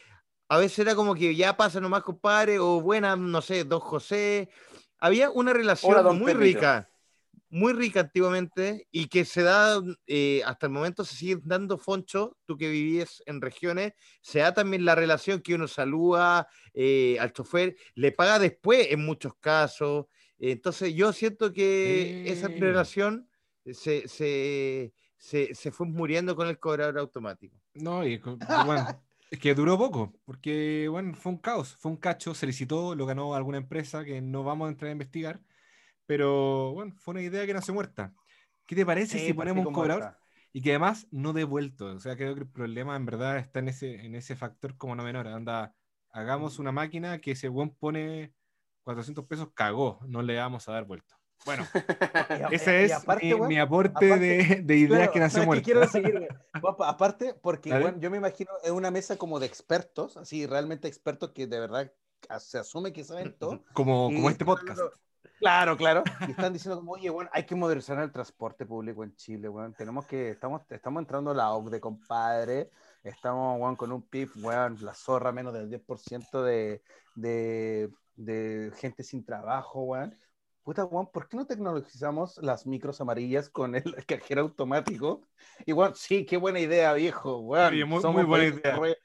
a 0.48 0.58
veces 0.58 0.80
era 0.80 0.94
como 0.94 1.14
que 1.14 1.34
ya 1.34 1.56
pasa 1.56 1.80
nomás, 1.80 2.02
compadre, 2.02 2.58
o 2.58 2.80
buena, 2.80 3.16
no 3.16 3.42
sé, 3.42 3.64
don 3.64 3.80
José. 3.80 4.48
Había 4.98 5.30
una 5.30 5.52
relación 5.52 5.98
Hola, 5.98 6.12
muy 6.12 6.32
rica, 6.34 6.88
muy 7.48 7.72
rica 7.72 8.00
antiguamente 8.00 8.86
y 8.90 9.06
que 9.06 9.24
se 9.24 9.42
da, 9.42 9.80
eh, 10.06 10.42
hasta 10.44 10.66
el 10.66 10.72
momento 10.72 11.04
se 11.04 11.14
sigue 11.14 11.40
dando, 11.44 11.78
Foncho, 11.78 12.36
tú 12.44 12.56
que 12.56 12.68
vivías 12.68 13.22
en 13.26 13.40
regiones, 13.40 13.92
se 14.20 14.40
da 14.40 14.52
también 14.52 14.84
la 14.84 14.94
relación 14.94 15.40
que 15.40 15.54
uno 15.54 15.68
saluda 15.68 16.48
eh, 16.74 17.16
al 17.20 17.32
chofer, 17.32 17.76
le 17.94 18.12
paga 18.12 18.38
después 18.38 18.88
en 18.90 19.04
muchos 19.04 19.34
casos. 19.40 20.06
Entonces 20.38 20.94
yo 20.94 21.12
siento 21.12 21.52
que 21.52 22.30
esa 22.30 22.48
relación 22.48 23.28
se, 23.64 24.06
se, 24.08 24.92
se, 25.16 25.54
se 25.54 25.70
fue 25.72 25.86
muriendo 25.86 26.36
con 26.36 26.48
el 26.48 26.58
cobrador 26.58 26.98
automático. 26.98 27.56
No, 27.74 28.06
y 28.06 28.18
bueno, 28.18 28.86
es 29.30 29.38
que 29.38 29.54
duró 29.54 29.78
poco, 29.78 30.12
porque 30.24 30.88
bueno, 30.88 31.14
fue 31.14 31.32
un 31.32 31.38
caos, 31.38 31.76
fue 31.76 31.90
un 31.90 31.96
cacho, 31.96 32.34
se 32.34 32.46
licitó, 32.46 32.94
lo 32.94 33.06
ganó 33.06 33.34
alguna 33.34 33.58
empresa 33.58 34.04
que 34.04 34.20
no 34.20 34.44
vamos 34.44 34.66
a 34.66 34.70
entrar 34.70 34.88
a 34.90 34.92
investigar, 34.92 35.40
pero 36.06 36.72
bueno, 36.72 36.94
fue 36.98 37.12
una 37.12 37.22
idea 37.22 37.46
que 37.46 37.54
nació 37.54 37.74
muerta. 37.74 38.12
¿Qué 38.66 38.74
te 38.74 38.86
parece 38.86 39.18
Sí, 39.18 39.26
si 39.26 39.32
pues, 39.32 39.44
ponemos 39.46 39.66
un 39.66 39.72
cobrador 39.72 40.16
y 40.52 40.62
que 40.62 40.70
además 40.70 41.06
no 41.10 41.32
dé 41.32 41.44
vuelto? 41.44 41.86
O 41.86 42.00
sea, 42.00 42.16
creo 42.16 42.34
que 42.34 42.40
el 42.40 42.48
problema 42.48 42.96
en 42.96 43.06
verdad 43.06 43.38
está 43.38 43.60
en 43.60 43.68
ese, 43.68 44.04
en 44.04 44.14
ese 44.14 44.36
factor 44.36 44.76
como 44.76 44.94
no 44.96 45.04
menor. 45.04 45.28
Anda, 45.28 45.74
hagamos 46.10 46.58
una 46.58 46.72
máquina 46.72 47.20
que 47.20 47.32
el 47.40 47.50
buen 47.50 47.70
pone 47.70 48.32
400 48.84 49.24
pesos, 49.26 49.48
cagó, 49.54 50.00
no 50.08 50.22
le 50.22 50.36
vamos 50.36 50.68
a 50.68 50.72
dar 50.72 50.84
vuelto. 50.84 51.14
Bueno, 51.44 51.66
Y 52.50 52.54
ese 52.54 52.82
y 52.82 52.84
es 52.86 52.92
aparte, 52.92 53.26
mi, 53.26 53.34
weón, 53.34 53.48
mi 53.48 53.58
aporte 53.58 54.06
aparte- 54.12 54.18
de, 54.18 54.62
de 54.62 54.76
ideas 54.76 55.00
Pero, 55.00 55.12
que 55.12 55.20
nació 55.20 55.40
que 55.40 55.46
muerta. 55.46 55.64
quiero 55.64 55.86
seguir, 55.86 56.28
aparte, 56.80 57.34
porque 57.34 57.70
bueno, 57.78 57.98
yo 58.00 58.10
me 58.10 58.16
imagino 58.16 58.50
es 58.64 58.70
una 58.70 58.90
mesa 58.90 59.16
como 59.16 59.38
de 59.38 59.46
expertos, 59.46 60.16
así 60.16 60.46
realmente 60.46 60.88
expertos 60.88 61.32
que 61.32 61.46
de 61.46 61.60
verdad 61.60 61.92
a- 62.28 62.40
se 62.40 62.58
asume 62.58 62.92
que 62.92 63.04
saben 63.04 63.36
todo. 63.38 63.62
Como, 63.74 64.06
como 64.06 64.30
este 64.30 64.44
podcast. 64.44 64.80
Claro, 65.46 65.76
claro. 65.76 66.02
Y 66.26 66.32
están 66.32 66.52
diciendo 66.52 66.76
como, 66.80 66.92
oye, 66.92 67.08
bueno, 67.08 67.30
hay 67.32 67.44
que 67.46 67.54
modernizar 67.54 67.96
el 68.00 68.10
transporte 68.10 68.66
público 68.66 69.04
en 69.04 69.14
Chile, 69.14 69.48
weón. 69.48 69.72
Tenemos 69.74 70.04
que, 70.04 70.30
estamos, 70.30 70.62
estamos 70.68 71.00
entrando 71.00 71.30
a 71.30 71.34
la 71.34 71.52
OCDE, 71.52 71.78
compadre. 71.80 72.70
Estamos, 73.04 73.60
weón, 73.60 73.76
con 73.76 73.92
un 73.92 74.02
PIB, 74.02 74.30
weón, 74.42 74.76
la 74.80 74.92
zorra, 74.92 75.30
menos 75.30 75.54
del 75.54 75.68
10% 75.70 76.42
de, 76.42 76.82
de, 77.14 77.88
de 78.16 78.72
gente 78.76 79.04
sin 79.04 79.24
trabajo, 79.24 79.82
weón. 79.82 80.18
Puta, 80.64 80.84
weón, 80.84 81.06
¿por 81.12 81.28
qué 81.28 81.36
no 81.36 81.46
tecnologizamos 81.46 82.38
las 82.38 82.66
micros 82.66 83.00
amarillas 83.00 83.48
con 83.48 83.76
el 83.76 83.84
cajero 84.08 84.40
automático? 84.42 85.22
Y, 85.64 85.72
weón, 85.72 85.94
sí, 85.94 86.26
qué 86.26 86.38
buena 86.38 86.58
idea, 86.58 86.92
viejo, 86.94 87.38
weón. 87.38 87.72
Oye, 87.72 87.84
muy- 87.84 88.02
muy 88.02 88.24
buena 88.24 88.46
idea. 88.46 88.76
re- 88.76 88.98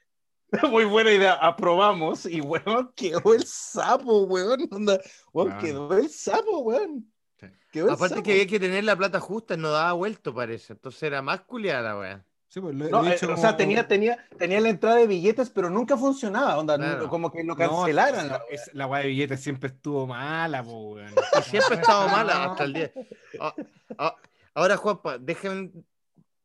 Muy 0.70 0.84
buena 0.84 1.10
idea, 1.10 1.34
aprobamos 1.34 2.26
y 2.26 2.40
weón, 2.40 2.92
quedó 2.94 3.34
el 3.34 3.44
sapo, 3.46 4.24
weón. 4.24 4.68
Onda, 4.70 5.00
weón, 5.32 5.58
quedó 5.58 5.96
el 5.96 6.08
sapo, 6.10 6.58
weón. 6.60 7.10
Sí. 7.40 7.46
Quedó 7.72 7.86
el 7.88 7.92
Aparte 7.94 8.16
sapo. 8.16 8.22
que 8.24 8.32
había 8.32 8.46
que 8.46 8.60
tener 8.60 8.84
la 8.84 8.96
plata 8.96 9.18
justa, 9.20 9.56
no 9.56 9.70
daba 9.70 9.92
vuelto, 9.94 10.34
parece. 10.34 10.74
Entonces 10.74 11.02
era 11.04 11.22
más 11.22 11.40
culiada, 11.42 11.98
weón. 11.98 12.24
Sí, 12.48 12.60
pues, 12.60 12.74
lo- 12.74 12.84
No, 12.90 13.00
lo 13.00 13.04
he 13.08 13.10
eh, 13.10 13.12
dicho 13.14 13.32
o 13.32 13.36
sea, 13.36 13.46
como- 13.46 13.56
tenía, 13.56 13.88
tenía, 13.88 14.26
tenía 14.36 14.60
la 14.60 14.68
entrada 14.68 14.96
de 14.96 15.06
billetes, 15.06 15.48
pero 15.48 15.70
nunca 15.70 15.96
funcionaba, 15.96 16.58
onda, 16.58 16.76
Claro. 16.76 17.08
como 17.08 17.32
que 17.32 17.42
lo 17.42 17.54
No, 17.54 17.56
cancelaran. 17.56 18.26
esa- 18.26 18.42
esa- 18.50 18.70
la 18.74 18.86
weá 18.86 19.00
de 19.00 19.08
billetes 19.08 19.40
siempre 19.40 19.68
estuvo 19.70 20.06
mala, 20.06 20.62
po, 20.62 20.90
weón. 20.92 21.14
Y 21.38 21.42
siempre 21.44 21.76
ha 21.78 21.80
estado 21.80 22.08
mala 22.28 22.44
hasta 22.44 22.64
el 22.64 22.72
día. 22.74 22.92
Ah, 23.40 23.54
ah, 23.96 24.16
Ahora, 24.54 24.76
Juanpa, 24.76 25.16
déjame 25.16 25.70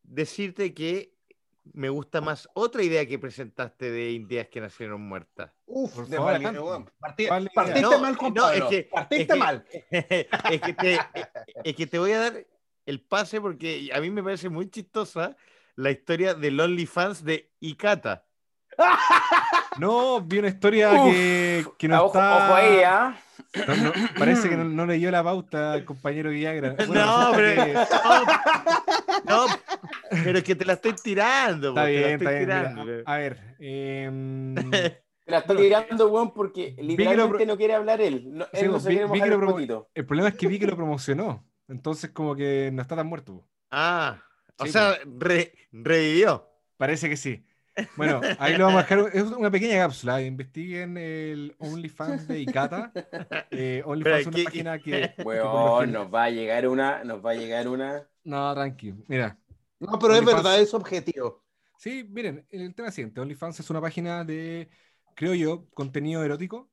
decirte 0.03 0.73
que 0.73 1.13
me 1.73 1.89
gusta 1.89 2.21
más 2.21 2.47
otra 2.53 2.83
idea 2.83 3.05
que 3.05 3.17
presentaste 3.19 3.91
de 3.91 4.11
ideas 4.11 4.47
que 4.47 4.61
nacieron 4.61 5.01
muertas. 5.01 5.51
Uf, 5.65 5.93
Por 5.95 6.07
de 6.07 6.17
favor. 6.17 6.91
Partí- 6.99 7.27
¿Cuál 7.27 7.41
idea? 7.43 7.51
partiste 7.53 7.81
No, 7.81 7.99
mal, 7.99 8.17
no, 8.33 8.49
es 8.51 8.63
que- 8.65 8.83
partiste 8.91 9.21
es 9.23 9.27
que- 9.27 9.35
mal. 9.35 9.65
es, 9.91 10.61
que 10.61 10.73
te, 10.73 10.99
es 11.63 11.75
que 11.75 11.87
te 11.87 11.99
voy 11.99 12.11
a 12.11 12.19
dar 12.19 12.45
el 12.85 13.01
pase 13.01 13.41
porque 13.41 13.89
a 13.93 13.99
mí 13.99 14.09
me 14.09 14.23
parece 14.23 14.49
muy 14.49 14.69
chistosa 14.69 15.35
la 15.75 15.91
historia 15.91 16.33
del 16.33 16.59
OnlyFans 16.59 17.23
de 17.23 17.51
Ikata. 17.59 18.25
No, 19.79 20.21
vi 20.21 20.39
una 20.39 20.47
historia 20.49 20.91
que, 21.03 21.65
que 21.77 21.87
no 21.87 21.97
ojo, 22.03 22.07
está. 22.07 22.45
ojo 22.45 22.55
ahí, 22.55 22.79
¿ah? 22.85 23.17
No, 23.67 23.75
no, 23.75 23.91
parece 24.17 24.49
que 24.49 24.57
no, 24.57 24.63
no 24.65 24.85
leyó 24.85 25.09
la 25.11 25.23
pauta 25.23 25.75
el 25.75 25.85
compañero 25.85 26.29
Villagra. 26.31 26.75
Bueno, 26.87 27.05
no, 27.31 27.35
pero, 27.35 27.63
que- 27.65 27.73
no, 29.25 29.45
pero 30.09 30.37
es 30.39 30.43
que 30.43 30.55
te 30.55 30.65
la 30.65 30.73
estoy 30.73 30.93
tirando. 31.01 31.69
Está 31.69 31.85
bien, 31.85 32.09
está 32.11 32.29
bien. 32.31 32.41
tirando. 32.43 32.85
mira, 32.85 33.03
a 33.05 33.17
ver, 33.17 33.55
em, 33.59 34.55
Te 35.27 35.31
la 35.31 35.39
estoy 35.39 35.57
tirando, 35.57 36.07
weón, 36.07 36.33
porque 36.33 36.73
literalmente 36.79 37.37
pro- 37.37 37.45
no 37.45 37.57
quiere 37.57 37.73
hablar 37.73 37.99
él. 38.01 38.23
No, 38.31 38.45
Sí, 38.45 38.59
él 38.61 38.65
no 38.67 38.71
pues, 38.73 38.83
se 38.83 38.89
vi- 38.89 38.95
quiere 38.95 39.05
vi 39.11 39.19
mojar 39.19 39.27
que 39.29 39.33
el 39.35 39.41
promo- 39.41 40.07
problema 40.07 40.29
es 40.29 40.35
que 40.35 40.47
vi 40.47 40.59
que 40.59 40.67
lo 40.67 40.75
promocionó. 40.75 41.45
Entonces, 41.67 42.11
como 42.11 42.33
que 42.35 42.69
no 42.71 42.81
está 42.81 42.95
tan 42.95 43.07
muerto. 43.07 43.45
Ah, 43.71 44.23
o 44.57 44.65
sea, 44.67 44.95
re- 45.19 45.51
revivió. 45.71 46.47
Parece 46.77 47.09
que 47.09 47.17
sí. 47.17 47.45
Bueno, 47.95 48.21
ahí 48.39 48.57
lo 48.57 48.65
vamos 48.65 48.79
a 48.79 48.83
dejar. 48.83 49.11
Es 49.13 49.23
una 49.23 49.51
pequeña 49.51 49.77
cápsula. 49.77 50.21
Investiguen 50.21 50.97
el 50.97 51.55
OnlyFans 51.59 52.27
de 52.27 52.39
Icata. 52.41 52.91
Eh, 53.51 53.81
OnlyFans 53.85 54.19
es 54.19 54.27
una 54.27 54.43
página 54.43 54.79
que. 54.79 55.13
nos 55.87 56.13
va 56.13 56.23
a 56.25 56.29
llegar 56.29 56.67
una, 56.67 57.03
nos 57.03 57.25
va 57.25 57.31
a 57.31 57.35
llegar 57.35 57.67
una. 57.67 58.07
No, 58.23 58.53
tranqui. 58.53 58.93
Mira, 59.07 59.37
No, 59.79 59.97
pero 59.99 60.15
es 60.15 60.25
verdad, 60.25 60.59
es 60.59 60.73
objetivo. 60.73 61.43
Sí, 61.77 62.07
miren, 62.09 62.45
el 62.49 62.73
tema 62.73 62.89
es 62.89 62.95
siguiente. 62.95 63.21
OnlyFans 63.21 63.59
es 63.59 63.69
una 63.69 63.81
página 63.81 64.23
de, 64.23 64.69
creo 65.15 65.33
yo, 65.33 65.69
contenido 65.73 66.23
erótico 66.23 66.69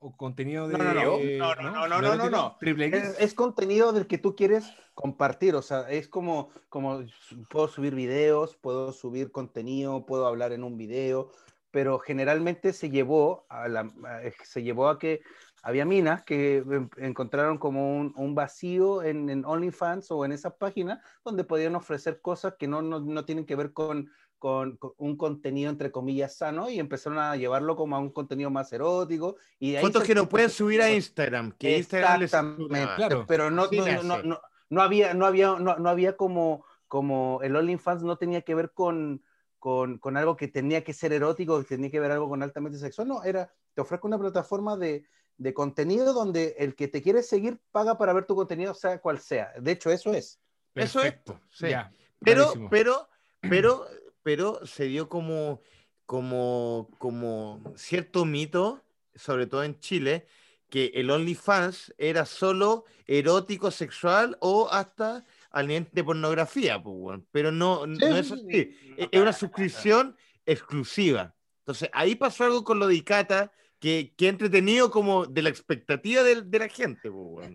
o 0.00 0.16
contenido 0.16 0.66
de... 0.66 0.76
No, 0.76 0.84
no, 0.84 0.94
no. 0.94 1.18
eh, 1.18 1.36
No, 1.38 1.54
no, 1.54 1.62
no, 1.62 1.70
no, 1.70 1.88
no, 1.88 2.00
no, 2.00 2.12
erótico? 2.14 2.30
no. 2.30 2.56
Triple 2.58 2.86
X. 2.86 3.02
Es, 3.02 3.20
es 3.20 3.34
contenido 3.34 3.92
del 3.92 4.06
que 4.06 4.18
tú 4.18 4.34
quieres 4.34 4.72
compartir, 4.94 5.54
o 5.54 5.62
sea, 5.62 5.88
es 5.90 6.08
como, 6.08 6.50
como 6.68 7.04
puedo 7.50 7.68
subir 7.68 7.94
videos, 7.94 8.56
puedo 8.56 8.92
subir 8.92 9.30
contenido, 9.30 10.04
puedo 10.06 10.26
hablar 10.26 10.52
en 10.52 10.64
un 10.64 10.76
video, 10.76 11.30
pero 11.70 11.98
generalmente 11.98 12.72
se 12.72 12.90
llevó 12.90 13.46
a, 13.48 13.68
la, 13.68 13.88
eh, 14.22 14.32
se 14.42 14.62
llevó 14.62 14.88
a 14.88 14.98
que 14.98 15.20
había 15.62 15.84
minas 15.84 16.24
que 16.24 16.64
encontraron 16.96 17.58
como 17.58 17.94
un, 17.96 18.14
un 18.16 18.34
vacío 18.34 19.02
en, 19.02 19.28
en 19.28 19.44
OnlyFans 19.44 20.10
o 20.10 20.24
en 20.24 20.32
esas 20.32 20.54
páginas 20.54 20.98
donde 21.24 21.44
podían 21.44 21.76
ofrecer 21.76 22.20
cosas 22.22 22.54
que 22.58 22.66
no, 22.66 22.80
no, 22.82 23.00
no 23.00 23.24
tienen 23.26 23.44
que 23.44 23.56
ver 23.56 23.72
con, 23.74 24.10
con, 24.40 24.76
con 24.78 24.94
un 24.96 25.16
contenido 25.16 25.70
entre 25.70 25.92
comillas 25.92 26.34
sano 26.34 26.68
y 26.68 26.80
empezaron 26.80 27.18
a 27.18 27.36
llevarlo 27.36 27.76
como 27.76 27.94
a 27.94 28.00
un 28.00 28.10
contenido 28.10 28.50
más 28.50 28.72
erótico. 28.72 29.36
Y 29.60 29.72
de 29.72 29.78
ahí 29.78 29.84
Fotos 29.84 30.02
que 30.02 30.16
no 30.16 30.28
pueden 30.28 30.50
subir 30.50 30.82
a 30.82 30.90
Instagram. 30.90 31.52
Que 31.52 31.78
Instagram 31.78 32.20
les. 32.20 32.30
Claro. 32.30 33.24
pero 33.28 33.50
no, 33.52 33.64
Así 33.64 33.76
no, 33.76 33.86
nace. 33.86 34.04
no, 34.04 34.22
no, 34.24 34.40
no 34.70 34.82
había, 34.82 35.14
no 35.14 35.26
había, 35.26 35.54
no, 35.56 35.76
no 35.78 35.88
había 35.88 36.16
como, 36.16 36.64
como 36.88 37.40
el 37.42 37.54
OnlyFans 37.54 38.02
no 38.02 38.16
tenía 38.16 38.42
que 38.42 38.56
ver 38.56 38.72
con, 38.72 39.22
con, 39.60 39.98
con 39.98 40.16
algo 40.16 40.36
que 40.36 40.48
tenía 40.48 40.82
que 40.82 40.94
ser 40.94 41.12
erótico, 41.12 41.60
que 41.60 41.76
tenía 41.76 41.90
que 41.90 42.00
ver 42.00 42.10
algo 42.10 42.28
con 42.28 42.42
altamente 42.42 42.78
sexual, 42.78 43.06
no, 43.06 43.22
era, 43.22 43.52
te 43.74 43.82
ofrezco 43.82 44.08
una 44.08 44.18
plataforma 44.18 44.76
de, 44.76 45.04
de 45.36 45.54
contenido 45.54 46.12
donde 46.12 46.56
el 46.58 46.74
que 46.74 46.88
te 46.88 47.02
quiere 47.02 47.22
seguir 47.22 47.60
paga 47.70 47.96
para 47.96 48.12
ver 48.12 48.26
tu 48.26 48.34
contenido, 48.34 48.74
sea 48.74 49.00
cual 49.00 49.20
sea. 49.20 49.52
De 49.60 49.72
hecho, 49.72 49.90
eso 49.90 50.12
es. 50.12 50.40
Eso 50.74 51.00
es, 51.00 51.12
Perfecto. 51.12 51.40
sí. 51.50 51.68
Ya, 51.68 51.92
Pero, 52.20 52.52
pero, 52.70 53.08
pero, 53.40 53.86
pero 54.22 54.64
se 54.66 54.84
dio 54.84 55.08
como, 55.08 55.62
como, 56.06 56.90
como 56.98 57.62
cierto 57.76 58.24
mito, 58.24 58.84
sobre 59.14 59.46
todo 59.46 59.64
en 59.64 59.78
Chile, 59.80 60.26
que 60.68 60.92
el 60.94 61.10
OnlyFans 61.10 61.94
era 61.98 62.24
solo 62.24 62.84
erótico, 63.06 63.70
sexual 63.70 64.36
o 64.40 64.68
hasta 64.70 65.24
al 65.50 65.66
nivel 65.66 65.88
de 65.92 66.04
pornografía, 66.04 66.80
pues, 66.82 67.20
pero 67.32 67.50
no, 67.50 67.86
no 67.86 68.16
es 68.16 68.28
sí, 68.28 68.34
así. 68.34 68.76
Es 68.96 69.08
es 69.10 69.20
una 69.20 69.32
suscripción 69.32 70.16
exclusiva. 70.46 71.34
Entonces, 71.58 71.90
ahí 71.92 72.14
pasó 72.14 72.44
algo 72.44 72.64
con 72.64 72.78
lo 72.78 72.86
de 72.86 72.94
Icata 72.94 73.52
que, 73.78 74.14
que 74.16 74.28
entretenido 74.28 74.90
como 74.90 75.26
de 75.26 75.42
la 75.42 75.48
expectativa 75.48 76.22
de, 76.22 76.58
la 76.58 76.68
gente, 76.68 77.10
pues. 77.10 77.50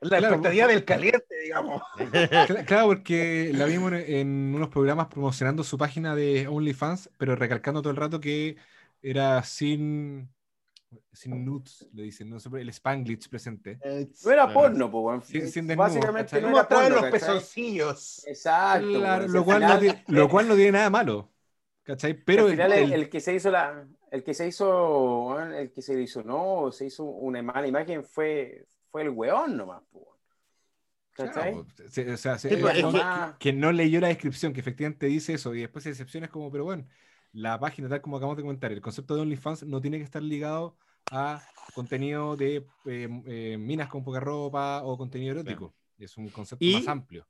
La 0.00 0.18
Claro. 0.18 0.34
expectativa 0.34 0.66
del 0.66 0.84
caliente, 0.84 1.34
digamos. 1.42 1.82
Cla- 1.98 2.64
Claro, 2.66 2.86
porque 2.88 3.50
la 3.54 3.66
vimos 3.66 3.92
en, 3.92 4.54
unos 4.54 4.68
programas 4.68 5.08
promocionando 5.08 5.62
su 5.64 5.78
página 5.78 6.14
de 6.14 6.48
OnlyFans, 6.48 7.10
pero 7.18 7.36
recalcando 7.36 7.82
todo 7.82 7.90
el 7.90 7.96
rato 7.96 8.20
que 8.20 8.56
era 9.02 9.42
sin, 9.42 10.28
sin 11.12 11.44
nudes, 11.44 11.88
le 11.92 12.04
dicen, 12.04 12.30
no 12.30 12.40
sé, 12.40 12.48
el 12.54 12.68
Spanglish 12.70 13.28
presente. 13.28 13.78
No 14.24 14.30
era 14.30 14.52
porno, 14.52 14.90
pues. 14.90 15.26
Sin- 15.26 15.48
sin 15.48 15.66
desnudo, 15.66 15.84
Básicamente 15.84 16.24
¿cachai? 16.30 16.42
no 16.42 16.48
era 16.48 16.56
Mostraban 16.58 16.84
porno, 16.92 17.00
los 17.02 17.10
pezoncillos. 17.10 18.26
Exacto. 18.26 18.88
Claro, 18.92 19.28
lo, 19.28 19.38
Al 19.40 19.44
cual 19.44 19.60
no 19.62 19.78
tiene, 19.78 20.04
lo 20.08 20.28
cual 20.28 20.48
no 20.48 20.54
tiene 20.54 20.72
nada 20.72 20.90
malo. 20.90 21.30
¿Cachai? 21.82 22.14
Pero 22.14 22.42
al 22.42 22.48
el- 22.48 22.52
final 22.52 22.72
el, 22.72 22.78
el- 22.84 22.92
el 22.92 23.10
que 23.10 23.20
se 23.20 23.34
hizo 23.34 23.50
la 23.50 23.86
el 24.10 24.24
que 24.24 24.34
se 24.34 24.46
hizo 24.46 25.40
el 25.40 25.72
que 25.72 25.82
se 25.82 26.00
hizo 26.00 26.22
no 26.22 26.72
se 26.72 26.86
hizo 26.86 27.04
una 27.04 27.42
mala 27.42 27.66
imagen 27.66 28.04
fue 28.04 28.66
fue 28.90 29.02
el 29.02 29.10
weón 29.10 29.56
nomás 29.56 29.82
po. 29.90 30.06
Claro, 31.12 31.66
se- 31.88 32.12
o 32.12 32.16
sea, 32.16 32.38
se- 32.38 32.48
Sí, 32.48 32.56
que, 32.56 32.62
es 32.62 32.84
que- 32.84 33.32
que 33.38 33.52
no 33.52 33.72
leyó 33.72 34.00
la 34.00 34.08
descripción, 34.08 34.52
que 34.54 34.60
efectivamente 34.60 35.06
dice 35.06 35.34
eso, 35.34 35.54
y 35.54 35.60
después 35.60 35.84
hay 35.84 35.90
excepciones 35.92 36.30
como, 36.30 36.50
pero 36.50 36.64
bueno, 36.64 36.86
la 37.32 37.58
página, 37.60 37.88
tal 37.88 38.00
como 38.00 38.16
acabamos 38.16 38.36
de 38.38 38.42
comentar, 38.42 38.72
el 38.72 38.80
concepto 38.80 39.14
de 39.16 39.22
OnlyFans 39.22 39.64
no 39.64 39.80
tiene 39.80 39.98
que 39.98 40.04
estar 40.04 40.22
ligado 40.22 40.76
a 41.10 41.42
contenido 41.74 42.36
de 42.36 42.64
eh, 42.86 43.22
eh, 43.26 43.56
minas 43.58 43.88
con 43.88 44.02
poca 44.02 44.20
ropa 44.20 44.82
o 44.82 44.96
contenido 44.96 45.32
erótico. 45.32 45.74
Es 45.98 46.16
un 46.16 46.28
concepto 46.30 46.64
Y- 46.64 46.74
más 46.74 46.88
amplio. 46.88 47.26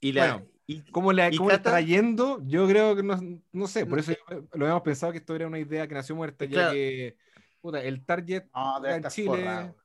Y 0.00 0.12
la, 0.12 0.34
Bueno, 0.34 0.46
y- 0.66 0.80
¿Cómo 0.90 1.12
le, 1.12 1.28
¿Y 1.32 1.36
cómo 1.36 1.50
estará 1.50 1.80
yendo? 1.80 2.42
Yo 2.44 2.66
creo 2.66 2.96
que 2.96 3.02
no, 3.04 3.18
no 3.52 3.66
sé, 3.68 3.86
por 3.86 4.00
eso 4.00 4.12
yo- 4.12 4.48
lo 4.52 4.64
habíamos 4.64 4.82
pensado 4.82 5.12
que 5.12 5.18
esto 5.18 5.34
era 5.36 5.46
una 5.46 5.58
idea 5.60 5.86
que 5.86 5.94
nació 5.94 6.16
muerta, 6.16 6.44
ya 6.44 6.72
que 6.72 7.16
puta, 7.60 7.80
el 7.82 8.04
target 8.04 8.44
No, 8.54 8.80
debe 8.80 8.96
en 8.96 9.04
Chile. 9.04 9.26
forrado. 9.28 9.76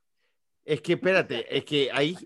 Es 0.64 0.80
que 0.80 0.94
espérate, 0.94 1.46
es 1.56 1.64
que 1.64 1.90
ahí 1.92 2.16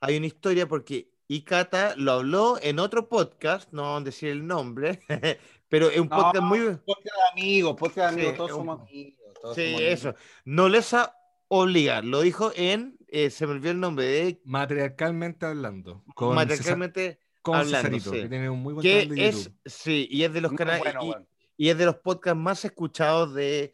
hay 0.00 0.16
una 0.16 0.26
historia 0.26 0.66
porque 0.66 1.08
Icata 1.28 1.94
lo 1.96 2.12
habló 2.12 2.58
en 2.60 2.78
otro 2.78 3.08
podcast, 3.08 3.72
no 3.72 3.82
vamos 3.82 4.02
a 4.02 4.04
decir 4.04 4.28
el 4.30 4.46
nombre, 4.46 5.00
pero 5.68 5.88
es 5.88 5.98
un 5.98 6.08
No, 6.08 6.16
podcast 6.16 6.44
muy... 6.44 6.58
Podcast 6.84 7.04
de 7.16 7.40
amigos, 7.40 7.76
podcast 7.78 7.96
de 8.16 8.22
amigos, 8.26 8.32
Sí, 8.32 8.36
todos 8.36 8.50
es 8.50 8.56
un- 8.56 8.60
somos 8.66 8.80
amigos. 8.80 9.14
todos 9.40 9.54
Sí, 9.56 9.64
somos 9.66 9.80
eso. 9.82 10.08
amigos. 10.08 10.24
No 10.44 10.68
les 10.68 10.94
ha 10.94 11.16
obligado, 11.48 12.02
lo 12.06 12.20
dijo 12.20 12.52
en, 12.54 12.98
eh, 13.08 13.30
se 13.30 13.46
me 13.46 13.52
olvidó 13.52 13.70
el 13.70 13.80
nombre, 13.80 14.04
de 14.06 14.40
Matriarcalmente 14.44 15.46
hablando. 15.46 16.02
Con, 16.14 16.30
César- 16.30 16.34
matriarcalmente 16.36 17.20
con 17.40 17.56
hablando, 17.56 17.88
Cesarito, 17.88 18.10
sí. 18.10 18.22
que 18.22 18.28
tiene 18.28 18.50
un 18.50 18.60
muy 18.60 18.74
buen 18.74 18.82
que 18.82 19.02
canal 19.04 19.16
de 19.16 19.26
es, 19.28 19.44
YouTube. 19.44 19.60
sí, 19.66 20.08
y 20.10 20.22
es 20.24 20.32
de 20.32 20.40
los 20.42 20.52
canales, 20.52 20.82
bueno, 20.82 21.00
y, 21.04 21.08
weón. 21.10 21.28
y 21.56 21.68
es 21.70 21.78
de 21.78 21.84
los 21.86 21.96
podcasts 21.96 22.38
más 22.38 22.64
escuchados 22.64 23.32
de, 23.34 23.72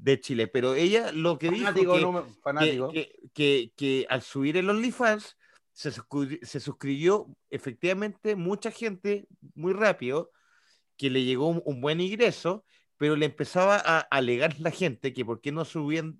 de 0.00 0.20
Chile, 0.20 0.46
pero 0.46 0.74
ella 0.74 1.12
lo 1.12 1.38
que 1.38 1.50
dijo 1.50 1.66
que, 1.74 1.80
que, 2.24 2.40
fanático. 2.42 2.88
que, 2.90 3.12
que- 3.34 3.72
que 3.76 4.06
al 4.08 4.22
subir 4.22 4.56
el 4.56 4.70
OnlyFans 4.70 5.36
se, 5.72 5.90
suscri- 5.92 6.42
se 6.44 6.60
suscribió 6.60 7.26
efectivamente 7.50 8.36
mucha 8.36 8.70
gente 8.70 9.26
muy 9.54 9.72
rápido 9.72 10.30
que 10.96 11.10
le 11.10 11.24
llegó 11.24 11.48
un, 11.48 11.62
un 11.64 11.80
buen 11.80 12.00
ingreso, 12.00 12.64
pero 12.96 13.14
le 13.16 13.26
empezaba 13.26 13.76
a 13.76 13.98
alegar 14.00 14.58
la 14.60 14.70
gente 14.70 15.12
que 15.12 15.24
por 15.24 15.40
qué 15.40 15.52
no 15.52 15.64
subían 15.64 16.18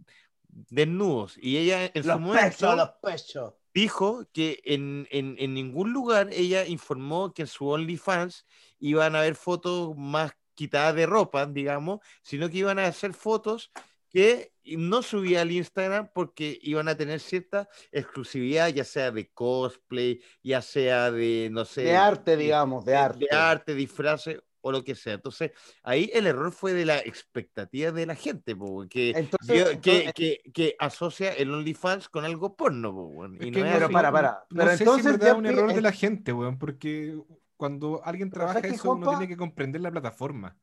desnudos. 0.48 1.36
Y 1.40 1.56
ella 1.56 1.90
en 1.94 2.02
su 2.02 2.08
los 2.08 2.20
momento 2.20 2.48
pechos, 2.48 2.76
los 2.76 2.90
pechos. 3.02 3.54
dijo 3.74 4.26
que 4.32 4.60
en, 4.64 5.06
en- 5.10 5.36
en 5.38 5.54
ningún 5.54 5.92
lugar 5.92 6.28
ella 6.32 6.66
informó 6.66 7.32
que 7.32 7.42
en 7.42 7.48
su 7.48 7.68
OnlyFans 7.68 8.44
iban 8.80 9.14
a 9.16 9.20
haber 9.20 9.34
fotos 9.34 9.96
más 9.96 10.32
quitadas 10.58 10.96
de 10.96 11.06
ropa, 11.06 11.46
digamos, 11.46 12.00
sino 12.22 12.50
que 12.50 12.58
iban 12.58 12.80
a 12.80 12.86
hacer 12.86 13.14
fotos 13.14 13.70
que 14.10 14.52
no 14.64 15.02
subía 15.02 15.42
al 15.42 15.52
Instagram 15.52 16.10
porque 16.12 16.58
iban 16.62 16.88
a 16.88 16.96
tener 16.96 17.20
cierta 17.20 17.68
exclusividad, 17.92 18.68
ya 18.70 18.82
sea 18.84 19.10
de 19.12 19.28
cosplay, 19.30 20.20
ya 20.42 20.62
sea 20.62 21.10
de, 21.12 21.48
no 21.52 21.64
sé, 21.64 21.82
De 21.82 21.96
arte, 21.96 22.36
digamos, 22.36 22.84
de 22.84 22.96
arte. 22.96 23.26
de 23.30 23.36
arte, 23.36 23.74
disfraces 23.74 24.40
o 24.60 24.72
lo 24.72 24.82
que 24.82 24.94
sea. 24.96 25.12
Entonces, 25.14 25.52
ahí 25.84 26.10
el 26.12 26.26
error 26.26 26.50
fue 26.50 26.72
de 26.72 26.84
la 26.84 26.98
expectativa 26.98 27.92
de 27.92 28.06
la 28.06 28.14
gente, 28.16 28.56
po, 28.56 28.84
que, 28.90 29.10
Entonces, 29.10 29.64
que, 29.64 29.70
entonces- 30.00 30.12
que- 30.14 30.40
que 30.52 30.74
asocia 30.80 31.32
el 31.34 31.52
OnlyFans 31.52 32.08
con 32.08 32.24
algo 32.24 32.56
porno. 32.56 32.92
po, 32.92 33.12
y 33.26 33.26
Es 33.26 33.30
no 33.30 33.38
que 33.52 33.62
Pero 33.62 33.84
así. 33.86 33.92
para, 33.94 34.10
para. 34.10 34.30
No 34.50 34.58
Pero 34.64 34.70
sé 34.70 34.76
si 34.78 34.82
entonces 34.84 35.18
ya 35.20 35.28
es 35.30 35.34
un 35.34 35.46
error 35.46 35.68
de 35.68 35.76
es- 35.76 35.82
la 35.82 35.92
gente, 35.92 36.32
weón, 36.32 36.58
porque 36.58 37.16
cuando 37.58 38.00
alguien 38.04 38.30
trabaja 38.30 38.60
eso, 38.60 38.92
uno 38.92 39.04
Juanpa? 39.04 39.18
tiene 39.18 39.28
que 39.28 39.36
comprender 39.36 39.82
la 39.82 39.90
plataforma. 39.90 40.56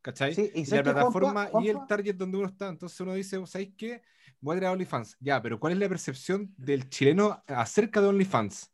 ¿Cachai? 0.00 0.32
Sí, 0.32 0.50
y 0.54 0.60
y 0.60 0.66
la 0.66 0.82
plataforma 0.84 1.50
y 1.60 1.68
el 1.68 1.78
target 1.88 2.14
donde 2.14 2.38
uno 2.38 2.46
está. 2.46 2.68
Entonces 2.68 2.98
uno 3.00 3.12
dice, 3.12 3.44
¿sabéis 3.46 3.74
qué? 3.76 4.02
Voy 4.40 4.56
a 4.56 4.60
traer 4.60 4.72
OnlyFans. 4.72 5.16
Ya, 5.18 5.42
pero 5.42 5.58
¿cuál 5.58 5.72
es 5.72 5.80
la 5.80 5.88
percepción 5.88 6.54
del 6.56 6.88
chileno 6.88 7.42
acerca 7.48 8.00
de 8.00 8.06
OnlyFans? 8.06 8.72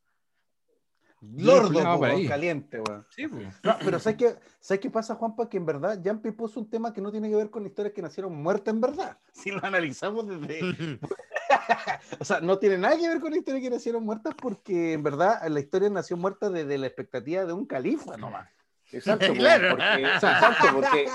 Lordo, 1.37 1.81
po, 1.99 2.07
caliente, 2.29 2.81
weón. 2.81 3.07
Sí. 3.15 3.27
No, 3.63 3.77
pero 3.85 4.01
¿sabes 4.01 4.19
qué, 4.19 4.35
¿sabes 4.59 4.81
qué 4.81 4.91
pasa, 4.91 5.15
Juanpa? 5.15 5.49
Que 5.49 5.57
en 5.57 5.67
verdad 5.67 6.01
Jumpy 6.05 6.33
puso 6.33 6.59
un 6.59 6.69
tema 6.69 6.93
que 6.93 7.01
no 7.01 7.13
tiene 7.13 7.31
que 7.31 7.37
ver 7.37 7.49
con 7.49 7.65
historias 7.65 7.95
que 7.95 8.03
nacieron 8.03 8.35
muertas 8.43 8.75
en 8.75 8.81
verdad. 8.81 9.19
Si 9.33 9.51
lo 9.51 9.65
analizamos 9.65 10.27
desde... 10.29 10.99
o 12.19 12.25
sea, 12.25 12.41
no 12.41 12.59
tiene 12.59 12.79
nada 12.79 12.97
que 12.99 13.09
ver 13.09 13.21
con 13.21 13.35
historias 13.35 13.63
que 13.63 13.71
nacieron 13.71 14.05
muertas 14.05 14.35
porque 14.35 14.95
en 14.95 15.03
verdad 15.03 15.47
la 15.49 15.61
historia 15.61 15.89
nació 15.91 16.17
muerta 16.17 16.51
desde 16.51 16.77
la 16.77 16.87
expectativa 16.89 17.45
de 17.45 17.53
un 17.53 17.67
califa 17.67 18.17
nomás. 18.17 18.49
Exacto, 18.91 19.27
weón, 19.33 19.39
Claro. 19.39 19.71
porque, 19.77 20.03
exacto, 20.07 20.67
porque- 20.75 21.09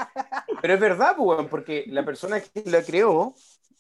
pero 0.62 0.74
es 0.74 0.80
verdad, 0.80 1.16
weón, 1.18 1.48
porque 1.50 1.84
la 1.88 2.06
persona 2.06 2.40
que 2.40 2.64
la 2.66 2.82
creó 2.82 3.36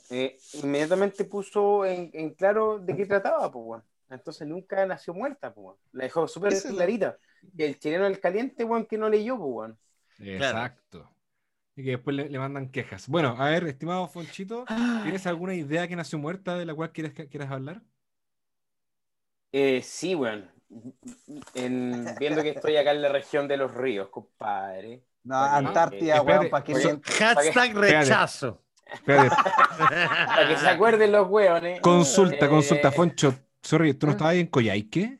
eh, 0.09 0.37
inmediatamente 0.61 1.23
puso 1.25 1.85
en, 1.85 2.09
en 2.13 2.33
claro 2.33 2.79
de 2.79 2.95
qué 2.95 3.05
trataba, 3.05 3.49
pues, 3.51 3.65
weón. 3.65 3.83
Entonces 4.09 4.47
nunca 4.47 4.85
nació 4.85 5.13
muerta, 5.13 5.53
pues. 5.53 5.77
La 5.91 6.05
dejó 6.05 6.27
súper 6.27 6.53
clarita. 6.61 7.17
Y 7.55 7.63
el 7.63 7.77
chileno 7.79 8.05
del 8.05 8.19
caliente, 8.19 8.63
weón, 8.63 8.85
que 8.85 8.97
no 8.97 9.09
leyó, 9.09 9.37
pues, 9.37 9.49
weón. 9.49 9.79
Exacto. 10.19 11.09
Y 11.75 11.83
que 11.83 11.91
después 11.91 12.15
le, 12.15 12.29
le 12.29 12.39
mandan 12.39 12.69
quejas. 12.71 13.07
Bueno, 13.07 13.35
a 13.37 13.49
ver, 13.49 13.65
estimado 13.67 14.07
Fonchito, 14.07 14.65
¿tienes 15.03 15.27
alguna 15.27 15.53
idea 15.53 15.87
que 15.87 15.95
nació 15.95 16.17
muerta 16.17 16.57
de 16.57 16.65
la 16.65 16.73
cual 16.73 16.91
quieres, 16.91 17.13
quieras 17.29 17.51
hablar? 17.51 17.81
Eh, 19.51 19.81
sí, 19.83 20.15
weón. 20.15 20.49
En- 21.53 22.05
viendo 22.19 22.41
que 22.43 22.49
estoy 22.49 22.75
acá 22.77 22.91
en 22.91 23.01
la 23.01 23.09
región 23.09 23.47
de 23.47 23.57
los 23.57 23.73
ríos, 23.73 24.09
compadre. 24.09 25.03
No, 25.23 25.35
Antártida, 25.35 26.17
eh, 26.17 26.19
weón, 26.21 26.49
para 26.49 26.63
que 26.63 26.73
oye, 26.73 26.81
sientan. 26.81 27.13
Hashtag 27.35 27.75
rechazo. 27.75 28.63
Espérate, 28.85 29.35
Para 29.77 30.47
que 30.47 30.57
se 30.57 30.67
acuerden 30.69 31.11
los 31.11 31.27
weones. 31.27 31.81
consulta, 31.81 32.45
Eh, 32.45 32.49
consulta, 32.49 32.91
Foncho. 32.91 33.33
Sorry, 33.67 33.93
¿tú 33.93 34.05
no 34.07 34.13
estabas 34.13 34.31
ahí 34.31 34.39
en 34.39 34.47
Coyhaique? 34.47 35.19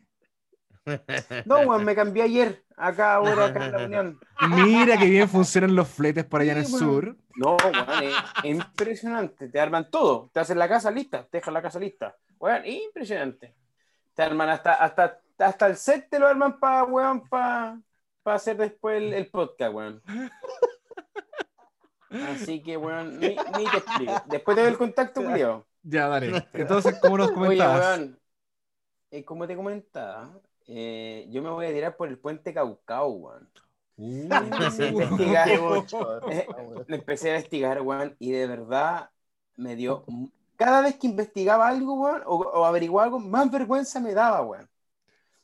No, 1.43 1.59
weón, 1.59 1.83
me 1.83 1.93
cambié 1.93 2.23
ayer. 2.23 2.63
Acá, 2.77 3.15
ahora, 3.15 3.47
acá 3.47 3.65
en 3.65 3.71
la 3.73 3.85
Unión. 3.85 4.19
Mira 4.51 4.97
que 4.97 5.09
bien 5.09 5.27
funcionan 5.27 5.75
los 5.75 5.89
fletes 5.89 6.23
por 6.23 6.39
allá 6.39 6.53
en 6.53 6.59
el 6.59 6.65
Sí, 6.65 6.77
sur. 6.77 7.17
No, 7.35 7.57
es, 8.01 8.13
es 8.43 8.55
impresionante. 8.55 9.49
Te 9.49 9.59
arman 9.59 9.91
todo. 9.91 10.29
Te 10.31 10.39
hacen 10.39 10.57
la 10.57 10.69
casa 10.69 10.89
lista, 10.91 11.27
te 11.29 11.39
dejan 11.39 11.55
la 11.55 11.61
casa 11.61 11.77
lista. 11.77 12.15
Weón, 12.39 12.65
impresionante. 12.65 13.53
Te 14.15 14.23
arman 14.23 14.47
hasta, 14.47 14.75
hasta, 14.75 15.19
hasta 15.39 15.67
el 15.67 15.75
set 15.75 16.07
te 16.09 16.17
lo 16.17 16.27
arman 16.27 16.57
para, 16.57 16.85
weón, 16.85 17.27
para 17.27 17.81
hacer 18.23 18.55
después 18.55 18.95
el, 19.03 19.13
el 19.13 19.27
podcast, 19.29 19.73
weón. 19.73 20.01
Así 22.09 22.63
que, 22.63 22.77
weón, 22.77 23.19
ni, 23.19 23.35
ni 23.57 23.65
te 23.69 23.77
explico. 23.77 24.13
Después 24.27 24.55
te 24.55 24.61
doy 24.61 24.71
el 24.71 24.77
contacto, 24.77 25.21
Julio. 25.21 25.67
Ya, 25.83 26.07
dale. 26.07 26.47
Entonces, 26.53 26.97
¿cómo 27.01 27.17
nos 27.17 27.27
Oye, 27.27 27.35
comentabas? 27.35 27.97
weón, 27.97 28.19
eh, 29.11 29.23
como 29.23 29.47
te 29.47 29.55
comentaba, 29.55 30.39
eh, 30.67 31.27
yo 31.29 31.41
me 31.41 31.49
voy 31.49 31.65
a 31.67 31.73
tirar 31.73 31.97
por 31.97 32.09
el 32.09 32.19
puente 32.19 32.53
Caucao, 32.53 33.09
weón. 33.09 33.49
Uh. 33.97 34.29
Empecé 34.31 34.83
a 34.83 34.87
investigar, 34.89 35.47
le 35.47 36.95
empecé 36.95 37.31
a 37.31 37.35
investigar, 37.35 37.81
weón, 37.81 38.15
y 38.19 38.31
de 38.31 38.47
verdad 38.47 39.09
me 39.55 39.75
dio. 39.75 40.05
Cada 40.55 40.81
vez 40.81 40.97
que 40.97 41.07
investigaba 41.07 41.67
algo, 41.67 41.93
weón, 41.95 42.23
o, 42.25 42.37
o 42.37 42.65
averiguaba 42.65 43.05
algo, 43.05 43.19
más 43.19 43.49
vergüenza 43.51 43.99
me 43.99 44.13
daba, 44.13 44.41
weón. 44.41 44.69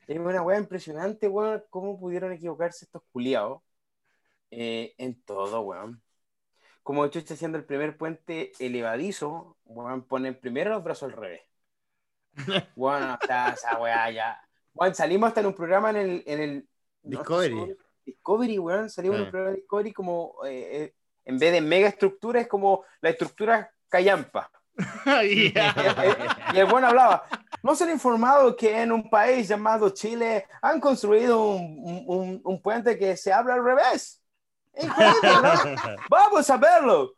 Es 0.07 0.19
una 0.19 0.41
weá 0.41 0.59
impresionante, 0.59 1.27
weón, 1.27 1.63
cómo 1.69 1.99
pudieron 1.99 2.31
equivocarse 2.33 2.85
estos 2.85 3.03
culiados 3.11 3.61
eh, 4.51 4.93
en 4.97 5.21
todo, 5.23 5.61
weón. 5.61 6.01
Como 6.83 7.07
chucha 7.07 7.33
haciendo 7.35 7.57
el 7.57 7.65
primer 7.65 7.97
puente 7.97 8.51
elevadizo, 8.59 9.57
weón, 9.65 10.03
ponen 10.03 10.39
primero 10.39 10.71
los 10.71 10.83
brazos 10.83 11.11
al 11.11 11.17
revés. 11.17 11.41
Bueno, 12.75 13.17
está 13.21 13.49
esa 13.49 13.77
weá 13.79 14.09
ya. 14.11 14.41
Weón, 14.73 14.95
salimos 14.95 15.27
hasta 15.27 15.41
en 15.41 15.45
un 15.47 15.53
programa 15.53 15.89
en 15.91 15.95
el, 15.97 16.23
en 16.25 16.39
el 16.41 16.67
Discovery. 17.03 17.55
no 17.55 17.67
Discovery, 18.05 18.59
weón, 18.59 18.89
salimos 18.89 19.17
en 19.17 19.21
Ah. 19.21 19.25
un 19.25 19.31
programa 19.31 19.51
de 19.51 19.57
Discovery 19.61 19.93
como 19.93 20.35
eh, 20.45 20.69
eh, 20.83 20.93
en 21.25 21.37
vez 21.39 21.51
de 21.53 21.61
mega 21.61 21.87
estructura, 21.87 22.41
es 22.41 22.47
como 22.47 22.83
la 23.01 23.09
estructura 23.11 23.71
callampa. 23.87 24.49
Y 25.23 25.53
el 26.59 26.65
bueno 26.65 26.87
hablaba, 26.87 27.23
no 27.61 27.75
se 27.75 27.83
han 27.83 27.91
informado 27.91 28.55
que 28.55 28.81
en 28.81 28.91
un 28.91 29.09
país 29.09 29.47
llamado 29.47 29.89
Chile 29.91 30.45
han 30.61 30.79
construido 30.79 31.41
un, 31.45 31.79
un- 31.83 32.03
un- 32.07 32.41
un 32.43 32.61
puente 32.61 32.97
que 32.97 33.15
se 33.15 33.31
habla 33.31 33.53
al 33.53 33.63
revés. 33.63 34.21
Increíble, 34.75 35.29
¿no? 35.43 35.97
Vamos 36.09 36.49
a 36.49 36.57
verlo. 36.57 37.13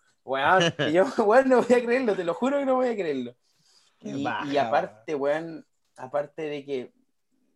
Y 0.88 0.92
yo, 0.92 1.06
weón, 1.26 1.50
no 1.50 1.62
voy 1.62 1.76
a 1.76 1.84
creerlo, 1.84 2.16
te 2.16 2.24
lo 2.24 2.34
juro 2.34 2.58
que 2.60 2.66
no 2.66 2.76
voy 2.76 2.90
a 2.90 2.94
creerlo. 2.96 3.34
Y, 4.02 4.24
baja, 4.24 4.46
y 4.52 4.58
aparte, 4.58 5.16
weón, 5.16 5.66
aparte 5.98 6.44
de 6.44 6.66
que 6.66 6.94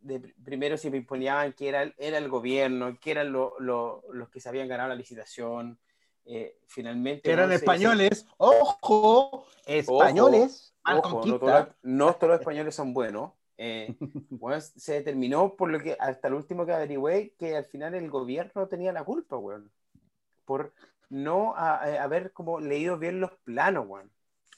de 0.02 0.20
primero 0.44 0.78
se 0.78 0.90
me 0.90 0.98
imponían 0.98 1.52
que 1.54 1.68
era, 1.70 1.84
el- 1.84 1.94
era 1.98 2.18
el 2.18 2.30
gobierno, 2.30 2.98
que 3.00 3.12
eran 3.12 3.32
lo- 3.34 3.56
lo- 3.60 4.04
los 4.14 4.30
que 4.30 4.40
se 4.40 4.48
habían 4.50 4.68
ganado 4.70 4.90
la 4.90 4.96
licitación, 4.96 5.78
eh, 6.26 6.58
finalmente... 6.68 7.24
Que 7.24 7.32
eran 7.32 7.50
se- 7.50 7.56
españoles. 7.56 8.26
Ojo, 8.38 9.46
españoles. 9.66 10.74
Ojo, 10.86 11.26
no, 11.26 11.40
todos 11.40 11.52
los- 11.66 11.76
no 11.84 12.14
todos 12.16 12.30
los 12.32 12.40
españoles 12.40 12.74
son 12.76 12.94
buenos. 12.94 13.34
Eh, 13.58 13.94
bueno, 14.30 14.62
se 14.62 14.94
determinó 14.94 15.56
por 15.58 15.70
lo 15.70 15.80
que 15.82 15.98
hasta 16.00 16.30
lo 16.30 16.38
último 16.38 16.66
que 16.66 16.72
averigüé 16.74 17.34
que 17.38 17.58
al 17.58 17.66
final 17.66 17.94
el 17.94 18.10
gobierno 18.10 18.68
tenía 18.68 18.94
la 18.94 19.04
culpa, 19.04 19.36
weón. 19.36 19.70
Por 20.46 20.74
no 21.10 21.56
a- 21.56 21.76
a- 21.76 22.04
haber 22.04 22.32
como 22.32 22.60
leído 22.62 22.98
bien 22.98 23.20
los 23.20 23.32
planos, 23.44 23.86
weón. 23.88 24.10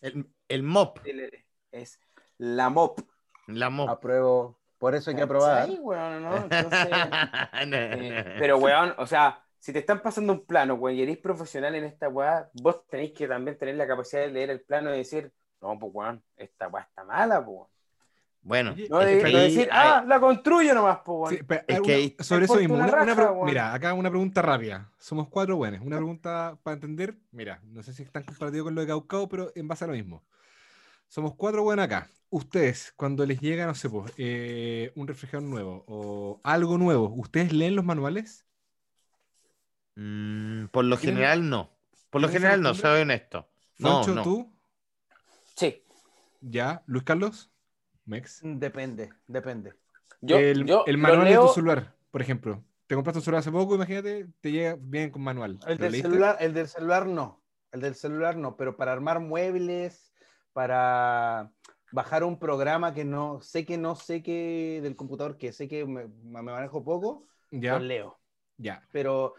El, 0.02 0.28
el 0.50 0.62
mop. 0.64 1.00
El- 1.04 1.32
Es 1.72 2.00
la 2.38 2.70
MOP. 2.70 3.00
La 3.48 3.70
mop. 3.70 3.90
Apruebo. 3.90 4.58
Por 4.78 4.96
eso 4.96 5.12
hay 5.12 5.16
que 5.16 5.24
aprobar. 5.24 5.68
¿Cachai, 5.68 5.80
weón, 5.80 6.24
no? 6.24 6.36
Entonces, 6.38 6.88
eh, 7.54 8.36
pero, 8.40 8.58
weón, 8.58 8.94
o 8.98 9.06
sea, 9.06 9.44
si 9.60 9.72
te 9.72 9.80
están 9.80 10.02
pasando 10.02 10.34
un 10.34 10.46
plano, 10.46 10.74
weón, 10.76 10.98
y 10.98 11.04
eres 11.04 11.18
profesional 11.18 11.76
en 11.76 11.84
esta 11.84 12.10
weá, 12.10 12.50
vos 12.54 12.88
tenéis 12.88 13.12
que 13.14 13.28
también 13.28 13.58
tener 13.58 13.76
la 13.76 13.86
capacidad 13.88 14.22
de 14.24 14.30
leer 14.32 14.50
el 14.50 14.62
plano 14.62 14.94
y 14.94 14.98
decir, 14.98 15.32
no, 15.62 15.78
pues, 15.78 15.92
weón, 15.94 16.24
esta 16.36 16.68
weá 16.68 16.84
está 16.84 17.04
mala, 17.04 17.46
pues. 17.46 17.68
Bueno, 18.44 18.72
Oye, 18.72 18.88
No, 18.90 19.02
es 19.02 19.24
de, 19.24 19.32
no 19.32 19.38
decir, 19.38 19.70
hay- 19.72 19.90
ah, 19.94 20.04
la 20.08 20.20
construyo 20.20 20.74
nomás, 20.74 21.00
pues, 21.06 21.30
Sí, 21.30 21.36
weón. 21.36 21.46
pero, 21.48 21.64
Es 21.68 21.82
que 21.82 22.24
sobre 22.24 22.46
es 22.46 22.52
eso 22.52 22.60
mismo, 22.60 22.74
una 22.74 22.88
raja, 22.88 23.32
weón. 23.32 23.46
mira, 23.46 23.72
acá 23.72 23.94
una 23.94 24.10
pregunta 24.10 24.42
rápida. 24.42 24.90
Somos 24.98 25.28
cuatro 25.30 25.58
buenos. 25.58 25.82
Una 25.82 25.98
pregunta 25.98 26.58
para 26.64 26.74
entender. 26.74 27.16
Mira, 27.32 27.60
no 27.66 27.84
sé 27.84 27.94
si 27.94 28.02
están 28.02 28.24
compartidos 28.24 28.64
con 28.66 28.74
lo 28.74 28.82
de 28.82 28.88
Caucao, 28.88 29.30
pero 29.30 29.52
en 29.54 29.68
base 29.68 29.84
a 29.84 29.88
lo 29.88 29.94
mismo. 29.94 30.24
Somos 31.12 31.36
cuatro 31.36 31.62
buenos 31.64 31.84
acá. 31.84 32.10
Ustedes, 32.30 32.94
cuando 32.96 33.26
les 33.26 33.42
llega, 33.42 33.66
no 33.66 33.76
sé, 33.76 33.90
pues, 33.90 34.14
eh, 34.16 34.94
un 34.96 35.10
refrigerador 35.10 35.50
nuevo 35.50 35.84
o 35.86 36.40
algo 36.42 36.78
nuevo, 36.78 37.10
¿ustedes 37.18 37.52
leen 37.52 37.76
los 37.76 37.84
manuales? 37.84 38.46
Mm, 39.96 40.68
por 40.68 40.86
lo 40.86 40.96
¿Tienen- 40.98 41.18
general 41.18 41.50
no. 41.50 41.70
Por 42.10 42.22
lo 42.22 42.30
general 42.30 42.62
no, 42.62 42.74
soy 42.74 43.02
honesto. 43.02 43.46
No, 43.78 44.06
tú, 44.24 44.54
Sí. 45.58 45.84
ya, 46.40 46.82
Luis 46.86 47.04
Carlos, 47.04 47.52
Mex. 48.06 48.40
Depende, 48.42 49.10
depende. 49.28 49.74
Yo, 50.22 50.38
el, 50.38 50.66
yo 50.66 50.86
el 50.88 50.96
lo 50.96 51.02
manual 51.02 51.28
de 51.28 51.36
tu 51.36 51.48
celular, 51.50 51.94
por 52.10 52.22
ejemplo. 52.22 52.64
Te 52.88 52.96
compraste 52.96 53.20
un 53.20 53.24
celular 53.26 53.40
hace 53.42 53.52
poco, 53.52 53.76
imagínate, 53.76 54.28
te 54.40 54.52
llega 54.54 54.78
bien 54.80 55.10
con 55.10 55.24
manual. 55.24 55.60
El 55.68 55.76
¿Lo 55.78 55.84
del, 55.84 55.92
leíste? 55.92 56.08
celular, 56.10 56.38
el 56.40 56.54
del 56.54 56.68
celular 56.70 57.06
no. 57.06 57.42
El 57.74 57.82
del 57.82 57.96
celular 57.96 58.38
no, 58.38 58.56
pero 58.56 58.78
para 58.78 58.94
armar 58.94 59.20
muebles, 59.20 60.11
para 60.54 61.52
bajar 61.92 62.24
un 62.24 62.40
programa 62.40 62.94
que 62.94 63.06
no 63.06 63.42
sé 63.42 63.66
que 63.66 63.78
no 63.78 63.96
sé 63.96 64.24
que 64.24 64.80
del 64.82 64.96
computador 64.96 65.38
que 65.38 65.52
sé 65.54 65.68
que 65.68 65.86
me, 65.86 66.08
me 66.08 66.42
manejo 66.42 66.84
poco, 66.84 67.28
Ya, 67.52 67.78
lo 67.78 67.80
leo. 67.80 68.20
ya, 68.58 68.84
Pero 68.92 69.36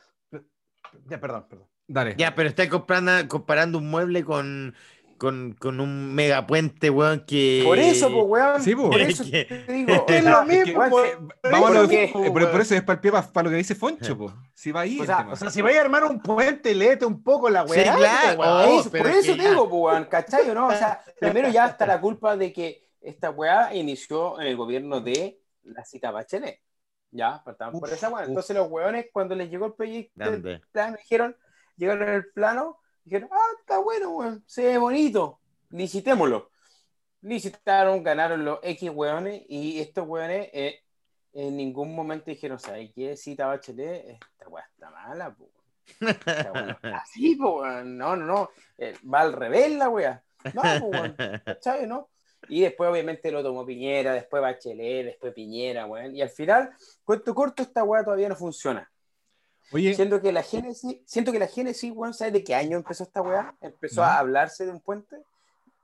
ya, 1.09 1.21
perdón, 1.21 1.47
perdón. 1.49 1.69
dale. 1.89 2.19
Ya, 2.19 2.35
pero 2.35 2.49
estás 2.49 2.69
comprando, 2.69 3.11
comparando 3.29 3.79
un 3.79 3.89
mueble 3.91 4.25
con, 4.25 4.75
con, 5.23 5.53
con 5.53 5.79
un 5.79 6.13
megapuente, 6.17 6.91
weón, 6.91 7.25
que... 7.25 7.63
Por 7.65 7.79
eso, 7.79 8.11
pues, 8.11 8.25
weón. 8.27 8.61
Sí, 8.61 8.75
po. 8.75 8.91
Por 8.91 9.01
Es 9.01 9.21
eso 9.21 9.25
que- 9.31 9.45
te 9.45 9.73
digo. 9.73 10.05
Es 10.09 10.27
o 10.27 10.29
lo 10.31 10.45
mismo, 10.45 10.81
weón, 10.81 10.91
pues. 10.91 11.13
que- 11.13 11.49
Vamos 11.49 11.71
a 11.71 11.75
lo 11.75 11.85
eh, 11.93 12.13
por, 12.33 12.61
eso 12.61 12.75
es 12.75 12.83
para 12.83 12.95
el 12.95 13.01
pie, 13.01 13.13
para, 13.13 13.43
lo 13.45 13.51
que 13.51 13.57
dice 13.57 13.77
Foncho, 13.77 14.19
po. 14.19 14.35
Si 14.53 14.73
va 14.73 14.81
ahí 14.81 14.99
O 14.99 15.03
el 15.03 15.07
sea. 15.07 15.29
O 15.31 15.37
sea, 15.37 15.49
si 15.49 15.63
vais 15.63 15.79
a 15.79 15.83
armar 15.83 16.03
un 16.03 16.19
puente, 16.21 16.75
léete 16.75 17.07
un 17.07 17.23
poco 17.23 17.49
la 17.49 17.65
Sí, 17.69 17.71
weá. 17.79 17.95
claro. 17.95 18.41
weón. 18.41 18.81
Oh, 18.81 18.91
por 18.91 19.07
es 19.07 19.17
eso 19.19 19.37
que 19.37 19.43
te 19.43 19.49
digo, 19.49 19.71
pues, 19.71 19.81
weón, 19.95 20.05
¿cachai 20.07 20.51
o 20.51 20.55
no? 20.55 20.67
O 20.67 20.73
sea, 20.73 21.01
primero 21.21 21.49
ya 21.51 21.67
está 21.67 21.87
la 21.87 22.01
culpa 22.01 22.37
de 22.37 22.53
que 22.53 22.89
esta 23.01 23.31
weá 23.31 23.73
inició 23.77 24.41
en 24.41 24.49
el 24.49 24.57
gobierno 24.57 25.01
de 25.01 25.41
la 25.63 25.85
cita 25.85 26.11
Bachelet. 26.11 26.61
Ya, 27.13 27.41
partamos 27.45 27.79
por 27.79 27.93
esa 27.93 28.09
weá. 28.09 28.25
Entonces 28.25 28.57
los 28.57 28.69
weones, 28.69 29.07
cuando 29.13 29.37
les 29.37 29.49
llegó 29.49 29.67
el 29.67 29.75
proyecto, 29.75 30.15
plano, 30.73 30.97
dijeron, 30.97 31.37
llegaron 31.77 32.09
al 32.09 32.25
plano, 32.35 32.79
dijeron, 33.05 33.29
ah, 33.33 33.57
está 33.61 33.79
bueno, 33.79 34.11
weón, 34.11 34.45
se 34.47 34.65
ve 34.65 34.79
bonito, 34.79 35.41
licitémoslo. 35.71 36.51
Licitaron, 37.23 38.03
ganaron 38.03 38.45
los 38.45 38.59
X 38.63 38.91
weones 38.93 39.43
y 39.49 39.81
estos 39.81 40.07
weones 40.07 40.49
eh, 40.53 40.83
en 41.33 41.57
ningún 41.57 41.95
momento 41.95 42.27
dijeron, 42.27 42.59
¿sabes 42.59 42.91
qué? 42.95 43.17
Cita 43.17 43.47
Bachelet, 43.47 44.19
esta 44.21 44.49
weá 44.49 44.65
está 44.65 44.91
mala, 44.91 45.35
po. 45.35 45.51
Esta 46.01 46.53
weá 46.53 46.63
no 46.63 46.73
está 46.73 46.97
Así, 46.99 47.37
po, 47.41 47.61
weón. 47.61 47.97
no, 47.97 48.17
no, 48.17 48.27
no, 48.27 48.51
eh, 48.79 48.95
va 49.03 49.21
al 49.21 49.33
revés 49.33 49.71
la 49.73 49.89
weá. 49.89 50.23
No, 50.55 50.63
po, 50.81 50.87
weón. 50.87 51.17
¿cachai, 51.45 51.87
no? 51.87 52.11
Y 52.49 52.63
después, 52.63 52.91
obviamente, 52.91 53.31
lo 53.31 53.43
tomó 53.43 53.65
Piñera, 53.65 54.15
después 54.15 54.43
Bachelet, 54.43 55.07
después 55.07 55.33
Piñera, 55.33 55.87
weón. 55.87 56.15
Y 56.15 56.23
al 56.23 56.31
final, 56.31 56.71
cuento 57.05 57.35
corto, 57.35 57.63
esta 57.63 57.85
weá 57.85 58.05
todavía 58.05 58.29
no 58.29 58.37
funciona. 58.37 58.92
Oye, 59.73 59.95
Siento 59.95 60.21
que 60.21 60.33
la 60.33 60.43
Génesis, 60.43 60.99
siento 61.07 61.33
que 61.33 61.39
la 61.39 61.47
Génesis, 61.49 61.93
weón, 61.95 62.15
¿sabes 62.15 62.33
de 62.33 62.45
qué 62.45 62.55
año 62.55 62.77
empezó 62.77 63.05
esta 63.05 63.23
weá? 63.23 63.57
Empezó 63.61 64.03
No. 64.03 64.07
a 64.07 64.19
hablarse 64.19 64.65
de 64.67 64.73
un 64.73 64.81
puente. 64.81 65.17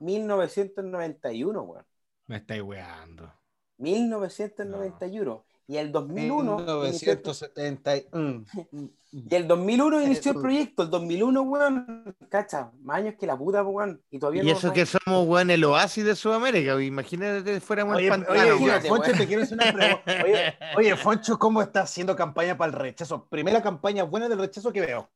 1991, 0.01 1.62
weón. 1.62 1.85
me 2.27 2.36
estáis 2.36 2.62
weando. 2.62 3.32
1991. 3.78 5.44
Y 5.69 5.77
el 5.77 5.93
2001. 5.93 6.57
1970. 6.57 7.93
mm, 8.12 8.45
Y 9.11 9.35
el 9.35 9.49
2001 9.49 10.03
inició 10.03 10.32
el 10.32 10.36
Eso. 10.36 10.43
proyecto. 10.43 10.82
El 10.82 10.90
2001, 10.90 11.40
weón, 11.43 12.15
cacha, 12.28 12.70
más 12.82 12.99
años 12.99 13.15
que 13.19 13.27
la 13.27 13.39
puta, 13.39 13.62
weón. 13.62 14.03
Y 14.11 14.19
todavía 14.19 14.43
Y 14.43 14.47
no. 14.47 14.53
eso 14.53 14.70
que 14.73 14.85
somos, 14.85 15.27
weón, 15.27 15.51
el 15.51 15.65
oasis 15.65 16.05
de 16.05 16.15
Sudamérica. 16.15 16.78
Imagínate 16.82 17.43
que 17.43 17.61
fuéramos 17.61 17.97
Oye, 17.97 18.07
el 18.09 18.12
oye, 18.12 18.19
pantano. 18.24 18.40
oye, 18.40 18.49
imagínate, 18.51 18.89
Foncho, 18.89 19.05
weón. 19.07 19.19
te 19.19 19.27
quiero 19.27 19.43
hacer 19.45 19.59
una 19.59 19.73
pregunta. 19.73 20.12
Oye, 20.27 20.55
oye, 20.77 20.97
Foncho, 20.97 21.39
¿cómo 21.39 21.62
está 21.62 21.82
haciendo 21.82 22.15
campaña 22.16 22.59
para 22.59 22.70
el 22.73 22.78
rechazo? 22.78 23.27
Primera 23.31 23.62
campaña 23.62 24.03
buena 24.05 24.28
del 24.28 24.39
rechazo 24.40 24.73
que 24.73 24.81
veo. 24.82 25.09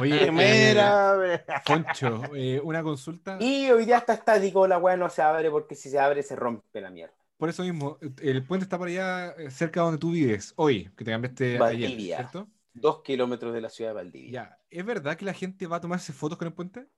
Oye, 0.00 0.16
eh, 0.24 0.26
Primera 0.26 1.12
vez. 1.14 1.42
Foncho, 1.64 2.22
eh, 2.34 2.60
una 2.64 2.82
consulta. 2.82 3.36
Y 3.40 3.70
hoy 3.70 3.84
día 3.84 3.98
está 3.98 4.14
estático, 4.14 4.66
la 4.66 4.78
weá 4.78 4.96
no 4.96 5.08
se 5.10 5.22
abre 5.22 5.50
porque 5.50 5.74
si 5.76 5.90
se 5.90 5.98
abre 6.00 6.22
se 6.24 6.34
rompe 6.34 6.80
la 6.80 6.90
mierda. 6.90 7.14
Por 7.38 7.48
eso 7.48 7.62
mismo, 7.62 7.98
el 8.20 8.44
puente 8.44 8.64
está 8.64 8.76
por 8.76 8.88
allá 8.88 9.30
eh, 9.30 9.50
cerca 9.50 9.80
de 9.80 9.84
donde 9.84 9.98
tú 9.98 10.10
vives, 10.10 10.52
hoy, 10.56 10.90
que 10.96 11.04
te 11.04 11.12
cambiaste 11.12 11.44
ayer, 11.44 11.60
Valdivia. 11.60 12.16
¿cierto? 12.16 12.48
Dos 12.74 13.00
kilómetros 13.02 13.54
de 13.54 13.60
la 13.60 13.70
ciudad 13.70 13.90
de 13.90 13.94
Valdivia. 13.94 14.30
Ya, 14.32 14.58
¿es 14.68 14.84
verdad 14.84 15.16
que 15.16 15.24
la 15.24 15.32
gente 15.32 15.68
va 15.68 15.76
a 15.76 15.80
tomarse 15.80 16.12
fotos 16.12 16.36
con 16.36 16.48
el 16.48 16.54
puente? 16.54 16.88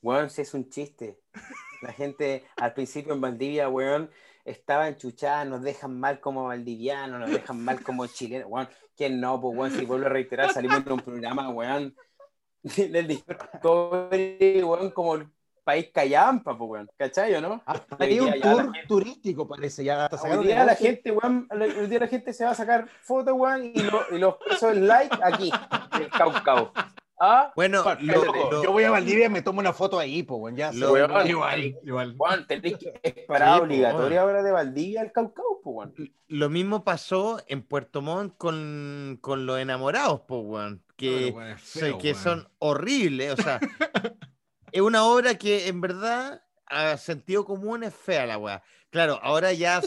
Weón, 0.00 0.30
si 0.30 0.40
es 0.40 0.54
un 0.54 0.70
chiste. 0.70 1.20
La 1.82 1.92
gente 1.92 2.44
al 2.56 2.72
principio 2.72 3.12
en 3.12 3.20
Valdivia, 3.20 3.68
weón, 3.68 4.10
estaba 4.46 4.88
enchuchada, 4.88 5.44
nos 5.44 5.62
dejan 5.62 6.00
mal 6.00 6.18
como 6.20 6.44
valdivianos, 6.44 7.20
nos 7.20 7.30
dejan 7.30 7.62
mal 7.62 7.82
como 7.82 8.06
chilenos, 8.06 8.48
weón. 8.50 8.68
¿Quién 8.96 9.20
no? 9.20 9.38
Pues, 9.38 9.56
weón, 9.56 9.70
si 9.72 9.84
vuelvo 9.84 10.06
a 10.06 10.10
reiterar, 10.10 10.50
salimos 10.50 10.82
de 10.82 10.92
un 10.92 11.00
programa, 11.00 11.50
weón, 11.50 11.94
del 12.62 13.06
Discovery, 13.06 14.62
weón, 14.62 14.90
como 14.92 15.18
país 15.70 15.90
callampa, 15.94 16.56
pues, 16.58 16.70
weón. 16.70 16.90
¿Cachai 16.96 17.34
o 17.34 17.40
no? 17.40 17.62
Ahí 17.98 18.08
día 18.18 18.22
un 18.24 18.40
tour 18.40 18.62
gente- 18.64 18.80
turístico, 18.88 19.46
parece. 19.48 19.84
Ya 19.84 20.06
hasta 20.06 20.20
Hoy 20.38 20.46
día 20.46 20.64
la 20.64 20.74
gente, 20.74 21.10
weón, 21.12 21.48
hoy 21.50 21.86
día 21.86 22.00
la 22.00 22.08
gente 22.08 22.32
se 22.32 22.44
va 22.44 22.50
a 22.50 22.54
sacar 22.54 22.88
fotos, 23.02 23.34
weón, 23.36 23.64
y, 23.74 23.80
lo- 23.82 24.04
y 24.10 24.18
los 24.18 24.34
pesos 24.36 24.76
like 24.76 25.16
aquí, 25.22 25.50
en 25.94 26.02
el 26.02 26.10
Caucao. 26.10 26.72
¿Ah? 27.22 27.52
Bueno, 27.54 27.84
lo- 28.00 28.24
lo- 28.24 28.62
Yo 28.64 28.72
voy 28.72 28.84
a 28.84 28.90
Valdivia 28.90 29.26
y 29.26 29.28
me 29.28 29.42
tomo 29.42 29.60
una 29.60 29.74
foto 29.74 29.98
ahí, 29.98 30.22
pues, 30.22 30.40
weón. 30.40 30.56
Ya 30.56 30.72
Lo- 30.72 30.92
weón. 30.92 31.26
Igual, 31.28 31.76
igual. 31.84 32.14
Weón, 32.18 32.46
tenéis 32.46 32.78
que 32.78 32.98
es 33.02 33.14
parada 33.28 33.56
Sí, 33.56 33.62
obligatoria 33.62 34.20
weón. 34.24 34.30
ahora 34.30 34.42
de 34.42 34.52
Valdivia 34.52 35.00
al 35.02 35.12
Caucao, 35.12 35.60
pues, 35.62 35.76
weón. 35.76 35.94
lo 36.28 36.48
mismo 36.48 36.82
pasó 36.82 37.40
en 37.46 37.62
Puerto 37.62 38.00
Montt 38.00 38.36
con, 38.38 39.18
con 39.20 39.44
los 39.44 39.58
enamorados, 39.60 40.22
pues, 40.26 40.40
weón. 40.44 40.82
Que, 40.96 41.30
Bueno, 41.30 41.36
weón, 41.36 41.48
es 41.58 41.60
se- 41.62 41.80
feo, 41.80 41.98
que 41.98 42.12
weón. 42.12 42.22
son 42.22 42.48
horribles. 42.58 43.32
O 43.34 43.42
sea, 43.42 43.60
es 44.72 44.80
una 44.80 45.04
obra 45.04 45.34
que 45.36 45.68
en 45.68 45.80
verdad 45.80 46.42
a 46.66 46.96
sentido 46.96 47.44
común 47.44 47.82
es 47.84 47.94
fea 47.94 48.26
la 48.26 48.38
weá. 48.38 48.62
Claro, 48.90 49.20
ahora 49.22 49.52
ya. 49.52 49.80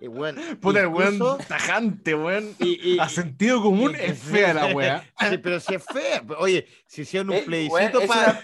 eh, 0.00 0.08
weón, 0.08 0.36
Puta, 0.60 0.80
el 0.80 0.86
weón 0.88 1.18
tajante, 1.48 2.14
weón. 2.14 2.54
y- 2.60 2.94
y- 2.94 2.98
A 2.98 3.08
sentido 3.08 3.60
común 3.62 3.96
y- 3.98 4.04
es 4.04 4.18
fea 4.18 4.54
la 4.54 4.66
weá. 4.66 5.04
Sí, 5.30 5.38
pero 5.38 5.58
si 5.60 5.74
es 5.74 5.84
fea. 5.84 6.22
pues, 6.26 6.38
Oye, 6.40 6.66
si 6.86 7.02
hicieron 7.02 7.30
un 7.30 7.36
Eh, 7.36 7.42
plebiscito 7.44 8.00
es 8.00 8.08
para. 8.08 8.42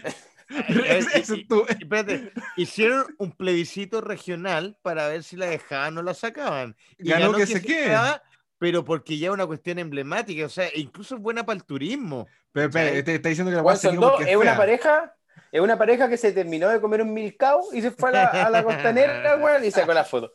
Eso 0.68 1.09
es 1.34 1.46
tú. 1.48 1.64
Espérate, 1.68 2.30
hicieron 2.56 3.06
un 3.18 3.32
plebiscito 3.32 4.00
regional 4.00 4.76
para 4.82 5.09
ver 5.09 5.22
si 5.22 5.36
la 5.36 5.46
dejaban 5.46 5.96
o 5.98 6.02
la 6.02 6.14
sacaban. 6.14 6.76
Y 6.98 7.09
Ganó 7.09 7.32
que 7.32 7.46
se 7.46 7.62
quede. 7.62 7.84
quedaba, 7.84 8.22
pero 8.59 8.84
porque 8.84 9.16
ya 9.18 9.28
es 9.28 9.32
una 9.34 9.46
cuestión 9.46 9.78
emblemática, 9.78 10.44
o 10.44 10.48
sea, 10.50 10.68
incluso 10.74 11.14
es 11.16 11.22
buena 11.22 11.46
para 11.46 11.56
el 11.56 11.64
turismo. 11.64 12.26
Pero, 12.52 12.70
¿Cachai? 12.70 13.02
te 13.02 13.14
está 13.14 13.28
diciendo 13.30 13.50
que 13.50 13.56
la 13.56 13.62
weá 13.62 13.76
se 13.76 13.90
quedó 13.90 14.10
porque 14.12 14.30
es 14.30 14.36
una 14.36 14.50
fea. 14.50 14.56
pareja, 14.56 15.14
es 15.53 15.61
una 15.61 15.79
pareja 15.79 16.09
que 16.09 16.16
se 16.16 16.33
terminó 16.33 16.69
de 16.70 16.81
comer 16.81 17.03
un 17.03 17.12
milcao 17.15 17.62
y 17.73 17.81
se 17.83 17.91
fue 17.93 18.09
a 18.09 18.12
la, 18.12 18.24
a 18.47 18.51
la 18.51 18.65
costanera, 18.65 19.37
weón, 19.41 19.65
y 19.65 19.70
sacó 19.70 19.93
la 19.93 20.05
foto. 20.05 20.33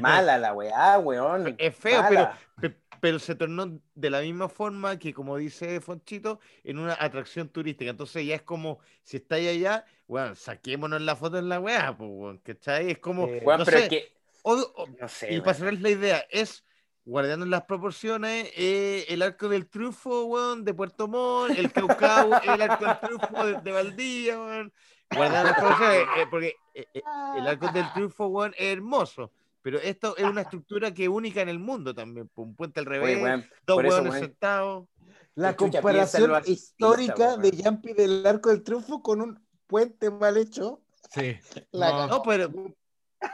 Mala 0.00 0.36
la 0.38 0.52
weá, 0.52 0.98
weón. 0.98 1.54
Es 1.58 1.74
feo, 1.76 2.02
pero, 2.08 2.74
pero 3.00 3.18
se 3.18 3.34
tornó 3.34 3.80
de 3.94 4.10
la 4.10 4.20
misma 4.22 4.48
forma 4.48 4.98
que, 4.98 5.14
como 5.14 5.36
dice 5.36 5.80
Fonchito, 5.80 6.40
en 6.64 6.78
una 6.78 6.96
atracción 6.98 7.48
turística. 7.48 7.90
Entonces 7.90 8.26
ya 8.26 8.34
es 8.34 8.42
como, 8.42 8.80
si 9.02 9.18
estáis 9.18 9.48
allá, 9.48 9.84
bueno, 10.06 10.34
saquémonos 10.34 11.00
la 11.02 11.14
foto 11.16 11.38
en 11.38 11.48
la 11.48 11.60
weá, 11.60 11.96
pues, 11.96 12.10
weón, 12.12 12.38
¿cachai? 12.38 12.90
Es 12.90 12.98
como, 12.98 13.26
Eh, 13.28 13.40
Weón, 13.44 13.60
no 13.60 13.64
pero 13.64 13.78
sé, 13.78 13.84
es 13.84 13.88
que, 13.90 14.12
o- 14.42 14.72
o- 14.74 14.86
no 15.00 15.08
sé, 15.08 15.26
y 15.28 15.32
weón. 15.34 15.44
para 15.44 15.54
cerrar 15.54 15.74
la 15.74 15.90
idea, 15.90 16.24
es 16.30 16.64
guardando 17.08 17.46
las 17.46 17.64
proporciones, 17.64 18.50
eh, 18.54 19.06
el 19.08 19.22
arco 19.22 19.48
del 19.48 19.66
trufo, 19.66 20.26
weón, 20.26 20.62
de 20.62 20.74
Puerto 20.74 21.08
Montt, 21.08 21.58
el 21.58 21.72
Caucao, 21.72 22.38
el 22.42 22.60
arco 22.60 22.84
del 22.84 23.00
trufo 23.00 23.46
de, 23.46 23.60
de 23.62 23.72
Valdivia, 23.72 24.38
weón. 24.38 24.72
Guardando 25.10 25.50
las 25.50 25.58
proporciones, 25.58 26.02
eh, 26.18 26.26
porque 26.30 26.54
eh, 26.74 26.86
eh, 26.92 27.02
el 27.38 27.46
arco 27.46 27.68
del 27.72 27.90
trufo, 27.94 28.26
weón, 28.26 28.52
es 28.58 28.76
hermoso. 28.76 29.32
Pero 29.62 29.78
esto 29.80 30.16
es 30.18 30.24
una 30.24 30.42
estructura 30.42 30.92
que 30.92 31.04
es 31.04 31.08
única 31.08 31.40
en 31.40 31.48
el 31.48 31.58
mundo 31.58 31.94
también. 31.94 32.30
Un 32.34 32.54
puente 32.54 32.80
al 32.80 32.88
Oye, 32.88 32.98
revés, 32.98 33.22
weón, 33.22 33.46
dos 33.66 33.84
eso, 33.84 33.88
hueones 33.88 34.12
weón, 34.12 34.24
sentados. 34.24 34.88
La 35.34 35.56
comparación 35.56 36.42
histórica 36.44 37.38
de. 37.38 37.52
Yampi 37.52 37.94
del 37.94 38.26
Arco 38.26 38.50
del 38.50 38.62
Triunfo 38.62 39.02
con 39.02 39.22
un 39.22 39.40
puente 39.66 40.10
mal 40.10 40.36
hecho. 40.36 40.82
Sí. 41.10 41.38
La 41.70 41.90
No, 41.90 41.96
cagó. 41.96 42.08
No, 42.08 42.22
pero, 42.22 42.52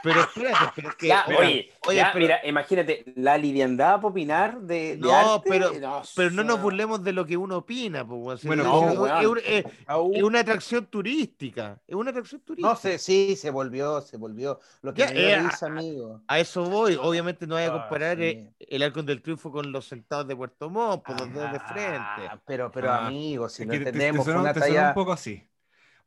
pero 0.03 0.21
espérate, 0.21 0.65
pero 0.75 0.89
es 0.89 0.95
que. 0.95 1.07
Ya, 1.07 1.25
mira, 1.27 1.39
oye, 1.39 1.71
oye, 1.87 1.97
ya, 1.97 2.09
pero- 2.13 2.23
mira, 2.25 2.39
imagínate, 2.43 3.13
la 3.15 3.37
liviandad 3.37 3.95
para 3.97 4.07
opinar 4.07 4.59
de, 4.61 4.95
de 4.95 4.97
No, 4.97 5.35
arte, 5.35 5.49
pero- 5.49 5.73
no, 5.79 6.01
pero 6.15 6.31
no 6.31 6.43
nos 6.43 6.61
burlemos 6.61 7.03
de 7.03 7.13
lo 7.13 7.25
que 7.25 7.37
uno 7.37 7.57
opina, 7.57 8.05
pues. 8.07 8.41
Si 8.41 8.47
Bueno, 8.47 8.63
no, 8.63 9.05
es, 9.21 9.27
un- 9.27 9.39
es- 9.45 9.65
Au. 9.87 10.11
es 10.13 10.23
una 10.23 10.39
atracción 10.39 10.85
turística. 10.87 11.79
Es 11.87 11.95
una 11.95 12.09
atracción 12.11 12.41
turística. 12.41 12.69
No 12.69 12.75
sé, 12.75 12.97
sí, 12.97 13.35
se 13.35 13.49
volvió, 13.51 14.01
se 14.01 14.17
volvió. 14.17 14.59
Lo 14.81 14.93
que 14.93 15.01
Ya, 15.01 15.11
me 15.11 15.31
eh, 15.31 15.39
risa, 15.43 15.67
amigo. 15.67 16.21
A 16.27 16.39
eso 16.39 16.63
voy. 16.63 16.97
Obviamente 16.99 17.45
no 17.47 17.55
voy 17.55 17.63
a 17.65 17.71
comparar 17.71 18.19
eh, 18.21 18.51
sí. 18.59 18.65
el 18.69 18.81
Arco 18.83 19.03
del 19.03 19.21
Triunfo 19.21 19.51
con 19.51 19.71
los 19.71 19.85
sentados 19.87 20.27
de 20.27 20.35
Puerto 20.35 20.69
Montt, 20.69 21.03
por 21.05 21.19
los 21.19 21.33
dedos 21.33 21.51
de 21.51 21.59
frente. 21.59 21.99
Ah, 21.99 22.39
Pero, 22.45 22.71
pero 22.71 22.91
Ah, 22.91 23.07
amigo, 23.07 23.47
si 23.49 23.65
lo 23.65 23.71
que 23.71 23.77
te- 23.79 23.83
te 23.85 23.89
entendemos, 23.91 24.27
una 24.27 24.53
te 24.53 24.59
sonó 24.59 24.73
talla, 24.73 24.87
un 24.89 24.93
poco 24.93 25.11
así. 25.13 25.47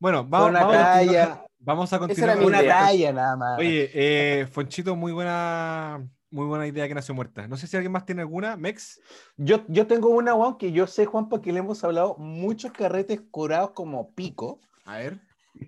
Bueno, 0.00 0.24
vamos, 0.24 0.50
una 0.50 0.60
vamos 0.60 0.76
a 0.76 0.78
talla, 0.84 1.44
vamos 1.58 1.92
a 1.92 1.98
continuar. 1.98 2.36
con- 2.36 2.46
una 2.46 2.62
talla 2.62 3.12
nada 3.12 3.36
más. 3.36 3.58
Oye, 3.58 3.90
eh, 3.94 4.46
Fonchito, 4.46 4.96
muy 4.96 5.12
buena, 5.12 6.06
muy 6.30 6.46
buena 6.46 6.66
idea 6.66 6.86
que 6.88 6.94
nació 6.94 7.14
muerta. 7.14 7.46
No 7.48 7.56
sé 7.56 7.66
si 7.66 7.76
alguien 7.76 7.92
más 7.92 8.04
tiene 8.06 8.22
alguna. 8.22 8.56
Mex. 8.56 9.00
Yo, 9.36 9.64
yo 9.68 9.86
tengo 9.86 10.08
una, 10.10 10.32
Juan, 10.32 10.56
que 10.58 10.72
yo 10.72 10.86
sé, 10.86 11.06
Juan, 11.06 11.28
porque 11.28 11.52
le 11.52 11.60
hemos 11.60 11.82
hablado 11.84 12.16
muchos 12.18 12.72
carretes 12.72 13.20
curados 13.30 13.70
como 13.70 14.12
pico, 14.14 14.60
A 14.84 14.98
ver. 14.98 15.18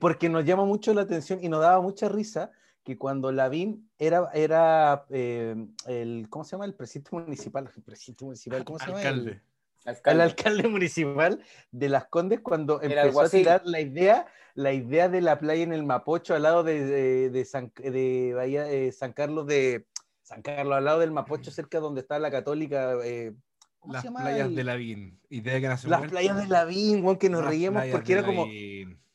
porque 0.01 0.29
nos 0.29 0.45
llama 0.45 0.65
mucho 0.65 0.93
la 0.95 1.03
atención 1.03 1.39
y 1.43 1.49
nos 1.49 1.61
daba 1.61 1.81
mucha 1.81 2.09
risa 2.09 2.51
que 2.83 2.97
cuando 2.97 3.31
Lavín 3.31 3.91
era, 3.99 4.31
era 4.33 5.05
eh, 5.11 5.55
el, 5.87 6.27
¿cómo 6.31 6.45
se 6.45 6.53
llama? 6.53 6.65
El 6.65 6.75
presidente 6.75 7.11
municipal, 7.13 7.69
el 7.77 7.83
presidente 7.83 8.25
municipal, 8.25 8.65
¿cómo 8.65 8.79
se 8.79 8.87
llama? 8.87 9.01
El- 9.03 9.07
Alcalde. 9.07 9.31
el 9.33 9.43
Alcalde. 9.85 10.23
alcalde 10.23 10.69
municipal 10.69 11.43
de 11.71 11.89
Las 11.89 12.07
Condes 12.07 12.41
cuando 12.41 12.81
El 12.81 12.93
empezó 12.93 13.21
a 13.23 13.29
tirar 13.29 13.63
la 13.65 13.81
idea, 13.81 14.27
la 14.55 14.73
idea 14.73 15.09
de 15.09 15.21
la 15.21 15.39
playa 15.39 15.63
en 15.63 15.73
el 15.73 15.85
Mapocho 15.85 16.35
al 16.35 16.43
lado 16.43 16.63
de, 16.63 16.85
de, 16.85 17.31
de 17.31 17.45
San, 17.45 17.73
de 17.77 18.33
Bahía, 18.35 18.71
eh, 18.71 18.93
San 18.93 19.13
Carlos 19.13 19.47
de 19.47 19.87
San 20.23 20.43
Carlos, 20.43 20.77
al 20.77 20.85
lado 20.85 21.01
del 21.01 21.11
Mapocho, 21.13 21.51
cerca 21.51 21.81
donde 21.81 22.03
está 22.03 22.19
la 22.19 22.31
católica. 22.31 22.93
eh, 23.05 23.33
¿cómo 23.79 23.95
Las 23.95 24.03
se 24.03 24.09
llama 24.09 24.21
playas 24.21 24.49
el- 24.49 24.55
de 24.55 24.65
Lavín. 24.65 25.21
Idea 25.29 25.61
que 25.61 25.89
Las 25.89 26.09
playas 26.09 26.37
de 26.37 26.47
Lavín, 26.47 27.03
weón, 27.05 27.17
que 27.17 27.31
nos 27.31 27.41
Las 27.41 27.51
reíamos 27.51 27.85
porque 27.91 28.13
de 28.15 28.19
era 28.19 28.27
como. 28.27 28.47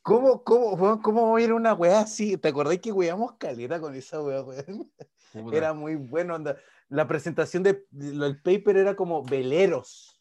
¿cómo, 0.02 0.44
cómo, 0.44 0.74
weón, 0.74 1.02
cómo 1.02 1.32
va 1.32 1.38
a 1.38 1.42
ir 1.42 1.54
una 1.54 1.74
weá 1.74 2.02
así? 2.02 2.38
¿Te 2.38 2.50
acordás 2.50 2.80
que 2.80 2.92
weamos 2.92 3.34
caleta 3.38 3.80
con 3.80 3.96
esa 3.96 4.22
weá, 4.22 4.42
weón? 4.42 4.92
Era 5.54 5.74
muy 5.74 5.96
bueno. 5.96 6.36
onda. 6.36 6.58
La 6.90 7.08
presentación 7.08 7.64
de- 7.64 7.86
del 7.92 8.42
paper 8.42 8.78
era 8.78 8.96
como 8.96 9.24
veleros. 9.24 10.15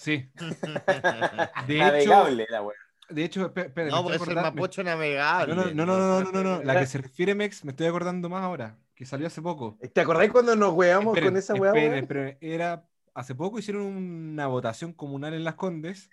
Sí. 0.00 0.30
De 1.66 1.76
hecho, 1.76 2.10
Navegable 2.10 2.46
la 2.48 2.62
weá. 2.62 2.76
de 3.10 3.24
hecho, 3.24 3.52
espera, 3.54 3.90
No, 3.90 4.10
estoy 4.10 4.16
es 4.16 4.28
el 4.28 4.34
Mapocho 4.36 4.82
navegable. 4.82 5.54
No, 5.54 5.64
no, 5.66 5.84
no, 5.84 5.98
no, 5.98 6.22
no, 6.22 6.32
no, 6.32 6.42
no, 6.42 6.62
La 6.62 6.78
que 6.80 6.86
se 6.86 6.98
refiere 6.98 7.34
Mex, 7.34 7.64
me 7.66 7.72
estoy 7.72 7.86
acordando 7.86 8.30
más 8.30 8.42
ahora, 8.42 8.78
que 8.94 9.04
salió 9.04 9.26
hace 9.26 9.42
poco. 9.42 9.78
¿Te 9.92 10.00
acordás 10.00 10.30
cuando 10.30 10.56
nos 10.56 10.72
weamos 10.72 11.08
Esperen, 11.14 11.34
con 11.34 11.38
esa 11.38 11.54
weá? 11.54 11.70
esperen, 11.72 11.90
weón? 11.90 12.02
esperen. 12.04 12.38
Era, 12.40 12.86
hace 13.12 13.34
poco 13.34 13.58
hicieron 13.58 13.82
una 13.82 14.46
votación 14.46 14.94
comunal 14.94 15.34
en 15.34 15.44
Las 15.44 15.56
Condes 15.56 16.08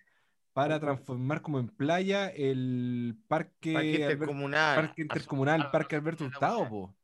para 0.51 0.79
transformar 0.81 1.41
como 1.41 1.59
en 1.59 1.69
playa 1.69 2.27
el 2.27 3.15
parque, 3.29 3.71
intercomunal. 3.71 4.75
parque 4.75 5.01
intercomunal, 5.03 5.71
Parque 5.71 5.95
Alberto 5.95 6.25
Hurtado, 6.25 6.67
po. 6.67 6.96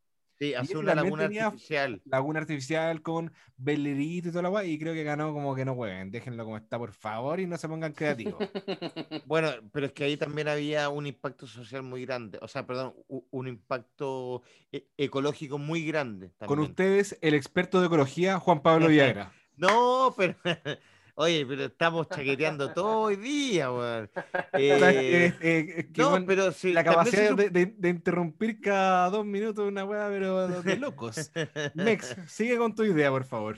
Sí, 0.47 0.53
hace 0.55 0.77
una 0.77 0.93
también 0.93 1.05
laguna 1.05 1.23
tenía- 1.23 1.45
artificial. 1.47 2.01
Laguna 2.05 2.39
artificial 2.39 3.01
con 3.01 3.31
velerito 3.57 4.27
y 4.29 4.31
toda 4.31 4.43
la 4.43 4.49
guay, 4.49 4.71
y 4.71 4.79
creo 4.79 4.93
que 4.93 5.03
ganó 5.03 5.33
como 5.33 5.55
que 5.55 5.63
no 5.65 5.75
jueguen, 5.75 6.11
déjenlo 6.11 6.43
como 6.43 6.57
está, 6.57 6.77
por 6.77 6.91
favor, 6.91 7.39
y 7.39 7.47
no 7.47 7.57
se 7.57 7.67
pongan 7.69 7.93
creativos. 7.93 8.35
Bueno, 9.25 9.49
pero 9.71 9.85
es 9.87 9.91
que 9.93 10.03
ahí 10.03 10.17
también 10.17 10.47
había 10.47 10.89
un 10.89 11.07
impacto 11.07 11.47
social 11.47 11.83
muy 11.83 12.05
grande. 12.05 12.39
O 12.41 12.47
sea, 12.47 12.65
perdón, 12.65 12.93
un 13.07 13.47
impacto 13.47 14.41
e- 14.71 14.87
ecológico 14.97 15.57
muy 15.57 15.85
grande. 15.85 16.31
Con 16.45 16.59
ustedes, 16.59 17.17
el 17.21 17.33
experto 17.33 17.79
de 17.79 17.87
ecología, 17.87 18.39
Juan 18.39 18.61
Pablo 18.61 18.87
Villagra. 18.87 19.31
No, 19.55 20.13
pero. 20.17 20.35
Oye, 21.15 21.45
pero 21.45 21.65
estamos 21.65 22.07
chaqueteando 22.09 22.73
todo 22.73 23.01
hoy 23.01 23.15
día, 23.17 23.71
weón. 23.71 24.09
Eh, 24.53 25.31
eh, 25.41 25.89
no, 25.95 26.09
weón, 26.09 26.25
pero 26.25 26.51
si 26.51 26.73
la 26.73 26.83
capacidad 26.83 27.35
de, 27.35 27.49
de- 27.51 27.75
de 27.77 27.89
interrumpir 27.89 28.59
cada 28.59 29.09
dos 29.11 29.23
minutos 29.25 29.67
una 29.67 29.85
weá, 29.85 30.07
pero 30.09 30.47
de 30.63 30.77
locos. 30.77 31.31
Mex, 31.75 32.15
sigue 32.27 32.57
con 32.57 32.73
tu 32.73 32.83
idea, 32.83 33.11
por 33.11 33.25
favor. 33.25 33.57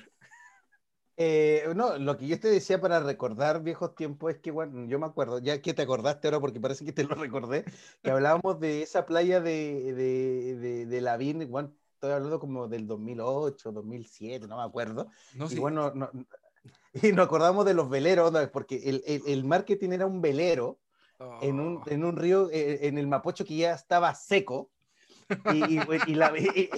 Eh, 1.17 1.63
no, 1.75 1.97
lo 1.97 2.17
que 2.17 2.27
yo 2.27 2.37
te 2.37 2.49
decía 2.49 2.81
para 2.81 2.99
recordar 2.99 3.63
viejos 3.63 3.95
tiempos 3.95 4.33
es 4.33 4.39
que, 4.39 4.51
bueno, 4.51 4.85
yo 4.89 4.99
me 4.99 5.05
acuerdo, 5.05 5.39
ya 5.39 5.61
que 5.61 5.73
te 5.73 5.83
acordaste 5.83 6.27
ahora, 6.27 6.41
porque 6.41 6.59
parece 6.59 6.83
que 6.83 6.91
te 6.91 7.05
lo 7.05 7.15
recordé, 7.15 7.63
que 8.03 8.11
hablábamos 8.11 8.59
de 8.59 8.81
esa 8.81 9.05
playa 9.05 9.39
de, 9.39 9.93
de, 9.93 10.55
de, 10.57 10.85
de 10.87 11.01
Lavín, 11.01 11.41
igual 11.41 11.73
estoy 11.93 12.11
hablando 12.11 12.37
como 12.37 12.67
del 12.67 12.85
2008, 12.85 13.71
2007, 13.71 14.45
no 14.45 14.57
me 14.57 14.63
acuerdo. 14.63 15.09
No, 15.35 15.45
Y 15.45 15.49
sí. 15.49 15.59
bueno, 15.59 15.93
no- 15.95 16.11
y 16.93 17.11
nos 17.11 17.25
acordamos 17.25 17.65
de 17.65 17.73
los 17.73 17.89
veleros, 17.89 18.31
¿no? 18.31 18.39
porque 18.51 18.81
el, 18.85 19.03
el, 19.05 19.21
el 19.27 19.43
marketing 19.43 19.91
era 19.91 20.05
un 20.05 20.21
velero 20.21 20.79
en 21.41 21.59
un, 21.59 21.81
en 21.85 22.03
un 22.03 22.17
río, 22.17 22.49
eh, 22.51 22.87
en 22.87 22.97
el 22.97 23.07
Mapocho 23.07 23.45
que 23.45 23.55
ya 23.55 23.73
estaba 23.73 24.13
seco, 24.15 24.71
y, 25.53 25.75
y, 25.75 25.79
y 26.07 26.15
la, 26.15 26.33
y, 26.37 26.69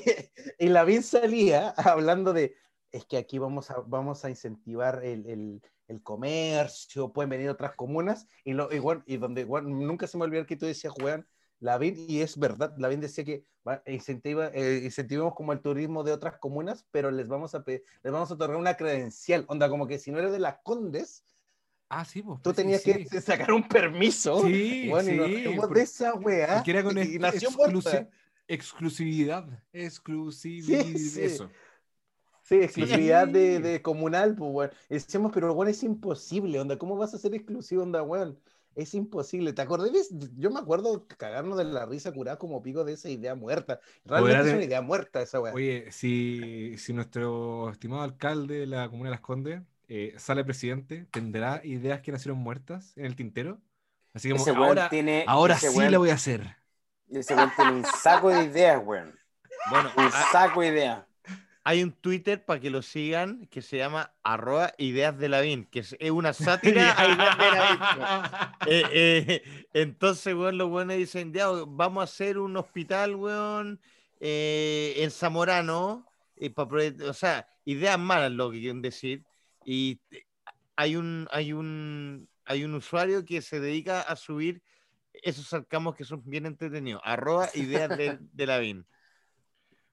y 0.59 0.67
Lavín 0.69 1.03
salía 1.03 1.69
hablando 1.71 2.33
de, 2.33 2.55
es 2.91 3.05
que 3.05 3.17
aquí 3.17 3.39
vamos 3.39 3.71
a, 3.71 3.79
vamos 3.85 4.23
a 4.25 4.29
incentivar 4.29 5.03
el, 5.03 5.25
el, 5.27 5.61
el 5.87 6.03
comercio, 6.03 7.11
pueden 7.11 7.29
venir 7.29 7.49
otras 7.49 7.73
comunas, 7.75 8.27
y, 8.43 8.53
lo, 8.53 8.71
y, 8.71 8.79
bueno, 8.79 9.03
y 9.05 9.17
donde 9.17 9.43
bueno, 9.43 9.69
nunca 9.69 10.07
se 10.07 10.17
me 10.17 10.25
olvidó 10.25 10.45
que 10.45 10.55
tú 10.55 10.65
decías, 10.65 10.93
Juan, 10.93 11.27
Lavín, 11.59 11.95
y 12.07 12.21
es 12.21 12.37
verdad, 12.37 12.75
Lavín 12.77 13.01
decía 13.01 13.23
que 13.25 13.43
va, 13.67 13.81
incentiva, 13.87 14.49
eh, 14.53 14.81
incentivamos 14.83 15.33
como 15.35 15.53
el 15.53 15.59
turismo 15.61 16.03
de 16.03 16.11
otras 16.11 16.37
comunas, 16.37 16.85
pero 16.91 17.09
les 17.11 17.27
vamos, 17.27 17.55
a 17.55 17.63
pe- 17.63 17.83
les 18.03 18.13
vamos 18.13 18.29
a 18.29 18.35
otorgar 18.35 18.57
una 18.57 18.75
credencial, 18.75 19.43
onda, 19.47 19.67
como 19.69 19.87
que 19.87 19.97
si 19.99 20.11
no 20.11 20.19
eres 20.19 20.31
de 20.31 20.39
las 20.39 20.57
Condes, 20.63 21.23
Ah, 21.89 22.03
sí, 22.05 22.21
pues. 22.21 22.41
tú 22.41 22.49
sí, 22.51 22.55
tenías 22.57 22.81
sí. 22.81 23.05
que 23.05 23.21
sacar 23.21 23.53
un 23.53 23.67
permiso. 23.67 24.41
Sí, 24.45 24.87
Bueno, 24.89 25.09
y 25.11 25.17
nos 25.17 25.27
sí, 25.27 25.43
fuimos 25.45 25.65
por- 25.67 25.75
de 25.77 25.81
esa 25.83 26.13
weá. 26.15 26.61
Que 26.63 26.71
era 26.71 26.83
con 26.83 26.97
y 26.97 27.17
nació 27.17 27.49
exclusi- 27.49 28.07
exclusividad. 28.47 29.45
Exclusividad. 29.73 30.83
sí. 30.97 31.21
Eso. 31.21 31.49
Sí, 32.43 32.55
exclusividad 32.55 33.27
de, 33.27 33.57
Sí. 33.57 33.61
de 33.61 33.81
comunal, 33.81 34.35
pues, 34.35 34.51
weón. 34.53 34.71
Y 34.89 34.93
Decíamos, 34.93 35.31
pero 35.33 35.53
bueno, 35.53 35.69
es 35.69 35.83
imposible, 35.83 36.59
onda. 36.59 36.77
¿Cómo 36.77 36.95
vas 36.95 37.13
a 37.13 37.17
ser 37.17 37.33
exclusivo, 37.35 37.83
onda, 37.83 38.03
weón? 38.03 38.39
Es 38.77 38.93
imposible. 38.93 39.53
¿Te 39.53 39.63
acordás? 39.63 39.89
Yo 40.37 40.51
me 40.51 40.59
acuerdo 40.59 41.07
cagarnos 41.17 41.57
de 41.57 41.63
la 41.65 41.85
risa 41.87 42.11
curada 42.13 42.37
como 42.37 42.61
pico 42.61 42.83
de 42.85 42.93
esa 42.93 43.09
idea 43.09 43.33
muerta. 43.33 43.79
Realmente 44.05 44.35
Oye, 44.35 44.49
es 44.49 44.55
una 44.55 44.63
idea 44.65 44.81
muerta 44.81 45.21
esa 45.21 45.39
weá. 45.41 45.53
Oye, 45.53 45.91
si, 45.91 46.77
si 46.77 46.93
nuestro 46.93 47.69
estimado 47.71 48.03
alcalde 48.03 48.59
de 48.59 48.67
la 48.67 48.87
comuna 48.89 49.09
de 49.09 49.15
Las 49.15 49.21
Condes 49.21 49.61
eh, 49.87 50.13
sale 50.17 50.43
presidente, 50.45 51.07
¿tendrá 51.11 51.61
ideas 51.65 52.01
que 52.01 52.11
nacieron 52.11 52.37
muertas 52.39 52.95
en 52.97 53.05
el 53.05 53.15
tintero? 53.15 53.59
Así 54.13 54.29
como, 54.29 54.43
Ese 54.43 54.51
ahora, 54.51 54.89
tiene. 54.89 55.23
ahora 55.25 55.55
ese 55.55 55.69
sí 55.71 55.79
weón- 55.79 55.91
lo 55.91 55.99
voy 55.99 56.11
a 56.11 56.15
hacer. 56.15 56.57
Ese 57.09 57.35
weón 57.35 57.51
tiene 57.55 57.71
un 57.71 57.85
saco 57.85 58.29
de 58.29 58.43
ideas, 58.45 58.81
weón. 58.85 59.17
Bueno, 59.71 59.89
Un 59.97 60.11
saco 60.11 60.61
de 60.61 60.67
ideas. 60.67 61.06
Hay 61.67 61.83
un 61.83 61.91
Twitter 61.91 62.45
para 62.45 62.61
que 62.61 62.69
lo 62.69 62.81
sigan 62.81 63.45
que 63.47 63.61
se 63.61 63.75
llama 63.75 64.13
arroba 64.23 64.71
ideas 64.77 65.17
de 65.19 65.27
Lavín, 65.27 65.65
que 65.65 65.79
es 65.79 65.97
una 66.11 66.31
sátira 66.33 66.95
a 66.97 67.05
ideas 67.09 67.37
de 67.37 67.51
Lavín. 67.51 67.79
Eh, 68.67 68.83
eh, 68.93 69.67
entonces, 69.73 70.33
weón, 70.33 70.57
los 70.57 70.69
buenos 70.69 70.95
dicen, 70.95 71.33
ya, 71.33 71.49
vamos 71.67 71.99
a 72.01 72.03
hacer 72.05 72.37
un 72.37 72.55
hospital, 72.55 73.15
weón, 73.15 73.81
eh, 74.21 74.93
en 74.95 75.11
Zamorano, 75.11 76.05
eh, 76.37 76.51
pa 76.51 76.69
proye- 76.69 77.01
o 77.03 77.13
sea, 77.13 77.45
ideas 77.65 77.99
malas 77.99 78.31
lo 78.31 78.49
que 78.49 78.61
quieren 78.61 78.81
decir, 78.81 79.25
y 79.65 79.99
hay 80.77 80.95
un, 80.95 81.27
hay 81.31 81.51
un, 81.51 82.29
hay 82.45 82.63
un 82.63 82.75
usuario 82.75 83.25
que 83.25 83.41
se 83.41 83.59
dedica 83.59 84.01
a 84.01 84.15
subir 84.15 84.61
esos 85.11 85.47
sarcamos 85.47 85.95
que 85.95 86.05
son 86.05 86.23
bien 86.25 86.45
entretenidos, 86.45 87.01
arroba 87.03 87.49
ideas 87.55 87.89
de, 87.97 88.19
de 88.21 88.45
Lavín. 88.45 88.85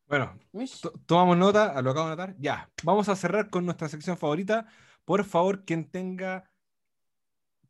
Bueno, 0.06 0.38
to- 0.82 0.92
tomamos 1.06 1.36
nota, 1.36 1.80
lo 1.82 1.90
acabo 1.90 2.06
de 2.06 2.12
anotar. 2.12 2.36
Ya, 2.38 2.70
vamos 2.82 3.08
a 3.08 3.16
cerrar 3.16 3.50
con 3.50 3.64
nuestra 3.64 3.88
sección 3.88 4.16
favorita. 4.16 4.66
Por 5.04 5.24
favor, 5.24 5.64
quien 5.64 5.90
tenga 5.90 6.50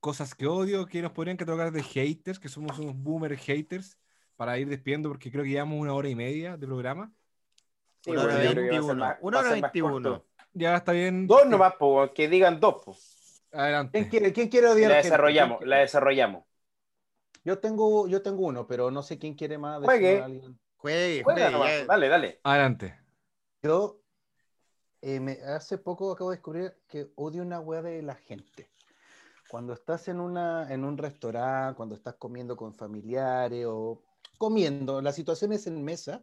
cosas 0.00 0.34
que 0.34 0.46
odio, 0.46 0.86
que 0.86 1.00
nos 1.00 1.12
podrían 1.12 1.36
catalogar 1.36 1.72
de 1.72 1.82
haters, 1.82 2.38
que 2.38 2.48
somos 2.48 2.78
unos 2.78 2.94
boomer 2.96 3.36
haters, 3.36 3.96
para 4.36 4.58
ir 4.58 4.68
despidiendo, 4.68 5.08
porque 5.08 5.30
creo 5.30 5.44
que 5.44 5.50
llevamos 5.50 5.78
una 5.80 5.94
hora 5.94 6.08
y 6.08 6.14
media 6.14 6.56
de 6.56 6.66
programa. 6.66 7.12
Sí, 8.02 8.10
Una 8.10 8.24
hora 8.24 8.44
yo 8.44 8.50
creo 8.50 8.54
que 8.54 8.70
va 8.70 8.76
a 8.78 8.82
ser 8.82 8.88
21, 8.88 8.94
más- 8.96 9.18
una 9.22 9.38
hora 9.38 9.48
ser 9.50 9.60
más 9.62 9.72
21. 9.72 9.92
corto. 9.92 10.26
Ya 10.52 10.76
está 10.76 10.92
bien. 10.92 11.26
Dos 11.26 11.46
nomás, 11.46 11.74
po, 11.76 12.12
que 12.12 12.28
digan 12.28 12.60
dos, 12.60 12.82
po. 12.84 12.96
Adelante. 13.52 13.98
¿Quién 13.98 14.10
quiere, 14.10 14.32
quién 14.32 14.48
quiere 14.48 14.66
odiar 14.68 14.90
la 14.90 14.96
desarrollamos, 14.98 15.58
¿Quién 15.58 15.70
la 15.70 15.78
desarrollamos. 15.78 16.44
Yo 17.44 17.58
tengo, 17.58 18.08
yo 18.08 18.20
tengo 18.22 18.46
uno, 18.46 18.66
pero 18.66 18.90
no 18.90 19.02
sé 19.02 19.18
quién 19.18 19.34
quiere 19.34 19.56
más. 19.58 19.80
Juegue. 19.82 20.22
Juegue, 20.84 21.22
Juega 21.24 21.50
juegue, 21.50 21.80
ya. 21.80 21.86
Dale, 21.86 22.08
dale. 22.10 22.40
Adelante. 22.42 23.00
Yo 23.62 24.02
eh, 25.00 25.18
me- 25.18 25.40
hace 25.40 25.78
poco 25.78 26.12
acabo 26.12 26.28
de 26.28 26.36
descubrir 26.36 26.76
que 26.86 27.10
odio 27.14 27.40
una 27.40 27.58
weá 27.58 27.80
de 27.80 28.02
la 28.02 28.14
gente. 28.14 28.70
Cuando 29.48 29.72
estás 29.72 30.08
en, 30.08 30.20
una, 30.20 30.70
en 30.70 30.84
un 30.84 30.98
restaurante, 30.98 31.74
cuando 31.78 31.94
estás 31.94 32.16
comiendo 32.16 32.54
con 32.54 32.74
familiares 32.74 33.64
o 33.66 34.02
comiendo, 34.36 35.00
la 35.00 35.12
situación 35.12 35.54
es 35.54 35.66
en 35.66 35.82
mesa 35.82 36.22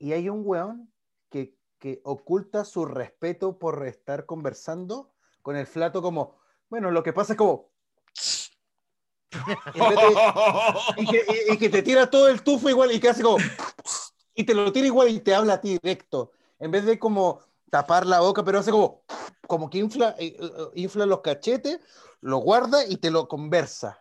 y 0.00 0.14
hay 0.14 0.28
un 0.28 0.42
weón 0.44 0.92
que, 1.28 1.56
que 1.78 2.00
oculta 2.02 2.64
su 2.64 2.84
respeto 2.86 3.56
por 3.56 3.86
estar 3.86 4.26
conversando 4.26 5.12
con 5.42 5.54
el 5.54 5.66
flato 5.68 6.02
como, 6.02 6.40
bueno, 6.68 6.90
lo 6.90 7.04
que 7.04 7.12
pasa 7.12 7.34
es 7.34 7.36
como... 7.36 7.69
y, 10.96 11.06
que, 11.06 11.24
y- 11.48 11.54
y 11.54 11.58
que 11.58 11.68
te 11.68 11.82
tira 11.82 12.08
todo 12.10 12.28
el 12.28 12.42
tufo 12.42 12.68
igual 12.68 12.92
y 12.92 13.00
que 13.00 13.08
hace 13.08 13.22
como... 13.22 13.38
Y 14.34 14.44
te 14.44 14.54
lo 14.54 14.72
tira 14.72 14.86
igual 14.86 15.08
y 15.08 15.20
te 15.20 15.34
habla 15.34 15.54
a 15.54 15.60
ti 15.60 15.78
directo. 15.82 16.32
En 16.58 16.70
vez 16.70 16.84
de 16.84 16.98
como 16.98 17.40
tapar 17.70 18.06
la 18.06 18.20
boca, 18.20 18.44
pero 18.44 18.58
hace 18.58 18.70
como... 18.70 19.02
Como 19.46 19.68
que 19.68 19.78
infla, 19.78 20.14
eh, 20.18 20.36
eh, 20.38 20.50
infla 20.76 21.06
los 21.06 21.22
cachetes, 21.22 21.80
lo 22.20 22.38
guarda 22.38 22.86
y 22.86 22.98
te 22.98 23.10
lo 23.10 23.26
conversa. 23.26 24.00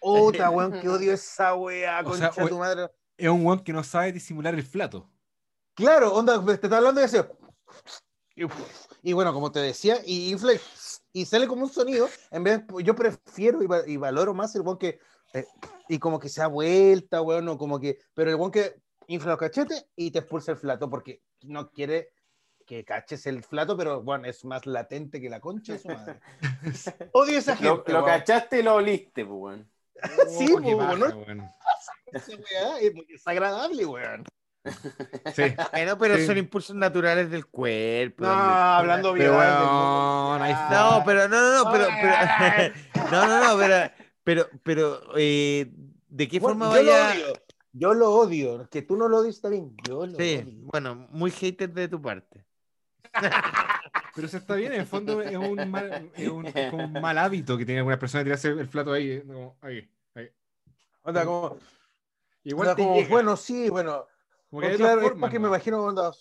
Otra, 0.00 0.50
weón, 0.50 0.72
que 0.72 0.88
odio 0.88 1.12
esa 1.14 1.54
weá, 1.54 2.00
O 2.04 2.12
sea, 2.14 2.28
concha 2.28 2.42
de 2.44 2.48
tu 2.50 2.58
madre. 2.58 2.90
Es 3.16 3.28
un 3.28 3.44
weón 3.46 3.60
que 3.64 3.72
no 3.72 3.82
sabe 3.82 4.12
disimular 4.12 4.54
el 4.54 4.62
flato. 4.62 5.08
Claro, 5.74 6.12
onda, 6.14 6.44
te 6.44 6.52
está 6.66 6.76
hablando 6.76 7.00
y 7.00 7.04
hace... 7.04 7.24
Y, 8.36 8.44
y 9.02 9.12
bueno, 9.12 9.32
como 9.32 9.50
te 9.52 9.60
decía, 9.60 9.98
y 10.04 10.30
infla 10.30 10.54
y- 10.54 10.60
y 11.12 11.24
sale 11.24 11.46
como 11.46 11.64
un 11.64 11.70
sonido. 11.70 12.08
En 12.30 12.44
vez, 12.44 12.62
yo 12.84 12.94
prefiero 12.94 13.62
y, 13.62 13.66
va- 13.66 13.86
y 13.86 13.96
valoro 13.96 14.34
más 14.34 14.54
el 14.54 14.62
weón 14.62 14.78
que... 14.78 14.98
eh, 15.34 15.44
y 15.88 15.98
como 15.98 16.18
que 16.18 16.28
se 16.28 16.40
da 16.40 16.46
vuelta, 16.46 17.20
weón, 17.22 17.48
o 17.48 17.58
como 17.58 17.80
que... 17.80 17.98
Pero 18.14 18.30
el 18.30 18.36
weón 18.36 18.50
que 18.52 18.76
infla 19.08 19.30
los 19.32 19.38
cachetes 19.40 19.86
y 19.96 20.10
te 20.10 20.20
expulsa 20.20 20.52
el 20.52 20.58
flato 20.58 20.88
porque 20.88 21.22
no 21.42 21.70
quiere 21.70 22.10
que 22.66 22.84
caches 22.84 23.26
el 23.26 23.42
flato, 23.42 23.76
pero 23.76 24.02
bueno, 24.02 24.26
es 24.28 24.44
más 24.44 24.64
latente 24.66 25.20
que 25.20 25.28
la 25.28 25.40
concha 25.40 25.72
de 25.72 25.78
su 25.80 25.88
madre. 25.88 26.20
Odio 27.12 27.38
esa 27.38 27.56
gente. 27.56 27.92
Lo, 27.92 28.00
lo 28.00 28.04
cachaste 28.06 28.60
y 28.60 28.62
lo 28.62 28.76
oliste, 28.76 29.24
po, 29.26 29.34
weón. 29.34 29.68
Sí, 30.28 30.46
Oh, 30.56 30.60
qué 30.62 30.72
po, 30.72 30.78
paja, 30.78 30.96
¿no? 30.96 31.06
weón. 31.18 31.50
Esa 32.12 32.32
weá 32.36 32.78
es 32.80 32.94
muy 32.94 33.04
desagradable, 33.06 33.84
weón. 33.86 34.24
Sí. 35.34 35.42
Bueno, 35.72 35.98
pero 35.98 36.16
Sí. 36.18 36.26
son 36.26 36.38
impulsos 36.38 36.76
naturales 36.76 37.30
del 37.30 37.46
cuerpo. 37.46 38.24
No, 38.24 38.30
hablando 38.32 39.12
bien. 39.12 39.28
Pero 39.28 39.38
weón, 39.38 40.42
ahí 40.42 40.52
está. 40.52 40.70
No, 40.98 41.02
pero 41.04 41.28
no, 41.28 41.40
no, 41.40 41.64
no, 41.64 41.72
pero, 41.72 41.86
pero 42.00 42.74
no, 43.10 43.26
no, 43.26 43.52
no, 43.52 43.58
pero, 43.58 43.90
pero, 44.24 44.48
pero 44.62 45.00
eh, 45.16 45.72
¿de 46.08 46.28
qué 46.28 46.38
Bueno, 46.40 46.58
forma 46.60 46.76
yo 46.76 46.82
lo 46.82 46.92
vaya? 46.92 47.10
odio. 47.26 47.42
Yo 47.72 47.94
lo 47.94 48.10
odio. 48.10 48.68
Que 48.68 48.82
tú 48.82 48.96
no 48.96 49.08
lo 49.08 49.18
odies 49.18 49.36
está 49.36 49.48
bien. 49.48 49.76
Yo 49.88 50.06
lo 50.06 50.18
Sí, 50.18 50.36
odio. 50.36 50.68
bueno, 50.72 50.94
muy 51.10 51.30
hater 51.30 51.72
de 51.72 51.88
tu 51.88 52.00
parte. 52.02 52.44
Pero 54.14 54.26
eso 54.26 54.36
está 54.36 54.54
bien, 54.56 54.72
en 54.72 54.80
el 54.80 54.86
fondo 54.86 55.22
es 55.22 55.36
un 55.36 55.70
mal, 55.70 56.10
es 56.16 56.28
un, 56.28 56.46
es 56.46 56.72
un 56.72 56.92
mal 57.00 57.16
hábito 57.18 57.56
que 57.56 57.64
tiene 57.64 57.78
alguna 57.80 57.98
persona 57.98 58.24
tirarse 58.24 58.48
el 58.48 58.68
flato 58.68 58.92
ahí, 58.92 59.20
como, 59.22 59.56
ahí, 59.62 59.88
ahí. 60.14 60.28
Onda 61.02 61.24
como, 61.24 61.56
Igual 62.44 62.68
onda 62.68 62.76
te 62.76 62.82
como, 62.82 63.04
bueno, 63.08 63.36
sí, 63.36 63.68
bueno. 63.68 64.06
Como 64.50 64.60
que 64.62 64.68
Pues 64.68 64.80
es 64.80 65.14
porque 65.20 65.38
me 65.38 65.44
¿no? 65.44 65.48
imagino 65.48 65.82
onda. 65.82 66.12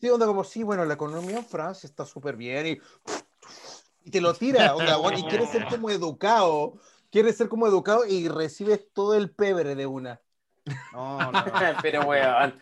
Sí, 0.00 0.10
onda 0.10 0.26
como, 0.26 0.44
sí, 0.44 0.62
bueno, 0.62 0.84
la 0.84 0.94
economía 0.94 1.38
en 1.38 1.44
Francia 1.44 1.86
está 1.86 2.04
súper 2.04 2.36
bien 2.36 2.66
y, 2.66 2.78
y 4.04 4.10
te 4.10 4.20
lo 4.20 4.34
tira, 4.34 4.74
onda, 4.74 4.96
y 5.18 5.22
quieres 5.24 5.50
ser 5.50 5.66
como 5.66 5.90
educado, 5.90 6.78
quieres 7.10 7.36
ser 7.36 7.48
como 7.48 7.66
educado 7.66 8.06
y 8.06 8.28
recibes 8.28 8.92
todo 8.92 9.14
el 9.14 9.30
pebre 9.30 9.74
de 9.74 9.86
una. 9.86 10.20
No, 10.92 11.32
no. 11.32 11.44
Pero, 11.82 12.06
weón. 12.06 12.58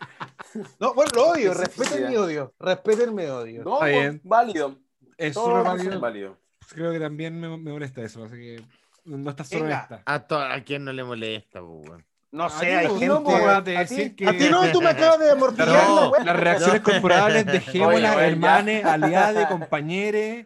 No, 0.79 0.93
bueno, 0.93 1.11
lo 1.15 1.27
odio, 1.29 1.53
respeten 1.53 2.09
mi 2.09 2.15
odio, 2.15 2.53
respeten 2.59 3.13
mi 3.13 3.25
odio. 3.25 3.63
No, 3.63 3.73
Está 3.73 3.85
pues, 3.85 3.91
bien. 4.11 4.21
válido. 4.23 4.75
Es 5.17 5.33
Todo 5.33 5.63
válido. 5.63 5.99
válido. 5.99 6.37
Creo 6.69 6.91
que 6.91 6.99
también 6.99 7.39
me, 7.39 7.49
me 7.49 7.71
molesta 7.71 8.01
eso, 8.01 8.23
así 8.23 8.35
que 8.35 8.63
no 9.05 9.29
estás 9.29 9.47
solo 9.47 9.65
Venga. 9.65 9.83
esta. 9.83 10.03
A, 10.05 10.27
to- 10.27 10.39
a 10.39 10.59
quien 10.61 10.83
no 10.83 10.91
le 10.93 11.03
molesta, 11.03 11.61
weón. 11.61 12.05
No 12.35 12.49
sé, 12.49 12.75
hay 12.75 12.87
pues, 12.87 12.99
gente. 12.99 13.13
no, 13.15 13.23
pues, 13.23 13.43
a, 13.45 13.61
de 13.61 13.71
ti, 13.71 13.77
decir 13.79 14.15
que- 14.15 14.27
a 14.27 14.31
ti 14.37 14.49
no, 14.49 14.69
tú 14.71 14.81
me 14.81 14.89
acabas 14.89 15.19
de 15.19 15.31
amortiguar 15.31 15.69
No, 15.87 16.11
la 16.17 16.23
las 16.25 16.35
reacciones 16.39 16.81
corporales, 16.81 17.45
oye, 17.81 18.01
ya. 18.01 18.27
hermanes, 18.27 18.83
aliades, 18.83 19.47
compañeros. 19.47 20.45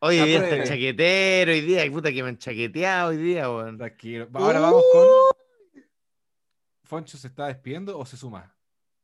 Hoy 0.00 0.16
día 0.18 0.44
está 0.46 0.64
chaquetero, 0.64 1.52
hoy 1.52 1.60
día, 1.62 1.90
puta 1.90 2.12
que 2.12 2.22
me 2.22 2.28
han 2.30 2.38
chaqueteado 2.38 3.10
hoy 3.10 3.16
día, 3.16 3.50
weón. 3.50 3.78
Tranquilo. 3.78 4.28
Ahora 4.34 4.60
vamos 4.60 4.82
con. 4.92 5.82
¿Foncho 6.84 7.16
se 7.16 7.28
está 7.28 7.46
despidiendo 7.46 7.98
o 7.98 8.04
se 8.04 8.16
suma? 8.16 8.54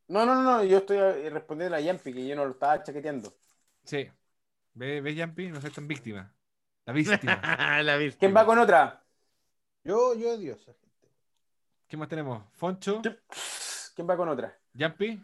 No, 0.09 0.27
no, 0.27 0.43
no, 0.43 0.63
yo 0.65 0.79
estoy 0.79 0.99
eh, 0.99 1.31
respondiendo 1.31 1.77
a 1.77 1.81
Yampi, 1.81 2.13
que 2.13 2.27
yo 2.27 2.37
no 2.37 2.45
lo 2.45 2.51
estaba 2.53 2.83
chaqueteando. 2.83 3.33
Sí. 3.85 4.09
¿Ves, 4.75 5.03
¿Ves 5.03 5.17
Yampi? 5.17 5.49
No 5.49 5.61
seas 5.61 5.73
tan 5.73 5.89
víctima. 5.89 6.33
La 6.85 6.93
víctima. 6.93 7.83
La 7.83 7.97
víctima. 7.97 8.19
¿Quién 8.21 8.37
va 8.37 8.45
con 8.45 8.59
otra? 8.59 9.03
Yo, 9.85 10.15
yo, 10.15 10.37
Dios. 10.37 10.59
¿Qué 11.89 11.97
más 11.97 12.09
tenemos? 12.09 12.43
¿Foncho? 12.55 13.01
¿Quién 13.95 14.09
va 14.09 14.17
con 14.17 14.29
otra? 14.29 14.57
¿Yampi? 14.75 15.21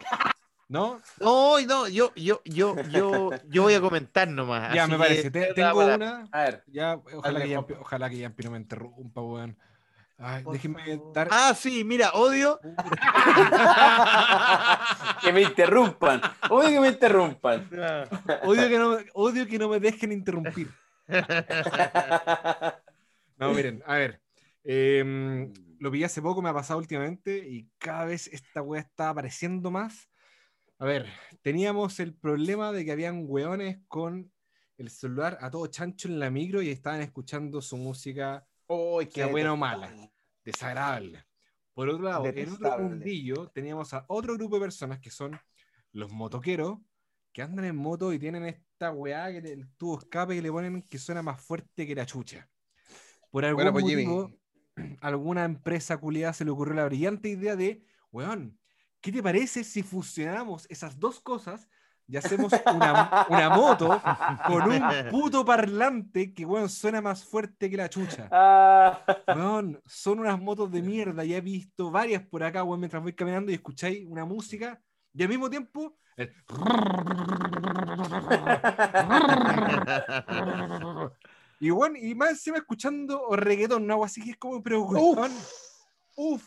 ¿No? 0.69 1.01
No, 1.21 1.61
no, 1.61 1.89
yo, 1.89 2.15
yo, 2.15 2.41
yo, 2.45 2.77
yo, 2.89 3.31
yo 3.49 3.63
voy 3.63 3.75
a 3.75 3.81
comentar 3.81 4.27
nomás. 4.29 4.73
Ya, 4.73 4.85
así 4.85 4.93
me 4.93 4.99
parece. 4.99 5.31
Te- 5.31 5.47
te 5.47 5.55
tengo 5.55 5.85
una. 5.85 6.29
A 6.33 6.43
ver, 6.45 6.65
Ya, 6.69 6.95
ojalá 7.15 7.41
que, 7.43 7.49
Yampi, 7.49 7.73
Juanpa. 7.75 7.87
ojalá 7.87 8.09
que 8.11 8.19
Yampi 8.19 8.43
no 8.45 8.51
me 8.53 8.59
interrumpa, 8.59 9.21
weón. 9.21 9.57
Ay, 10.19 10.45
déjenme 10.53 11.01
dar. 11.13 11.29
Ah, 11.33 11.53
sí, 11.55 11.83
mira, 11.85 12.13
odio. 12.13 12.61
que 15.21 15.33
me 15.33 15.43
interrumpan. 15.43 16.21
Oye, 16.49 16.71
que 16.71 16.81
me 16.81 16.89
interrumpan. 16.89 17.69
Odio 18.45 18.69
que, 18.69 18.79
no, 18.79 18.99
odio 19.15 19.47
que 19.49 19.59
no 19.59 19.69
me 19.69 19.81
dejen 19.81 20.13
interrumpir. 20.13 20.71
No, 23.39 23.51
miren, 23.53 23.83
a 23.87 23.95
ver. 23.95 24.21
Em, 24.65 25.53
lo 25.79 25.91
vi 25.91 26.05
hace 26.05 26.23
poco, 26.23 26.43
me 26.43 26.49
ha 26.49 26.55
pasado 26.55 26.79
últimamente 26.79 27.39
y 27.39 27.69
cada 27.79 28.07
vez 28.07 28.29
esta 28.29 28.63
weá 28.63 28.81
está 28.81 29.11
apareciendo 29.11 29.71
más. 29.71 30.09
A 30.79 30.85
ver, 30.85 31.07
teníamos 31.43 32.01
el 32.01 32.15
problema 32.15 32.73
de 32.73 32.85
que 32.85 32.93
habían 32.93 33.25
weones 33.27 33.79
con 33.89 34.33
el 34.79 34.91
celular 34.91 35.39
a 35.41 35.51
todo 35.51 35.67
chancho 35.69 36.09
en 36.09 36.19
la 36.19 36.31
micro 36.31 36.61
y 36.63 36.71
estaban 36.71 37.01
escuchando 37.01 37.63
su 37.63 37.77
música 37.77 38.47
Uy, 38.67 39.07
sea 39.11 39.27
buena 39.27 39.53
o 39.53 39.57
mala. 39.57 39.93
desagradable. 40.45 41.25
Por 41.75 41.89
otro 41.89 42.03
lado, 42.03 42.27
en 42.27 42.53
otro 42.53 42.79
mundillo 42.79 43.49
teníamos 43.49 43.95
a 43.95 44.05
otro 44.09 44.35
grupo 44.35 44.57
de 44.57 44.63
personas 44.63 45.01
que 45.01 45.11
son 45.11 45.39
los 45.93 46.11
motoqueros 46.11 46.79
que 47.33 47.43
andan 47.43 47.65
en 47.65 47.77
moto 47.77 48.13
y 48.13 48.19
tienen 48.19 48.45
esta 48.45 48.93
weá, 48.93 49.31
que 49.31 49.39
el 49.39 49.69
tubo 49.77 49.99
escape 49.99 50.35
que 50.35 50.43
le 50.43 50.53
ponen 50.53 50.83
que 50.83 50.99
suena 50.99 51.23
más 51.23 51.41
fuerte 51.41 51.87
que 51.87 51.95
la 51.95 52.05
chucha. 52.05 52.49
Por 53.31 53.45
algún 53.45 53.65
Bueno, 53.65 53.73
pues, 53.73 53.87
Jimmy. 53.87 54.05
Alguna 55.01 55.45
empresa 55.45 55.97
culiada 55.97 56.33
se 56.33 56.45
le 56.45 56.51
ocurrió 56.51 56.75
la 56.75 56.85
brillante 56.85 57.29
idea 57.29 57.57
de, 57.57 57.85
weón, 58.11 58.59
¿qué 59.01 59.11
te 59.13 59.23
parece 59.23 59.65
si 59.65 59.83
fusionamos 59.83 60.67
esas 60.71 60.99
dos 60.99 61.21
cosas 61.21 61.69
y 62.09 62.17
hacemos 62.17 62.53
una, 62.75 63.27
una 63.29 63.49
moto 63.51 64.01
con 64.47 64.63
un 64.71 64.83
puto 65.11 65.45
parlante 65.45 66.35
que, 66.35 66.45
weón, 66.45 66.69
suena 66.69 67.01
más 67.01 67.25
fuerte 67.25 67.71
que 67.71 67.77
la 67.77 67.89
chucha? 67.89 68.29
Ah, 68.31 69.05
Weón, 69.29 69.81
son 69.87 70.19
unas 70.21 70.39
motos 70.41 70.71
de 70.71 70.83
mierda. 70.83 71.25
Ya 71.25 71.37
he 71.39 71.41
visto 71.41 71.91
varias 71.91 72.23
por 72.27 72.43
acá, 72.43 72.65
weón, 72.65 72.81
mientras 72.81 73.03
voy 73.03 73.13
caminando 73.15 73.51
y 73.51 73.55
escucháis 73.55 74.05
una 74.07 74.25
música 74.25 74.81
y 75.15 75.23
al 75.23 75.29
mismo 75.29 75.49
tiempo. 75.49 75.97
el- 76.17 76.33
Y 81.63 81.71
bueno, 81.71 81.97
y 81.97 82.13
más 82.17 82.31
encima 82.31 82.57
escuchando 82.57 83.23
o 83.23 83.37
reggaetón, 83.37 83.87
no, 83.87 84.03
así 84.03 84.21
que 84.21 84.33
es 84.33 84.37
como, 84.37 84.61
pero 84.65 84.83
weón, 84.83 85.31
uff, 86.17 86.45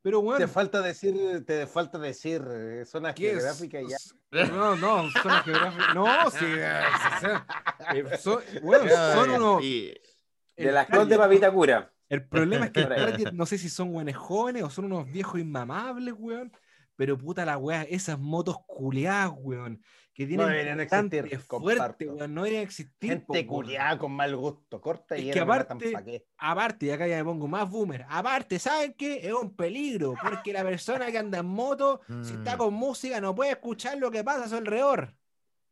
pero 0.00 0.20
weón, 0.20 0.38
Te 0.38 0.46
falta 0.46 0.80
decir, 0.80 1.44
te 1.44 1.66
falta 1.66 1.98
decir 1.98 2.40
eh, 2.48 2.84
zona 2.86 3.12
geográfica 3.12 3.80
y 3.80 3.88
ya. 3.88 4.46
No, 4.46 4.76
no, 4.76 5.10
zona 5.10 5.42
geográfica. 5.42 5.94
No, 5.94 6.30
sí, 6.30 6.44
eh, 6.44 6.82
sí, 7.02 7.26
sí. 7.26 7.98
Eh, 7.98 8.16
son, 8.22 9.30
unos. 9.30 9.60
De 9.60 10.00
el 10.54 10.72
las 10.72 10.86
cosas 10.86 11.08
de 11.08 11.18
papita 11.18 11.50
cura. 11.50 11.92
El 12.08 12.24
problema 12.24 12.66
es 12.66 12.70
que 12.70 12.82
el 12.82 12.88
target, 12.90 13.32
no 13.32 13.46
sé 13.46 13.58
si 13.58 13.68
son 13.68 13.92
weones 13.92 14.16
jóvenes 14.16 14.62
o 14.62 14.70
son 14.70 14.84
unos 14.84 15.10
viejos 15.10 15.40
inmamables, 15.40 16.14
weón. 16.16 16.52
Pero 16.94 17.18
puta 17.18 17.44
la 17.44 17.58
weá, 17.58 17.82
esas 17.82 18.20
motos 18.20 18.58
culeadas, 18.68 19.32
weón. 19.36 19.82
Que 20.14 20.26
tienen 20.28 20.46
deberían 20.46 20.78
bastante 20.78 21.18
existir, 21.18 21.60
fuerte. 21.60 22.06
No 22.06 22.42
deberían 22.44 22.62
existir. 22.62 23.10
Gente 23.10 23.44
culiada 23.46 23.98
con 23.98 24.12
mal 24.12 24.36
gusto, 24.36 24.80
corta 24.80 25.18
y 25.18 25.30
Es 25.30 25.34
que 25.34 25.40
aparte- 25.40 25.90
pa' 25.90 26.04
qué. 26.04 26.24
Aparte, 26.38 26.86
y 26.86 26.90
acá 26.90 27.08
ya 27.08 27.16
me 27.16 27.24
pongo 27.24 27.48
más 27.48 27.68
boomer. 27.68 28.06
Aparte, 28.08 28.60
¿saben 28.60 28.94
qué? 28.96 29.26
Es 29.26 29.32
un 29.32 29.56
peligro. 29.56 30.14
Porque 30.22 30.52
la 30.52 30.62
persona 30.62 31.10
que 31.10 31.18
anda 31.18 31.38
en 31.40 31.46
moto, 31.46 32.00
si 32.22 32.34
está 32.34 32.54
Mm. 32.54 32.58
con 32.58 32.74
música, 32.74 33.20
no 33.20 33.34
puede 33.34 33.50
escuchar 33.50 33.98
lo 33.98 34.12
que 34.12 34.22
pasa 34.22 34.44
a 34.44 34.48
su 34.48 34.54
alrededor. 34.56 35.12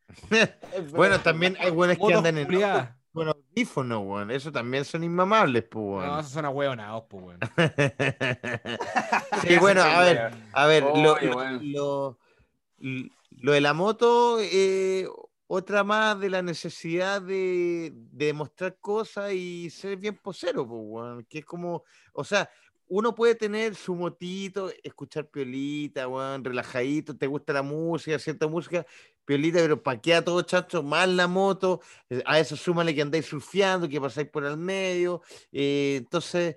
Bueno, 0.93 1.21
también 1.21 1.57
hay 1.61 1.71
buenos 1.71 1.97
que 1.97 2.13
andan 2.13 2.39
en 2.39 2.49
con 3.13 3.29
audífonos, 3.29 4.03
weón. 4.05 4.31
Eso 4.31 4.51
también 4.51 4.85
son 4.87 5.05
inmamables, 5.05 5.65
pues, 5.71 5.85
No, 5.85 5.91
weón. 5.99 6.21
eso 6.21 6.29
suena 6.31 6.49
weonados, 6.51 7.05
po, 7.05 7.19
weón. 7.19 7.39
sí, 9.43 9.57
bueno, 9.59 9.83
a 9.83 10.01
ver, 10.01 10.33
a 10.53 10.67
ver, 10.67 10.83
bueno. 10.83 11.59
lo 11.63 12.19
de 13.41 13.61
la 13.61 13.75
moto, 13.75 14.39
eh, 14.41 15.07
otra 15.47 15.85
más 15.85 16.19
de 16.21 16.31
la 16.31 16.43
necesidad 16.43 17.21
de, 17.23 17.93
de 17.95 18.27
demostrar 18.27 18.79
cosas 18.81 19.33
y 19.33 19.71
ser 19.71 19.97
bien 19.97 20.17
posero, 20.17 20.67
pues, 20.67 21.27
que 21.29 21.39
es 21.41 21.45
como, 21.45 21.85
o 22.13 22.25
sea, 22.25 22.49
uno 22.89 23.15
puede 23.15 23.35
tener 23.35 23.75
su 23.75 23.95
motito, 23.95 24.71
escuchar 24.83 25.27
piolita, 25.29 26.09
weón, 26.09 26.45
relajadito, 26.45 27.17
te 27.17 27.27
gusta 27.27 27.55
la 27.55 27.63
música, 27.63 28.19
cierta 28.19 28.47
música, 28.47 28.85
piolita, 29.25 29.59
pero 29.61 29.83
paquea 29.83 30.23
todo 30.23 30.43
chacho, 30.43 30.83
mal 30.83 31.17
la 31.17 31.27
moto, 31.27 31.81
eh, 32.11 32.23
a 32.27 32.39
eso 32.39 32.57
súmale 32.57 32.95
que 32.95 33.03
andáis 33.03 33.27
surfeando, 33.27 33.89
que 33.89 34.01
pasáis 34.01 34.29
por 34.29 34.45
el 34.45 34.57
medio, 34.59 35.23
eh, 35.53 35.97
entonces 35.99 36.57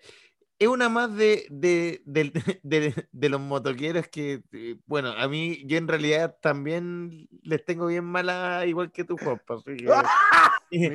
es 0.57 0.68
una 0.68 0.88
más 0.90 1.14
de, 1.15 1.45
de, 1.49 2.02
de- 2.64 3.07
de 3.11 3.30
los 3.30 3.41
motoqueros 3.41 4.07
que, 4.07 4.41
eh, 4.53 4.77
bueno, 4.86 5.10
a 5.11 5.27
mí 5.27 5.64
yo 5.65 5.77
en 5.77 5.88
realidad 5.88 6.36
también 6.41 7.27
les 7.44 7.64
tengo 7.65 7.88
bien 7.88 8.06
mala, 8.06 8.65
igual 8.65 8.91
que 8.91 9.03
tú, 9.03 9.18
Juanpa. 9.18 9.56
así 9.56 9.76
que, 9.77 10.88
eh, 10.88 10.94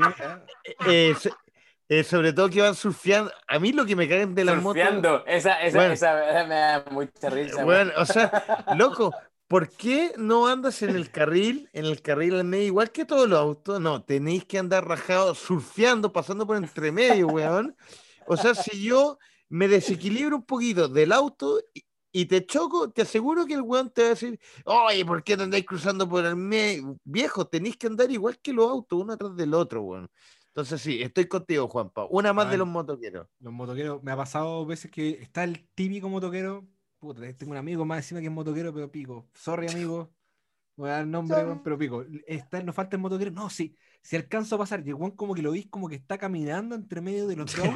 eh, 0.87 1.15
eh, 1.89 2.05
sobre 2.05 2.33
todo 2.33 2.49
que 2.49 2.61
van 2.63 2.75
surfeando. 2.75 3.33
A 3.49 3.59
mí 3.59 3.73
lo 3.73 3.85
que 3.85 3.97
me 3.97 4.09
caen 4.09 4.35
de 4.35 4.45
las 4.45 4.57
motos. 4.63 4.81
Surfeando. 4.83 5.25
Esa, 5.27 5.61
esa, 5.63 5.77
Bueno. 5.79 5.93
esa 5.95 6.45
me 6.49 6.55
da 6.55 6.85
mucha 6.91 7.31
risa. 7.31 7.65
Bueno, 7.65 7.93
o 7.97 8.05
sea, 8.07 8.65
loco, 8.77 9.13
¿por 9.49 9.69
qué 9.69 10.13
no 10.17 10.47
andas 10.47 10.83
en 10.83 10.91
el 10.91 11.11
carril, 11.11 11.69
en 11.73 11.85
el 11.87 12.01
carril 12.01 12.35
al 12.37 12.45
medio, 12.45 12.67
igual 12.67 12.93
que 12.93 13.05
todos 13.05 13.29
los 13.29 13.39
autos? 13.39 13.81
No, 13.81 14.03
tenéis 14.05 14.45
que 14.45 14.59
andar 14.59 14.87
rajados, 14.87 15.39
surfeando, 15.39 16.13
pasando 16.13 16.47
por 16.47 16.57
entre 16.57 16.93
medio, 16.93 17.27
weón. 17.27 17.77
O 18.27 18.37
sea, 18.37 18.55
si 18.55 18.83
yo 18.85 19.19
me 19.51 19.69
desequilibro 19.69 20.37
un 20.37 20.45
poquito 20.45 20.89
del 20.89 21.13
auto 21.13 21.61
y, 21.75 21.85
y 22.13 22.25
te 22.27 22.45
choco, 22.47 22.91
te 22.91 23.03
aseguro 23.03 23.47
que 23.47 23.55
el 23.55 23.63
weón 23.63 23.91
te 23.91 24.03
va 24.03 24.07
a 24.07 24.11
decir, 24.11 24.41
oye, 24.65 25.05
¿por 25.05 25.23
qué 25.23 25.37
te 25.37 25.43
andáis 25.43 25.67
cruzando 25.67 26.09
por 26.09 26.25
el 26.25 26.37
medio? 26.37 26.97
Viejo, 27.05 27.47
tenéis 27.47 27.77
que 27.77 27.87
andar 27.87 28.11
igual 28.11 28.39
que 28.39 28.53
los 28.53 28.69
autos, 28.69 29.01
uno 29.01 29.13
atrás 29.13 29.37
del 29.37 29.55
otro, 29.55 29.83
weón. 29.83 30.11
Entonces 30.47 30.81
sí, 30.81 31.01
estoy 31.01 31.27
contigo, 31.27 31.69
Juanpa. 31.69 32.07
Una 32.11 32.33
más 32.33 32.51
de 32.51 32.59
los 32.59 32.67
motoqueros. 32.67 33.29
Los 33.39 33.53
motoqueros, 33.53 34.03
me 34.03 34.11
ha 34.11 34.17
pasado 34.17 34.67
veces 34.67 34.91
que 34.91 35.11
está 35.23 35.45
el 35.45 35.69
típico 35.75 36.09
motoquero. 36.09 36.67
Puta, 36.99 37.21
tengo 37.35 37.53
un 37.53 37.59
amigo 37.59 37.85
más 37.85 37.99
encima 37.99 38.21
que 38.21 38.27
es 38.27 38.33
motoquero, 38.33 38.75
pero 38.75 38.91
pico. 38.91 39.29
Sorry, 39.33 39.69
amigo. 39.69 40.11
Voy 40.81 40.89
a 40.89 40.93
dar 40.95 41.03
el 41.03 41.11
nombre, 41.11 41.45
weón, 41.45 41.63
pero 41.63 41.77
pico. 41.77 42.05
Está, 42.27 42.63
nos 42.63 42.75
falta 42.75 42.97
el 42.97 43.03
motoquero. 43.03 43.31
No, 43.31 43.51
sí. 43.51 43.77
Si 44.03 44.17
alcanzo 44.17 44.55
a 44.55 44.59
pasar, 44.59 44.83
y 44.87 44.91
el 44.91 44.97
como 45.15 45.35
que 45.35 45.43
lo 45.43 45.51
veis 45.53 45.67
como 45.69 45.89
que 45.89 45.97
está 45.97 46.17
caminando 46.17 46.75
entre 46.75 47.03
medio 47.03 47.27
de 47.29 47.37
los 47.37 47.55
dos. 47.55 47.67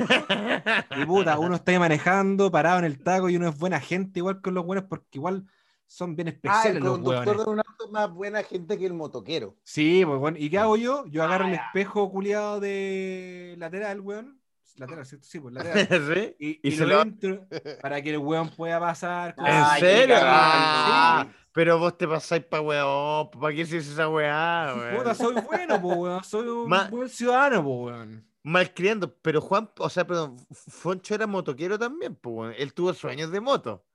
Y 0.94 1.04
puta, 1.04 1.38
uno 1.38 1.56
está 1.56 1.72
ahí 1.72 1.78
manejando, 1.78 2.50
parado 2.50 2.78
en 2.78 2.86
el 2.86 3.02
taco, 3.02 3.28
y 3.28 3.36
uno 3.36 3.48
es 3.48 3.58
buena 3.58 3.78
gente, 3.80 4.20
igual 4.20 4.40
con 4.40 4.54
los 4.54 4.64
buenos, 4.64 4.86
porque 4.88 5.18
igual 5.18 5.44
son 5.86 6.16
bien 6.16 6.28
Ah, 6.46 6.70
el 6.70 6.76
especiales 6.76 6.82
los 6.82 6.92
conductor 6.92 7.36
weones. 7.36 7.44
de 7.44 7.50
un 7.50 7.58
auto 7.58 7.84
es 7.84 7.90
más 7.90 8.10
buena 8.10 8.42
gente 8.42 8.78
que 8.78 8.86
el 8.86 8.94
motoquero. 8.94 9.58
Sí, 9.62 10.04
pues 10.06 10.18
bueno. 10.18 10.36
¿Y 10.38 10.50
qué 10.50 10.58
hago 10.58 10.76
yo? 10.76 11.04
Yo 11.06 11.22
agarro 11.24 11.44
Ah, 11.44 11.48
el 11.48 11.54
ya. 11.54 11.56
espejo 11.56 12.10
culiado 12.10 12.60
de 12.60 13.54
lateral, 13.58 14.00
weón. 14.00 14.40
Lateral, 14.76 15.06
¿cierto? 15.06 15.26
Sí, 15.26 15.38
pues 15.40 15.54
lateral. 15.54 16.14
¿Sí? 16.14 16.36
Y, 16.38 16.48
Y 16.62 16.68
y 16.68 16.72
se 16.72 16.84
lo 16.86 16.96
lo- 16.96 17.02
entro 17.02 17.46
para 17.80 18.02
que 18.02 18.10
el 18.10 18.18
weón 18.18 18.48
pueda 18.50 18.80
pasar. 18.80 19.34
con- 19.34 19.46
¿En 19.46 19.52
Ay, 19.54 19.80
serio? 19.80 20.16
Ah, 20.20 21.26
pero 21.52 21.78
vos 21.78 21.96
te 21.96 22.08
pasáis 22.08 22.44
pa' 22.44 22.60
weón. 22.60 23.30
¿Para 23.30 23.54
qué 23.54 23.64
se 23.66 23.76
dice 23.76 23.92
esa 23.92 24.08
weá, 24.08 24.74
weón? 24.76 24.96
Puta, 24.96 25.14
soy 25.14 25.34
bueno, 25.40 25.80
pues 25.80 25.96
weón. 25.96 26.24
Soy 26.24 26.48
un 26.48 26.68
Ma- 26.68 26.88
buen 26.90 27.08
ciudadano, 27.08 27.62
pues 27.62 27.76
weón. 27.96 28.28
Malcriando, 28.46 29.14
pero 29.22 29.40
Juan, 29.40 29.70
o 29.78 29.88
sea, 29.88 30.06
perdón, 30.06 30.36
Foncho 30.52 31.14
era 31.14 31.26
motoquero 31.26 31.78
también, 31.78 32.14
pues, 32.16 32.34
weón. 32.36 32.54
él 32.58 32.74
tuvo 32.74 32.92
sueños 32.92 33.30
de 33.30 33.40
moto. 33.40 33.86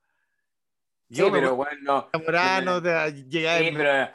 Sí, 1.12 1.22
me 1.24 1.32
pero 1.32 1.56
bueno, 1.56 1.78
no. 1.82 2.10
Zamorano 2.12 2.82
de- 2.82 3.26
Sí, 3.30 3.46
en- 3.46 3.76
pero, 3.76 4.10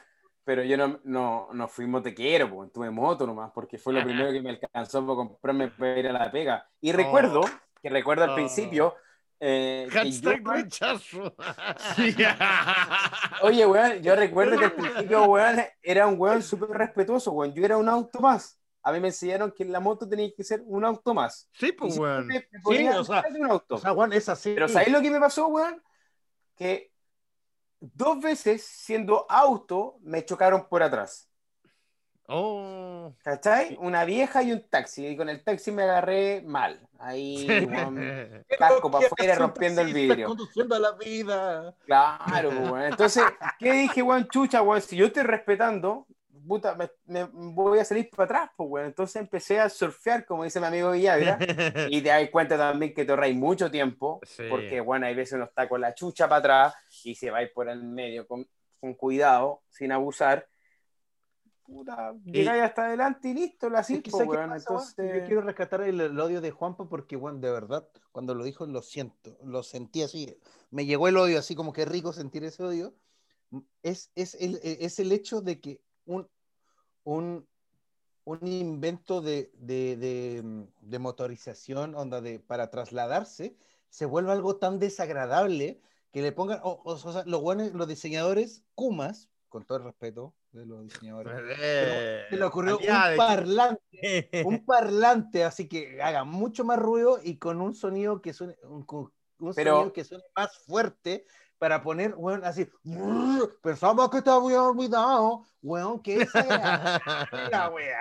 pero 0.44 0.62
yo 0.62 0.76
no, 0.76 1.00
no, 1.04 1.48
no 1.52 1.68
fui 1.68 1.86
motequero, 1.86 2.50
pues, 2.54 2.72
tuve 2.72 2.90
moto 2.90 3.26
nomás, 3.26 3.50
porque 3.54 3.78
fue 3.78 3.92
lo 3.94 4.00
Ah. 4.00 4.04
primero 4.04 4.30
que 4.30 4.42
me 4.42 4.50
alcanzó 4.50 5.02
para 5.06 5.16
comprarme 5.16 5.68
para 5.68 5.98
ir 5.98 6.08
a 6.08 6.12
la 6.12 6.30
pega. 6.30 6.68
Y 6.80 6.92
recuerdo, 6.92 7.40
que 7.82 7.88
recuerdo 7.90 8.24
al 8.24 8.30
Oh. 8.30 8.34
principio, 8.34 8.94
eh, 9.40 9.86
yo- 9.90 9.98
Hashtag 10.00 10.46
rechazo. 10.46 11.34
oye, 13.42 13.66
weón, 13.66 14.02
yo 14.02 14.14
recuerdo 14.16 14.58
que 14.58 14.64
al 14.66 14.72
principio, 14.72 15.24
weón, 15.24 15.60
era 15.82 16.06
un 16.06 16.18
weón 16.18 16.42
súper 16.42 16.70
respetuoso, 16.70 17.32
weón, 17.32 17.52
yo 17.54 17.64
era 17.64 17.76
un 17.76 17.88
auto 17.88 18.20
más. 18.20 18.58
a 18.86 18.92
mí 18.92 19.00
me 19.00 19.08
enseñaron 19.08 19.50
que 19.50 19.64
la 19.64 19.80
moto 19.80 20.06
tenía 20.06 20.28
que 20.36 20.44
ser 20.44 20.60
un 20.66 20.84
auto 20.84 21.14
más. 21.14 21.48
Sí, 21.54 21.72
pues, 21.72 21.96
weón. 21.96 22.28
Sí, 22.30 22.86
o 22.88 23.02
sea, 23.02 23.24
un 23.34 23.50
auto. 23.50 23.76
O 23.76 23.78
sea, 23.78 23.92
weón, 23.94 24.12
es 24.12 24.28
así. 24.28 24.52
Pero 24.52 24.68
¿sabéis 24.68 24.92
lo 24.92 25.00
que 25.00 25.10
me 25.10 25.18
pasó, 25.18 25.46
weón? 25.48 25.82
Que 26.54 26.92
dos 27.94 28.20
veces, 28.20 28.64
siendo 28.64 29.26
auto, 29.28 29.98
me 30.02 30.24
chocaron 30.24 30.68
por 30.68 30.82
atrás. 30.82 31.28
Oh. 32.26 33.14
¿Cachai? 33.22 33.76
Una 33.80 34.04
vieja 34.04 34.42
y 34.42 34.52
un 34.52 34.66
taxi. 34.68 35.06
Y 35.06 35.16
con 35.16 35.28
el 35.28 35.44
taxi 35.44 35.70
me 35.70 35.82
agarré 35.82 36.42
mal. 36.42 36.80
Ahí, 36.98 37.46
Pero 38.48 38.58
casco 38.58 38.90
para 38.90 39.00
¿qué 39.00 39.06
afuera 39.06 39.32
un 39.34 39.40
rompiendo 39.40 39.82
el 39.82 39.92
vidrio. 39.92 40.28
Conduciendo 40.28 40.74
a 40.74 40.78
la 40.78 40.92
vida. 40.92 41.74
Claro, 41.84 42.50
pues, 42.50 42.70
weón. 42.70 42.82
Entonces, 42.84 43.24
¿qué 43.58 43.72
dije, 43.72 44.02
weón? 44.02 44.26
Chucha, 44.28 44.62
weón, 44.62 44.80
si 44.80 44.96
yo 44.96 45.06
estoy 45.06 45.24
respetando, 45.24 46.06
puta, 46.46 46.74
me, 46.74 46.90
me- 47.06 47.24
voy 47.32 47.78
a 47.78 47.84
salir 47.84 48.08
para 48.10 48.24
atrás, 48.24 48.50
pues, 48.56 48.68
weón. 48.70 48.86
Entonces 48.86 49.16
empecé 49.16 49.60
a 49.60 49.68
surfear, 49.68 50.24
como 50.26 50.44
dice 50.44 50.60
mi 50.60 50.66
amigo 50.66 50.90
Villagra, 50.92 51.38
y 51.90 52.02
te 52.02 52.08
das 52.08 52.28
cuenta 52.30 52.56
también 52.56 52.94
que 52.94 53.04
te 53.04 53.12
ahorráis 53.12 53.36
mucho 53.36 53.70
tiempo, 53.70 54.20
Sí. 54.24 54.44
porque, 54.48 54.80
bueno, 54.80 55.06
hay 55.06 55.14
veces 55.14 55.34
uno 55.34 55.44
está 55.44 55.68
con 55.68 55.80
la 55.80 55.94
chucha 55.94 56.28
para 56.28 56.38
atrás 56.40 56.74
y 57.04 57.14
se 57.14 57.30
va 57.30 57.38
a 57.38 57.42
ir 57.42 57.52
por 57.52 57.68
el 57.68 57.82
medio 57.82 58.26
con, 58.26 58.46
con 58.80 58.94
cuidado, 58.94 59.62
sin 59.68 59.92
abusar. 59.92 60.46
Puta, 61.66 62.12
llegáis 62.26 62.62
hasta 62.62 62.84
adelante 62.86 63.28
y 63.30 63.34
listo, 63.34 63.70
la 63.70 63.78
así, 63.78 63.96
pues, 64.00 64.12
¿sabes 64.12 64.28
qué 64.28 64.36
weón. 64.36 64.50
pasa? 64.50 64.70
Entonces, 64.70 65.20
Yo 65.20 65.26
quiero 65.26 65.40
rescatar 65.40 65.80
el, 65.80 65.98
el 65.98 66.20
odio 66.20 66.42
de 66.42 66.50
Juanpa 66.50 66.86
porque, 66.90 67.16
bueno, 67.16 67.38
de 67.38 67.50
verdad, 67.50 67.88
cuando 68.12 68.34
lo 68.34 68.44
dijo, 68.44 68.66
lo 68.66 68.82
siento, 68.82 69.38
lo 69.42 69.62
sentí 69.62 70.02
así. 70.02 70.36
Me 70.70 70.84
llegó 70.84 71.08
el 71.08 71.16
odio, 71.16 71.38
así 71.38 71.54
como 71.54 71.72
que 71.72 71.86
rico 71.86 72.12
sentir 72.12 72.44
ese 72.44 72.62
odio. 72.62 72.94
Es, 73.82 74.10
es, 74.14 74.34
el, 74.34 74.60
es 74.62 74.98
el 74.98 75.10
hecho 75.12 75.40
de 75.40 75.58
que 75.60 75.80
un, 76.04 76.28
un, 77.04 77.46
un 78.24 78.46
invento 78.46 79.20
de, 79.20 79.50
de, 79.54 79.96
de, 79.96 80.66
de 80.80 80.98
motorización, 80.98 81.94
onda 81.94 82.20
de, 82.20 82.40
para 82.40 82.70
trasladarse, 82.70 83.56
se 83.88 84.06
vuelve 84.06 84.32
algo 84.32 84.56
tan 84.56 84.78
desagradable 84.78 85.80
que 86.10 86.22
le 86.22 86.32
pongan, 86.32 86.60
o, 86.62 86.80
o- 86.84 86.92
o 86.92 86.96
sea, 87.12 87.24
los, 87.26 87.40
buenos, 87.42 87.72
los 87.74 87.86
diseñadores, 87.88 88.64
Kumas, 88.74 89.28
con 89.48 89.64
todo 89.64 89.78
el 89.78 89.84
respeto 89.84 90.34
de 90.52 90.66
los 90.66 90.82
diseñadores, 90.84 91.32
Eh, 91.60 92.24
se 92.30 92.36
le 92.36 92.44
ocurrió 92.44 92.78
un 92.78 93.16
parlante 93.16 94.42
un 94.44 94.64
parlante 94.66 95.44
así 95.44 95.68
que 95.68 96.00
haga 96.02 96.24
mucho 96.24 96.64
más 96.64 96.78
ruido 96.78 97.18
y 97.22 97.36
con 97.38 97.60
un 97.60 97.74
sonido 97.74 98.20
que 98.20 98.32
suene, 98.32 98.56
un, 98.64 98.84
un 99.38 99.54
Pero- 99.54 99.76
sonido 99.76 99.92
que 99.92 100.04
suene 100.04 100.24
más 100.36 100.56
fuerte 100.58 101.26
para 101.64 101.82
poner, 101.82 102.12
weón, 102.14 102.44
así, 102.44 102.68
"Brr, 102.84 103.58
pensaba 103.62 104.10
que 104.10 104.20
te 104.20 104.28
había 104.28 104.62
olvidado, 104.62 105.46
weón, 105.62 105.98
que 106.02 106.20
esa 106.20 106.40
era 106.40 107.00
la 107.50 107.70
weá, 107.70 107.98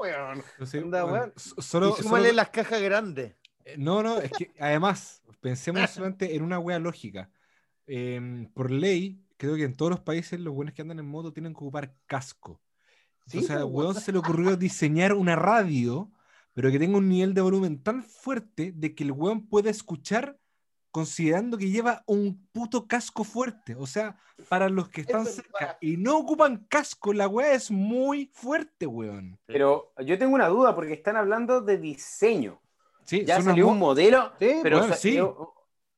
weón. 0.00 0.42
Onda, 0.82 1.04
bueno, 1.04 1.16
weón. 1.18 1.32
so- 1.36 1.54
Y 1.56 1.62
solo, 1.62 1.94
súmale 1.94 2.24
solo- 2.30 2.36
las 2.36 2.48
cajas 2.50 2.82
grandes. 2.82 3.36
Eh, 3.64 3.76
No, 3.78 4.02
no, 4.02 4.18
es 4.18 4.32
que 4.32 4.52
además, 4.58 5.22
pensemos 5.40 5.88
solamente 5.90 6.34
en 6.34 6.42
una 6.42 6.58
wea 6.58 6.80
lógica. 6.80 7.30
Em, 7.86 8.46
por 8.52 8.72
ley, 8.72 9.22
creo 9.36 9.54
que 9.54 9.62
en 9.62 9.76
todos 9.76 9.90
los 9.92 10.00
países 10.00 10.40
los 10.40 10.52
buenos 10.52 10.74
que 10.74 10.82
andan 10.82 10.98
en 10.98 11.06
moto 11.06 11.32
tienen 11.32 11.52
que 11.52 11.58
ocupar 11.58 11.94
casco. 12.06 12.60
Sí, 13.28 13.38
Entonces 13.38 13.50
al 13.58 13.62
pues, 13.70 13.72
weón. 13.74 13.94
se 13.94 14.10
le 14.10 14.18
ocurrió 14.18 14.56
diseñar 14.56 15.12
una 15.12 15.36
radio, 15.36 16.10
pero 16.52 16.68
que 16.72 16.80
tenga 16.80 16.98
un 16.98 17.08
nivel 17.08 17.32
de 17.32 17.42
volumen 17.42 17.80
tan 17.80 18.02
fuerte 18.02 18.72
de 18.74 18.92
que 18.92 19.04
el 19.04 19.12
weón 19.12 19.46
pueda 19.48 19.70
escuchar 19.70 20.36
considerando 20.94 21.58
que 21.58 21.70
lleva 21.70 22.04
un 22.06 22.46
puto 22.52 22.86
casco 22.86 23.24
fuerte. 23.24 23.74
O 23.74 23.84
sea, 23.84 24.16
para 24.48 24.68
los 24.68 24.88
que 24.90 25.00
están 25.00 25.26
cerca 25.26 25.76
y 25.80 25.96
no 25.96 26.16
ocupan 26.16 26.66
casco, 26.68 27.12
la 27.12 27.26
wea 27.26 27.52
es 27.52 27.68
muy 27.72 28.30
fuerte, 28.32 28.86
weón. 28.86 29.36
pero 29.44 29.92
yo 30.06 30.16
tengo 30.16 30.36
una 30.36 30.46
duda 30.46 30.72
porque 30.76 30.92
están 30.92 31.16
hablando 31.16 31.60
de 31.60 31.78
diseño. 31.78 32.60
Sí, 33.06 33.24
Ya 33.24 33.36
son 33.36 33.46
salió 33.46 33.64
unas 33.66 33.72
un 33.74 33.78
mo- 33.80 33.86
modelo, 33.86 34.32
Sí, 34.38 34.60
pero 34.62 34.78
bueno, 34.78 34.94
sí. 34.94 35.18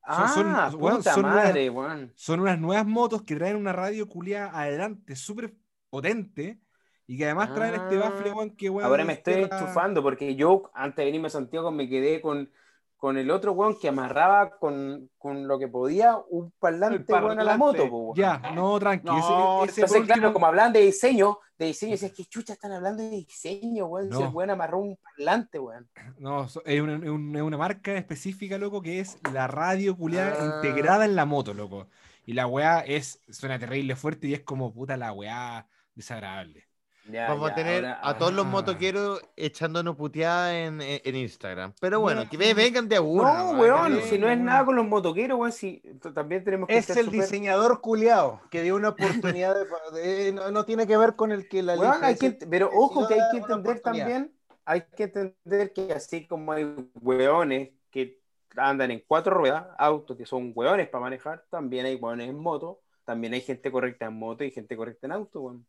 Ah, 0.02 0.28
Son- 0.34 0.44
son- 0.72 0.80
weón, 0.82 0.96
puta 0.98 1.12
son 1.14 1.24
una- 1.26 1.34
madre, 1.34 1.68
weón. 1.68 2.12
son 2.16 2.40
unas 2.40 2.58
nuevas 2.58 2.86
motos 2.86 3.22
que 3.22 3.36
traen 3.36 3.56
una 3.56 3.74
radio 3.74 4.08
culiada 4.08 4.58
adelante, 4.58 5.14
súper 5.14 5.52
potente, 5.90 6.58
y 7.06 7.18
que 7.18 7.26
además 7.26 7.52
traen 7.54 7.74
este 7.74 7.96
Ah. 7.96 8.08
bafle, 8.08 8.32
weón, 8.32 8.50
que 8.56 8.70
weón. 8.70 8.86
Ahora 8.88 9.04
me 9.04 9.12
estoy 9.12 9.34
cierra- 9.34 9.58
enchufando 9.58 10.02
porque 10.02 10.34
yo 10.36 10.70
antes 10.74 10.96
de 10.96 11.04
venirme 11.04 11.26
a 11.26 11.30
Santiago 11.30 11.70
me 11.70 11.86
quedé 11.86 12.22
con, 12.22 12.50
con 12.96 13.18
el 13.18 13.30
otro 13.30 13.52
weón 13.52 13.78
que 13.78 13.88
amarraba 13.88 14.50
con, 14.58 15.10
con 15.18 15.46
lo 15.46 15.58
que 15.58 15.68
podía 15.68 16.16
un 16.30 16.50
parlante, 16.58 17.12
weón 17.12 17.38
a 17.38 17.44
la 17.44 17.58
parlante. 17.58 17.80
moto. 17.84 17.90
po. 17.90 18.14
Ya, 18.16 18.38
no, 18.54 18.78
tranqui. 18.78 19.06
ese- 19.08 19.18
No, 19.28 19.64
ese, 19.64 19.80
entonces, 19.82 20.06
claro, 20.06 20.32
como 20.32 20.46
hablan 20.46 20.72
de 20.72 20.80
diseño, 20.80 21.38
de 21.58 21.66
diseño, 21.66 21.92
decías 21.92 22.12
que 22.12 22.24
chucha 22.24 22.54
están 22.54 22.72
hablando 22.72 23.02
de 23.02 23.10
diseño, 23.10 23.86
weón. 23.86 24.10
Si 24.10 24.18
No. 24.18 24.28
el 24.28 24.34
weón 24.34 24.50
amarró 24.50 24.78
un 24.78 24.96
parlante, 24.96 25.58
weón. 25.58 25.88
No, 26.18 26.44
es 26.46 26.80
una, 26.80 26.94
es 26.96 27.10
un- 27.10 27.36
es 27.36 27.42
una 27.42 27.58
marca 27.58 27.92
específica, 27.94 28.56
loco, 28.58 28.80
que 28.80 29.00
es 29.00 29.18
la 29.32 29.46
radio 29.46 29.96
culiada 29.96 30.34
Ah. 30.38 30.56
integrada 30.56 31.04
en 31.04 31.16
la 31.16 31.26
moto, 31.26 31.52
loco. 31.52 31.88
Y 32.24 32.32
la 32.32 32.46
weá 32.46 32.80
es, 32.80 33.20
suena 33.30 33.58
terrible 33.58 33.94
fuerte 33.94 34.26
y 34.28 34.34
es 34.34 34.40
como 34.40 34.72
puta 34.72 34.96
la 34.96 35.12
weá 35.12 35.68
desagradable. 35.94 36.65
Ya, 37.10 37.28
Vamos 37.28 37.46
ya, 37.48 37.52
a 37.52 37.54
tener 37.54 37.84
ahora- 37.84 38.00
a 38.02 38.18
todos 38.18 38.32
los 38.32 38.46
ah. 38.46 38.48
motoqueros 38.50 39.22
echándonos 39.36 39.94
puteadas 39.96 40.52
en, 40.54 40.80
en- 40.80 41.00
en 41.04 41.16
Instagram. 41.16 41.72
Pero 41.80 42.00
bueno, 42.00 42.28
que 42.28 42.36
ve- 42.36 42.54
vengan 42.54 42.88
de 42.88 42.96
a 42.96 43.00
uno. 43.00 43.22
No, 43.52 43.60
weón, 43.60 44.00
si 44.02 44.18
no 44.18 44.28
es 44.28 44.38
nada 44.38 44.64
con 44.64 44.74
los 44.76 44.86
motoqueros, 44.86 45.38
weón, 45.38 45.52
si 45.52 45.80
también 46.14 46.42
tenemos 46.42 46.68
que 46.68 46.76
Es 46.78 46.90
el 46.90 47.10
diseñador 47.10 47.80
culiao 47.80 48.40
que 48.50 48.62
dio 48.62 48.74
una 48.76 48.88
oportunidad 48.90 49.54
de, 49.54 50.00
de- 50.00 50.32
no, 50.32 50.50
no 50.50 50.64
tiene 50.64 50.86
que 50.86 50.96
ver 50.96 51.14
con 51.14 51.30
el 51.32 51.48
que 51.48 51.62
la 51.62 51.76
Weón, 51.76 52.02
hay 52.02 52.16
que, 52.16 52.32
pero 52.32 52.70
ojo 52.72 53.06
que 53.06 53.14
hay 53.14 53.20
que 53.30 53.38
entender 53.38 53.80
también, 53.80 54.32
hay 54.64 54.82
que 54.96 55.04
entender 55.04 55.72
que 55.72 55.92
así 55.92 56.26
como 56.26 56.52
hay 56.52 56.74
weones 57.00 57.70
que 57.90 58.20
andan 58.56 58.90
en 58.90 59.02
cuatro 59.06 59.34
ruedas, 59.36 59.64
autos 59.78 60.16
que 60.16 60.26
son 60.26 60.52
weones 60.54 60.88
para 60.88 61.02
manejar, 61.02 61.44
también 61.50 61.86
hay 61.86 61.94
weones 61.94 62.28
en 62.28 62.38
moto, 62.38 62.80
también 63.04 63.34
hay 63.34 63.42
gente 63.42 63.70
correcta 63.70 64.06
en 64.06 64.14
moto 64.18 64.42
y 64.42 64.50
gente 64.50 64.76
correcta 64.76 65.06
en 65.06 65.12
auto, 65.12 65.40
weón. 65.42 65.66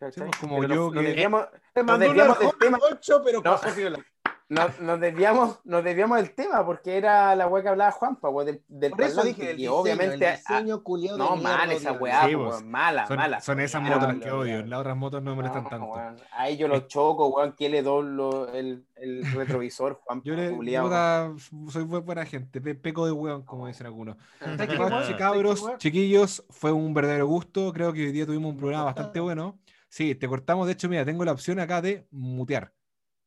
¿Cachai? 0.00 0.12
Sí, 0.24 0.30
pues, 0.30 0.36
como 0.40 0.60
Pero 0.60 0.74
yo 0.74 0.80
nos, 0.86 0.94
nos 0.94 1.02
que- 1.02 1.08
desviamos, 1.08 1.46
Te 1.74 1.82
desviamos 1.84 2.38
del 2.40 2.58
tema. 2.58 2.78
ocho, 2.90 3.22
pero 3.24 3.42
No. 3.42 3.60
nos, 4.48 4.80
nos 4.80 4.98
desviamos, 4.98 5.60
nos 5.62 5.84
desviamos 5.84 6.16
del 6.16 6.34
tema 6.34 6.66
porque 6.66 6.96
era 6.96 7.36
la 7.36 7.46
weá 7.46 7.62
que 7.62 7.68
hablaba 7.68 7.92
Juanpa, 7.92 8.28
weón, 8.30 8.46
del, 8.46 8.62
del 8.66 8.90
Por 8.90 9.02
eso 9.02 9.16
parlante, 9.18 9.40
dije, 9.40 9.50
el 9.52 9.56
y 9.58 9.62
diseño, 9.62 9.76
obviamente 9.78 10.14
el 10.28 10.36
diseño 10.38 10.82
culiao 10.82 11.16
de 11.16 11.22
no, 11.22 11.36
mierda, 11.36 11.56
mala 11.56 11.72
esa 11.74 11.92
weá, 11.92 12.26
Sí, 12.26 12.34
pues, 12.34 12.48
weón, 12.54 12.68
mala, 12.68 13.06
Son, 13.06 13.16
mala. 13.16 13.40
son 13.40 13.60
esas 13.60 13.80
motos 13.80 14.02
las 14.08 14.16
que 14.16 14.30
odio. 14.32 14.66
Las 14.66 14.80
otras 14.80 14.96
motos 14.96 15.22
no 15.22 15.30
me 15.30 15.36
molestan 15.36 15.62
No, 15.62 15.68
tanto. 15.68 15.86
weón. 15.86 16.16
Ahí 16.32 16.56
yo 16.56 16.66
lo 16.66 16.80
choco, 16.80 17.28
weón, 17.28 17.52
que 17.52 17.68
le 17.68 17.82
doblo 17.82 18.48
el, 18.52 18.84
el 18.96 19.22
retrovisor, 19.34 20.00
Juan 20.02 20.20
Yo 20.24 20.34
le, 20.34 20.50
culiao. 20.50 20.84
puta, 20.84 21.30
soy 21.70 21.84
bu- 21.84 22.02
buena 22.02 22.26
gente, 22.26 22.60
pe- 22.60 22.74
peco 22.74 23.06
de 23.06 23.12
weón, 23.12 23.42
como 23.42 23.68
dicen 23.68 23.86
algunos. 23.86 24.16
¿Sabes 24.40 24.66
qué, 24.68 24.76
Bueno, 24.76 24.96
weón? 24.96 25.02
sí, 25.06 25.12
¿Sabes 25.12 25.16
cabros, 25.18 25.64
chiquillos, 25.78 26.44
fue 26.50 26.72
un 26.72 26.92
verdadero 26.92 27.28
gusto. 27.28 27.72
Creo 27.72 27.92
que 27.92 28.00
hoy 28.06 28.10
día 28.10 28.26
tuvimos 28.26 28.50
un 28.50 28.58
programa 28.58 28.86
bastante 28.86 29.20
bueno. 29.20 29.60
Sí, 29.90 30.14
te 30.14 30.26
cortamos. 30.28 30.66
De 30.66 30.72
hecho, 30.72 30.88
mira, 30.88 31.04
tengo 31.04 31.24
la 31.24 31.32
opción 31.32 31.58
acá 31.60 31.82
de 31.82 32.06
mutear. 32.10 32.72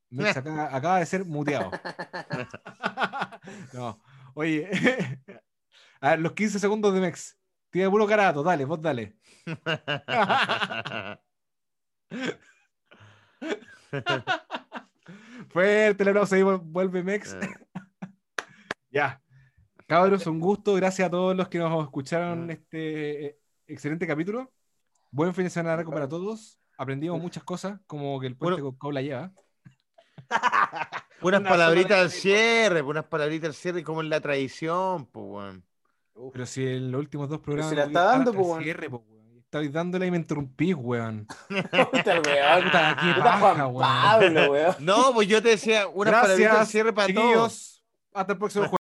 Mex 0.10 0.38
acá- 0.38 0.76
acaba 0.76 1.00
de 1.00 1.06
ser 1.06 1.26
muteado. 1.26 1.72
no, 3.74 4.02
oye, 4.34 4.70
a 6.02 6.10
ver, 6.12 6.20
los 6.20 6.34
15 6.34 6.60
segundos 6.60 6.94
de 6.94 7.02
Mex. 7.02 7.38
Tiene 7.70 7.90
puro 7.90 8.06
carato, 8.08 8.44
dale, 8.44 8.66
vos 8.66 8.82
dale. 8.82 9.16
Fuerte 15.50 16.04
el 16.04 16.10
aplauso 16.10 16.36
ahí, 16.36 16.42
vuel- 16.42 16.62
vuelve 16.64 17.04
Mex. 17.04 17.36
Ya. 18.90 19.22
Cabros, 19.88 20.26
un 20.28 20.40
gusto. 20.40 20.74
Gracias 20.76 21.08
a 21.08 21.12
todos 21.12 21.36
los 21.36 21.50
que 21.50 21.60
nos 21.60 21.84
escucharon 21.84 22.50
este 22.50 23.26
eh, 23.26 23.40
excelente 23.68 24.08
capítulo. 24.08 24.52
Buen 25.14 25.32
fin 25.36 25.44
de 25.44 25.52
semana 25.52 25.76
largo 25.76 25.92
para 25.92 26.10
todos. 26.10 26.58
Aprendimos 26.76 27.22
muchas 27.22 27.44
cosas, 27.44 27.80
como 27.86 28.20
que 28.20 28.26
el 28.26 28.36
puente 28.36 28.62
Bueno. 28.64 28.72
con 28.72 28.78
Cobla 28.80 29.02
lleva. 29.04 29.32
unas 31.22 31.40
Una 31.42 31.50
palabritas 31.50 32.00
al 32.00 32.10
cierre, 32.10 32.82
unas 32.82 33.06
palabritas 33.06 33.50
al 33.50 33.54
cierre 33.54 33.84
como 33.84 34.02
en 34.02 34.10
la 34.10 34.20
tradición, 34.22 35.06
pues, 35.06 35.26
weón. 35.28 35.64
Pero 36.32 36.46
si 36.48 36.66
en 36.66 36.92
los 36.92 37.00
últimos 37.00 37.30
dos 37.30 37.40
programas. 37.42 37.70
si 37.70 37.76
la 37.76 37.84
no 37.84 37.88
está 37.90 38.04
dando, 38.06 38.34
po, 38.34 38.42
weón. 38.42 38.64
cierre, 38.64 38.90
po, 38.90 39.04
weón. 39.08 39.38
Estabais 39.38 39.72
dándole 39.72 40.08
y 40.08 40.12
me 40.12 40.18
interrumpís, 40.18 40.74
weón. 40.76 41.28
Puta, 41.48 42.20
weón. 42.26 42.64
Puta, 42.64 42.98
qué 43.00 43.14
Puta, 43.14 43.24
paja, 43.24 43.40
Juan 43.40 43.62
weón. 43.76 43.82
Pablo, 43.82 44.52
weón. 44.52 44.76
No, 44.80 45.14
pues 45.14 45.28
yo 45.28 45.44
te 45.44 45.50
decía 45.50 45.88
unas 45.88 46.14
palabritas 46.16 46.58
al 46.58 46.66
cierre 46.68 46.92
para 46.92 47.14
todos. 47.14 47.84
Hasta 48.14 48.34
el 48.34 48.40
próximo 48.40 48.64
jueves. 48.66 48.83